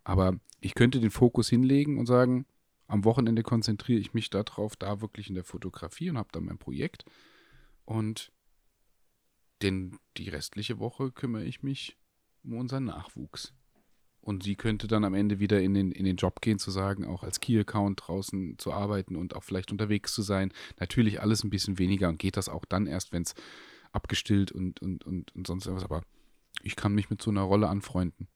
aber 0.09 0.39
ich 0.59 0.73
könnte 0.73 0.99
den 0.99 1.11
Fokus 1.11 1.49
hinlegen 1.49 1.99
und 1.99 2.07
sagen, 2.07 2.47
am 2.87 3.05
Wochenende 3.05 3.43
konzentriere 3.43 3.99
ich 3.99 4.15
mich 4.15 4.31
darauf, 4.31 4.75
da 4.75 5.01
wirklich 5.01 5.29
in 5.29 5.35
der 5.35 5.43
Fotografie 5.43 6.09
und 6.09 6.17
habe 6.17 6.29
dann 6.31 6.45
mein 6.45 6.57
Projekt. 6.57 7.05
Und 7.85 8.31
den, 9.61 9.99
die 10.17 10.29
restliche 10.29 10.79
Woche 10.79 11.11
kümmere 11.11 11.43
ich 11.43 11.61
mich 11.61 11.95
um 12.43 12.57
unseren 12.57 12.85
Nachwuchs. 12.85 13.53
Und 14.19 14.43
sie 14.43 14.55
könnte 14.55 14.87
dann 14.87 15.05
am 15.05 15.13
Ende 15.13 15.39
wieder 15.39 15.61
in 15.61 15.75
den, 15.75 15.91
in 15.91 16.05
den 16.05 16.15
Job 16.15 16.41
gehen, 16.41 16.57
zu 16.57 16.71
sagen, 16.71 17.05
auch 17.05 17.21
als 17.21 17.39
Key-Account 17.39 18.01
draußen 18.07 18.57
zu 18.57 18.73
arbeiten 18.73 19.15
und 19.15 19.35
auch 19.35 19.43
vielleicht 19.43 19.71
unterwegs 19.71 20.13
zu 20.15 20.23
sein. 20.23 20.51
Natürlich 20.79 21.21
alles 21.21 21.43
ein 21.43 21.51
bisschen 21.51 21.77
weniger 21.77 22.09
und 22.09 22.17
geht 22.17 22.35
das 22.35 22.49
auch 22.49 22.65
dann 22.65 22.87
erst, 22.87 23.11
wenn 23.11 23.21
es 23.21 23.35
abgestillt 23.91 24.51
und, 24.51 24.81
und, 24.81 25.05
und, 25.05 25.35
und 25.35 25.45
sonst 25.45 25.67
was. 25.67 25.83
Aber 25.83 26.01
ich 26.63 26.75
kann 26.75 26.95
mich 26.95 27.11
mit 27.11 27.21
so 27.21 27.29
einer 27.29 27.43
Rolle 27.43 27.69
anfreunden. 27.69 28.27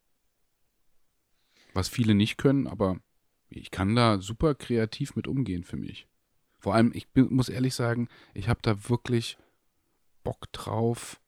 Was 1.74 1.89
viele 1.89 2.15
nicht 2.15 2.38
können, 2.38 2.67
aber 2.67 2.99
ich 3.49 3.71
kann 3.71 3.95
da 3.95 4.19
super 4.19 4.55
kreativ 4.55 5.15
mit 5.15 5.28
umgehen 5.28 5.63
für 5.63 5.78
mich. 5.78 6.07
Vor 6.59 6.74
allem, 6.74 6.91
ich 6.93 7.09
bin, 7.09 7.34
muss 7.34 7.49
ehrlich 7.49 7.76
sagen, 7.76 8.07
ich 8.34 8.47
habe 8.47 8.61
da 8.61 8.89
wirklich 8.89 9.38
Bock 10.24 10.51
drauf, 10.53 11.19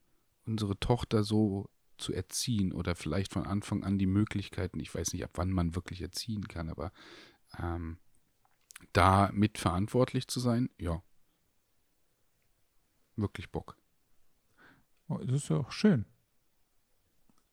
unsere 0.46 0.80
Tochter 0.80 1.24
so 1.24 1.70
zu 1.98 2.14
erziehen 2.14 2.72
oder 2.72 2.96
vielleicht 2.96 3.34
von 3.34 3.46
Anfang 3.46 3.84
an 3.84 3.98
die 3.98 4.06
Möglichkeiten, 4.06 4.80
ich 4.80 4.94
weiß 4.94 5.14
nicht, 5.14 5.24
ab 5.24 5.32
wann 5.36 5.52
man 5.52 5.76
wirklich 5.76 6.02
erziehen 6.02 6.48
kann, 6.48 6.70
aber 6.70 6.92
ähm, 7.58 7.98
da 8.94 9.30
mitverantwortlich 9.34 10.28
zu 10.28 10.40
sein, 10.40 10.70
ja. 10.78 11.02
Wirklich 13.16 13.50
Bock. 13.50 13.78
Oh, 15.08 15.18
das 15.20 15.44
ist 15.44 15.50
ja 15.50 15.58
auch 15.58 15.72
schön. 15.72 16.06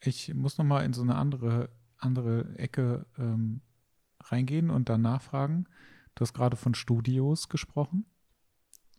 Ich 0.01 0.35
muss 0.35 0.59
noch 0.59 0.65
mal 0.65 0.85
in 0.85 0.93
so 0.93 1.03
eine 1.03 1.15
andere 1.15 1.71
andere 2.03 2.57
Ecke 2.59 3.07
ähm, 3.19 3.61
reingehen 4.21 4.71
und 4.71 4.89
dann 4.89 5.03
nachfragen. 5.03 5.67
Du 6.15 6.23
hast 6.23 6.35
gerade 6.35 6.57
von 6.57 6.75
Studios 6.75 7.49
gesprochen. 7.49 8.07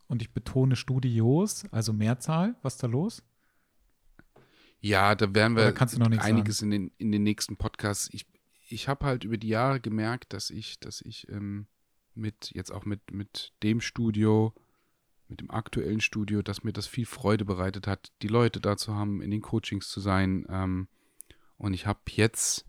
Und 0.08 0.22
ich 0.22 0.32
betone 0.32 0.76
Studios, 0.76 1.66
also 1.72 1.94
Mehrzahl. 1.94 2.56
Was 2.62 2.76
ist 2.76 2.84
da 2.84 2.88
los? 2.88 3.24
Ja, 4.80 5.16
da 5.16 5.34
werden 5.34 5.56
wir 5.56 5.74
einiges 6.22 6.62
in 6.62 6.70
den, 6.70 6.92
in 6.98 7.12
den 7.12 7.24
nächsten 7.24 7.56
Podcasts. 7.56 8.10
Ich, 8.12 8.28
ich 8.68 8.88
habe 8.88 9.06
halt 9.06 9.24
über 9.24 9.38
die 9.38 9.48
Jahre 9.48 9.80
gemerkt, 9.80 10.34
dass 10.34 10.50
ich, 10.50 10.80
dass 10.80 11.02
ich 11.02 11.30
ähm, 11.30 11.68
mit, 12.16 12.52
jetzt 12.54 12.72
auch 12.72 12.86
mit, 12.86 13.12
mit 13.12 13.54
dem 13.64 13.80
Studio, 13.80 14.54
mit 15.30 15.40
dem 15.40 15.50
aktuellen 15.52 16.02
Studio, 16.02 16.42
dass 16.42 16.64
mir 16.64 16.74
das 16.74 16.86
viel 16.86 17.06
Freude 17.06 17.46
bereitet 17.46 17.88
hat, 17.88 18.12
die 18.22 18.28
Leute 18.28 18.60
da 18.60 18.76
zu 18.76 18.94
haben, 18.94 19.22
in 19.22 19.32
den 19.32 19.42
Coachings 19.42 19.88
zu 19.90 20.02
sein. 20.02 20.46
Ähm, 20.50 20.90
und 21.58 21.74
ich 21.74 21.88
habe 21.88 22.02
jetzt 22.10 22.66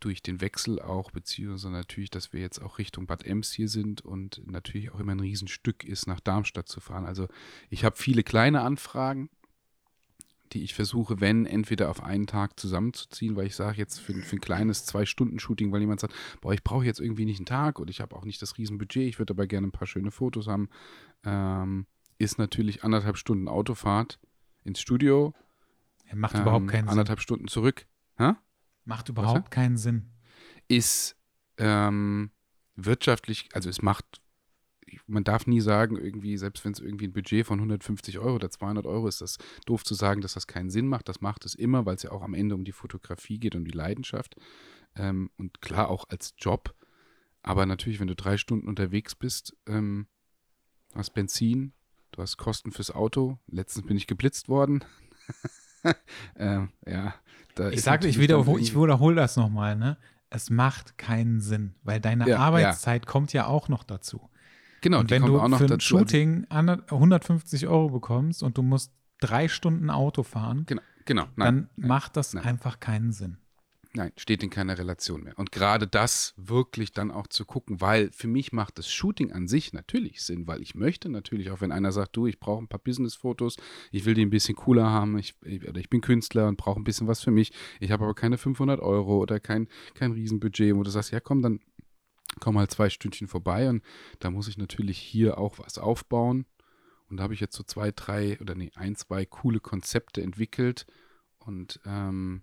durch 0.00 0.22
den 0.22 0.40
Wechsel 0.40 0.80
auch, 0.80 1.10
beziehungsweise 1.10 1.70
natürlich, 1.70 2.10
dass 2.10 2.32
wir 2.32 2.40
jetzt 2.40 2.60
auch 2.60 2.78
Richtung 2.78 3.06
Bad 3.06 3.24
Ems 3.24 3.52
hier 3.52 3.68
sind 3.68 4.00
und 4.00 4.42
natürlich 4.50 4.90
auch 4.92 5.00
immer 5.00 5.12
ein 5.12 5.20
Riesenstück 5.20 5.84
ist, 5.84 6.06
nach 6.06 6.20
Darmstadt 6.20 6.68
zu 6.68 6.80
fahren. 6.80 7.06
Also 7.06 7.28
ich 7.70 7.84
habe 7.84 7.96
viele 7.96 8.22
kleine 8.22 8.62
Anfragen, 8.62 9.30
die 10.52 10.62
ich 10.62 10.74
versuche, 10.74 11.20
wenn, 11.20 11.46
entweder 11.46 11.90
auf 11.90 12.02
einen 12.02 12.26
Tag 12.26 12.58
zusammenzuziehen, 12.58 13.36
weil 13.36 13.46
ich 13.46 13.56
sage 13.56 13.76
jetzt 13.78 13.98
für, 13.98 14.14
für 14.14 14.36
ein 14.36 14.40
kleines 14.40 14.86
Zwei-Stunden-Shooting, 14.86 15.72
weil 15.72 15.80
jemand 15.80 16.00
sagt, 16.00 16.14
boah, 16.40 16.54
ich 16.54 16.64
brauche 16.64 16.84
jetzt 16.84 17.00
irgendwie 17.00 17.24
nicht 17.24 17.38
einen 17.38 17.46
Tag 17.46 17.78
und 17.78 17.90
ich 17.90 18.00
habe 18.00 18.16
auch 18.16 18.24
nicht 18.24 18.40
das 18.40 18.56
Riesenbudget, 18.56 19.08
ich 19.08 19.18
würde 19.18 19.34
aber 19.34 19.46
gerne 19.46 19.68
ein 19.68 19.72
paar 19.72 19.86
schöne 19.86 20.10
Fotos 20.10 20.46
haben, 20.46 20.68
ähm, 21.24 21.86
ist 22.18 22.38
natürlich 22.38 22.82
anderthalb 22.84 23.16
Stunden 23.16 23.48
Autofahrt 23.48 24.18
ins 24.64 24.80
Studio. 24.80 25.34
Er 26.06 26.16
macht 26.16 26.36
ähm, 26.36 26.42
überhaupt 26.42 26.68
keinen 26.68 26.84
Sinn. 26.84 26.88
Anderthalb 26.90 27.20
Stunden 27.20 27.48
zurück. 27.48 27.86
Ha? 28.18 28.40
Macht 28.88 29.10
überhaupt 29.10 29.50
keinen 29.50 29.76
Sinn. 29.76 30.08
Ist 30.66 31.14
ähm, 31.58 32.30
wirtschaftlich, 32.74 33.50
also 33.52 33.68
es 33.68 33.82
macht, 33.82 34.22
man 35.06 35.24
darf 35.24 35.46
nie 35.46 35.60
sagen, 35.60 35.98
irgendwie, 35.98 36.38
selbst 36.38 36.64
wenn 36.64 36.72
es 36.72 36.80
irgendwie 36.80 37.06
ein 37.06 37.12
Budget 37.12 37.46
von 37.46 37.58
150 37.58 38.18
Euro 38.18 38.36
oder 38.36 38.50
200 38.50 38.86
Euro 38.86 39.06
ist, 39.06 39.20
das 39.20 39.36
doof 39.66 39.84
zu 39.84 39.92
sagen, 39.92 40.22
dass 40.22 40.32
das 40.32 40.46
keinen 40.46 40.70
Sinn 40.70 40.86
macht. 40.86 41.10
Das 41.10 41.20
macht 41.20 41.44
es 41.44 41.54
immer, 41.54 41.84
weil 41.84 41.96
es 41.96 42.02
ja 42.02 42.12
auch 42.12 42.22
am 42.22 42.32
Ende 42.32 42.54
um 42.54 42.64
die 42.64 42.72
Fotografie 42.72 43.38
geht, 43.38 43.54
um 43.54 43.66
die 43.66 43.76
Leidenschaft. 43.76 44.36
Ähm, 44.96 45.28
und 45.36 45.60
klar 45.60 45.90
auch 45.90 46.06
als 46.08 46.32
Job. 46.38 46.74
Aber 47.42 47.66
natürlich, 47.66 48.00
wenn 48.00 48.08
du 48.08 48.16
drei 48.16 48.38
Stunden 48.38 48.68
unterwegs 48.68 49.14
bist, 49.14 49.54
ähm, 49.66 50.06
hast 50.94 51.12
Benzin, 51.12 51.74
du 52.12 52.22
hast 52.22 52.38
Kosten 52.38 52.72
fürs 52.72 52.90
Auto. 52.90 53.38
Letztens 53.48 53.86
bin 53.86 53.98
ich 53.98 54.06
geblitzt 54.06 54.48
worden. 54.48 54.82
ähm, 56.36 56.70
ja, 56.86 57.14
ich 57.70 57.82
sage, 57.82 58.06
ich 58.06 58.18
wiederhole, 58.18 58.60
ich 58.60 58.74
wiederhole 58.74 59.16
das 59.16 59.36
nochmal, 59.36 59.76
ne? 59.76 59.96
Es 60.30 60.50
macht 60.50 60.98
keinen 60.98 61.40
Sinn, 61.40 61.74
weil 61.82 62.00
deine 62.00 62.28
ja, 62.28 62.38
Arbeitszeit 62.38 63.04
ja. 63.04 63.10
kommt 63.10 63.32
ja 63.32 63.46
auch 63.46 63.68
noch 63.68 63.82
dazu. 63.82 64.28
Genau, 64.80 65.00
und 65.00 65.10
wenn 65.10 65.22
du 65.22 65.38
für 65.38 65.44
ein 65.44 65.52
dazu, 65.52 65.80
Shooting 65.80 66.46
150 66.50 67.66
Euro 67.66 67.88
bekommst 67.88 68.42
und 68.42 68.58
du 68.58 68.62
musst 68.62 68.92
drei 69.20 69.48
Stunden 69.48 69.90
Auto 69.90 70.22
fahren, 70.22 70.64
genau, 70.66 70.82
genau, 71.04 71.24
nein, 71.34 71.46
dann 71.46 71.68
nein, 71.76 71.88
macht 71.88 72.16
das 72.16 72.34
nein. 72.34 72.44
einfach 72.44 72.78
keinen 72.78 73.12
Sinn. 73.12 73.38
Nein, 73.94 74.12
steht 74.16 74.42
in 74.42 74.50
keiner 74.50 74.76
Relation 74.76 75.22
mehr. 75.22 75.38
Und 75.38 75.50
gerade 75.50 75.86
das 75.86 76.34
wirklich 76.36 76.92
dann 76.92 77.10
auch 77.10 77.26
zu 77.26 77.46
gucken, 77.46 77.80
weil 77.80 78.10
für 78.12 78.28
mich 78.28 78.52
macht 78.52 78.78
das 78.78 78.90
Shooting 78.90 79.32
an 79.32 79.48
sich 79.48 79.72
natürlich 79.72 80.22
Sinn, 80.22 80.46
weil 80.46 80.60
ich 80.60 80.74
möchte 80.74 81.08
natürlich, 81.08 81.50
auch 81.50 81.62
wenn 81.62 81.72
einer 81.72 81.90
sagt, 81.90 82.14
du, 82.14 82.26
ich 82.26 82.38
brauche 82.38 82.62
ein 82.62 82.68
paar 82.68 82.80
Business-Fotos, 82.80 83.56
ich 83.90 84.04
will 84.04 84.12
die 84.12 84.26
ein 84.26 84.30
bisschen 84.30 84.56
cooler 84.56 84.90
haben, 84.90 85.16
ich, 85.16 85.34
oder 85.42 85.80
ich 85.80 85.88
bin 85.88 86.02
Künstler 86.02 86.48
und 86.48 86.58
brauche 86.58 86.78
ein 86.78 86.84
bisschen 86.84 87.06
was 87.06 87.22
für 87.22 87.30
mich, 87.30 87.52
ich 87.80 87.90
habe 87.90 88.04
aber 88.04 88.14
keine 88.14 88.36
500 88.36 88.78
Euro 88.80 89.18
oder 89.18 89.40
kein, 89.40 89.68
kein 89.94 90.12
Riesenbudget, 90.12 90.76
wo 90.76 90.82
du 90.82 90.90
sagst, 90.90 91.10
ja 91.10 91.20
komm, 91.20 91.40
dann 91.40 91.60
komm 92.40 92.58
halt 92.58 92.70
zwei 92.70 92.90
Stündchen 92.90 93.26
vorbei 93.26 93.70
und 93.70 93.82
da 94.18 94.30
muss 94.30 94.48
ich 94.48 94.58
natürlich 94.58 94.98
hier 94.98 95.38
auch 95.38 95.58
was 95.58 95.78
aufbauen. 95.78 96.44
Und 97.08 97.16
da 97.16 97.22
habe 97.22 97.32
ich 97.32 97.40
jetzt 97.40 97.56
so 97.56 97.62
zwei, 97.62 97.90
drei 97.90 98.38
oder 98.40 98.54
nee, 98.54 98.70
ein, 98.74 98.94
zwei 98.94 99.24
coole 99.24 99.60
Konzepte 99.60 100.20
entwickelt 100.20 100.86
und 101.38 101.80
ähm, 101.86 102.42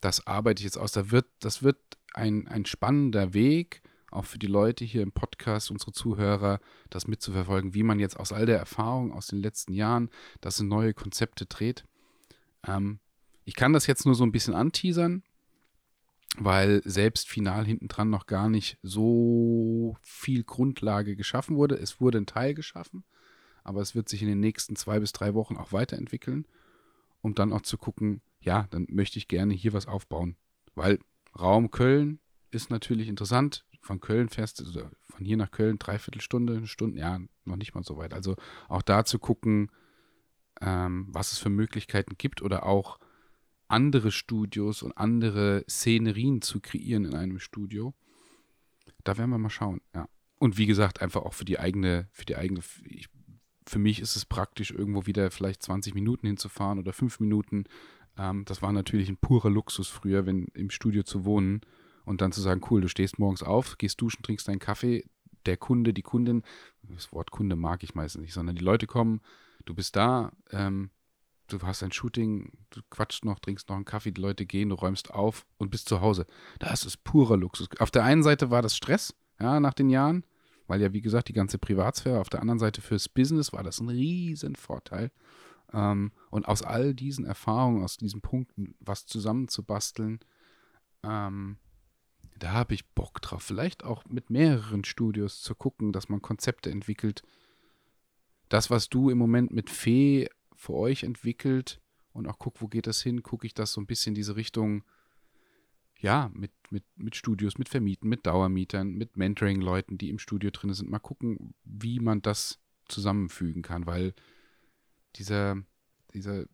das 0.00 0.26
arbeite 0.26 0.60
ich 0.60 0.64
jetzt 0.64 0.78
aus. 0.78 0.92
Da 0.92 1.10
wird, 1.10 1.26
das 1.40 1.62
wird 1.62 1.78
ein, 2.14 2.48
ein 2.48 2.66
spannender 2.66 3.34
Weg 3.34 3.82
auch 4.10 4.24
für 4.24 4.38
die 4.38 4.46
Leute 4.46 4.84
hier 4.84 5.02
im 5.02 5.12
Podcast, 5.12 5.70
unsere 5.70 5.92
Zuhörer, 5.92 6.60
das 6.90 7.06
mitzuverfolgen, 7.06 7.74
wie 7.74 7.82
man 7.82 8.00
jetzt 8.00 8.18
aus 8.18 8.32
all 8.32 8.46
der 8.46 8.58
Erfahrung 8.58 9.12
aus 9.12 9.28
den 9.28 9.40
letzten 9.40 9.72
Jahren 9.72 10.10
das 10.40 10.58
in 10.58 10.68
neue 10.68 10.94
Konzepte 10.94 11.46
dreht. 11.46 11.84
Ähm, 12.66 12.98
ich 13.44 13.54
kann 13.54 13.72
das 13.72 13.86
jetzt 13.86 14.06
nur 14.06 14.14
so 14.14 14.24
ein 14.24 14.32
bisschen 14.32 14.54
anteasern, 14.54 15.22
weil 16.38 16.82
selbst 16.84 17.28
final 17.28 17.64
hinten 17.64 17.88
dran 17.88 18.10
noch 18.10 18.26
gar 18.26 18.48
nicht 18.48 18.78
so 18.82 19.96
viel 20.02 20.44
Grundlage 20.44 21.16
geschaffen 21.16 21.56
wurde. 21.56 21.76
Es 21.76 22.00
wurde 22.00 22.18
ein 22.18 22.26
Teil 22.26 22.54
geschaffen, 22.54 23.04
aber 23.64 23.80
es 23.80 23.94
wird 23.94 24.08
sich 24.08 24.22
in 24.22 24.28
den 24.28 24.40
nächsten 24.40 24.76
zwei 24.76 25.00
bis 25.00 25.12
drei 25.12 25.34
Wochen 25.34 25.56
auch 25.56 25.72
weiterentwickeln, 25.72 26.46
um 27.20 27.34
dann 27.34 27.52
auch 27.52 27.62
zu 27.62 27.78
gucken, 27.78 28.22
ja, 28.40 28.66
dann 28.70 28.86
möchte 28.90 29.18
ich 29.18 29.28
gerne 29.28 29.54
hier 29.54 29.72
was 29.72 29.86
aufbauen. 29.86 30.36
Weil 30.74 30.98
Raum 31.38 31.70
Köln 31.70 32.20
ist 32.50 32.70
natürlich 32.70 33.08
interessant. 33.08 33.64
Von 33.82 34.00
Köln 34.00 34.28
fährst 34.28 34.60
du, 34.60 34.90
von 35.08 35.24
hier 35.24 35.36
nach 35.36 35.50
Köln 35.50 35.78
dreiviertel 35.78 36.20
Stunde, 36.20 36.56
eine 36.56 36.66
Stunde, 36.66 36.98
ja, 36.98 37.18
noch 37.44 37.56
nicht 37.56 37.74
mal 37.74 37.84
so 37.84 37.96
weit. 37.96 38.14
Also 38.14 38.36
auch 38.68 38.82
da 38.82 39.04
zu 39.04 39.18
gucken, 39.18 39.70
ähm, 40.60 41.08
was 41.10 41.32
es 41.32 41.38
für 41.38 41.48
Möglichkeiten 41.48 42.16
gibt 42.18 42.42
oder 42.42 42.66
auch 42.66 42.98
andere 43.68 44.10
Studios 44.10 44.82
und 44.82 44.96
andere 44.98 45.64
Szenerien 45.68 46.42
zu 46.42 46.60
kreieren 46.60 47.04
in 47.04 47.14
einem 47.14 47.38
Studio. 47.38 47.94
Da 49.04 49.16
werden 49.16 49.30
wir 49.30 49.38
mal 49.38 49.50
schauen, 49.50 49.80
ja. 49.94 50.08
Und 50.38 50.56
wie 50.56 50.66
gesagt, 50.66 51.02
einfach 51.02 51.22
auch 51.22 51.34
für 51.34 51.44
die 51.44 51.58
eigene, 51.58 52.08
für 52.12 52.24
die 52.24 52.36
eigene, 52.36 52.60
ich, 52.84 53.08
für 53.70 53.78
mich 53.78 54.00
ist 54.00 54.16
es 54.16 54.24
praktisch, 54.24 54.72
irgendwo 54.72 55.06
wieder 55.06 55.30
vielleicht 55.30 55.62
20 55.62 55.94
Minuten 55.94 56.26
hinzufahren 56.26 56.80
oder 56.80 56.92
5 56.92 57.20
Minuten. 57.20 57.64
Ähm, 58.18 58.44
das 58.44 58.62
war 58.62 58.72
natürlich 58.72 59.08
ein 59.08 59.16
purer 59.16 59.48
Luxus 59.48 59.86
früher, 59.86 60.26
wenn 60.26 60.46
im 60.54 60.70
Studio 60.70 61.04
zu 61.04 61.24
wohnen 61.24 61.60
und 62.04 62.20
dann 62.20 62.32
zu 62.32 62.40
sagen, 62.40 62.62
cool, 62.70 62.80
du 62.80 62.88
stehst 62.88 63.20
morgens 63.20 63.44
auf, 63.44 63.78
gehst 63.78 64.00
duschen, 64.00 64.24
trinkst 64.24 64.48
deinen 64.48 64.58
Kaffee, 64.58 65.04
der 65.46 65.56
Kunde, 65.56 65.94
die 65.94 66.02
Kundin, 66.02 66.42
das 66.82 67.12
Wort 67.12 67.30
Kunde 67.30 67.54
mag 67.54 67.84
ich 67.84 67.94
meistens 67.94 68.22
nicht, 68.22 68.32
sondern 68.32 68.56
die 68.56 68.64
Leute 68.64 68.88
kommen, 68.88 69.20
du 69.66 69.74
bist 69.74 69.94
da, 69.94 70.32
ähm, 70.50 70.90
du 71.46 71.60
hast 71.62 71.84
ein 71.84 71.92
Shooting, 71.92 72.50
du 72.70 72.80
quatschst 72.90 73.24
noch, 73.24 73.38
trinkst 73.38 73.68
noch 73.68 73.76
einen 73.76 73.84
Kaffee, 73.84 74.10
die 74.10 74.20
Leute 74.20 74.46
gehen, 74.46 74.70
du 74.70 74.74
räumst 74.74 75.14
auf 75.14 75.46
und 75.58 75.70
bist 75.70 75.88
zu 75.88 76.00
Hause. 76.00 76.26
Das 76.58 76.84
ist 76.84 77.04
purer 77.04 77.36
Luxus. 77.36 77.68
Auf 77.78 77.92
der 77.92 78.02
einen 78.02 78.24
Seite 78.24 78.50
war 78.50 78.62
das 78.62 78.76
Stress, 78.76 79.14
ja, 79.38 79.60
nach 79.60 79.74
den 79.74 79.90
Jahren, 79.90 80.24
weil 80.70 80.80
ja, 80.80 80.92
wie 80.92 81.00
gesagt, 81.00 81.26
die 81.26 81.32
ganze 81.32 81.58
Privatsphäre, 81.58 82.20
auf 82.20 82.28
der 82.28 82.40
anderen 82.40 82.60
Seite 82.60 82.80
fürs 82.80 83.08
Business 83.08 83.52
war 83.52 83.64
das 83.64 83.80
ein 83.80 83.88
riesen 83.88 84.54
Vorteil. 84.54 85.10
Ähm, 85.72 86.12
und 86.30 86.46
aus 86.46 86.62
all 86.62 86.94
diesen 86.94 87.24
Erfahrungen, 87.24 87.82
aus 87.82 87.96
diesen 87.96 88.20
Punkten, 88.20 88.76
was 88.78 89.04
zusammenzubasteln, 89.04 90.20
ähm, 91.02 91.56
da 92.38 92.52
habe 92.52 92.74
ich 92.74 92.88
Bock 92.90 93.20
drauf. 93.20 93.42
Vielleicht 93.42 93.82
auch 93.82 94.04
mit 94.04 94.30
mehreren 94.30 94.84
Studios 94.84 95.42
zu 95.42 95.56
gucken, 95.56 95.90
dass 95.90 96.08
man 96.08 96.22
Konzepte 96.22 96.70
entwickelt. 96.70 97.24
Das, 98.48 98.70
was 98.70 98.88
du 98.88 99.10
im 99.10 99.18
Moment 99.18 99.50
mit 99.50 99.70
Fee 99.70 100.28
für 100.54 100.74
euch 100.74 101.02
entwickelt 101.02 101.80
und 102.12 102.28
auch 102.28 102.38
guck, 102.38 102.62
wo 102.62 102.68
geht 102.68 102.86
das 102.86 103.02
hin, 103.02 103.24
gucke 103.24 103.44
ich 103.44 103.54
das 103.54 103.72
so 103.72 103.80
ein 103.80 103.86
bisschen 103.88 104.10
in 104.10 104.14
diese 104.14 104.36
Richtung, 104.36 104.84
ja, 106.00 106.30
mit, 106.34 106.50
mit, 106.70 106.84
mit 106.96 107.14
Studios, 107.14 107.58
mit 107.58 107.68
Vermieten, 107.68 108.08
mit 108.08 108.26
Dauermietern, 108.26 108.94
mit 108.94 109.16
Mentoring-Leuten, 109.16 109.98
die 109.98 110.08
im 110.08 110.18
Studio 110.18 110.50
drin 110.50 110.72
sind. 110.72 110.90
Mal 110.90 110.98
gucken, 110.98 111.54
wie 111.64 112.00
man 112.00 112.22
das 112.22 112.58
zusammenfügen 112.88 113.62
kann, 113.62 113.86
weil 113.86 114.14
dieser, 115.16 115.56
dieser, 116.14 116.44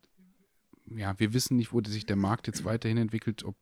ja, 0.95 1.17
wir 1.19 1.33
wissen 1.33 1.57
nicht, 1.57 1.71
wo 1.71 1.81
sich 1.81 2.05
der 2.05 2.15
Markt 2.15 2.47
jetzt 2.47 2.65
weiterhin 2.65 2.97
entwickelt, 2.97 3.43
ob 3.43 3.55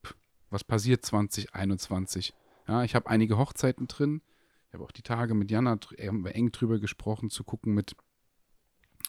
was 0.50 0.64
passiert 0.64 1.06
2021. 1.06 2.34
Ja, 2.68 2.84
ich 2.84 2.96
habe 2.96 3.10
einige 3.10 3.38
Hochzeiten 3.38 3.88
drin. 3.88 4.22
Ich 4.68 4.74
habe 4.74 4.84
auch 4.84 4.92
die 4.92 5.04
Tage 5.04 5.34
mit 5.34 5.52
Jana 5.52 5.78
eng 5.98 6.52
drüber 6.52 6.80
gesprochen, 6.80 7.30
zu 7.30 7.44
gucken 7.44 7.74
mit, 7.74 7.96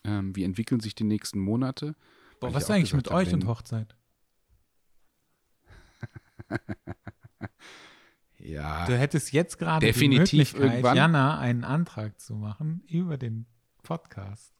ähm, 0.04 0.36
wie 0.36 0.44
entwickeln 0.44 0.80
sich 0.80 0.94
die 0.94 1.04
nächsten 1.04 1.40
Monate. 1.40 1.94
Boah, 2.40 2.52
was 2.52 2.64
ist 2.64 2.70
eigentlich 2.70 2.94
mit 2.94 3.10
euch 3.10 3.32
und 3.32 3.46
Hochzeit? 3.46 3.96
ja. 8.38 8.86
Du 8.86 8.96
hättest 8.96 9.32
jetzt 9.32 9.58
gerade 9.58 9.92
die 9.92 10.08
Möglichkeit, 10.08 10.60
irgendwann. 10.60 10.96
Jana 10.96 11.38
einen 11.38 11.64
Antrag 11.64 12.20
zu 12.20 12.34
machen 12.34 12.82
über 12.88 13.18
den 13.18 13.46
Podcast. 13.82 14.52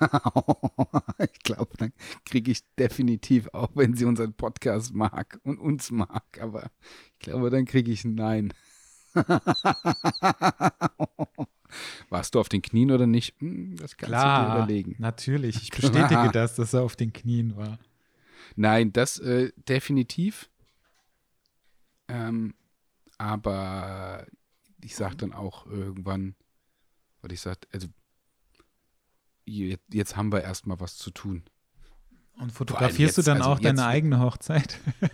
ich 1.18 1.38
glaube, 1.42 1.76
dann 1.76 1.92
kriege 2.24 2.50
ich 2.50 2.62
definitiv, 2.76 3.48
auch 3.52 3.70
wenn 3.74 3.94
sie 3.94 4.06
unseren 4.06 4.32
Podcast 4.32 4.94
mag 4.94 5.38
und 5.44 5.58
uns 5.58 5.90
mag, 5.90 6.40
aber 6.40 6.70
ich 7.12 7.18
glaube, 7.18 7.50
dann 7.50 7.66
kriege 7.66 7.92
ich 7.92 8.04
ein 8.04 8.14
Nein. 8.14 8.54
Warst 12.08 12.34
du 12.34 12.40
auf 12.40 12.48
den 12.48 12.62
Knien 12.62 12.90
oder 12.90 13.06
nicht? 13.06 13.38
Hm, 13.40 13.76
das 13.76 13.96
kannst 13.96 14.12
Klar, 14.12 14.42
du 14.42 14.46
dir 14.46 14.56
überlegen. 14.56 14.96
Natürlich, 14.98 15.62
ich 15.62 15.70
bestätige 15.70 16.30
das, 16.32 16.56
dass 16.56 16.72
er 16.72 16.82
auf 16.82 16.96
den 16.96 17.12
Knien 17.12 17.56
war. 17.56 17.78
Nein, 18.56 18.92
das 18.92 19.18
äh, 19.18 19.52
definitiv. 19.68 20.50
Ähm, 22.10 22.54
aber 23.18 24.26
ich 24.82 24.96
sage 24.96 25.16
dann 25.16 25.32
auch 25.32 25.66
irgendwann, 25.66 26.34
oder 27.22 27.32
ich 27.32 27.40
sage, 27.40 27.60
also 27.72 27.88
jetzt, 29.44 29.84
jetzt 29.92 30.16
haben 30.16 30.32
wir 30.32 30.42
erstmal 30.42 30.80
was 30.80 30.96
zu 30.96 31.10
tun. 31.10 31.44
Und 32.38 32.52
fotografierst 32.52 33.16
jetzt, 33.16 33.18
du 33.18 33.30
dann 33.30 33.38
also 33.38 33.50
auch 33.50 33.58
deine 33.58 33.84
eigene 33.84 34.20
Hochzeit? 34.20 34.78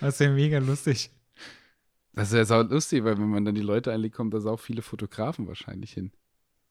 das 0.00 0.14
ist 0.14 0.20
ja 0.20 0.30
mega 0.30 0.58
lustig. 0.58 1.10
Das 2.12 2.28
ist 2.28 2.34
ja 2.34 2.44
sau 2.44 2.62
lustig, 2.62 3.04
weil 3.04 3.18
wenn 3.18 3.28
man 3.28 3.44
dann 3.44 3.54
die 3.54 3.60
Leute 3.60 3.92
einlegt, 3.92 4.14
kommen 4.14 4.30
da 4.30 4.38
auch 4.38 4.60
viele 4.60 4.82
Fotografen 4.82 5.48
wahrscheinlich 5.48 5.92
hin. 5.92 6.12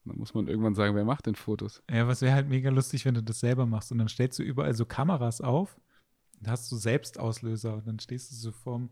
Dann 0.06 0.18
muss 0.18 0.34
man 0.34 0.48
irgendwann 0.48 0.76
sagen, 0.76 0.96
wer 0.96 1.04
macht 1.04 1.26
denn 1.26 1.36
Fotos? 1.36 1.84
Ja, 1.92 2.08
was 2.08 2.22
wäre 2.22 2.34
halt 2.34 2.48
mega 2.48 2.70
lustig, 2.70 3.06
wenn 3.06 3.16
du 3.16 3.24
das 3.24 3.40
selber 3.40 3.66
machst 3.66 3.92
und 3.92 3.98
dann 3.98 4.08
stellst 4.08 4.40
du 4.40 4.44
überall 4.44 4.74
so 4.74 4.86
Kameras 4.86 5.42
auf 5.42 5.76
und 5.76 5.85
hast 6.48 6.72
du 6.72 6.78
Selbstauslöser 6.78 7.76
und 7.76 7.88
dann 7.88 8.00
stehst 8.00 8.32
du 8.32 8.36
so 8.36 8.52
vorm. 8.52 8.90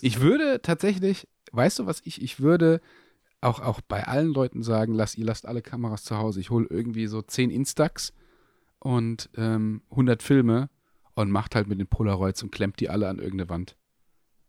ich 0.00 0.20
würde 0.20 0.60
tatsächlich, 0.62 1.28
weißt 1.52 1.78
du 1.78 1.86
was 1.86 2.00
ich, 2.04 2.22
ich 2.22 2.40
würde 2.40 2.80
auch, 3.40 3.60
auch 3.60 3.80
bei 3.80 4.06
allen 4.06 4.32
Leuten 4.32 4.62
sagen, 4.62 4.94
lasst, 4.94 5.18
ihr 5.18 5.24
lasst 5.24 5.46
alle 5.46 5.62
Kameras 5.62 6.04
zu 6.04 6.16
Hause. 6.16 6.40
Ich 6.40 6.50
hole 6.50 6.66
irgendwie 6.68 7.06
so 7.06 7.22
10 7.22 7.50
Instax 7.50 8.12
und 8.78 9.30
ähm, 9.36 9.82
100 9.90 10.22
Filme 10.22 10.70
und 11.14 11.30
macht 11.30 11.54
halt 11.54 11.66
mit 11.66 11.78
den 11.78 11.86
Polaroids 11.86 12.42
und 12.42 12.52
klemmt 12.52 12.80
die 12.80 12.88
alle 12.88 13.08
an 13.08 13.18
irgendeine 13.18 13.48
Wand. 13.48 13.76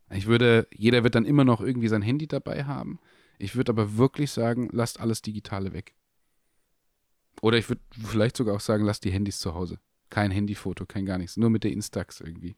Ich 0.09 0.27
würde, 0.27 0.67
jeder 0.73 1.03
wird 1.03 1.15
dann 1.15 1.25
immer 1.25 1.43
noch 1.43 1.61
irgendwie 1.61 1.89
sein 1.89 2.01
Handy 2.01 2.27
dabei 2.27 2.63
haben. 2.63 2.99
Ich 3.39 3.55
würde 3.55 3.71
aber 3.71 3.97
wirklich 3.97 4.31
sagen, 4.31 4.69
lasst 4.71 4.99
alles 4.99 5.21
Digitale 5.21 5.73
weg. 5.73 5.95
Oder 7.41 7.57
ich 7.57 7.69
würde 7.69 7.81
vielleicht 7.91 8.37
sogar 8.37 8.55
auch 8.55 8.61
sagen, 8.61 8.83
lasst 8.83 9.03
die 9.03 9.11
Handys 9.11 9.39
zu 9.39 9.53
Hause. 9.53 9.79
Kein 10.09 10.31
Handyfoto, 10.31 10.85
kein 10.85 11.05
gar 11.05 11.17
nichts. 11.17 11.37
Nur 11.37 11.49
mit 11.49 11.63
der 11.63 11.71
Instax 11.71 12.21
irgendwie. 12.21 12.55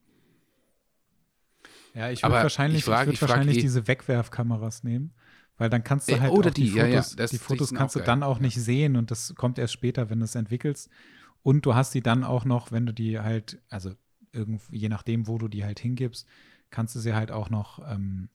Ja, 1.93 2.11
ich 2.11 2.21
würde 2.23 2.35
wahrscheinlich, 2.35 2.79
ich 2.79 2.85
frage, 2.85 3.11
ich 3.11 3.21
würd 3.21 3.29
wahrscheinlich 3.29 3.57
eh, 3.57 3.61
diese 3.61 3.87
Wegwerfkameras 3.87 4.83
nehmen. 4.83 5.13
Weil 5.57 5.69
dann 5.69 5.83
kannst 5.83 6.09
du 6.09 6.13
äh, 6.13 6.19
halt 6.21 6.31
Oder 6.31 6.51
die, 6.51 6.63
die, 6.63 6.69
Fotos, 6.69 7.15
ja, 7.15 7.23
ja, 7.23 7.27
die 7.27 7.37
Fotos 7.37 7.73
kannst 7.73 7.95
du 7.95 7.99
dann 7.99 8.23
auch 8.23 8.39
nicht 8.39 8.55
sehen 8.55 8.95
und 8.95 9.11
das 9.11 9.35
kommt 9.35 9.59
erst 9.59 9.73
später, 9.73 10.09
wenn 10.09 10.19
du 10.19 10.25
es 10.25 10.35
entwickelst. 10.35 10.89
Und 11.43 11.65
du 11.65 11.75
hast 11.75 11.93
die 11.93 12.01
dann 12.01 12.23
auch 12.23 12.45
noch, 12.45 12.71
wenn 12.71 12.85
du 12.85 12.93
die 12.93 13.19
halt, 13.19 13.61
also 13.69 13.93
irgendwie, 14.31 14.77
je 14.77 14.89
nachdem, 14.89 15.27
wo 15.27 15.37
du 15.37 15.47
die 15.47 15.65
halt 15.65 15.79
hingibst, 15.79 16.27
kannst 16.69 16.95
du 16.95 16.99
sie 16.99 17.13
halt 17.13 17.31
auch 17.31 17.49
noch 17.49 17.79
ähm, 17.91 18.29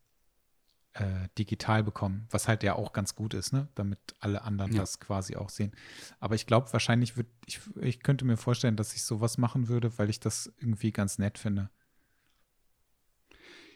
äh, 0.95 1.29
digital 1.37 1.83
bekommen, 1.83 2.27
was 2.31 2.49
halt 2.49 2.63
ja 2.63 2.75
auch 2.75 2.93
ganz 2.93 3.15
gut 3.15 3.35
ist, 3.35 3.53
ne? 3.53 3.69
damit 3.75 3.99
alle 4.21 4.43
anderen 4.43 4.73
ja. 4.73 4.81
das 4.81 5.01
quasi 5.01 5.37
auch 5.37 5.49
sehen. 5.49 5.73
Aber 6.21 6.35
ich 6.35 6.47
glaube, 6.47 6.73
wahrscheinlich 6.73 7.17
würde 7.17 7.31
ich, 7.47 7.61
ich 7.81 8.01
könnte 8.01 8.25
mir 8.25 8.37
vorstellen, 8.37 8.77
dass 8.77 8.95
ich 8.95 9.03
sowas 9.03 9.37
machen 9.37 9.69
würde, 9.69 9.99
weil 9.99 10.09
ich 10.09 10.21
das 10.21 10.53
irgendwie 10.61 10.93
ganz 10.93 11.19
nett 11.19 11.39
finde. 11.39 11.69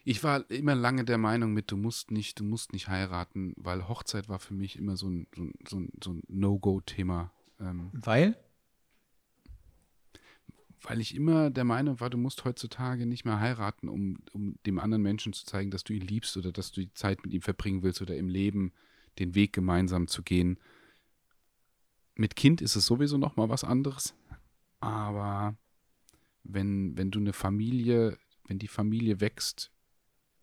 Ich 0.04 0.22
war 0.24 0.48
immer 0.50 0.74
lange 0.74 1.04
der 1.04 1.18
Meinung 1.18 1.52
mit, 1.52 1.70
du 1.70 1.76
musst 1.76 2.10
nicht, 2.10 2.38
du 2.38 2.44
musst 2.44 2.72
nicht 2.72 2.88
heiraten, 2.88 3.52
weil 3.56 3.88
Hochzeit 3.88 4.28
war 4.28 4.38
für 4.38 4.54
mich 4.54 4.78
immer 4.78 4.96
so 4.96 5.08
ein, 5.08 5.26
so 5.68 5.80
ein, 5.80 5.90
so 6.02 6.12
ein, 6.12 6.22
No-Go-Thema. 6.28 7.32
Ähm, 7.60 7.90
weil? 7.92 8.36
Weil 10.82 11.00
ich 11.00 11.14
immer 11.14 11.50
der 11.50 11.64
Meinung 11.64 12.00
war, 12.00 12.08
du 12.08 12.18
musst 12.18 12.44
heutzutage 12.44 13.06
nicht 13.06 13.24
mehr 13.24 13.40
heiraten, 13.40 13.88
um, 13.88 14.18
um 14.32 14.54
dem 14.64 14.78
anderen 14.78 15.02
Menschen 15.02 15.32
zu 15.32 15.44
zeigen, 15.44 15.70
dass 15.70 15.84
du 15.84 15.92
ihn 15.92 16.06
liebst 16.06 16.36
oder 16.36 16.52
dass 16.52 16.70
du 16.70 16.82
die 16.82 16.94
Zeit 16.94 17.22
mit 17.24 17.32
ihm 17.32 17.42
verbringen 17.42 17.82
willst 17.82 18.00
oder 18.00 18.16
im 18.16 18.28
Leben 18.28 18.72
den 19.18 19.34
Weg 19.34 19.52
gemeinsam 19.52 20.06
zu 20.06 20.22
gehen. 20.22 20.58
Mit 22.14 22.36
Kind 22.36 22.60
ist 22.60 22.76
es 22.76 22.86
sowieso 22.86 23.18
noch 23.18 23.36
mal 23.36 23.48
was 23.48 23.64
anderes. 23.64 24.14
Aber 24.80 25.56
wenn, 26.44 26.96
wenn 26.96 27.10
du 27.10 27.18
eine 27.18 27.32
Familie, 27.32 28.16
wenn 28.46 28.58
die 28.58 28.68
Familie 28.68 29.20
wächst, 29.20 29.72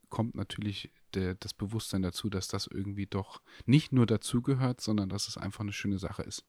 kommt 0.09 0.35
natürlich 0.35 0.91
der, 1.13 1.35
das 1.35 1.53
Bewusstsein 1.53 2.01
dazu, 2.01 2.29
dass 2.29 2.47
das 2.47 2.67
irgendwie 2.67 3.05
doch 3.05 3.41
nicht 3.65 3.91
nur 3.91 4.05
dazugehört, 4.05 4.81
sondern 4.81 5.09
dass 5.09 5.27
es 5.27 5.37
einfach 5.37 5.61
eine 5.61 5.73
schöne 5.73 5.97
Sache 5.97 6.23
ist. 6.23 6.45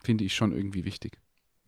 Finde 0.00 0.24
ich 0.24 0.34
schon 0.34 0.52
irgendwie 0.52 0.84
wichtig. 0.84 1.18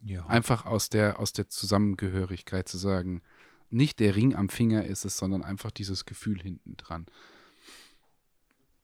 Ja. 0.02 0.26
Einfach 0.26 0.66
aus 0.66 0.88
der, 0.88 1.20
aus 1.20 1.32
der 1.32 1.48
Zusammengehörigkeit 1.48 2.68
zu 2.68 2.78
sagen, 2.78 3.22
nicht 3.70 4.00
der 4.00 4.16
Ring 4.16 4.34
am 4.34 4.48
Finger 4.48 4.84
ist 4.84 5.04
es, 5.04 5.16
sondern 5.16 5.42
einfach 5.42 5.70
dieses 5.70 6.04
Gefühl 6.04 6.40
hinten 6.40 6.76
dran. 6.76 7.06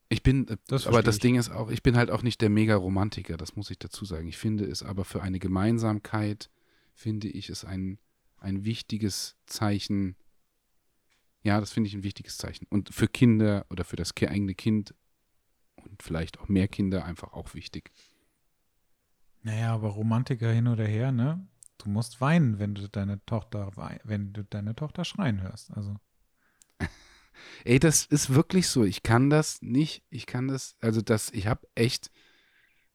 Ich 0.09 0.23
bin, 0.23 0.47
äh, 0.49 0.57
das 0.69 0.87
aber 0.87 1.03
das 1.03 1.17
ich. 1.17 1.23
Ding 1.23 1.37
ist 1.37 1.51
auch, 1.51 1.71
ich 1.71 1.83
bin 1.83 1.97
halt 1.97 2.11
auch 2.11 2.23
nicht 2.23 2.41
der 2.41 2.51
Mega-Romantiker, 2.51 3.37
das 3.37 3.57
muss 3.57 3.71
ich 3.71 3.79
dazu 3.79 4.05
sagen. 4.05 4.29
Ich 4.29 4.39
finde 4.39 4.65
es 4.65 4.83
aber 4.83 5.05
für 5.05 5.23
eine 5.23 5.39
Gemeinsamkeit, 5.39 6.51
finde 6.95 7.29
ich 7.29 7.51
es 7.51 7.65
ein, 7.65 7.99
ein 8.39 8.65
wichtiges 8.65 9.37
Zeichen. 9.47 10.17
Ja, 11.43 11.61
das 11.61 11.73
finde 11.73 11.89
ich 11.89 11.95
ein 11.95 12.05
wichtiges 12.05 12.39
Zeichen. 12.39 12.67
Und 12.71 12.95
für 12.95 13.09
Kinder 13.09 13.67
oder 13.71 13.85
für 13.85 13.97
das 13.97 14.13
eigene 14.17 14.55
Kind 14.55 14.95
und 15.77 16.03
vielleicht 16.03 16.39
auch 16.39 16.49
mehr 16.49 16.69
Kinder 16.69 17.05
einfach 17.05 17.33
auch 17.33 17.55
wichtig. 17.55 17.91
Naja, 19.47 19.73
aber 19.75 19.91
Romantiker 19.91 20.51
hin 20.51 20.67
oder 20.67 20.85
her, 20.85 21.13
ne? 21.13 21.47
Du 21.79 21.89
musst 21.89 22.21
weinen, 22.21 22.59
wenn 22.59 22.75
du 22.75 22.89
deine 22.89 23.25
Tochter, 23.27 23.71
wenn 24.03 24.33
du 24.33 24.43
deine 24.43 24.75
Tochter 24.75 25.05
schreien 25.05 25.41
hörst. 25.41 25.71
Also. 25.71 25.95
Ey, 27.65 27.79
das 27.79 28.07
ist 28.07 28.35
wirklich 28.35 28.67
so. 28.67 28.83
Ich 28.83 29.05
kann 29.05 29.31
das 29.31 29.63
nicht. 29.63 30.03
Ich 30.11 30.27
kann 30.27 30.49
das, 30.49 30.77
also 30.81 31.01
das, 31.01 31.31
ich 31.31 31.47
habe 31.47 31.69
echt, 31.77 32.11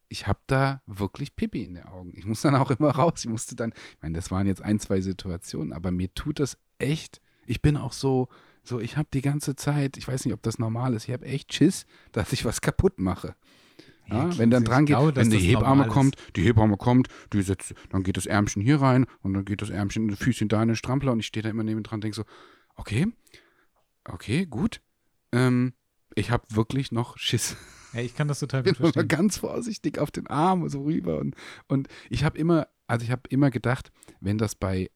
ich 0.10 0.28
habe 0.28 0.42
da 0.48 0.82
wirklich 0.88 1.38
Pipi 1.38 1.64
in 1.64 1.76
den 1.76 1.86
Augen. 1.86 2.12
Ich 2.18 2.26
muss 2.26 2.42
dann 2.42 2.56
auch 2.56 2.70
immer 2.70 2.90
raus. 2.90 3.24
Ich 3.24 3.30
musste 3.30 3.56
dann, 3.56 3.72
ich 3.72 4.02
meine, 4.02 4.18
das 4.18 4.30
waren 4.30 4.46
jetzt 4.46 4.62
ein, 4.62 4.82
zwei 4.82 5.00
Situationen, 5.00 5.72
aber 5.72 5.92
mir 5.92 6.14
tut 6.14 6.42
das 6.42 6.58
echt. 6.80 7.22
Ich 7.46 7.62
bin 7.62 7.78
auch 7.78 7.94
so, 7.94 8.28
so, 8.62 8.82
ich 8.82 8.98
habe 8.98 9.08
die 9.14 9.22
ganze 9.22 9.56
Zeit, 9.56 9.96
ich 9.96 10.06
weiß 10.06 10.26
nicht, 10.26 10.34
ob 10.34 10.44
das 10.44 10.60
normal 10.60 10.96
ist, 10.96 11.08
ich 11.08 11.14
habe 11.14 11.26
echt 11.26 11.54
Schiss, 11.54 11.86
dass 12.12 12.34
ich 12.34 12.44
was 12.44 12.60
kaputt 12.60 13.00
mache. 13.00 13.36
Ja, 14.12 14.38
wenn 14.38 14.50
dann 14.52 14.64
dran 14.64 14.86
geht, 14.86 14.96
glaube, 14.96 15.16
wenn 15.16 15.30
die 15.30 15.38
Hebamme 15.38 15.88
kommt, 15.88 16.16
die 16.36 16.44
Hebamme 16.44 16.78
kommt, 16.78 17.08
die 17.34 17.42
setzt, 17.42 17.74
dann 17.90 18.04
geht 18.04 18.18
das 18.18 18.26
Ärmchen 18.26 18.62
hier 18.62 18.82
rein 18.82 19.06
und 19.22 19.34
dann 19.34 19.46
geht 19.46 19.62
das 19.62 19.70
Ärmchen, 19.70 20.08
das 20.08 20.20
Füßchen 20.20 20.50
da 20.50 20.62
in 20.62 20.70
den 20.70 20.76
Strampler 20.76 21.12
und 21.12 21.20
ich 21.20 21.28
stehe 21.28 21.44
da 21.44 21.50
immer 21.50 21.64
neben 21.64 21.84
dran 21.84 21.98
und 21.98 22.04
denke 22.04 22.16
so, 22.16 22.24
okay, 22.76 23.08
okay, 24.06 24.46
gut. 24.46 24.82
Ähm, 25.32 25.74
ich 26.16 26.32
habe 26.32 26.44
wirklich 26.50 26.92
noch 26.92 27.18
Schiss. 27.18 27.56
Ja, 27.94 28.02
ich 28.02 28.16
kann 28.16 28.28
das 28.28 28.40
total 28.40 28.64
gut 28.64 28.78
verstehen. 28.78 29.08
ganz 29.08 29.38
vorsichtig 29.38 30.00
auf 30.00 30.12
den 30.12 30.28
Arm 30.28 30.68
so 30.70 30.84
rüber 30.84 31.20
und, 31.20 31.36
und 31.68 31.88
ich 32.10 32.24
habe 32.24 32.38
immer, 32.38 32.68
also 32.88 33.04
ich 33.04 33.12
habe 33.12 33.24
immer 33.30 33.50
gedacht, 33.50 33.92
wenn 34.20 34.38
das 34.38 34.56
bei 34.56 34.90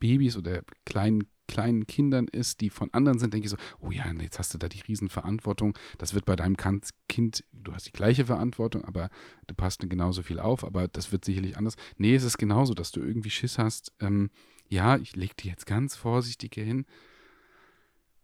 Babys 0.00 0.36
oder 0.36 0.62
kleinen 0.84 1.28
kleinen 1.48 1.88
Kindern 1.88 2.28
ist, 2.28 2.60
die 2.60 2.70
von 2.70 2.92
anderen 2.94 3.18
sind, 3.18 3.34
denke 3.34 3.46
ich 3.46 3.50
so, 3.50 3.56
oh 3.80 3.90
ja, 3.90 4.04
jetzt 4.12 4.38
hast 4.38 4.54
du 4.54 4.58
da 4.58 4.68
die 4.68 4.80
Riesenverantwortung. 4.80 5.76
Das 5.98 6.14
wird 6.14 6.24
bei 6.24 6.36
deinem 6.36 6.56
Kind, 6.56 7.44
du 7.52 7.72
hast 7.72 7.88
die 7.88 7.92
gleiche 7.92 8.26
Verantwortung, 8.26 8.84
aber 8.84 9.10
du 9.48 9.54
passt 9.54 9.80
genauso 9.88 10.22
viel 10.22 10.38
auf, 10.38 10.62
aber 10.62 10.86
das 10.86 11.10
wird 11.10 11.24
sicherlich 11.24 11.56
anders. 11.56 11.74
Nee, 11.96 12.14
es 12.14 12.22
ist 12.22 12.38
genauso, 12.38 12.74
dass 12.74 12.92
du 12.92 13.00
irgendwie 13.00 13.30
Schiss 13.30 13.58
hast. 13.58 13.92
Ähm, 13.98 14.30
ja, 14.68 14.96
ich 14.98 15.16
lege 15.16 15.34
die 15.36 15.48
jetzt 15.48 15.66
ganz 15.66 15.96
vorsichtig 15.96 16.54
hier 16.54 16.64
hin. 16.64 16.86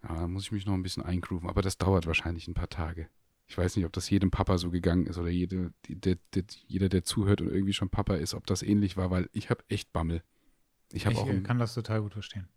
Ja, 0.05 0.14
da 0.20 0.28
muss 0.28 0.44
ich 0.44 0.52
mich 0.52 0.66
noch 0.66 0.74
ein 0.74 0.82
bisschen 0.82 1.02
eingrooven, 1.02 1.48
aber 1.48 1.62
das 1.62 1.78
dauert 1.78 2.06
wahrscheinlich 2.06 2.46
ein 2.46 2.55
paar 2.55 2.68
Tage. 2.68 3.09
Ich 3.46 3.59
weiß 3.59 3.76
nicht, 3.76 3.84
ob 3.84 3.92
das 3.92 4.09
jedem 4.09 4.30
Papa 4.30 4.59
so 4.59 4.70
gegangen 4.70 5.06
ist 5.06 5.18
oder 5.18 5.28
jede, 5.28 5.72
der, 5.88 6.16
der, 6.34 6.44
jeder, 6.66 6.88
der 6.88 7.05
zuhört 7.05 7.40
und 7.40 7.48
irgendwie 7.48 7.72
schon 7.72 7.90
Papa 7.90 8.16
ist, 8.16 8.34
ob 8.34 8.46
das 8.46 8.62
ähnlich 8.62 8.96
war, 8.96 9.10
weil 9.10 9.28
ich 9.32 9.51
habe 9.51 9.64
echt 9.68 9.92
Bammel. 9.92 10.22
Ich, 10.92 11.06
ich 11.06 11.16
auch 11.16 11.28
äh, 11.28 11.40
kann 11.40 11.59
das 11.59 11.74
total 11.74 12.02
gut 12.02 12.12
verstehen. 12.12 12.48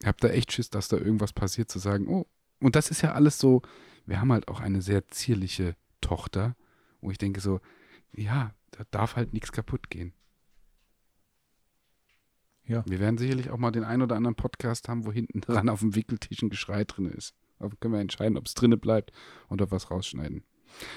Ich 0.00 0.06
habe 0.06 0.18
da 0.20 0.28
echt 0.28 0.52
Schiss, 0.52 0.70
dass 0.70 0.88
da 0.88 0.96
irgendwas 0.96 1.32
passiert, 1.32 1.70
zu 1.70 1.78
sagen, 1.78 2.06
oh, 2.08 2.26
und 2.60 2.76
das 2.76 2.90
ist 2.90 3.02
ja 3.02 3.12
alles 3.12 3.38
so, 3.38 3.62
wir 4.06 4.20
haben 4.20 4.32
halt 4.32 4.48
auch 4.48 4.60
eine 4.60 4.82
sehr 4.82 5.08
zierliche 5.08 5.76
Tochter, 6.00 6.56
wo 7.00 7.10
ich 7.10 7.18
denke 7.18 7.40
so, 7.40 7.60
ja, 8.14 8.54
da 8.70 8.84
darf 8.90 9.16
halt 9.16 9.32
nichts 9.32 9.52
kaputt 9.52 9.90
gehen. 9.90 10.12
Ja. 12.64 12.84
Wir 12.86 13.00
werden 13.00 13.18
sicherlich 13.18 13.50
auch 13.50 13.56
mal 13.56 13.70
den 13.70 13.84
ein 13.84 14.02
oder 14.02 14.16
anderen 14.16 14.36
Podcast 14.36 14.88
haben, 14.88 15.06
wo 15.06 15.12
hinten 15.12 15.40
dran 15.40 15.68
auf 15.68 15.80
dem 15.80 15.94
Wickeltisch 15.94 16.42
ein 16.42 16.50
Geschrei 16.50 16.84
drin 16.84 17.06
ist. 17.06 17.34
Da 17.58 17.68
können 17.80 17.94
wir 17.94 18.00
entscheiden, 18.00 18.36
ob 18.36 18.46
es 18.46 18.54
drinne 18.54 18.76
bleibt 18.76 19.10
oder 19.48 19.70
was 19.70 19.90
rausschneiden. 19.90 20.44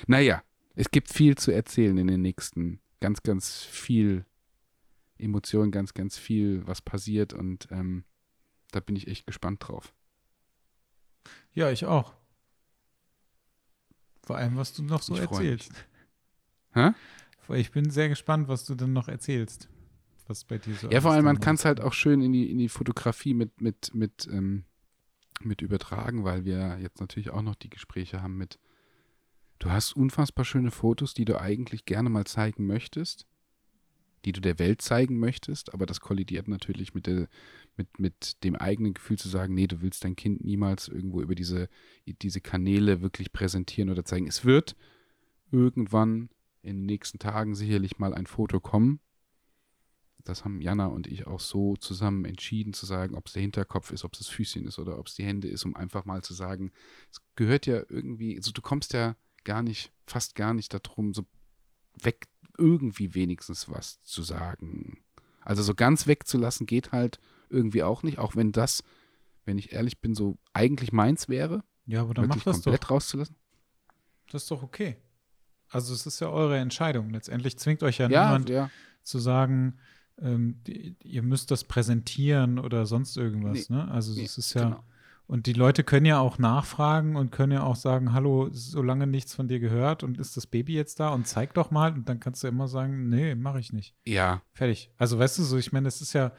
Naja, 0.05 0.43
es 0.75 0.91
gibt 0.91 1.09
viel 1.09 1.37
zu 1.37 1.51
erzählen 1.51 1.97
in 1.97 2.07
den 2.07 2.21
nächsten. 2.21 2.81
Ganz, 2.99 3.23
ganz 3.23 3.63
viel 3.63 4.25
Emotionen, 5.17 5.71
ganz, 5.71 5.93
ganz 5.93 6.17
viel, 6.17 6.65
was 6.67 6.81
passiert 6.81 7.33
und 7.33 7.67
ähm, 7.71 8.03
da 8.71 8.79
bin 8.79 8.95
ich 8.95 9.07
echt 9.07 9.25
gespannt 9.25 9.67
drauf. 9.67 9.93
Ja, 11.53 11.69
ich 11.71 11.85
auch. 11.85 12.13
Vor 14.23 14.37
allem, 14.37 14.55
was 14.55 14.73
du 14.73 14.83
noch 14.83 15.01
so 15.01 15.13
ich 15.13 15.21
erzählst. 15.21 15.71
Hä? 16.73 16.91
Ich 17.49 17.71
bin 17.71 17.89
sehr 17.89 18.07
gespannt, 18.07 18.47
was 18.47 18.65
du 18.65 18.75
dann 18.75 18.93
noch 18.93 19.07
erzählst. 19.09 19.67
Was 20.27 20.45
bei 20.45 20.57
dir 20.57 20.73
so 20.75 20.89
Ja, 20.89 21.01
vor 21.01 21.11
allem, 21.11 21.25
man 21.25 21.41
kann 21.41 21.55
es 21.55 21.65
halt 21.65 21.81
auch 21.81 21.93
schön 21.93 22.21
in 22.21 22.31
die, 22.31 22.49
in 22.49 22.57
die 22.57 22.69
Fotografie 22.69 23.33
mit, 23.33 23.59
mit, 23.59 23.93
mit, 23.93 24.27
ähm, 24.31 24.63
mit 25.41 25.61
übertragen, 25.61 26.23
weil 26.23 26.45
wir 26.45 26.77
jetzt 26.79 27.01
natürlich 27.01 27.31
auch 27.31 27.41
noch 27.41 27.55
die 27.55 27.69
Gespräche 27.69 28.21
haben 28.21 28.37
mit, 28.37 28.57
du 29.59 29.69
hast 29.69 29.93
unfassbar 29.93 30.45
schöne 30.45 30.71
Fotos, 30.71 31.13
die 31.13 31.25
du 31.25 31.39
eigentlich 31.39 31.83
gerne 31.85 32.09
mal 32.09 32.25
zeigen 32.25 32.65
möchtest, 32.65 33.27
die 34.25 34.31
du 34.31 34.41
der 34.41 34.59
Welt 34.59 34.81
zeigen 34.81 35.17
möchtest, 35.17 35.73
aber 35.73 35.85
das 35.85 35.99
kollidiert 35.99 36.47
natürlich 36.47 36.93
mit 36.93 37.07
der, 37.07 37.27
mit, 37.75 37.99
mit 37.99 38.43
dem 38.43 38.55
eigenen 38.55 38.93
Gefühl 38.93 39.17
zu 39.17 39.29
sagen, 39.29 39.53
nee, 39.53 39.67
du 39.67 39.81
willst 39.81 40.03
dein 40.03 40.15
Kind 40.15 40.43
niemals 40.43 40.87
irgendwo 40.87 41.21
über 41.21 41.35
diese, 41.35 41.69
diese 42.05 42.41
Kanäle 42.41 43.01
wirklich 43.01 43.33
präsentieren 43.33 43.89
oder 43.89 44.05
zeigen. 44.05 44.27
Es 44.27 44.45
wird 44.45 44.75
irgendwann 45.51 46.29
in 46.61 46.77
den 46.77 46.85
nächsten 46.85 47.19
Tagen 47.19 47.55
sicherlich 47.55 47.97
mal 47.97 48.13
ein 48.13 48.27
Foto 48.27 48.59
kommen. 48.59 48.99
Das 50.23 50.45
haben 50.45 50.61
Jana 50.61 50.85
und 50.85 51.07
ich 51.07 51.25
auch 51.25 51.39
so 51.39 51.75
zusammen 51.77 52.25
entschieden 52.25 52.73
zu 52.73 52.85
sagen, 52.85 53.15
ob 53.15 53.25
es 53.25 53.33
der 53.33 53.41
Hinterkopf 53.41 53.91
ist, 53.91 54.05
ob 54.05 54.13
es 54.13 54.19
das 54.19 54.27
Füßchen 54.27 54.67
ist 54.67 54.77
oder 54.77 54.99
ob 54.99 55.07
es 55.07 55.15
die 55.15 55.23
Hände 55.23 55.47
ist, 55.47 55.65
um 55.65 55.75
einfach 55.75 56.05
mal 56.05 56.21
zu 56.21 56.35
sagen, 56.35 56.71
es 57.09 57.21
gehört 57.35 57.65
ja 57.65 57.81
irgendwie, 57.89 58.37
also 58.37 58.51
du 58.51 58.61
kommst 58.61 58.93
ja 58.93 59.15
gar 59.43 59.63
nicht, 59.63 59.91
fast 60.05 60.35
gar 60.35 60.53
nicht 60.53 60.73
darum, 60.73 61.15
so 61.15 61.25
weg 62.03 62.27
irgendwie 62.57 63.13
wenigstens 63.13 63.69
was 63.69 64.01
zu 64.01 64.23
sagen. 64.23 64.99
Also 65.41 65.63
so 65.63 65.73
ganz 65.73 66.07
wegzulassen 66.07 66.65
geht 66.67 66.91
halt 66.91 67.19
irgendwie 67.49 67.83
auch 67.83 68.03
nicht, 68.03 68.19
auch 68.19 68.35
wenn 68.35 68.51
das, 68.51 68.83
wenn 69.45 69.57
ich 69.57 69.73
ehrlich 69.73 69.99
bin, 69.99 70.15
so 70.15 70.37
eigentlich 70.53 70.91
meins 70.91 71.29
wäre. 71.29 71.63
Ja, 71.85 72.01
aber 72.01 72.13
dann 72.13 72.27
macht 72.27 72.45
das 72.45 72.61
komplett 72.61 72.83
doch. 72.83 72.91
rauszulassen. 72.91 73.35
Das 74.31 74.43
ist 74.43 74.51
doch 74.51 74.63
okay. 74.63 74.97
Also 75.69 75.93
es 75.93 76.05
ist 76.05 76.19
ja 76.19 76.29
eure 76.29 76.57
Entscheidung. 76.57 77.09
Letztendlich 77.09 77.57
zwingt 77.57 77.83
euch 77.83 77.97
ja, 77.97 78.09
ja 78.09 78.25
niemand 78.25 78.49
ja. 78.49 78.69
zu 79.03 79.19
sagen, 79.19 79.77
ähm, 80.19 80.61
die, 80.67 80.95
ihr 81.03 81.23
müsst 81.23 81.51
das 81.51 81.63
präsentieren 81.63 82.59
oder 82.59 82.85
sonst 82.85 83.17
irgendwas. 83.17 83.69
Nee, 83.69 83.75
ne? 83.75 83.89
Also 83.89 84.13
nee, 84.13 84.23
es 84.23 84.37
ist 84.37 84.53
ja 84.53 84.63
genau. 84.65 84.83
Und 85.31 85.45
die 85.45 85.53
Leute 85.53 85.85
können 85.85 86.05
ja 86.05 86.19
auch 86.19 86.39
nachfragen 86.39 87.15
und 87.15 87.31
können 87.31 87.53
ja 87.53 87.63
auch 87.63 87.77
sagen, 87.77 88.11
hallo, 88.11 88.49
solange 88.51 89.07
nichts 89.07 89.33
von 89.33 89.47
dir 89.47 89.61
gehört 89.61 90.03
und 90.03 90.17
ist 90.17 90.35
das 90.35 90.45
Baby 90.45 90.73
jetzt 90.73 90.99
da 90.99 91.07
und 91.07 91.25
zeig 91.25 91.53
doch 91.53 91.71
mal 91.71 91.93
und 91.93 92.09
dann 92.09 92.19
kannst 92.19 92.43
du 92.43 92.49
immer 92.49 92.67
sagen, 92.67 93.07
nee, 93.07 93.33
mache 93.33 93.61
ich 93.61 93.71
nicht. 93.71 93.95
Ja. 94.03 94.41
Fertig. 94.51 94.91
Also 94.97 95.17
weißt 95.17 95.37
du 95.37 95.43
so, 95.43 95.57
ich 95.57 95.71
meine, 95.71 95.87
es 95.87 96.01
ist 96.01 96.11
ja 96.11 96.33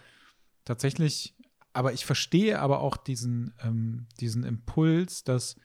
tatsächlich, 0.67 1.35
aber 1.73 1.95
ich 1.95 2.05
verstehe 2.05 2.61
aber 2.61 2.81
auch 2.81 2.99
diesen, 2.99 3.55
ähm, 3.65 4.09
diesen 4.21 4.45
Impuls, 4.45 5.25
dass, 5.25 5.57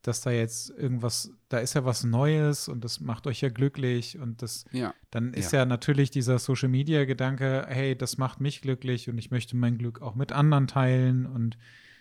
dass 0.00 0.22
da 0.22 0.30
jetzt 0.30 0.70
irgendwas, 0.70 1.32
da 1.50 1.58
ist 1.58 1.74
ja 1.74 1.84
was 1.84 2.04
Neues 2.04 2.68
und 2.68 2.84
das 2.84 3.00
macht 3.00 3.26
euch 3.26 3.42
ja 3.42 3.50
glücklich 3.50 4.18
und 4.18 4.40
das, 4.40 4.64
ja. 4.72 4.94
dann 5.10 5.34
ist 5.34 5.52
ja. 5.52 5.58
ja 5.58 5.66
natürlich 5.66 6.10
dieser 6.10 6.38
Social 6.38 6.70
Media 6.70 7.04
Gedanke, 7.04 7.66
hey, 7.68 7.94
das 7.94 8.16
macht 8.16 8.40
mich 8.40 8.62
glücklich 8.62 9.10
und 9.10 9.18
ich 9.18 9.30
möchte 9.30 9.58
mein 9.58 9.76
Glück 9.76 10.00
auch 10.00 10.14
mit 10.14 10.32
anderen 10.32 10.68
teilen 10.68 11.26
und 11.26 11.58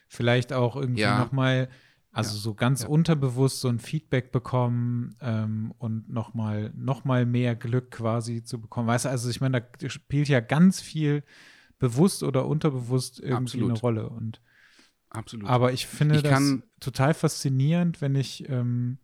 vielleicht 0.07 0.53
auch 0.53 0.75
irgendwie 0.75 1.01
ja. 1.01 1.19
nochmal, 1.19 1.69
also 2.11 2.35
ja. 2.35 2.41
so 2.41 2.53
ganz 2.53 2.83
ja. 2.83 2.87
unterbewusst 2.87 3.61
so 3.61 3.67
ein 3.67 3.79
Feedback 3.79 4.31
bekommen 4.31 5.15
ähm, 5.21 5.73
und 5.77 6.09
nochmal 6.09 6.71
noch 6.75 7.03
mal 7.03 7.25
mehr 7.25 7.55
Glück 7.55 7.91
quasi 7.91 8.43
zu 8.43 8.61
bekommen. 8.61 8.87
Weißt 8.87 9.05
du, 9.05 9.09
also 9.09 9.29
ich 9.29 9.41
meine, 9.41 9.67
da 9.79 9.89
spielt 9.89 10.27
ja 10.27 10.39
ganz 10.39 10.81
viel 10.81 11.23
bewusst 11.79 12.23
oder 12.23 12.45
unterbewusst 12.45 13.19
irgendwie 13.19 13.35
Absolut. 13.35 13.69
eine 13.69 13.79
Rolle. 13.79 14.09
Und 14.09 14.41
Absolut. 15.09 15.47
Aber 15.47 15.73
ich 15.73 15.87
finde 15.87 16.15
ich 16.15 16.23
das 16.23 16.59
total 16.79 17.13
faszinierend, 17.13 18.01
wenn 18.01 18.15
ich 18.15 18.47
ähm, 18.49 18.99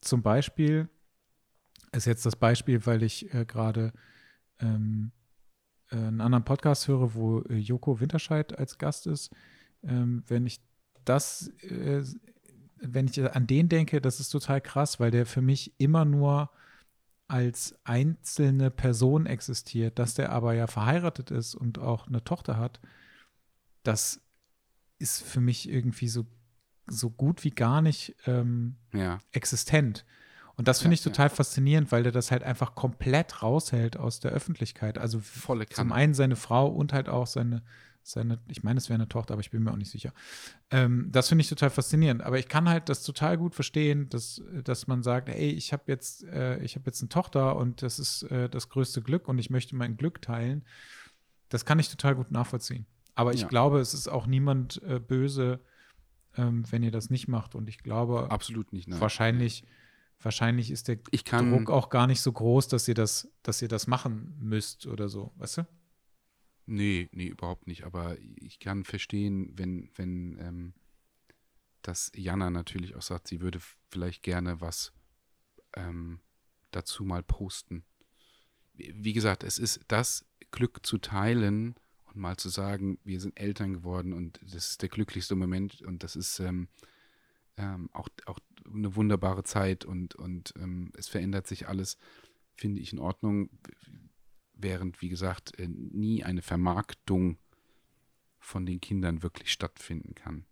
zum 0.00 0.22
Beispiel, 0.22 0.88
ist 1.92 2.06
jetzt 2.06 2.26
das 2.26 2.36
Beispiel, 2.36 2.84
weil 2.86 3.02
ich 3.02 3.32
äh, 3.34 3.44
gerade 3.44 3.92
ähm, 4.60 5.12
äh, 5.90 5.96
einen 5.96 6.20
anderen 6.20 6.44
Podcast 6.44 6.88
höre, 6.88 7.14
wo 7.14 7.40
äh, 7.42 7.56
Joko 7.56 8.00
Winterscheid 8.00 8.58
als 8.58 8.78
Gast 8.78 9.06
ist, 9.06 9.30
ähm, 9.82 10.24
wenn 10.28 10.46
ich 10.46 10.60
das, 11.04 11.48
äh, 11.62 12.02
wenn 12.80 13.06
ich 13.06 13.22
an 13.22 13.46
den 13.46 13.68
denke, 13.68 14.00
das 14.00 14.20
ist 14.20 14.30
total 14.30 14.60
krass, 14.60 15.00
weil 15.00 15.10
der 15.10 15.26
für 15.26 15.42
mich 15.42 15.74
immer 15.78 16.04
nur 16.04 16.50
als 17.28 17.74
einzelne 17.84 18.70
Person 18.70 19.26
existiert, 19.26 19.98
dass 19.98 20.14
der 20.14 20.32
aber 20.32 20.54
ja 20.54 20.66
verheiratet 20.66 21.30
ist 21.30 21.54
und 21.54 21.78
auch 21.78 22.06
eine 22.06 22.22
Tochter 22.24 22.58
hat, 22.58 22.80
das 23.82 24.20
ist 24.98 25.22
für 25.22 25.40
mich 25.40 25.68
irgendwie 25.68 26.08
so, 26.08 26.26
so 26.86 27.10
gut 27.10 27.42
wie 27.44 27.50
gar 27.50 27.80
nicht 27.80 28.14
ähm, 28.26 28.76
ja. 28.92 29.18
existent. 29.32 30.04
Und 30.56 30.68
das 30.68 30.80
finde 30.80 30.94
ja, 30.94 30.98
ich 30.98 31.02
total 31.02 31.28
ja. 31.28 31.34
faszinierend, 31.34 31.90
weil 31.90 32.02
der 32.02 32.12
das 32.12 32.30
halt 32.30 32.42
einfach 32.42 32.74
komplett 32.74 33.42
raushält 33.42 33.96
aus 33.96 34.20
der 34.20 34.32
Öffentlichkeit. 34.32 34.98
Also 34.98 35.18
Volle 35.18 35.66
zum 35.66 35.92
einen 35.92 36.14
seine 36.14 36.36
Frau 36.36 36.68
und 36.68 36.92
halt 36.92 37.08
auch 37.08 37.26
seine, 37.26 37.62
Seine, 38.04 38.40
ich 38.48 38.64
meine, 38.64 38.78
es 38.78 38.88
wäre 38.88 38.96
eine 38.96 39.08
Tochter, 39.08 39.34
aber 39.34 39.40
ich 39.40 39.50
bin 39.50 39.62
mir 39.62 39.70
auch 39.70 39.76
nicht 39.76 39.90
sicher. 39.90 40.12
Ähm, 40.70 41.08
das 41.12 41.28
finde 41.28 41.42
ich 41.42 41.48
total 41.48 41.70
faszinierend. 41.70 42.22
Aber 42.22 42.38
ich 42.38 42.48
kann 42.48 42.68
halt 42.68 42.88
das 42.88 43.04
total 43.04 43.38
gut 43.38 43.54
verstehen, 43.54 44.08
dass, 44.08 44.42
dass 44.64 44.88
man 44.88 45.02
sagt, 45.04 45.28
ey, 45.28 45.50
ich 45.50 45.72
habe 45.72 45.84
jetzt, 45.86 46.24
äh, 46.24 46.58
ich 46.64 46.74
habe 46.74 46.86
jetzt 46.86 47.00
eine 47.00 47.10
Tochter 47.10 47.56
und 47.56 47.82
das 47.82 48.00
ist 48.00 48.24
äh, 48.24 48.48
das 48.48 48.68
größte 48.68 49.02
Glück 49.02 49.28
und 49.28 49.38
ich 49.38 49.50
möchte 49.50 49.76
mein 49.76 49.96
Glück 49.96 50.20
teilen. 50.20 50.64
Das 51.48 51.64
kann 51.64 51.78
ich 51.78 51.90
total 51.90 52.16
gut 52.16 52.32
nachvollziehen. 52.32 52.86
Aber 53.14 53.34
ich 53.34 53.42
ja. 53.42 53.48
glaube, 53.48 53.78
es 53.78 53.94
ist 53.94 54.08
auch 54.08 54.26
niemand 54.26 54.82
äh, 54.82 54.98
böse, 54.98 55.60
ähm, 56.36 56.64
wenn 56.70 56.82
ihr 56.82 56.90
das 56.90 57.08
nicht 57.08 57.28
macht. 57.28 57.54
Und 57.54 57.68
ich 57.68 57.78
glaube, 57.78 58.30
absolut 58.30 58.72
nicht. 58.72 58.88
Nein. 58.88 59.00
Wahrscheinlich, 59.00 59.64
wahrscheinlich 60.20 60.70
ist 60.72 60.88
der 60.88 60.96
Druck 60.96 61.70
auch 61.70 61.88
gar 61.88 62.08
nicht 62.08 62.20
so 62.20 62.32
groß, 62.32 62.68
dass 62.68 62.88
ihr 62.88 62.94
das, 62.94 63.28
dass 63.42 63.62
ihr 63.62 63.68
das 63.68 63.86
machen 63.86 64.34
müsst 64.40 64.86
oder 64.86 65.08
so, 65.08 65.32
weißt 65.36 65.58
du? 65.58 65.66
Nee, 66.66 67.08
nee, 67.12 67.26
überhaupt 67.26 67.66
nicht. 67.66 67.84
Aber 67.84 68.16
ich 68.36 68.58
kann 68.58 68.84
verstehen, 68.84 69.52
wenn, 69.56 69.90
wenn 69.96 70.38
ähm, 70.38 70.74
dass 71.82 72.12
Jana 72.14 72.50
natürlich 72.50 72.94
auch 72.94 73.02
sagt, 73.02 73.28
sie 73.28 73.40
würde 73.40 73.60
vielleicht 73.90 74.22
gerne 74.22 74.60
was 74.60 74.92
ähm, 75.74 76.20
dazu 76.70 77.04
mal 77.04 77.22
posten. 77.22 77.84
Wie 78.74 79.12
gesagt, 79.12 79.44
es 79.44 79.58
ist 79.58 79.80
das 79.88 80.24
Glück 80.50 80.86
zu 80.86 80.98
teilen 80.98 81.74
und 82.06 82.16
mal 82.16 82.36
zu 82.36 82.48
sagen, 82.48 82.98
wir 83.04 83.20
sind 83.20 83.38
Eltern 83.38 83.74
geworden 83.74 84.12
und 84.12 84.40
das 84.42 84.70
ist 84.70 84.82
der 84.82 84.88
glücklichste 84.88 85.34
Moment 85.34 85.82
und 85.82 86.02
das 86.02 86.16
ist 86.16 86.38
ähm, 86.40 86.68
ähm, 87.56 87.90
auch, 87.92 88.08
auch 88.26 88.38
eine 88.72 88.96
wunderbare 88.96 89.44
Zeit 89.44 89.84
und, 89.84 90.14
und 90.14 90.54
ähm, 90.56 90.92
es 90.96 91.08
verändert 91.08 91.46
sich 91.46 91.68
alles, 91.68 91.98
finde 92.54 92.80
ich 92.80 92.92
in 92.92 92.98
Ordnung 92.98 93.50
während, 94.62 95.02
wie 95.02 95.08
gesagt, 95.08 95.58
äh, 95.58 95.68
nie 95.68 96.24
eine 96.24 96.42
Vermarktung 96.42 97.38
von 98.38 98.66
den 98.66 98.80
Kindern 98.80 99.22
wirklich 99.22 99.52
stattfinden 99.52 100.14
kann. 100.14 100.44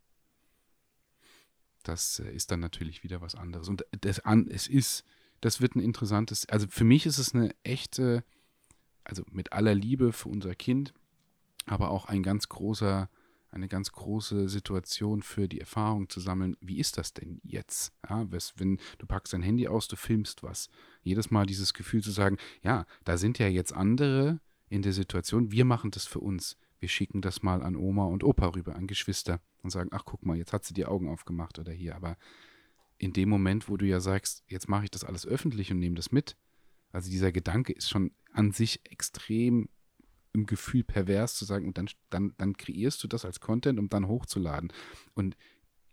Das 1.83 2.19
äh, 2.19 2.31
ist 2.31 2.51
dann 2.51 2.61
natürlich 2.61 3.03
wieder 3.03 3.21
was 3.21 3.35
anderes. 3.35 3.69
Und 3.69 3.85
das, 4.01 4.23
es 4.49 4.67
ist, 4.67 5.05
das 5.41 5.61
wird 5.61 5.75
ein 5.75 5.81
interessantes, 5.81 6.49
also 6.49 6.67
für 6.69 6.85
mich 6.85 7.07
ist 7.07 7.19
es 7.19 7.35
eine 7.35 7.55
echte, 7.63 8.25
also 9.05 9.25
mit 9.31 9.53
aller 9.53 9.75
Liebe 9.75 10.13
für 10.13 10.29
unser 10.29 10.55
Kind, 10.55 10.93
aber 11.67 11.91
auch 11.91 12.07
ein 12.07 12.23
ganz 12.23 12.49
großer 12.49 13.09
eine 13.51 13.69
ganz 13.69 13.93
große 13.93 14.49
Situation 14.49 15.23
für 15.23 15.49
die 15.49 15.61
Erfahrung 15.61 16.09
zu 16.09 16.21
sammeln, 16.21 16.57
wie 16.61 16.79
ist 16.79 16.99
das 16.99 17.13
denn 17.13 17.41
jetzt? 17.43 17.93
Ja, 18.09 18.27
wenn 18.57 18.79
du 18.99 19.07
packst 19.07 19.33
dein 19.33 19.43
Handy 19.43 19.69
aus, 19.69 19.89
du 19.89 19.97
filmst 19.97 20.43
was. 20.43 20.69
Jedes 21.03 21.31
Mal 21.31 21.47
dieses 21.47 21.75
Gefühl 21.75 22.03
zu 22.03 22.11
sagen, 22.11 22.37
ja, 22.63 22.87
da 23.05 23.17
sind 23.17 23.39
ja 23.39 23.49
jetzt 23.49 23.73
andere 23.73 24.41
in 24.69 24.83
der 24.83 24.93
Situation, 24.93 25.51
wir 25.51 25.65
machen 25.65 25.91
das 25.91 26.07
für 26.07 26.21
uns. 26.21 26.57
Wir 26.79 26.89
schicken 26.89 27.21
das 27.21 27.43
mal 27.43 27.63
an 27.63 27.77
Oma 27.77 28.05
und 28.05 28.25
Opa 28.25 28.47
rüber, 28.47 28.75
an 28.77 28.87
Geschwister 28.87 29.41
und 29.63 29.71
sagen, 29.71 29.91
ach 29.93 30.05
guck 30.05 30.25
mal, 30.25 30.37
jetzt 30.37 30.53
hat 30.53 30.65
sie 30.65 30.75
die 30.75 30.87
Augen 30.87 31.09
aufgemacht 31.09 31.59
oder 31.59 31.73
hier. 31.73 31.95
Aber 31.95 32.17
in 32.97 33.13
dem 33.13 33.29
Moment, 33.29 33.69
wo 33.69 33.77
du 33.77 33.85
ja 33.85 34.01
sagst, 34.01 34.45
jetzt 34.47 34.69
mache 34.69 34.85
ich 34.85 34.91
das 34.91 35.05
alles 35.05 35.27
öffentlich 35.27 35.71
und 35.71 35.79
nehme 35.79 35.97
das 35.97 36.13
mit, 36.13 36.37
also 36.93 37.11
dieser 37.11 37.33
Gedanke 37.33 37.73
ist 37.73 37.89
schon 37.89 38.13
an 38.33 38.53
sich 38.53 38.81
extrem 38.91 39.69
im 40.33 40.47
Gefühl 40.47 40.85
pervers 40.85 41.35
zu 41.35 41.45
sagen, 41.45 41.67
und 41.67 41.79
dann, 41.79 41.89
dann, 42.11 42.35
dann 42.39 42.57
kreierst 42.57 43.03
du 43.03 43.09
das 43.09 43.25
als 43.25 43.41
Content, 43.41 43.79
um 43.79 43.89
dann 43.89 44.07
hochzuladen. 44.07 44.73
Und 45.15 45.37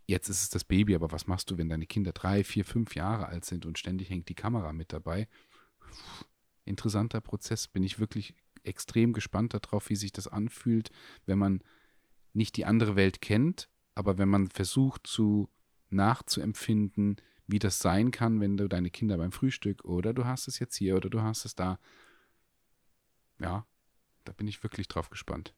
jetzt 0.06 0.30
ist 0.30 0.44
es 0.44 0.50
das 0.50 0.64
Baby, 0.64 0.96
aber 0.96 1.12
was 1.12 1.28
machst 1.28 1.50
du, 1.50 1.58
wenn 1.58 1.70
deine 1.70 1.88
Kinder 1.88 2.12
drei, 2.12 2.44
vier, 2.44 2.66
fünf 2.66 2.96
Jahre 2.96 3.28
alt 3.28 3.46
sind 3.46 3.66
und 3.66 3.78
ständig 3.78 4.10
hängt 4.10 4.30
die 4.30 4.36
Kamera 4.36 4.74
mit 4.74 4.94
dabei? 4.94 5.28
Interessanter 6.66 7.22
Prozess. 7.22 7.68
Bin 7.68 7.84
ich 7.84 8.00
wirklich 8.00 8.36
extrem 8.64 9.14
gespannt 9.14 9.54
darauf, 9.54 9.90
wie 9.90 9.96
sich 9.96 10.12
das 10.12 10.28
anfühlt, 10.28 10.92
wenn 11.26 11.40
man 11.40 11.62
nicht 12.34 12.58
die 12.58 12.66
andere 12.66 12.96
Welt 12.96 13.22
kennt, 13.22 13.70
aber 13.96 14.18
wenn 14.18 14.30
man 14.30 14.48
versucht 14.48 15.08
zu 15.08 15.50
nachzuempfinden, 15.90 17.16
wie 17.48 17.60
das 17.60 17.80
sein 17.80 18.12
kann, 18.12 18.42
wenn 18.42 18.58
du 18.58 18.68
deine 18.68 18.92
Kinder 18.92 19.18
beim 19.18 19.32
Frühstück 19.32 19.86
oder 19.86 20.14
du 20.14 20.26
hast 20.26 20.48
es 20.48 20.60
jetzt 20.60 20.76
hier 20.76 20.98
oder 20.98 21.10
du 21.10 21.22
hast 21.22 21.46
es 21.46 21.56
da. 21.56 21.80
Ja, 23.40 23.66
da 24.28 24.34
bin 24.34 24.48
ich 24.48 24.62
wirklich 24.64 24.88
drauf 24.88 25.10
gespannt. 25.10 25.54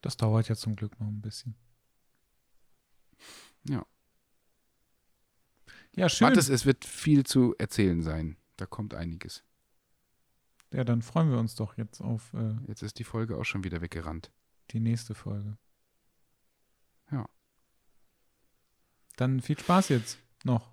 Das 0.00 0.16
dauert 0.16 0.48
ja 0.48 0.56
zum 0.56 0.76
Glück 0.76 0.98
noch 0.98 1.06
ein 1.06 1.20
bisschen. 1.20 1.54
Ja. 3.68 3.86
Ja, 5.94 6.08
schön. 6.08 6.26
Warte, 6.26 6.40
es 6.40 6.66
wird 6.66 6.84
viel 6.84 7.24
zu 7.24 7.54
erzählen 7.58 8.02
sein. 8.02 8.36
Da 8.56 8.66
kommt 8.66 8.94
einiges. 8.94 9.44
Ja, 10.72 10.84
dann 10.84 11.02
freuen 11.02 11.30
wir 11.30 11.38
uns 11.38 11.54
doch 11.54 11.76
jetzt 11.76 12.00
auf. 12.00 12.32
Äh, 12.32 12.54
jetzt 12.66 12.82
ist 12.82 12.98
die 12.98 13.04
Folge 13.04 13.36
auch 13.36 13.44
schon 13.44 13.62
wieder 13.62 13.82
weggerannt. 13.82 14.32
Die 14.70 14.80
nächste 14.80 15.14
Folge. 15.14 15.58
Ja. 17.10 17.28
Dann 19.16 19.40
viel 19.40 19.58
Spaß 19.58 19.90
jetzt 19.90 20.18
noch. 20.44 20.72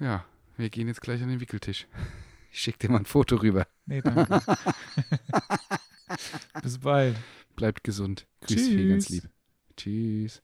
Ja, 0.00 0.26
wir 0.56 0.70
gehen 0.70 0.88
jetzt 0.88 1.02
gleich 1.02 1.22
an 1.22 1.28
den 1.28 1.40
Wickeltisch. 1.40 1.86
Ich 2.56 2.62
schicke 2.62 2.78
dir 2.78 2.90
mal 2.90 3.00
ein 3.00 3.04
Foto 3.04 3.36
rüber. 3.36 3.66
Nee, 3.84 4.00
danke. 4.00 4.40
Bis 6.62 6.78
bald. 6.78 7.14
Bleibt 7.54 7.84
gesund. 7.84 8.26
Grüß 8.40 8.70
dich 8.70 8.88
ganz 8.88 9.10
lieb. 9.10 9.28
Tschüss. 9.76 10.42